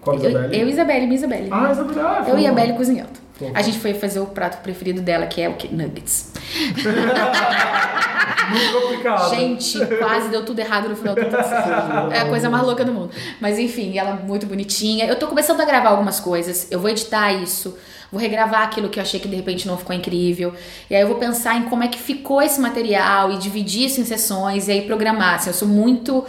Qual 0.00 0.16
Eu, 0.16 0.30
Isabelle? 0.30 0.60
eu 0.60 0.68
Isabelle, 0.68 1.06
minha 1.06 1.16
Isabelle. 1.16 1.48
Ah, 1.50 1.72
Isabelle, 1.72 2.00
ah, 2.00 2.24
eu 2.28 2.38
e 2.38 2.46
a 2.46 2.52
foi 2.52 2.60
Belle 2.60 2.78
bom. 3.38 3.52
A 3.54 3.62
gente 3.62 3.78
foi 3.78 3.94
fazer 3.94 4.20
o 4.20 4.26
prato 4.26 4.62
preferido 4.62 5.00
dela, 5.00 5.26
que 5.26 5.40
é 5.40 5.48
o 5.48 5.54
quê? 5.54 5.68
Nuggets. 5.70 6.32
Muito 8.48 8.80
complicado. 8.80 9.30
Gente, 9.30 9.78
quase 9.98 10.28
deu 10.28 10.44
tudo 10.44 10.60
errado 10.60 10.88
no 10.88 10.96
final 10.96 11.14
do 11.14 11.24
processo. 11.26 11.68
É 12.12 12.20
a 12.20 12.28
coisa 12.28 12.48
mais 12.48 12.64
louca 12.64 12.84
do 12.84 12.92
mundo. 12.92 13.10
Mas 13.40 13.58
enfim, 13.58 13.98
ela 13.98 14.10
é 14.10 14.24
muito 14.24 14.46
bonitinha. 14.46 15.06
Eu 15.06 15.16
tô 15.16 15.26
começando 15.26 15.60
a 15.60 15.64
gravar 15.64 15.90
algumas 15.90 16.20
coisas. 16.20 16.68
Eu 16.70 16.80
vou 16.80 16.90
editar 16.90 17.32
isso. 17.32 17.76
Vou 18.10 18.20
regravar 18.20 18.62
aquilo 18.62 18.88
que 18.88 19.00
eu 19.00 19.02
achei 19.02 19.18
que 19.18 19.26
de 19.26 19.34
repente 19.34 19.66
não 19.66 19.76
ficou 19.76 19.94
incrível. 19.94 20.54
E 20.88 20.94
aí 20.94 21.02
eu 21.02 21.08
vou 21.08 21.16
pensar 21.16 21.56
em 21.56 21.64
como 21.64 21.82
é 21.82 21.88
que 21.88 21.98
ficou 21.98 22.40
esse 22.40 22.60
material 22.60 23.32
e 23.32 23.38
dividir 23.38 23.86
isso 23.86 24.00
em 24.00 24.04
sessões 24.04 24.68
e 24.68 24.72
aí 24.72 24.82
programar. 24.82 25.34
Assim, 25.34 25.50
eu 25.50 25.54
sou 25.54 25.66
muito 25.66 26.24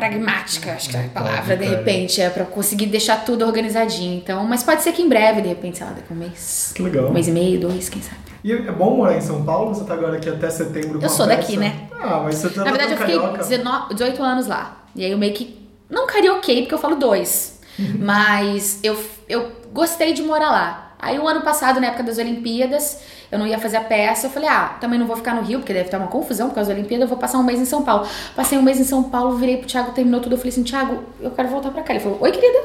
pragmática, 0.00 0.72
acho 0.72 0.88
que 0.88 0.96
é 0.96 1.04
a 1.04 1.08
palavra, 1.08 1.56
de 1.56 1.64
repente, 1.66 2.22
é 2.22 2.30
pra 2.30 2.44
conseguir 2.46 2.86
deixar 2.86 3.22
tudo 3.22 3.44
organizadinho. 3.44 4.16
Então, 4.16 4.44
mas 4.46 4.62
pode 4.62 4.82
ser 4.82 4.92
que 4.92 5.02
em 5.02 5.08
breve, 5.08 5.42
de 5.42 5.48
repente, 5.48 5.76
sei 5.76 5.86
lá, 5.86 5.92
daqui 5.92 6.06
a 6.10 6.14
um 6.14 6.16
mês. 6.16 6.72
Que 6.74 6.82
legal. 6.82 7.08
Um 7.08 7.12
mês 7.12 7.28
e 7.28 7.32
meio, 7.32 7.60
dois, 7.60 7.90
quem 7.90 8.00
sabe. 8.00 8.16
E 8.42 8.52
é 8.52 8.72
bom 8.72 8.96
morar 8.96 9.16
em 9.16 9.20
São 9.20 9.44
Paulo? 9.44 9.74
Você 9.74 9.84
tá 9.84 9.92
agora 9.92 10.16
aqui 10.16 10.28
até 10.30 10.48
setembro 10.48 10.98
com 10.98 11.04
Eu 11.04 11.10
sou 11.10 11.26
daqui, 11.26 11.58
né? 11.58 11.88
Ah, 11.92 12.22
mas 12.24 12.36
você 12.36 12.48
tá 12.48 12.64
Na 12.64 12.70
verdade, 12.70 12.92
eu 12.92 12.98
fiquei 12.98 13.18
carioca. 13.18 13.38
19, 13.38 13.94
18 13.94 14.22
anos 14.22 14.46
lá. 14.46 14.84
E 14.96 15.04
aí 15.04 15.10
eu 15.10 15.18
meio 15.18 15.34
que. 15.34 15.60
Não 15.90 16.06
carioquei, 16.06 16.62
porque 16.62 16.74
eu 16.74 16.78
falo 16.78 16.96
dois. 16.96 17.60
Mas 17.98 18.78
eu, 18.82 18.96
eu 19.28 19.50
gostei 19.72 20.12
de 20.12 20.22
morar 20.22 20.50
lá. 20.50 20.89
Aí 21.00 21.18
o 21.18 21.26
ano 21.26 21.40
passado, 21.40 21.80
na 21.80 21.88
época 21.88 22.02
das 22.02 22.18
Olimpíadas, 22.18 23.00
eu 23.30 23.38
não 23.38 23.46
ia 23.46 23.58
fazer 23.58 23.78
a 23.78 23.80
peça. 23.80 24.26
Eu 24.26 24.30
falei, 24.30 24.48
ah, 24.48 24.76
também 24.80 24.98
não 24.98 25.06
vou 25.06 25.16
ficar 25.16 25.34
no 25.34 25.42
Rio, 25.42 25.60
porque 25.60 25.72
deve 25.72 25.86
estar 25.86 25.98
uma 25.98 26.08
confusão 26.08 26.48
por 26.48 26.54
causa 26.54 26.72
da 26.72 26.78
Olimpíada, 26.78 27.04
eu 27.04 27.08
vou 27.08 27.18
passar 27.18 27.38
um 27.38 27.42
mês 27.42 27.60
em 27.60 27.64
São 27.64 27.82
Paulo. 27.82 28.06
Passei 28.36 28.58
um 28.58 28.62
mês 28.62 28.78
em 28.78 28.84
São 28.84 29.02
Paulo, 29.04 29.36
virei 29.36 29.56
pro 29.56 29.66
Thiago, 29.66 29.92
terminou 29.92 30.20
tudo. 30.20 30.34
Eu 30.34 30.38
falei 30.38 30.50
assim, 30.50 30.62
Thiago, 30.62 31.02
eu 31.20 31.30
quero 31.30 31.48
voltar 31.48 31.70
pra 31.70 31.82
cá. 31.82 31.92
Ele 31.92 32.00
falou, 32.00 32.18
oi, 32.20 32.30
querida. 32.30 32.58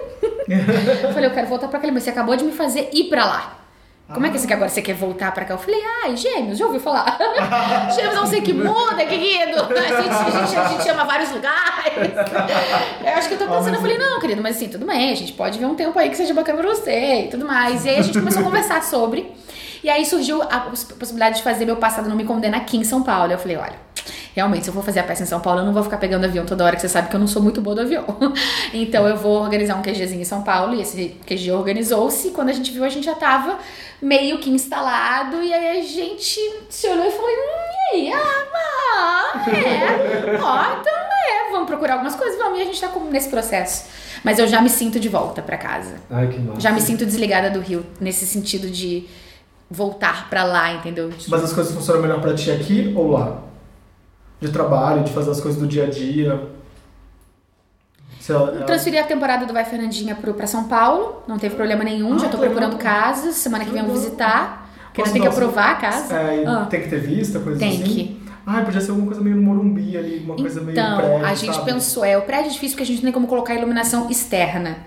eu 1.04 1.14
falei, 1.14 1.30
eu 1.30 1.34
quero 1.34 1.48
voltar 1.48 1.68
pra 1.68 1.80
cá. 1.80 1.90
Mas 1.92 2.04
você 2.04 2.10
acabou 2.10 2.36
de 2.36 2.44
me 2.44 2.52
fazer 2.52 2.90
ir 2.94 3.06
pra 3.06 3.26
lá. 3.26 3.65
Como 4.14 4.24
é 4.26 4.30
que 4.30 4.38
você 4.38 4.46
que 4.46 4.54
agora 4.54 4.70
você 4.70 4.82
quer 4.84 4.94
voltar 4.94 5.32
pra 5.32 5.46
cá? 5.46 5.56
Eu 5.56 5.58
falei, 5.58 5.82
ai, 6.04 6.16
gêmeos, 6.16 6.58
já 6.60 6.66
ouviu 6.66 6.80
falar? 6.80 7.18
gêmeos 7.96 8.14
não 8.16 8.28
sei 8.28 8.40
que 8.40 8.54
muda, 8.54 9.04
querido. 9.06 9.58
A 9.62 10.02
gente, 10.02 10.10
a, 10.10 10.46
gente, 10.46 10.56
a 10.58 10.68
gente 10.70 10.84
chama 10.84 11.04
vários 11.06 11.32
lugares. 11.32 12.14
Eu 13.04 13.14
acho 13.16 13.28
que 13.28 13.34
eu 13.34 13.40
tô 13.40 13.48
pensando, 13.48 13.74
eu 13.76 13.82
falei, 13.82 13.98
não, 13.98 14.20
querido, 14.20 14.42
mas 14.44 14.58
assim, 14.58 14.68
tudo 14.70 14.86
bem, 14.86 15.12
a 15.12 15.16
gente 15.16 15.34
pode 15.34 15.58
ver 15.58 15.66
um 15.66 15.74
tempo 15.76 15.98
aí 15.98 16.10
que 16.10 16.18
seja 16.18 16.34
bacana 16.36 16.60
pra 16.62 16.70
você 16.70 17.24
e 17.26 17.28
tudo 17.30 17.48
mais. 17.48 17.84
E 17.86 17.90
aí 17.90 17.98
a 18.00 18.02
gente 18.04 18.18
começou 18.20 18.42
a 18.42 18.46
conversar 18.46 18.84
sobre. 18.84 19.32
E 19.84 19.90
aí 19.90 20.06
surgiu 20.06 20.42
a 20.44 20.60
poss- 20.62 20.84
possibilidade 20.84 21.38
de 21.38 21.44
fazer 21.44 21.66
meu 21.66 21.78
passado 21.78 22.08
não 22.08 22.16
me 22.16 22.26
condena 22.26 22.58
aqui 22.58 22.78
em 22.78 22.84
São 22.84 23.02
Paulo. 23.02 23.32
Eu 23.32 23.40
falei, 23.40 23.58
olha, 23.58 23.85
realmente, 24.36 24.64
se 24.64 24.70
eu 24.70 24.74
for 24.74 24.84
fazer 24.84 25.00
a 25.00 25.04
peça 25.04 25.24
em 25.24 25.26
São 25.26 25.40
Paulo, 25.40 25.60
eu 25.62 25.66
não 25.66 25.74
vou 25.74 25.84
ficar 25.84 25.98
pegando 25.98 26.26
avião 26.26 26.46
toda 26.46 26.64
hora, 26.66 26.76
que 26.76 26.82
você 26.82 26.90
sabe 26.90 27.10
que 27.10 27.16
eu 27.16 27.20
não 27.20 27.28
sou 27.28 27.42
muito 27.42 27.62
boa 27.62 27.76
do 27.76 27.82
avião. 27.82 28.06
Então 28.74 29.08
eu 29.08 29.16
vou 29.18 29.42
organizar 29.42 29.76
um 29.76 29.82
QGzinho 29.82 30.22
em 30.22 30.26
São 30.26 30.42
Paulo, 30.44 30.74
e 30.76 30.82
esse 30.82 31.16
QG 31.26 31.52
organizou-se. 31.52 32.28
e 32.30 32.32
Quando 32.32 32.50
a 32.50 32.54
gente 32.54 32.72
viu, 32.72 32.84
a 32.84 32.90
gente 32.90 33.06
já 33.06 33.16
tava 33.16 33.58
meio 34.02 34.40
que 34.40 34.50
instalado, 34.50 35.42
e 35.42 35.54
aí 35.54 35.80
a 35.80 35.82
gente 35.84 36.40
se 36.70 36.88
olhou 36.88 37.06
e 37.06 37.12
falou, 37.12 37.30
hum, 37.30 37.96
e 37.96 37.96
aí? 38.12 38.14
Ah, 38.14 39.46
é. 39.50 40.38
Ó, 40.42 40.80
então 40.80 40.94
é, 40.94 41.52
vamos 41.52 41.68
procurar 41.68 41.94
algumas 41.94 42.16
coisas, 42.16 42.38
vamos, 42.38 42.60
e 42.60 42.62
a 42.62 42.66
gente 42.66 42.80
tá 42.82 42.92
nesse 43.10 43.30
processo. 43.30 43.86
Mas 44.24 44.40
eu 44.40 44.48
já 44.48 44.62
me 44.62 44.70
sinto 44.70 45.00
de 45.00 45.08
volta 45.10 45.42
pra 45.42 45.58
casa. 45.58 45.96
Ai, 46.10 46.28
que 46.28 46.40
massa. 46.40 46.60
Já 46.60 46.72
me 46.72 46.82
sinto 46.82 47.06
desligada 47.06 47.50
do 47.50 47.60
Rio, 47.60 47.86
nesse 48.00 48.26
sentido 48.26 48.70
de 48.70 49.08
voltar 49.70 50.30
pra 50.30 50.44
lá, 50.44 50.74
entendeu? 50.74 51.10
De- 51.10 51.30
Mas 51.30 51.44
as 51.44 51.54
coisas 51.54 51.74
funcionam 51.74 52.02
melhor 52.02 52.22
pra 52.22 52.34
ti 52.34 52.52
aqui 52.52 52.94
ou 52.96 53.12
lá? 53.12 53.40
De 54.42 54.50
trabalho, 54.50 55.04
de 55.04 55.12
fazer 55.12 55.32
as 55.32 55.40
coisas 55.42 55.60
do 55.60 55.68
dia 55.68 55.86
a 55.86 55.90
dia. 55.90 56.48
Ela- 58.28 58.50
ela- 58.56 58.64
Transferi 58.66 58.98
a 58.98 59.04
temporada 59.04 59.46
do 59.46 59.54
Vai 59.54 59.64
Fernandinha 59.66 60.16
pro, 60.16 60.34
pra 60.34 60.48
São 60.48 60.64
Paulo, 60.64 61.22
não 61.28 61.38
teve 61.38 61.56
problema 61.56 61.84
nenhum, 61.84 62.16
Ah, 62.16 62.20
já 62.20 62.28
tô 62.30 62.38
procurando 62.40 62.76
casas, 62.78 63.36
semana 63.36 63.64
que 63.64 63.70
vem 63.72 63.82
eu 63.82 63.86
vou 63.88 63.96
visitar, 63.96 64.68
porque 64.88 65.02
ainda 65.02 65.14
tem 65.14 65.22
que 65.22 65.28
aprovar 65.28 65.72
a 65.72 65.76
casa. 65.76 66.16
É, 66.16 66.44
Ah. 66.46 66.66
tem 66.68 66.82
que 66.82 66.90
ter 66.90 67.00
vista, 67.00 67.40
coisa 67.40 67.60
Tem 67.60 67.70
assim? 67.70 67.84
que. 67.84 68.26
Ah, 68.48 68.62
podia 68.62 68.82
ser 68.82 68.92
alguma 68.92 69.08
coisa 69.08 69.22
meio 69.22 69.36
no 69.36 69.42
Morumbi 69.44 69.96
ali, 69.98 70.24
uma 70.24 70.36
coisa 70.36 70.60
meio 70.62 70.72
Então, 70.78 70.98
prédio, 70.98 71.26
a 71.26 71.34
gente 71.36 71.54
sabe? 71.56 71.66
pensou, 71.72 72.04
é, 72.06 72.18
o 72.18 72.22
prédio 72.24 72.50
é 72.50 72.54
difícil 72.54 72.76
porque 72.76 72.84
a 72.84 72.86
gente 72.86 72.98
não 72.98 73.04
tem 73.06 73.12
como 73.14 73.28
colocar 73.28 73.54
iluminação 73.56 74.10
externa. 74.10 74.78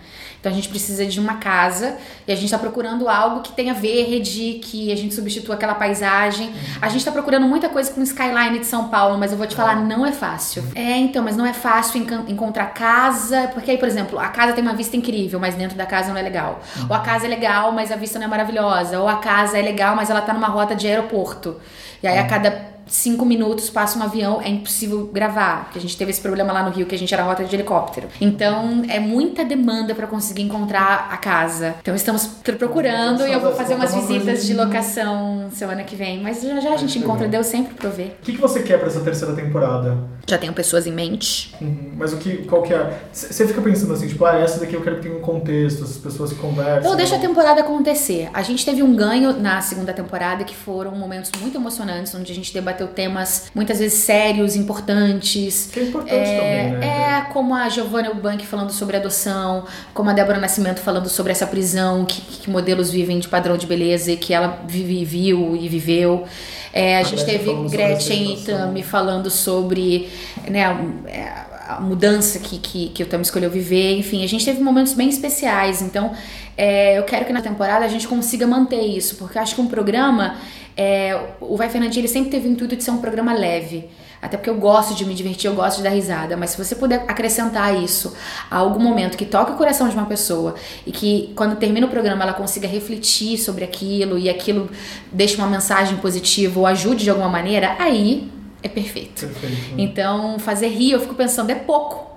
Então 0.41 0.53
a 0.53 0.55
gente 0.55 0.69
precisa 0.69 1.05
de 1.05 1.19
uma 1.19 1.35
casa 1.35 1.97
e 2.27 2.33
a 2.33 2.37
gente 2.37 2.51
tá 2.51 2.59
procurando 2.59 3.09
algo 3.09 3.41
que 3.41 3.53
tenha 3.53 3.75
verde, 3.75 4.61
que 4.63 4.93
a 4.93 4.97
gente 4.97 5.15
substitua 5.15 5.57
aquela 5.57 5.75
paisagem. 5.75 6.53
A 6.81 6.89
gente 6.89 7.05
tá 7.05 7.11
procurando 7.11 7.47
muita 7.47 7.69
coisa 7.69 7.91
com 7.91 8.01
skyline 8.03 8.59
de 8.59 8.67
São 8.67 8.89
Paulo, 8.89 9.19
mas 9.19 9.33
eu 9.33 9.39
vou 9.39 9.47
te 9.47 9.57
falar, 9.57 9.77
não 9.77 10.07
é 10.07 10.13
fácil. 10.13 10.65
É, 10.75 10.97
então, 10.97 11.25
mas 11.25 11.37
não 11.37 11.45
é 11.45 11.53
fácil 11.53 12.07
encontrar 12.29 12.67
casa, 12.67 13.49
porque 13.53 13.73
aí, 13.73 13.79
por 13.79 13.89
exemplo, 13.89 14.19
a 14.19 14.29
casa 14.29 14.53
tem 14.53 14.63
uma 14.63 14.75
vista 14.75 14.97
incrível, 14.97 15.41
mas 15.41 15.55
dentro 15.55 15.77
da 15.77 15.87
casa 15.87 16.11
não 16.11 16.19
é 16.19 16.23
legal. 16.23 16.61
Ou 16.89 16.95
a 16.95 17.01
casa 17.01 17.27
é 17.27 17.29
legal, 17.29 17.73
mas 17.73 17.91
a 17.91 17.97
vista 17.97 18.19
não 18.19 18.27
é 18.27 18.29
maravilhosa. 18.29 19.01
Ou 19.01 19.09
a 19.09 19.17
casa 19.17 19.59
é 19.59 19.63
legal, 19.63 19.97
mas 19.97 20.09
ela 20.09 20.21
tá 20.21 20.33
numa 20.33 20.49
rota 20.49 20.75
de 20.75 20.87
aeroporto. 20.87 21.57
E 22.03 22.07
aí 22.07 22.19
a 22.19 22.27
cada 22.27 22.78
cinco 22.89 23.25
minutos 23.25 23.71
passa 23.71 23.99
um 23.99 24.03
avião, 24.03 24.41
é 24.41 24.49
impossível 24.49 25.11
gravar. 25.13 25.65
Porque 25.65 25.79
a 25.79 25.83
gente 25.83 25.97
teve 25.97 26.11
esse 26.11 26.21
problema 26.21 26.53
lá 26.53 26.63
no 26.63 26.71
Rio, 26.71 26.87
que 26.87 26.95
a 26.95 26.99
gente 26.99 27.13
era 27.13 27.23
rota 27.23 27.45
de 27.45 27.55
helicóptero. 27.55 28.09
Então, 28.21 28.83
é 28.89 28.99
muita 28.99 29.45
demanda 29.45 29.95
pra 29.95 30.07
conseguir 30.07 30.43
encontrar 30.43 31.09
a 31.11 31.17
casa. 31.17 31.77
Então, 31.81 31.95
estamos 31.95 32.27
procurando 32.59 33.27
e 33.27 33.33
eu 33.33 33.41
vou 33.41 33.53
fazer 33.53 33.75
umas 33.75 33.95
visitas 33.95 34.47
de 34.47 34.55
locação 34.55 35.49
semana 35.53 35.85
que 35.85 35.97
vem. 35.97 36.23
Mas 36.23 36.43
já 36.43 36.61
já 36.61 36.73
a 36.75 36.77
gente 36.77 36.99
encontra, 36.99 37.29
deu 37.29 37.45
sempre 37.45 37.75
pra 37.75 37.91
ver. 37.91 38.17
O 38.21 38.25
que, 38.25 38.33
que 38.33 38.41
você 38.41 38.63
quer 38.63 38.79
pra 38.79 38.89
essa 38.89 39.01
terceira 39.01 39.35
temporada? 39.35 40.18
Já 40.29 40.39
tenho 40.39 40.53
pessoas 40.53 40.87
em 40.87 40.93
mente. 40.93 41.55
Uhum, 41.61 41.93
Mas 41.97 42.13
o 42.13 42.19
que, 42.19 42.39
qual 42.45 42.63
que 42.63 42.75
é? 42.75 42.99
Você 43.13 43.47
fica 43.47 43.61
pensando 43.63 43.95
assim, 43.95 44.07
tipo, 44.07 44.25
ah, 44.25 44.37
essa 44.37 44.61
daqui 44.61 44.75
eu 44.75 44.83
quero 44.83 44.97
que 44.97 45.03
tenha 45.03 45.17
um 45.17 45.21
contexto, 45.21 45.85
as 45.85 45.97
pessoas 45.97 46.33
que 46.33 46.39
conversam. 46.39 46.91
Eu 46.91 46.97
deixo 46.97 47.15
a 47.15 47.19
temporada 47.19 47.61
acontecer. 47.63 48.29
A 48.35 48.43
gente 48.43 48.65
teve 48.65 48.83
um 48.83 48.95
ganho 48.95 49.33
na 49.33 49.61
segunda 49.63 49.93
temporada 49.93 50.45
que 50.45 50.55
foram 50.55 50.93
momentos 50.93 51.31
muito 51.41 51.57
emocionantes, 51.57 52.15
onde 52.15 52.31
a 52.31 52.35
gente 52.35 52.53
debateu 52.53 52.89
temas 52.89 53.51
muitas 53.55 53.79
vezes 53.79 53.99
sérios, 54.01 54.55
importantes. 54.55 55.71
Que 55.73 55.81
é 55.81 55.83
importante 55.85 56.11
também, 56.11 56.71
né? 56.73 56.87
É, 56.87 57.33
como 57.33 57.55
a 57.55 57.69
Giovanna 57.69 58.09
Eubank 58.09 58.47
falando 58.47 58.71
sobre 58.71 58.97
adoção, 58.97 59.65
como 59.95 60.11
a 60.11 60.13
Débora 60.13 60.39
Nascimento 60.39 60.81
falando 60.81 61.09
sobre 61.09 61.33
essa 61.33 61.47
prisão, 61.47 62.05
que, 62.05 62.21
que 62.21 62.51
modelos 62.51 62.91
vivem 62.91 63.19
de 63.19 63.29
padrão 63.29 63.57
de 63.57 63.67
beleza 63.67 64.13
e 64.13 64.17
que 64.17 64.35
ela 64.35 64.63
vive, 64.67 65.05
viu 65.05 65.57
e 65.57 65.69
viveu. 65.69 66.27
É, 66.73 66.97
a, 66.97 67.01
A 67.01 67.03
gente 67.03 67.25
teve 67.25 67.53
Gretchen 67.69 68.35
e. 68.35 68.45
Tami 68.45 68.83
falando 68.83 69.31
sobre 69.31 70.09
né, 70.49 70.65
a 70.65 71.49
a 71.69 71.79
mudança 71.81 72.39
que, 72.39 72.59
que, 72.59 72.89
que 72.89 73.03
o 73.03 73.07
Tami 73.07 73.23
escolheu 73.23 73.51
viver, 73.51 73.99
enfim, 73.99 74.25
a 74.25 74.27
gente 74.27 74.43
teve 74.43 74.59
momentos 74.63 74.95
bem 74.95 75.11
especiais, 75.11 75.83
então 75.83 76.13
é, 76.57 76.99
eu 76.99 77.03
quero 77.03 77.27
que 77.27 77.33
na 77.33 77.43
temporada 77.43 77.85
a 77.85 77.89
gente 77.89 78.09
consiga 78.09 78.47
manter 78.47 78.81
isso, 78.81 79.17
porque 79.17 79.37
eu 79.37 79.43
acho 79.43 79.55
que 79.55 79.61
um 79.61 79.67
programa, 79.67 80.37
é, 80.75 81.21
o 81.39 81.59
Vai 81.59 81.69
Fernandinho, 81.69 82.01
ele 82.01 82.09
sempre 82.09 82.31
teve 82.31 82.49
o 82.49 82.53
intuito 82.53 82.75
de 82.75 82.83
ser 82.83 82.91
um 82.91 82.99
programa 82.99 83.35
leve, 83.35 83.87
até 84.21 84.37
porque 84.37 84.51
eu 84.51 84.57
gosto 84.57 84.95
de 84.95 85.05
me 85.05 85.15
divertir, 85.15 85.49
eu 85.49 85.55
gosto 85.55 85.79
de 85.79 85.85
dar 85.85 85.91
risada, 85.91 86.37
mas 86.37 86.51
se 86.51 86.59
você 86.59 86.75
puder 86.75 87.05
acrescentar 87.07 87.81
isso 87.83 88.15
a 88.51 88.57
algum 88.57 88.81
momento 88.81 89.17
que 89.17 89.25
toque 89.25 89.53
o 89.53 89.55
coração 89.55 89.89
de 89.89 89.95
uma 89.95 90.07
pessoa 90.07 90.55
e 90.87 90.91
que 90.91 91.33
quando 91.37 91.57
termina 91.57 91.87
o 91.87 91.91
programa 91.91 92.25
ela 92.25 92.35
consiga 92.35 92.67
refletir 92.67 93.39
sobre 93.39 93.65
aquilo 93.65 94.19
e 94.19 94.29
aquilo 94.29 94.69
deixe 95.13 95.37
uma 95.37 95.47
mensagem 95.47 95.97
positiva 95.99 96.59
ou 96.59 96.67
ajude 96.67 97.05
de 97.05 97.11
alguma 97.11 97.29
maneira, 97.29 97.77
aí 97.79 98.31
é 98.63 98.69
perfeito. 98.69 99.27
Perfeito. 99.27 99.75
Então, 99.79 100.39
fazer 100.39 100.69
rir, 100.69 100.93
eu 100.93 101.01
fico 101.01 101.15
pensando, 101.15 101.51
é 101.51 101.55
pouco. 101.55 102.09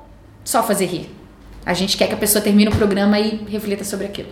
Só 0.43 0.63
fazer 0.63 0.85
rir. 0.85 1.09
A 1.63 1.73
gente 1.73 1.95
quer 1.95 2.07
que 2.07 2.13
a 2.15 2.17
pessoa 2.17 2.41
termine 2.41 2.69
o 2.69 2.75
programa 2.75 3.19
e 3.19 3.45
reflita 3.47 3.83
sobre 3.83 4.07
aquilo. 4.07 4.29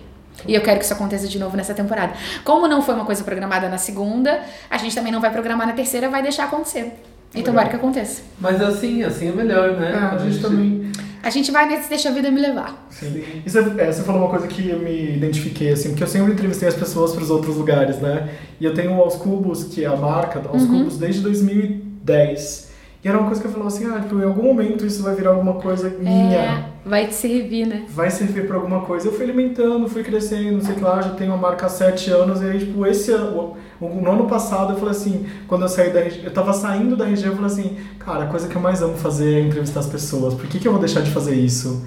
E 0.47 0.55
eu 0.55 0.61
quero 0.61 0.79
que 0.79 0.85
isso 0.85 0.93
aconteça 0.93 1.27
de 1.27 1.37
novo 1.37 1.55
nessa 1.55 1.73
temporada. 1.73 2.13
Como 2.43 2.67
não 2.67 2.81
foi 2.81 2.95
uma 2.95 3.05
coisa 3.05 3.23
programada 3.23 3.69
na 3.69 3.77
segunda, 3.77 4.41
a 4.69 4.77
gente 4.77 4.95
também 4.95 5.11
não 5.11 5.21
vai 5.21 5.31
programar 5.31 5.67
na 5.67 5.73
terceira, 5.73 6.09
vai 6.09 6.23
deixar 6.23 6.45
acontecer. 6.45 6.93
E 7.33 7.43
tomara 7.43 7.69
que 7.69 7.75
aconteça. 7.75 8.23
Mas 8.39 8.61
assim, 8.61 9.03
assim 9.03 9.29
é 9.29 9.31
melhor, 9.31 9.73
né? 9.77 9.91
É, 9.91 10.15
a 10.15 10.17
gente 10.17 10.41
também. 10.41 10.91
A 11.21 11.29
gente 11.29 11.51
vai 11.51 11.67
nesse 11.67 11.89
deixa 11.89 12.09
a 12.09 12.11
vida 12.13 12.31
me 12.31 12.39
levar. 12.39 12.87
Sim. 12.89 13.21
E 13.45 13.49
você, 13.49 13.59
é, 13.77 13.91
você 13.91 14.03
falou 14.03 14.21
uma 14.21 14.29
coisa 14.29 14.47
que 14.47 14.69
eu 14.69 14.79
me 14.79 15.15
identifiquei, 15.17 15.71
assim, 15.71 15.89
porque 15.89 16.03
eu 16.03 16.07
sempre 16.07 16.31
entrevistei 16.31 16.67
as 16.69 16.75
pessoas 16.75 17.11
para 17.13 17.21
os 17.21 17.29
outros 17.29 17.57
lugares, 17.57 17.97
né? 17.99 18.29
E 18.59 18.63
eu 18.65 18.73
tenho 18.73 18.93
o 18.95 19.01
Aos 19.01 19.15
Cubos, 19.17 19.65
que 19.65 19.83
é 19.83 19.87
a 19.87 19.95
marca, 19.97 20.41
Aos 20.47 20.63
Uhum. 20.63 20.79
Cubos, 20.79 20.97
desde 20.97 21.21
2010. 21.21 22.69
E 23.03 23.07
era 23.07 23.17
uma 23.17 23.27
coisa 23.27 23.39
que 23.41 23.47
eu 23.47 23.51
falava 23.51 23.69
assim, 23.69 23.85
ah, 23.85 23.99
tipo, 24.01 24.19
em 24.19 24.23
algum 24.25 24.43
momento 24.43 24.85
isso 24.85 25.01
vai 25.03 25.15
virar 25.15 25.29
alguma 25.31 25.53
coisa 25.53 25.89
minha. 25.89 26.37
É, 26.37 26.63
vai 26.85 27.07
te 27.07 27.13
servir, 27.15 27.65
né? 27.65 27.85
Vai 27.89 28.09
servir 28.11 28.45
pra 28.45 28.57
alguma 28.57 28.81
coisa. 28.81 29.07
Eu 29.07 29.13
fui 29.13 29.23
alimentando, 29.23 29.87
fui 29.87 30.03
crescendo, 30.03 30.53
não 30.53 30.61
sei 30.61 30.73
o 30.73 30.75
que 30.75 30.83
lá, 30.83 31.01
já 31.01 31.11
tenho 31.11 31.31
uma 31.31 31.37
marca 31.37 31.65
há 31.65 31.69
sete 31.69 32.11
anos, 32.11 32.41
e 32.41 32.45
aí, 32.45 32.59
tipo, 32.59 32.85
esse 32.85 33.11
ano, 33.11 33.55
no 33.81 34.11
ano 34.11 34.25
passado, 34.25 34.73
eu 34.73 34.77
falei 34.77 34.91
assim, 34.91 35.25
quando 35.47 35.61
eu 35.61 35.69
saí 35.69 35.91
da 35.91 36.01
eu 36.01 36.31
tava 36.31 36.51
saindo 36.53 36.95
da 36.97 37.05
região, 37.05 37.31
eu 37.31 37.35
falei 37.37 37.51
assim, 37.51 37.77
cara, 37.97 38.25
a 38.25 38.27
coisa 38.27 38.47
que 38.47 38.55
eu 38.55 38.61
mais 38.61 38.81
amo 38.81 38.95
fazer 38.97 39.35
é 39.35 39.41
entrevistar 39.41 39.79
as 39.79 39.87
pessoas, 39.87 40.33
por 40.33 40.47
que, 40.47 40.59
que 40.59 40.67
eu 40.67 40.71
vou 40.71 40.81
deixar 40.81 41.01
de 41.01 41.11
fazer 41.11 41.35
isso? 41.35 41.85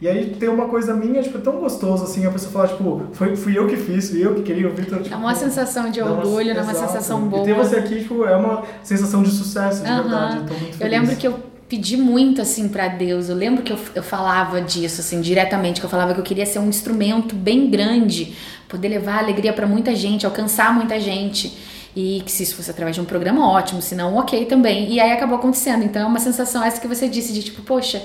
E 0.00 0.08
aí 0.08 0.34
tem 0.38 0.48
uma 0.48 0.66
coisa 0.66 0.92
minha, 0.94 1.22
tipo, 1.22 1.38
é 1.38 1.40
tão 1.40 1.58
gostoso 1.60 2.02
assim, 2.02 2.26
a 2.26 2.30
pessoa 2.32 2.52
fala, 2.52 2.66
tipo, 2.68 3.02
foi, 3.12 3.36
fui 3.36 3.56
eu 3.56 3.68
que 3.68 3.76
fiz, 3.76 4.10
fui 4.10 4.24
eu 4.24 4.34
que 4.34 4.42
queria, 4.42 4.68
o 4.68 4.72
Vitor, 4.72 4.98
tipo... 4.98 5.10
Dá 5.10 5.16
uma 5.16 5.32
sensação 5.34 5.90
de 5.90 6.00
dá 6.00 6.06
uma- 6.06 6.16
orgulho, 6.24 6.52
dá 6.54 6.62
uma 6.62 6.72
exato. 6.72 6.88
sensação 6.88 7.24
E 7.26 7.28
boa. 7.28 7.44
ter 7.44 7.54
você 7.54 7.76
aqui, 7.76 8.00
tipo, 8.00 8.24
é 8.24 8.34
uma 8.36 8.62
sensação 8.82 9.22
de 9.22 9.30
sucesso, 9.30 9.82
de 9.84 9.88
Aham. 9.88 10.02
verdade, 10.02 10.36
eu 10.38 10.46
tô 10.46 10.54
muito 10.54 10.76
feliz. 10.76 10.80
Eu 10.80 10.88
lembro 10.88 11.16
que 11.16 11.26
eu 11.28 11.34
pedi 11.72 11.96
muito 11.96 12.42
assim 12.42 12.68
pra 12.68 12.86
Deus. 12.88 13.30
Eu 13.30 13.34
lembro 13.36 13.62
que 13.62 13.72
eu, 13.72 13.78
eu 13.94 14.02
falava 14.02 14.60
disso 14.60 15.00
assim 15.00 15.22
diretamente, 15.22 15.80
que 15.80 15.86
eu 15.86 15.90
falava 15.90 16.12
que 16.12 16.20
eu 16.20 16.24
queria 16.24 16.44
ser 16.44 16.58
um 16.58 16.68
instrumento 16.68 17.34
bem 17.34 17.70
grande, 17.70 18.34
poder 18.68 18.88
levar 18.88 19.18
alegria 19.20 19.54
pra 19.54 19.66
muita 19.66 19.94
gente, 19.96 20.26
alcançar 20.26 20.74
muita 20.74 21.00
gente. 21.00 21.56
E 21.96 22.22
que 22.26 22.30
se 22.32 22.42
isso 22.42 22.56
fosse 22.56 22.70
através 22.70 22.94
de 22.96 23.00
um 23.00 23.06
programa, 23.06 23.46
ótimo, 23.50 23.80
se 23.80 23.94
não, 23.94 24.16
ok 24.16 24.44
também. 24.44 24.92
E 24.92 25.00
aí 25.00 25.12
acabou 25.12 25.36
acontecendo. 25.38 25.82
Então 25.82 26.02
é 26.02 26.04
uma 26.06 26.18
sensação 26.18 26.62
essa 26.62 26.78
que 26.78 26.86
você 26.86 27.08
disse 27.08 27.32
de 27.32 27.42
tipo, 27.42 27.62
poxa, 27.62 28.02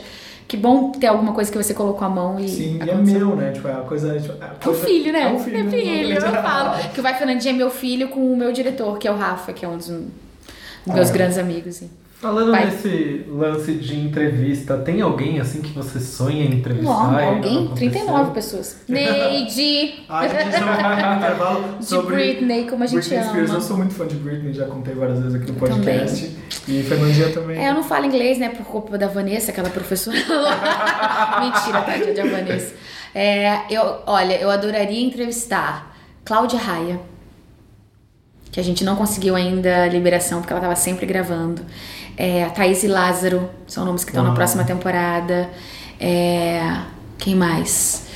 que 0.47 0.55
bom 0.55 0.91
ter 0.91 1.07
alguma 1.07 1.33
coisa 1.33 1.51
que 1.51 1.57
você 1.57 1.73
colocou 1.73 2.05
a 2.07 2.09
mão 2.09 2.39
e. 2.39 2.47
Sim, 2.47 2.77
e 2.77 2.89
é 2.89 2.93
aconteceu. 2.93 3.19
meu, 3.27 3.35
né? 3.35 3.51
Tipo, 3.51 3.67
é 3.67 3.73
a 3.73 3.77
coisa. 3.81 4.17
Tipo, 4.17 4.33
é 4.41 4.47
É 4.65 4.69
um 4.69 4.73
filho, 4.73 5.11
né? 5.11 5.21
É 5.23 5.27
um 5.27 5.39
filho. 5.39 5.57
É 5.57 5.69
filho, 5.69 6.13
eu 6.13 6.21
falo. 6.41 6.89
Que 6.93 6.99
o 7.01 7.03
Vai 7.03 7.15
Fernandinho 7.17 7.53
é 7.53 7.57
meu 7.57 7.69
filho 7.69 8.07
com 8.07 8.31
o 8.31 8.37
meu 8.37 8.53
diretor, 8.53 8.97
que 8.97 9.07
é 9.07 9.11
o 9.11 9.15
Rafa, 9.17 9.51
que 9.51 9.65
é 9.65 9.67
um 9.67 9.75
dos 9.77 9.89
meus 10.85 11.09
Ah. 11.09 11.13
grandes 11.13 11.37
amigos. 11.37 11.75
assim. 11.75 11.89
Falando 12.19 12.49
Vai. 12.49 12.65
nesse 12.65 13.25
lance 13.29 13.75
de 13.75 13.95
entrevista, 13.95 14.75
tem 14.75 15.01
alguém 15.01 15.39
assim 15.39 15.61
que 15.61 15.71
você 15.71 15.99
sonha 15.99 16.45
em 16.45 16.55
entrevistar? 16.55 17.11
Não, 17.11 17.35
alguém? 17.35 17.65
aconteceu? 17.65 17.91
39 17.91 18.31
pessoas. 18.31 18.77
Neide! 18.89 20.03
Ah, 20.09 20.21
a 20.21 20.27
gente 20.27 20.51
já 20.51 21.11
no 21.11 21.15
intervalo 21.17 21.77
De 21.77 21.85
sobre 21.85 22.15
Britney, 22.15 22.67
como 22.67 22.83
a 22.83 22.87
gente 22.87 23.07
Britney 23.07 23.23
Spears. 23.23 23.49
ama. 23.51 23.59
Eu 23.59 23.61
sou 23.61 23.77
muito 23.77 23.93
fã 23.93 24.07
de 24.07 24.15
Britney, 24.15 24.51
já 24.51 24.65
contei 24.65 24.95
várias 24.95 25.19
vezes 25.19 25.35
aqui 25.35 25.51
no 25.51 25.59
podcast. 25.59 26.35
E 26.67 26.81
Fernandinha 26.81 27.29
também. 27.29 27.63
É, 27.63 27.69
eu 27.69 27.75
não 27.75 27.83
falo 27.83 28.05
inglês, 28.07 28.39
né, 28.39 28.49
por 28.49 28.65
culpa 28.65 28.97
da 28.97 29.07
Vanessa, 29.07 29.51
aquela 29.51 29.69
professora. 29.69 30.17
Mentira, 31.39 31.81
tadinha 31.81 32.15
da 32.15 32.25
Vanessa. 32.25 32.73
É, 33.13 33.61
eu, 33.69 34.01
olha, 34.07 34.41
eu 34.41 34.49
adoraria 34.49 35.05
entrevistar 35.05 35.95
Cláudia 36.25 36.57
Raia, 36.57 36.99
que 38.51 38.59
a 38.59 38.63
gente 38.63 38.83
não 38.83 38.95
conseguiu 38.95 39.35
ainda 39.35 39.83
a 39.83 39.87
liberação, 39.87 40.39
porque 40.41 40.51
ela 40.51 40.61
tava 40.61 40.75
sempre 40.75 41.05
gravando. 41.05 41.61
É, 42.17 42.43
a 42.43 42.49
Thaís 42.49 42.83
e 42.83 42.87
Lázaro, 42.87 43.47
são 43.67 43.85
nomes 43.85 44.03
que 44.03 44.09
estão 44.09 44.23
na 44.23 44.33
próxima 44.33 44.63
temporada. 44.63 45.49
É, 45.99 46.81
quem 47.17 47.35
mais? 47.35 48.07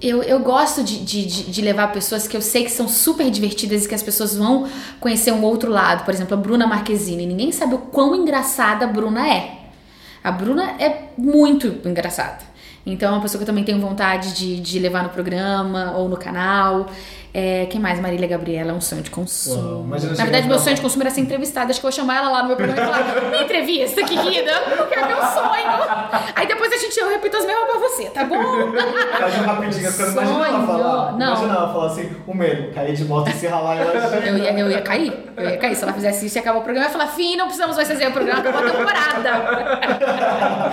Eu, 0.00 0.22
eu 0.22 0.40
gosto 0.40 0.82
de, 0.82 1.04
de, 1.04 1.26
de, 1.26 1.42
de 1.50 1.62
levar 1.62 1.92
pessoas 1.92 2.26
que 2.26 2.34
eu 2.34 2.40
sei 2.40 2.64
que 2.64 2.70
são 2.70 2.88
super 2.88 3.30
divertidas 3.30 3.84
e 3.84 3.88
que 3.88 3.94
as 3.94 4.02
pessoas 4.02 4.34
vão 4.34 4.66
conhecer 4.98 5.30
um 5.32 5.42
outro 5.42 5.70
lado. 5.70 6.04
Por 6.06 6.14
exemplo, 6.14 6.32
a 6.32 6.40
Bruna 6.40 6.66
Marquezine. 6.66 7.26
Ninguém 7.26 7.52
sabe 7.52 7.74
o 7.74 7.78
quão 7.78 8.16
engraçada 8.16 8.86
a 8.86 8.88
Bruna 8.88 9.28
é. 9.28 9.58
A 10.24 10.32
Bruna 10.32 10.74
é 10.78 11.10
muito 11.18 11.86
engraçada. 11.86 12.50
Então 12.86 13.10
é 13.10 13.12
uma 13.12 13.20
pessoa 13.20 13.38
que 13.38 13.42
eu 13.42 13.46
também 13.46 13.62
tenho 13.62 13.78
vontade 13.78 14.32
de, 14.32 14.58
de 14.58 14.78
levar 14.78 15.02
no 15.02 15.10
programa 15.10 15.92
ou 15.94 16.08
no 16.08 16.16
canal. 16.16 16.86
É, 17.32 17.66
quem 17.70 17.80
mais? 17.80 18.00
Marília 18.00 18.26
Gabriela, 18.26 18.72
é 18.72 18.74
um 18.74 18.80
sonho 18.80 19.02
de 19.02 19.10
consumo. 19.10 19.86
Uau, 19.86 19.86
Na 19.86 20.24
verdade, 20.24 20.46
e 20.46 20.48
meu 20.48 20.58
sonho 20.58 20.74
de 20.74 20.82
consumo 20.82 21.02
era 21.04 21.10
ser 21.10 21.20
entrevistada. 21.20 21.70
Acho 21.70 21.80
que 21.80 21.86
eu 21.86 21.90
vou 21.90 21.96
chamar 21.96 22.16
ela 22.16 22.28
lá 22.30 22.42
no 22.42 22.48
meu 22.48 22.56
programa 22.56 22.82
e 22.82 22.84
falar: 22.84 23.30
Me 23.30 23.44
entrevista, 23.44 24.02
querida, 24.02 24.52
porque 24.76 24.94
é 24.94 25.06
meu 25.06 25.16
sonho. 25.16 25.70
Aí 26.34 26.46
depois 26.46 26.72
a 26.72 26.76
gente, 26.76 26.98
eu 26.98 27.08
repito 27.08 27.36
as 27.36 27.46
mesmas 27.46 27.70
pra 27.70 27.78
você, 27.78 28.04
tá 28.06 28.24
bom? 28.24 28.72
Faz 29.18 29.38
um 29.38 29.42
rapidinho, 29.42 29.86
eu 29.86 29.92
quero 29.96 30.10
imaginar 30.10 30.48
ela 30.48 30.66
falar. 30.66 31.12
Não. 31.12 31.26
Imagina 31.28 31.54
ela 31.54 31.72
falar 31.72 31.86
assim, 31.86 32.16
o 32.26 32.34
medo, 32.34 32.74
cair 32.74 32.94
de 32.94 33.04
moto 33.04 33.28
e 33.28 33.32
se 33.32 33.46
ralar 33.46 33.76
e 33.76 33.80
ela. 33.80 34.16
Eu 34.26 34.38
ia, 34.38 34.58
eu 34.58 34.70
ia 34.70 34.82
cair, 34.82 35.12
eu 35.36 35.50
ia 35.50 35.56
cair. 35.56 35.76
Se 35.76 35.84
ela 35.84 35.92
fizesse 35.92 36.26
isso 36.26 36.36
e 36.36 36.40
acabar 36.40 36.58
o 36.58 36.62
programa, 36.62 36.86
eu 36.86 36.90
ia 36.90 36.98
falar, 36.98 37.06
fim, 37.12 37.36
não 37.36 37.46
precisamos 37.46 37.76
mais 37.76 37.86
fazer 37.86 38.08
o 38.08 38.12
programa, 38.12 38.40
acabou 38.40 38.60
a 38.60 38.70
temporada. 38.70 39.30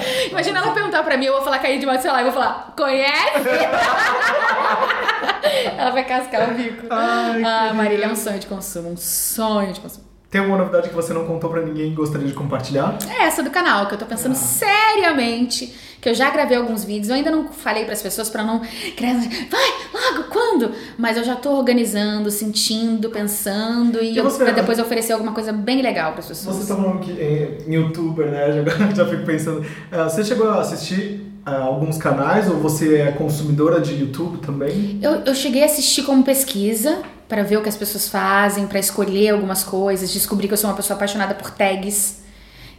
Imagina 0.32 0.60
ela 0.60 0.72
perguntar 0.72 1.04
pra 1.04 1.18
mim, 1.18 1.26
eu 1.26 1.34
vou 1.34 1.44
falar 1.44 1.60
cair 1.60 1.78
de 1.80 1.86
moto, 1.86 2.02
sei 2.02 2.12
lá, 2.12 2.20
eu 2.22 2.32
vou 2.32 2.34
falar, 2.34 2.74
conhece? 2.76 3.48
ela 5.78 5.92
vai 5.92 6.04
cascar 6.04 6.47
o 6.52 6.56
bico. 6.56 6.88
Ai, 6.90 7.44
ah, 7.44 7.74
Marília 7.74 8.06
é 8.06 8.12
um 8.12 8.16
sonho 8.16 8.40
de 8.40 8.48
consumo, 8.48 8.90
um 8.90 8.98
sonho 8.98 9.74
de 9.74 9.80
consumo. 9.80 10.08
Tem 10.30 10.42
alguma 10.42 10.58
novidade 10.58 10.90
que 10.90 10.96
você 10.96 11.14
não 11.14 11.26
contou 11.26 11.50
pra 11.50 11.62
ninguém 11.62 11.92
e 11.92 11.96
gostaria 11.96 12.28
de 12.28 12.34
compartilhar? 12.34 12.98
É 13.10 13.24
essa 13.24 13.42
do 13.42 13.50
canal, 13.50 13.88
que 13.88 13.94
eu 13.94 13.98
tô 13.98 14.06
pensando 14.06 14.36
seriamente, 14.36 15.74
que 16.02 16.10
eu 16.10 16.14
já 16.14 16.30
gravei 16.30 16.58
alguns 16.58 16.84
vídeos, 16.84 17.08
eu 17.08 17.16
ainda 17.16 17.32
não 17.32 17.48
falei 17.48 17.86
pras 17.86 18.02
pessoas 18.02 18.30
pra 18.30 18.44
não... 18.44 18.60
Vai, 18.60 19.74
logo, 19.94 20.30
quando? 20.30 20.74
Mas 20.98 21.16
eu 21.16 21.24
já 21.24 21.36
tô 21.36 21.52
organizando, 21.52 22.30
sentindo, 22.30 23.10
pensando 23.10 24.04
e, 24.04 24.12
E 24.12 24.18
eu, 24.18 24.24
você? 24.26 24.44
pra 24.44 24.52
depois 24.52 24.78
oferecer 24.80 25.14
alguma 25.14 25.32
coisa 25.32 25.54
bem 25.54 25.82
legal 25.82 26.12
pras 26.12 26.28
pessoas. 26.28 26.58
Você 26.58 26.74
tá 26.74 26.76
falando 26.76 27.00
que 27.00 27.12
é 27.22 27.60
youtuber, 27.66 28.30
né? 28.30 28.66
Já, 28.68 28.94
já 28.96 29.06
fico 29.10 29.26
pensando. 29.26 29.66
Ah, 29.90 30.10
você 30.10 30.26
chegou 30.26 30.50
a 30.50 30.60
assistir 30.60 31.22
ah, 31.37 31.37
alguns 31.56 31.98
canais 31.98 32.50
ou 32.50 32.58
você 32.58 32.98
é 32.98 33.12
consumidora 33.12 33.80
de 33.80 33.94
YouTube 33.96 34.40
também? 34.40 35.00
Eu, 35.02 35.22
eu 35.26 35.34
cheguei 35.34 35.64
a 35.64 35.66
assistir 35.66 36.04
como 36.04 36.24
pesquisa 36.24 37.02
pra 37.28 37.44
ver 37.44 37.58
o 37.58 37.62
que 37.62 37.70
as 37.70 37.78
pessoas 37.78 38.10
fazem, 38.10 38.68
pra 38.68 38.80
escolher 38.80 39.30
algumas 39.30 39.64
coisas, 39.64 40.12
descobri 40.12 40.48
que 40.48 40.54
eu 40.54 40.58
sou 40.58 40.70
uma 40.70 40.76
pessoa 40.76 40.96
apaixonada 40.96 41.34
por 41.34 41.52
tags. 41.52 42.24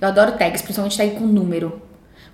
Eu 0.01 0.09
adoro 0.09 0.33
tags, 0.33 0.63
principalmente 0.63 0.97
tag 0.97 1.13
com 1.13 1.27
número. 1.27 1.83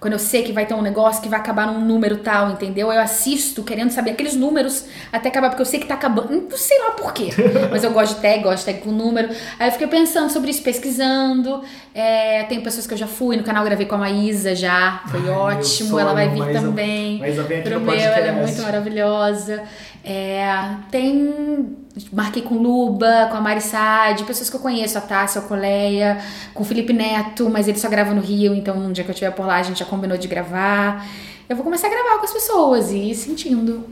Quando 0.05 0.13
eu 0.13 0.19
sei 0.19 0.43
que 0.43 0.53
vai 0.53 0.67
ter 0.67 0.75
um 0.75 0.83
negócio 0.83 1.23
que 1.23 1.31
vai 1.31 1.41
acabar 1.41 1.67
num 1.67 1.81
número 1.81 2.19
tal, 2.19 2.51
entendeu? 2.51 2.93
Eu 2.93 3.01
assisto 3.01 3.63
querendo 3.63 3.91
saber 3.91 4.11
aqueles 4.11 4.37
números 4.37 4.85
até 5.11 5.31
acabar, 5.31 5.49
porque 5.49 5.63
eu 5.63 5.67
sei 5.67 5.81
que 5.81 5.87
tá 5.87 5.95
acabando. 5.95 6.31
Não 6.31 6.59
sei 6.59 6.79
lá 6.81 6.91
por 6.91 7.15
quê. 7.15 7.31
Mas 7.71 7.83
eu 7.83 7.91
gosto 7.91 8.17
de 8.17 8.21
tag, 8.21 8.43
gosto 8.43 8.59
de 8.59 8.65
tag 8.67 8.85
com 8.85 8.93
número. 8.93 9.31
Aí 9.59 9.69
eu 9.69 9.73
fiquei 9.73 9.87
pensando 9.87 10.31
sobre 10.31 10.51
isso, 10.51 10.63
pesquisando. 10.63 11.63
É, 11.95 12.43
tem 12.45 12.61
pessoas 12.61 12.89
que 12.89 12.93
eu 12.93 12.99
já 12.99 13.07
fui, 13.07 13.37
no 13.37 13.45
canal 13.45 13.65
gravei 13.65 13.87
com 13.87 13.95
a 13.95 13.99
Maísa 13.99 14.53
já. 14.53 15.01
Foi 15.07 15.21
Ai, 15.21 15.31
ótimo. 15.31 15.97
Ela 15.99 16.13
vai 16.13 16.29
vir 16.29 16.41
Maísa- 16.41 16.61
também. 16.61 17.21
Maísa 17.21 17.43
vem 17.45 17.61
aqui 17.61 17.71
pro 17.71 17.79
no 17.79 17.87
meu, 17.87 17.95
ela 17.95 18.27
é 18.27 18.33
muito 18.33 18.63
maravilhosa. 18.63 19.63
É, 20.05 20.45
tem. 20.91 21.77
Marquei 22.13 22.43
com 22.43 22.57
Luba, 22.57 23.29
com 23.31 23.37
a 23.37 23.41
Mari 23.41 23.61
Sade, 23.61 24.25
pessoas 24.25 24.51
que 24.51 24.57
eu 24.57 24.61
conheço, 24.61 24.99
a 24.99 25.01
Tássia, 25.01 25.41
a 25.41 25.45
Coleia, 25.45 26.19
com 26.53 26.65
o 26.65 26.67
Felipe 26.67 26.93
Neto, 26.93 27.49
mas 27.49 27.69
ele 27.69 27.79
só 27.79 27.89
grava 27.89 28.13
no 28.13 28.21
Rio, 28.21 28.53
então 28.53 28.77
um 28.77 28.91
dia 28.91 29.05
que 29.05 29.11
eu 29.11 29.15
estiver 29.15 29.31
por 29.31 29.47
lá 29.47 29.57
a 29.59 29.63
gente 29.63 29.79
já 29.79 29.85
combinou 29.85 30.19
de 30.19 30.27
gravar. 30.27 31.07
Eu 31.49 31.55
vou 31.55 31.65
começar 31.65 31.87
a 31.87 31.91
gravar 31.91 32.19
com 32.19 32.25
as 32.25 32.33
pessoas 32.33 32.91
e 32.91 33.11
ir 33.11 33.15
sentindo. 33.15 33.85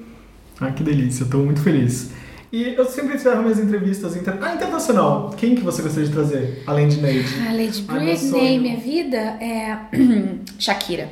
Ah, 0.60 0.72
que 0.72 0.82
delícia, 0.82 1.22
eu 1.22 1.30
tô 1.30 1.38
muito 1.38 1.62
feliz. 1.62 2.10
E 2.52 2.74
eu 2.74 2.84
sempre 2.84 3.16
encerro 3.16 3.42
minhas 3.42 3.58
entrevistas 3.58 4.14
inter... 4.14 4.34
ah, 4.42 4.52
internacional. 4.52 5.30
Quem 5.38 5.54
que 5.54 5.62
você 5.62 5.80
gostaria 5.80 6.06
de 6.06 6.14
trazer, 6.14 6.62
além 6.66 6.86
de 6.86 7.00
Neide? 7.00 7.48
A 7.48 7.52
Lady 7.52 7.84
Ai, 7.88 7.94
meu 7.96 8.04
Britney, 8.04 8.58
minha 8.58 8.76
vida, 8.76 9.16
é. 9.16 9.78
Shakira. 10.60 11.08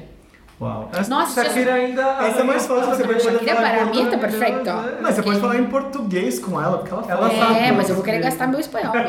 Uau. 0.61 0.91
Essa, 0.93 1.09
Nossa, 1.09 1.43
Shakira 1.43 1.73
ainda. 1.73 2.03
Essa 2.03 2.41
é 2.41 2.43
mais 2.43 2.67
fácil, 2.67 2.91
você 2.95 3.05
pode 3.05 3.23
Shakira 3.23 3.57
falar 3.57 3.71
para 3.71 3.85
mim 3.87 4.07
tá 4.11 4.19
perfeito. 4.19 4.71
Não, 5.01 5.11
você 5.11 5.23
pode 5.23 5.41
falar 5.41 5.57
em 5.57 5.65
português 5.65 6.39
com 6.39 6.61
ela, 6.61 6.77
porque 6.77 6.93
ela 6.93 7.03
fala. 7.03 7.21
Ela 7.27 7.33
É, 7.33 7.65
sabe 7.65 7.73
mas 7.79 7.89
eu 7.89 7.95
vou 7.95 8.05
querer 8.05 8.21
gastar 8.21 8.47
meu 8.47 8.61
espanhol. 8.61 8.93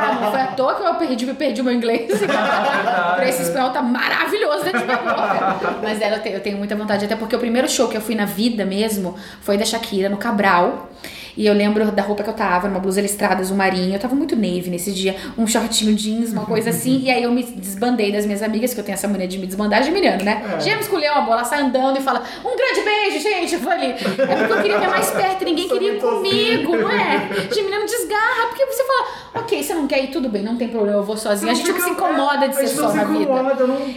Ah, 0.00 0.18
não 0.22 0.30
foi 0.30 0.40
à 0.40 0.46
toa 0.48 0.74
que 0.76 0.82
eu 0.82 0.94
perdi, 0.94 1.26
eu 1.28 1.34
perdi 1.34 1.60
o 1.60 1.64
meu 1.64 1.72
inglês. 1.72 2.08
pra 2.22 3.28
esse 3.28 3.42
espanhol 3.42 3.70
tá 3.70 3.82
maravilhoso 3.82 4.64
dentro 4.64 4.80
de 4.80 4.84
minha 4.86 4.98
boca. 4.98 5.56
Mas 5.82 6.00
ela, 6.00 6.16
eu 6.28 6.40
tenho 6.40 6.56
muita 6.56 6.76
vontade, 6.76 7.04
até 7.04 7.16
porque 7.16 7.34
o 7.34 7.38
primeiro 7.38 7.68
show 7.68 7.88
que 7.88 7.96
eu 7.96 8.00
fui 8.00 8.14
na 8.14 8.24
vida 8.26 8.64
mesmo 8.64 9.16
foi 9.40 9.58
da 9.58 9.64
Shakira, 9.64 10.08
no 10.08 10.16
Cabral. 10.16 10.90
E 11.38 11.46
eu 11.46 11.54
lembro 11.54 11.92
da 11.92 12.02
roupa 12.02 12.24
que 12.24 12.30
eu 12.30 12.34
tava, 12.34 12.66
uma 12.66 12.80
blusa 12.80 13.00
listrada 13.00 13.40
azul 13.40 13.56
marinho. 13.56 13.94
Eu 13.94 13.98
tava 14.00 14.16
muito 14.16 14.34
navy 14.34 14.68
nesse 14.68 14.90
dia, 14.90 15.14
um 15.38 15.46
shortinho 15.46 15.94
jeans, 15.94 16.32
uma 16.32 16.44
coisa 16.44 16.70
assim. 16.70 17.00
e 17.04 17.10
aí 17.12 17.22
eu 17.22 17.30
me 17.30 17.44
desbandei 17.44 18.10
das 18.10 18.26
minhas 18.26 18.42
amigas, 18.42 18.74
que 18.74 18.80
eu 18.80 18.84
tenho 18.84 18.94
essa 18.94 19.06
mania 19.06 19.28
de 19.28 19.38
me 19.38 19.46
desbandar 19.46 19.80
admirando, 19.80 20.24
né? 20.24 20.42
É. 20.56 20.60
Gêmeos 20.60 20.86
escolheu 20.86 21.12
uma 21.12 21.20
bola, 21.20 21.44
sai 21.44 21.60
andando 21.60 21.96
e 21.96 22.02
fala: 22.02 22.24
Um 22.44 22.56
grande 22.56 22.80
beijo, 22.84 23.20
gente. 23.22 23.54
Eu 23.54 23.60
falei: 23.60 23.90
É 23.92 24.36
porque 24.36 24.52
eu 24.52 24.62
queria 24.62 24.78
ver 24.80 24.88
mais 24.88 25.10
perto, 25.10 25.44
ninguém 25.44 25.68
queria 25.68 25.92
ir 25.92 26.00
comigo, 26.00 26.76
não 26.76 26.90
é? 26.90 27.28
Geminiano 27.54 27.86
desgarra, 27.86 28.48
porque 28.48 28.66
você 28.66 28.84
fala: 28.84 29.06
Ok, 29.36 29.62
você 29.62 29.74
não 29.74 29.86
quer 29.86 30.02
ir, 30.02 30.08
tudo 30.08 30.28
bem, 30.28 30.42
não 30.42 30.56
tem 30.56 30.66
problema, 30.66 30.98
eu 30.98 31.04
vou 31.04 31.16
sozinha. 31.16 31.52
A 31.52 31.54
gente 31.54 31.70
não 31.70 31.80
se 31.80 31.90
incomoda 31.90 32.48
de 32.48 32.56
ser 32.56 32.66
só 32.66 32.92
na 32.92 33.04
vida. 33.04 33.32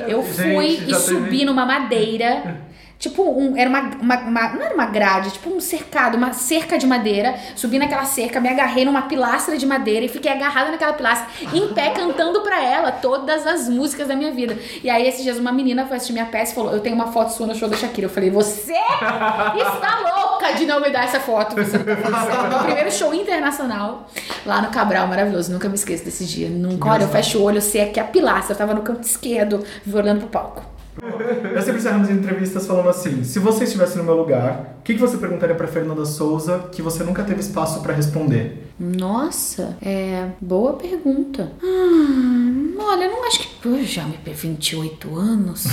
Eu 0.08 0.22
fui 0.22 0.84
e 0.88 0.94
subi 0.94 1.44
numa 1.44 1.66
madeira. 1.66 2.70
Tipo, 3.02 3.24
um, 3.24 3.58
era 3.58 3.68
uma, 3.68 3.80
uma, 4.00 4.18
uma- 4.20 4.50
Não 4.54 4.62
era 4.62 4.76
uma 4.76 4.86
grade, 4.86 5.32
tipo 5.32 5.50
um 5.50 5.60
cercado, 5.60 6.16
uma 6.16 6.34
cerca 6.34 6.78
de 6.78 6.86
madeira. 6.86 7.34
Subi 7.56 7.80
naquela 7.80 8.06
cerca, 8.06 8.40
me 8.40 8.48
agarrei 8.48 8.86
numa 8.86 9.02
pilastra 9.02 9.58
de 9.58 9.66
madeira 9.66 10.06
e 10.06 10.08
fiquei 10.08 10.32
agarrada 10.32 10.70
naquela 10.70 10.94
pilastra, 10.94 11.28
em 11.52 11.74
pé, 11.74 11.90
cantando 11.98 12.42
pra 12.42 12.64
ela 12.64 12.92
todas 12.92 13.46
as 13.48 13.68
músicas 13.68 14.08
da 14.08 14.16
minha 14.16 14.32
vida. 14.32 14.56
E 14.84 14.90
aí, 14.90 15.08
esses 15.08 15.24
dias, 15.24 15.40
uma 15.40 15.52
menina 15.52 15.86
foi 15.88 15.98
assistir 15.98 16.14
minha 16.14 16.28
peça 16.28 16.52
e 16.52 16.56
falou: 16.56 16.72
Eu 16.74 16.80
tenho 16.80 16.94
uma 16.96 17.12
foto 17.12 17.30
sua 17.34 17.48
no 17.48 17.56
show 17.56 17.68
da 17.68 17.76
Shakira. 17.76 18.06
Eu 18.06 18.10
falei: 18.12 18.30
Você 18.30 18.72
está 18.72 20.00
louca 20.16 20.54
de 20.54 20.66
não 20.68 20.80
me 20.80 20.92
dar 20.92 21.04
essa 21.06 21.20
foto. 21.20 21.56
Você 21.56 21.80
tá. 21.80 22.48
Meu 22.50 22.60
primeiro 22.60 22.92
show 22.92 23.12
internacional 23.14 24.08
lá 24.46 24.62
no 24.62 24.70
Cabral, 24.70 25.08
maravilhoso. 25.08 25.52
Nunca 25.52 25.68
me 25.68 25.76
esqueço 25.76 26.06
desse 26.06 26.26
dia. 26.26 26.50
Nunca. 26.50 26.88
Olha, 26.90 27.04
eu 27.04 27.10
fecho 27.10 27.40
o 27.40 27.44
olho, 27.44 27.58
eu 27.58 27.62
sei 27.62 27.82
aqui 27.82 28.00
a 28.00 28.04
pilastra. 28.04 28.54
Eu 28.54 28.58
tava 28.58 28.74
no 28.76 28.82
canto 28.82 29.02
esquerdo, 29.04 29.66
olhando 29.92 30.20
pro 30.20 30.28
palco. 30.30 30.71
Eu 31.54 31.62
sempre 31.62 31.80
encerramos 31.80 32.10
entrevistas 32.10 32.68
falando 32.68 32.90
assim: 32.90 33.24
se 33.24 33.40
você 33.40 33.64
estivesse 33.64 33.98
no 33.98 34.04
meu 34.04 34.16
lugar, 34.16 34.76
o 34.80 34.82
que, 34.84 34.94
que 34.94 35.00
você 35.00 35.18
perguntaria 35.18 35.56
pra 35.56 35.68
Fernanda 35.68 36.06
Souza 36.06 36.70
que 36.72 36.82
você 36.82 37.04
nunca 37.04 37.24
teve 37.24 37.40
espaço 37.40 37.82
pra 37.82 37.94
responder? 37.94 38.68
Nossa, 38.80 39.78
é. 39.82 40.28
Boa 40.42 40.74
pergunta. 40.74 41.52
Hum, 41.64 42.76
olha, 42.78 43.06
eu 43.06 43.12
não 43.12 43.26
acho 43.26 43.40
que. 43.40 43.48
Pô, 43.62 43.78
já 43.84 44.04
me. 44.04 44.20
28 44.32 45.16
anos 45.16 45.66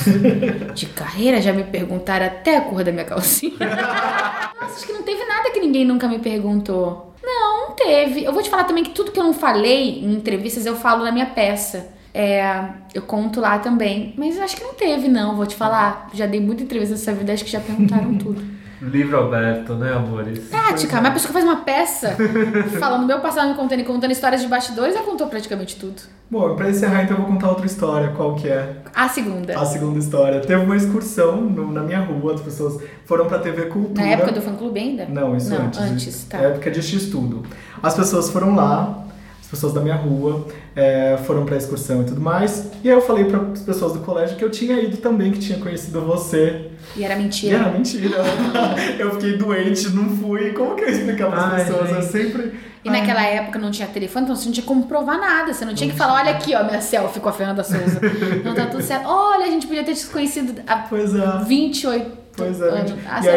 de 0.75 0.87
carreira, 0.87 1.41
já 1.41 1.53
me 1.53 1.65
perguntaram 1.65 2.27
até 2.27 2.57
a 2.57 2.61
cor 2.61 2.85
da 2.85 2.93
minha 2.93 3.05
calcinha. 3.05 3.57
Nossa, 4.61 4.75
acho 4.75 4.87
que 4.87 4.93
não 4.93 5.03
teve 5.03 5.25
nada 5.25 5.51
que 5.51 5.61
ninguém 5.61 5.85
nunca 5.85 6.07
me 6.09 6.19
perguntou. 6.19 7.15
Não, 7.23 7.69
não 7.69 7.75
teve. 7.75 8.25
Eu 8.25 8.33
vou 8.33 8.43
te 8.43 8.51
falar 8.51 8.65
também 8.65 8.85
que 8.85 8.91
tudo 8.91 9.13
que 9.13 9.19
eu 9.19 9.25
não 9.25 9.35
falei 9.35 10.01
em 10.01 10.15
entrevistas 10.15 10.67
eu 10.67 10.77
falo 10.77 11.05
na 11.05 11.13
minha 11.13 11.27
peça. 11.27 11.98
É, 12.15 12.65
eu 12.95 13.03
conto 13.03 13.41
lá 13.41 13.59
também. 13.59 14.15
Mas 14.17 14.39
acho 14.39 14.57
que 14.57 14.65
não 14.65 14.75
teve, 14.75 15.09
não. 15.09 15.37
Vou 15.37 15.47
te 15.47 15.55
falar. 15.57 16.09
Já 16.15 16.27
dei 16.27 16.41
muita 16.41 16.63
entrevista 16.63 16.95
nessa 16.95 17.13
vida, 17.13 17.33
acho 17.33 17.45
que 17.45 17.51
já 17.51 17.61
perguntaram 17.61 18.15
tudo. 18.19 18.59
Livro 18.81 19.19
aberto, 19.19 19.75
né, 19.75 19.93
amores? 19.93 20.49
Tática, 20.51 21.01
mas 21.01 21.07
a 21.07 21.11
pessoa 21.11 21.27
que 21.27 21.33
faz 21.33 21.45
uma 21.45 21.57
peça 21.65 22.17
falando 22.79 23.09
meu 23.09 23.19
passado 23.19 23.49
me 23.49 23.55
contando 23.57 23.81
e 23.81 23.85
contando 23.85 24.13
histórias 24.13 24.41
de 24.41 24.47
bastidores, 24.47 24.95
já 24.95 25.03
contou 25.03 25.27
praticamente 25.27 25.75
tudo. 25.75 26.01
Bom, 26.31 26.55
pra 26.55 26.71
encerrar 26.71 27.03
então 27.03 27.17
eu 27.17 27.23
vou 27.25 27.33
contar 27.33 27.49
outra 27.49 27.67
história, 27.67 28.11
qual 28.17 28.37
que 28.37 28.47
é? 28.49 28.77
A 28.95 29.09
segunda. 29.09 29.59
A 29.59 29.65
segunda 29.65 29.99
história. 29.99 30.41
Teve 30.43 30.63
uma 30.63 30.77
excursão 30.77 31.41
no- 31.41 31.73
na 31.73 31.81
minha 31.83 31.99
rua, 31.99 32.35
as 32.35 32.41
pessoas 32.41 32.81
foram 33.05 33.27
pra 33.27 33.41
TV 33.41 33.63
Cultura. 33.67 34.01
Na 34.01 34.13
época 34.13 34.31
do 34.31 34.41
fã 34.41 34.55
clube 34.55 34.79
ainda? 34.79 35.07
Não, 35.07 35.37
isso 35.37 35.51
Não, 35.51 35.67
antes. 35.67 35.81
antes, 35.81 36.25
tá. 36.31 36.39
Época 36.39 36.71
de 36.71 36.81
X-Tudo. 36.81 37.43
As 37.83 37.95
pessoas 37.97 38.31
foram 38.31 38.55
lá, 38.55 38.97
as 39.41 39.49
pessoas 39.49 39.73
da 39.73 39.81
minha 39.81 39.97
rua, 39.97 40.47
é, 40.79 41.19
foram 41.27 41.45
pra 41.45 41.57
excursão 41.57 42.03
e 42.03 42.05
tudo 42.05 42.21
mais. 42.21 42.71
E 42.85 42.89
aí 42.89 42.95
eu 42.95 43.01
falei 43.01 43.25
para 43.25 43.41
as 43.53 43.63
pessoas 43.63 43.93
do 43.95 43.99
colégio 44.01 44.37
que 44.37 44.45
eu 44.45 44.51
tinha 44.51 44.81
ido 44.81 44.97
também, 44.99 45.33
que 45.33 45.41
tinha 45.41 45.59
conhecido 45.59 46.01
você. 46.03 46.71
E 46.97 47.03
era 47.03 47.15
E 47.15 47.19
mentira. 47.19 47.57
era 47.59 47.71
mentira. 47.71 48.17
eu 48.99 49.11
fiquei 49.15 49.37
doente, 49.37 49.89
não 49.91 50.09
fui. 50.17 50.53
Como 50.53 50.77
que 50.77 50.85
eu 50.85 50.89
ia 50.89 50.95
explicar 50.95 51.31
pras 51.31 51.45
Ai, 51.45 51.65
pessoas? 51.65 51.91
Eu 51.91 51.95
gente. 52.01 52.13
sempre. 52.13 52.53
E 52.85 52.91
naquela 52.91 53.23
época 53.23 53.59
não 53.59 53.73
tinha 53.73 53.89
telefone, 53.89 54.25
então 54.25 54.37
você 54.37 54.47
não 54.47 54.53
tinha 54.53 54.65
como 54.65 54.87
provar 54.87 55.19
nada. 55.19 55.53
Você 55.53 55.65
não 55.65 55.75
tinha 55.75 55.91
que 55.91 55.97
falar, 55.97 56.15
olha 56.23 56.31
aqui, 56.31 56.55
ó, 56.55 56.63
minha 56.63 56.81
selfie 56.81 57.19
com 57.19 57.29
a 57.29 57.33
Fernanda 57.33 57.65
Souza. 57.65 58.01
Não 58.45 58.55
tá 58.55 58.67
tudo 58.67 58.83
certo. 58.83 59.07
Olha, 59.09 59.47
a 59.47 59.51
gente 59.51 59.67
podia 59.67 59.83
ter 59.83 59.95
te 59.95 60.07
conhecido 60.07 60.63
há 60.67 60.77
Pois 60.89 61.13
é. 61.15 61.45
28 61.45 62.28
Pois 62.39 62.61
é. 62.61 62.69
Ah, 63.07 63.21
e 63.23 63.27
lá 63.27 63.33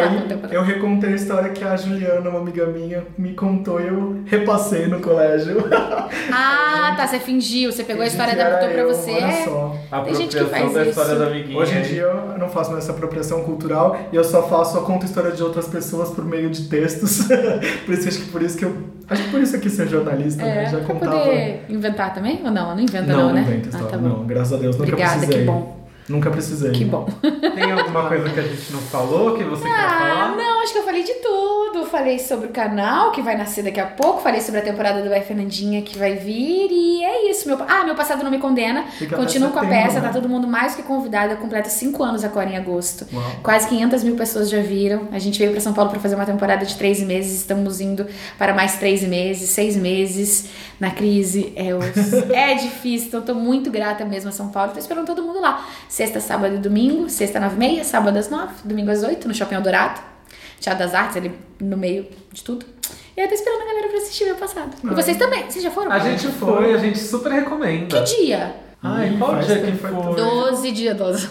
aí, 0.50 0.54
eu 0.54 0.62
recontei 0.62 1.12
a 1.12 1.16
história 1.16 1.50
que 1.50 1.64
a 1.64 1.76
Juliana, 1.76 2.30
uma 2.30 2.38
amiga 2.38 2.66
minha, 2.66 3.04
me 3.18 3.34
contou 3.34 3.80
e 3.80 3.88
eu 3.88 4.22
repassei 4.26 4.86
no 4.86 5.00
colégio. 5.00 5.56
Ah, 6.30 6.94
tá, 6.96 7.06
você 7.06 7.18
fingiu. 7.18 7.72
Você 7.72 7.84
pegou 7.84 8.02
a 8.02 8.06
história 8.06 8.34
Que 8.34 8.38
da 8.42 8.50
botou 8.50 8.68
pra 8.68 8.84
você. 8.84 9.10
Olha 9.12 9.44
só. 9.44 9.76
Tem 10.04 10.14
gente 10.14 10.36
que 10.36 10.44
faz 10.44 10.72
da 10.72 10.80
isso. 10.82 10.90
história 10.90 11.14
da 11.16 11.26
amiguinha. 11.26 11.58
Hoje 11.58 11.76
em 11.76 11.82
dia 11.82 12.02
eu 12.02 12.38
não 12.38 12.48
faço 12.48 12.70
mais 12.70 12.84
essa 12.84 12.92
apropriação 12.92 13.42
cultural 13.42 13.98
e 14.12 14.16
eu 14.16 14.24
só 14.24 14.42
faço, 14.42 14.76
eu 14.76 14.82
conto 14.82 15.02
a 15.02 15.06
história 15.06 15.32
de 15.32 15.42
outras 15.42 15.66
pessoas 15.66 16.10
por 16.10 16.24
meio 16.24 16.50
de 16.50 16.68
textos. 16.68 17.26
por 17.84 17.94
isso 17.94 18.08
acho 18.08 18.18
que 18.20 18.30
por 18.30 18.42
isso 18.42 18.56
que 18.58 18.64
eu. 18.64 18.76
Acho 19.08 19.22
que 19.24 19.30
por 19.30 19.40
isso 19.40 19.56
aqui 19.56 19.68
ser 19.68 19.88
jornalista, 19.88 20.42
né? 20.42 20.64
É, 20.64 20.66
Já 20.66 20.78
pra 20.78 20.86
contava. 20.86 21.18
poder 21.18 21.64
inventar 21.68 22.14
também? 22.14 22.40
Ou 22.44 22.50
não? 22.50 22.74
Não 22.74 22.80
inventa 22.80 23.12
não, 23.12 23.16
não, 23.16 23.26
não 23.28 23.34
né? 23.34 23.40
invento 23.42 23.66
ah, 23.66 23.70
história. 23.70 23.88
tá 23.90 23.98
bom. 23.98 24.08
não, 24.08 24.26
graças 24.26 24.52
a 24.52 24.56
Deus, 24.56 24.76
nunca 24.76 24.92
Obrigada, 24.92 25.18
precisei. 25.18 25.40
que 25.40 25.46
bom. 25.46 25.81
Nunca 26.08 26.30
precisei. 26.30 26.72
Que 26.72 26.84
bom. 26.84 27.06
Tem 27.54 27.70
alguma 27.70 28.08
coisa 28.08 28.28
que 28.28 28.40
a 28.40 28.42
gente 28.42 28.72
não 28.72 28.80
falou 28.80 29.36
que 29.36 29.44
você 29.44 29.62
quer 29.64 29.70
Ah, 29.70 29.98
falar? 29.98 30.36
não, 30.36 30.51
acho 30.62 30.72
que 30.72 30.78
eu 30.78 30.84
falei 30.84 31.02
de 31.02 31.14
tudo. 31.14 31.86
Falei 31.86 32.18
sobre 32.18 32.46
o 32.46 32.50
canal 32.50 33.12
que 33.12 33.20
vai 33.20 33.36
nascer 33.36 33.62
daqui 33.64 33.80
a 33.80 33.86
pouco. 33.86 34.20
Falei 34.20 34.40
sobre 34.40 34.60
a 34.60 34.62
temporada 34.62 35.02
do 35.02 35.08
Vai 35.08 35.20
Fernandinha 35.20 35.82
que 35.82 35.98
vai 35.98 36.14
vir. 36.16 36.68
E 36.70 37.02
é 37.04 37.30
isso. 37.30 37.46
Meu... 37.48 37.58
Ah, 37.68 37.84
meu 37.84 37.94
passado 37.94 38.22
não 38.22 38.30
me 38.30 38.38
condena. 38.38 38.84
Fica 38.84 39.16
Continuo 39.16 39.50
com 39.50 39.58
a 39.58 39.62
setembro, 39.62 39.84
peça. 39.86 40.00
né? 40.00 40.06
Tá 40.08 40.12
todo 40.12 40.28
mundo 40.28 40.46
mais 40.46 40.74
que 40.74 40.82
convidado. 40.82 41.32
Eu 41.32 41.36
completo 41.36 41.68
cinco 41.68 42.02
anos 42.02 42.24
agora 42.24 42.48
em 42.48 42.56
agosto. 42.56 43.06
Uau. 43.12 43.24
Quase 43.42 43.68
500 43.68 44.04
mil 44.04 44.16
pessoas 44.16 44.48
já 44.48 44.60
viram. 44.60 45.08
A 45.12 45.18
gente 45.18 45.38
veio 45.38 45.52
pra 45.52 45.60
São 45.60 45.72
Paulo 45.72 45.90
pra 45.90 46.00
fazer 46.00 46.14
uma 46.14 46.26
temporada 46.26 46.64
de 46.64 46.76
três 46.76 47.00
meses. 47.02 47.40
Estamos 47.40 47.80
indo 47.80 48.06
para 48.38 48.54
mais 48.54 48.76
três 48.76 49.02
meses, 49.02 49.50
seis 49.50 49.76
meses 49.76 50.46
na 50.78 50.90
crise. 50.90 51.52
É, 51.56 51.70
é 52.52 52.54
difícil. 52.54 53.08
Então, 53.08 53.22
tô 53.22 53.34
muito 53.34 53.70
grata 53.70 54.04
mesmo 54.04 54.28
a 54.28 54.32
São 54.32 54.48
Paulo. 54.48 54.72
Tô 54.72 54.78
esperando 54.78 55.06
todo 55.06 55.22
mundo 55.22 55.40
lá. 55.40 55.66
Sexta, 55.88 56.20
sábado 56.20 56.54
e 56.54 56.58
domingo. 56.58 57.08
Sexta, 57.08 57.40
nove 57.40 57.56
e 57.56 57.58
meia. 57.58 57.84
Sábado 57.84 58.16
às 58.18 58.30
nove. 58.30 58.52
Domingo 58.64 58.90
às 58.90 59.02
oito, 59.02 59.26
no 59.26 59.34
Shopping 59.34 59.56
Eldorado. 59.56 60.11
Teatro 60.62 60.84
das 60.84 60.94
Artes, 60.94 61.16
ali 61.16 61.32
no 61.60 61.76
meio 61.76 62.06
de 62.32 62.42
tudo. 62.42 62.64
E 63.16 63.20
eu 63.20 63.28
tô 63.28 63.34
esperando 63.34 63.62
a 63.62 63.64
galera 63.66 63.88
pra 63.88 63.98
assistir 63.98 64.24
meu 64.24 64.36
passado. 64.36 64.70
E 64.82 64.94
vocês 64.94 65.16
também. 65.16 65.50
Vocês 65.50 65.62
já 65.62 65.70
foram? 65.70 65.92
A 65.92 65.98
gente 65.98 66.28
foi, 66.28 66.72
a 66.72 66.78
gente 66.78 66.98
super 66.98 67.30
recomenda. 67.32 68.00
Que 68.02 68.16
dia? 68.16 68.56
Ai, 68.84 69.14
qual 69.16 69.30
Faz 69.34 69.46
dia 69.46 69.58
que 69.60 69.72
foi? 69.72 69.90
faz 69.92 69.94
tempo. 69.94 70.14
12 70.16 70.72
dia 70.72 70.92
12. 70.94 71.28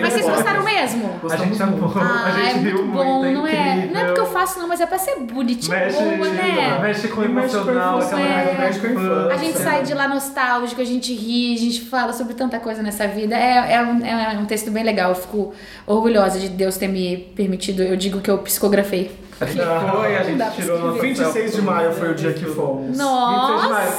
Mas 0.00 0.12
vocês 0.12 0.24
gostaram 0.24 0.62
mesmo? 0.62 1.20
A 1.28 1.36
gente 1.36 1.60
amou, 1.60 1.92
Ah, 1.96 2.24
a 2.26 2.30
gente 2.30 2.58
é 2.58 2.70
riu 2.70 2.84
muito 2.84 2.92
bom, 2.92 3.18
muito, 3.24 3.34
não 3.40 3.46
é? 3.46 3.88
Não 3.92 4.00
é 4.00 4.04
porque 4.04 4.20
eu 4.20 4.26
faço, 4.26 4.60
não, 4.60 4.68
mas 4.68 4.80
é 4.80 4.86
pra 4.86 4.96
ser 4.96 5.16
bonitinho, 5.16 5.76
Mexe, 5.76 5.98
boa, 6.00 6.28
né? 6.28 6.78
mexe 6.80 7.08
com 7.08 7.20
o 7.22 7.24
emocional, 7.24 7.98
aquela 7.98 8.20
coisa 8.22 8.58
mexe 8.60 8.78
com 8.78 8.86
a 8.86 8.90
infância. 8.90 9.34
A 9.34 9.36
gente 9.36 9.58
sai 9.58 9.82
de 9.82 9.94
lá 9.94 10.06
nostálgico, 10.08 10.80
a 10.80 10.84
gente 10.84 11.12
ri, 11.12 11.54
a 11.54 11.58
gente 11.58 11.80
fala 11.80 12.12
sobre 12.12 12.34
tanta 12.34 12.60
coisa 12.60 12.82
nessa 12.84 13.08
vida. 13.08 13.34
É, 13.34 13.74
é, 13.74 13.82
um, 13.82 14.06
é 14.06 14.38
um 14.38 14.46
texto 14.46 14.70
bem 14.70 14.84
legal. 14.84 15.10
Eu 15.10 15.16
fico 15.16 15.52
orgulhosa 15.86 16.38
de 16.38 16.48
Deus 16.48 16.76
ter 16.76 16.86
me 16.86 17.16
permitido. 17.34 17.82
Eu 17.82 17.96
digo 17.96 18.20
que 18.20 18.30
eu 18.30 18.38
psicografei. 18.38 19.10
A 19.40 19.46
gente 19.46 19.62
foi, 19.64 20.16
a 20.16 20.22
gente 20.22 20.50
tirou 20.56 20.78
nossa 20.78 21.00
26 21.00 21.52
de 21.54 21.62
maio 21.62 21.92
foi 21.92 22.10
o 22.10 22.14
dia 22.14 22.32
que 22.34 22.44
fomos. 22.44 22.88
26 22.98 22.98
de 22.98 23.68
maio. 23.68 23.70
Eu 23.70 23.86
ia 23.86 23.92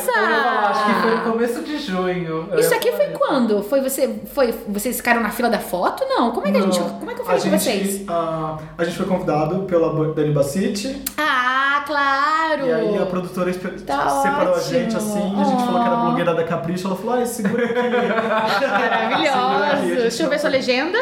falar, 0.43 0.69
acho 0.69 0.85
que 0.85 0.91
foi 1.01 1.09
no 1.09 1.15
Nossa! 1.17 1.31
começo 1.31 1.61
de 1.63 1.77
junho. 1.79 2.49
Isso 2.57 2.73
aqui 2.75 2.91
foi 2.91 3.07
quando? 3.07 3.63
Foi 3.63 3.81
você. 3.81 4.19
Foi, 4.33 4.53
vocês 4.67 4.97
ficaram 4.97 5.21
na 5.21 5.29
fila 5.31 5.49
da 5.49 5.59
foto? 5.59 6.05
Não. 6.07 6.31
Como 6.31 6.47
é 6.47 6.51
que 6.51 6.57
a 6.57 6.61
gente. 6.61 6.79
Como 6.79 7.09
é 7.09 7.13
que 7.15 7.19
eu 7.21 7.23
a 7.23 7.27
falei 7.27 7.41
com 7.41 7.49
gente, 7.57 7.63
vocês? 7.63 8.03
A, 8.07 8.57
a 8.77 8.83
gente 8.83 8.97
foi 8.97 9.05
convidado 9.07 9.63
pela 9.63 10.13
Dani 10.13 10.31
Bassiti 10.31 11.03
Ah, 11.17 11.83
claro! 11.87 12.67
e 12.67 12.71
aí 12.73 12.97
a 13.01 13.05
produtora 13.05 13.51
Tá 13.85 14.09
separou 14.21 14.53
a 14.53 14.57
ótimo. 14.57 14.69
gente 14.71 14.95
assim, 14.95 15.35
a 15.39 15.43
gente 15.43 15.63
falou 15.65 15.81
que 15.81 15.87
era 15.87 15.95
blogueira 15.95 16.33
da 16.35 16.43
Capricho, 16.43 16.87
ela 16.87 16.95
falou, 16.95 17.13
ai, 17.15 17.25
segura 17.25 17.65
aqui. 17.65 17.73
Maravilhoso. 18.67 19.31
Segura 19.31 19.65
aqui, 19.65 19.71
a 19.71 19.85
gente 19.87 20.01
Deixa 20.01 20.23
eu 20.23 20.29
ver 20.29 20.39
sua 20.39 20.49
legenda. 20.49 20.97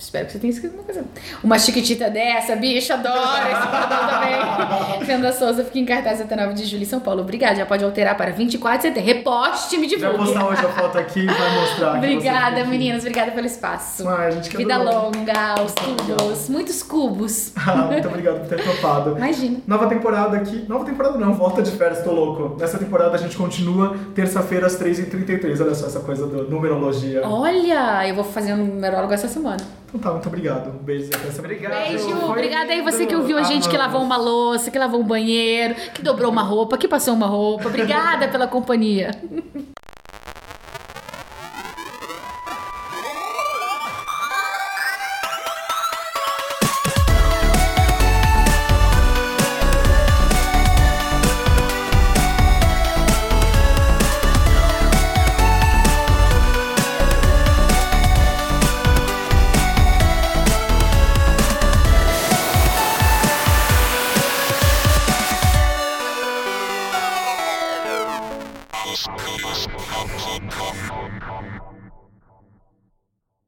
Espero 0.00 0.24
que 0.26 0.32
você 0.32 0.38
tenha 0.38 0.50
escrito 0.50 0.74
uma 0.76 0.82
coisa. 0.82 1.04
Uma 1.44 1.58
chiquitita 1.58 2.08
dessa, 2.08 2.56
bicho, 2.56 2.90
adoro 2.90 3.18
esse 3.18 3.68
bordão 3.68 4.08
também. 4.08 5.04
Fernanda 5.04 5.32
Souza 5.32 5.62
fica 5.62 5.78
em 5.78 5.84
cartaz 5.84 6.22
até 6.22 6.34
9 6.34 6.54
de 6.54 6.64
julho 6.64 6.82
em 6.82 6.86
São 6.86 7.00
Paulo. 7.00 7.20
Obrigada, 7.20 7.56
já 7.56 7.66
pode 7.66 7.84
alterar 7.84 8.16
para 8.16 8.30
24 8.32 8.78
de 8.78 8.82
setembro. 8.94 9.06
Reposte, 9.14 9.76
me 9.76 9.86
Vai 9.86 9.96
divulgue. 9.98 10.16
postar 10.16 10.46
hoje 10.48 10.64
a 10.64 10.68
foto 10.70 10.98
aqui 10.98 11.20
e 11.20 11.26
vai 11.26 11.60
mostrar. 11.60 11.96
Obrigada, 11.96 12.64
meninas. 12.64 13.00
Obrigada 13.00 13.30
pelo 13.32 13.46
espaço. 13.46 14.08
Ai, 14.08 14.28
a 14.28 14.30
gente 14.30 14.48
que 14.48 14.56
Vida 14.56 14.76
adorou. 14.76 15.12
longa, 15.14 15.54
aos 15.58 15.72
cubos. 15.74 16.48
Muitos 16.48 16.82
cubos. 16.82 17.52
Ah, 17.70 17.76
muito 17.82 18.08
obrigado 18.08 18.40
por 18.40 18.48
ter 18.48 18.64
topado. 18.64 19.16
Imagina. 19.18 19.58
Nova 19.66 19.86
temporada 19.86 20.36
aqui. 20.36 20.64
Nova 20.66 20.84
temporada 20.84 21.18
não, 21.18 21.34
volta 21.34 21.62
de 21.62 21.70
férias, 21.72 22.02
tô 22.02 22.10
louco. 22.10 22.56
Nessa 22.58 22.78
temporada 22.78 23.14
a 23.14 23.18
gente 23.18 23.36
continua 23.36 23.94
terça-feira 24.14 24.66
às 24.66 24.80
3h33. 24.80 25.60
Olha 25.60 25.74
só 25.74 25.86
essa 25.86 26.00
coisa 26.00 26.26
do 26.26 26.50
numerologia. 26.50 27.22
Olha, 27.24 28.08
eu 28.08 28.14
vou 28.14 28.24
fazer 28.24 28.54
um 28.54 28.64
numerólogo 28.64 29.12
essa 29.12 29.28
semana. 29.28 29.58
Então 29.92 30.00
tá, 30.00 30.10
muito 30.12 30.28
obrigado. 30.28 30.70
Beijos 30.82 31.08
e 31.08 31.14
até 31.14 31.30
semana. 31.30 31.54
Obrigado. 31.54 31.88
Beijo, 31.88 32.16
foi 32.16 32.28
obrigada 32.28 32.72
aí 32.72 32.82
você 32.82 33.06
que 33.06 33.14
ouviu 33.14 33.36
a 33.36 33.42
gente, 33.42 33.68
que 33.68 33.76
lavou 33.76 34.02
uma 34.02 34.16
louça, 34.16 34.70
que 34.70 34.78
lavou 34.78 35.00
um 35.00 35.04
banheiro, 35.04 35.74
que 35.92 36.02
dobrou 36.02 36.30
uma 36.30 36.42
roupa, 36.42 36.78
que 36.78 36.86
passou 36.86 37.14
uma 37.14 37.26
roupa. 37.26 37.68
Obrigada 37.68 38.28
pela 38.28 38.46
companhia. 38.46 39.10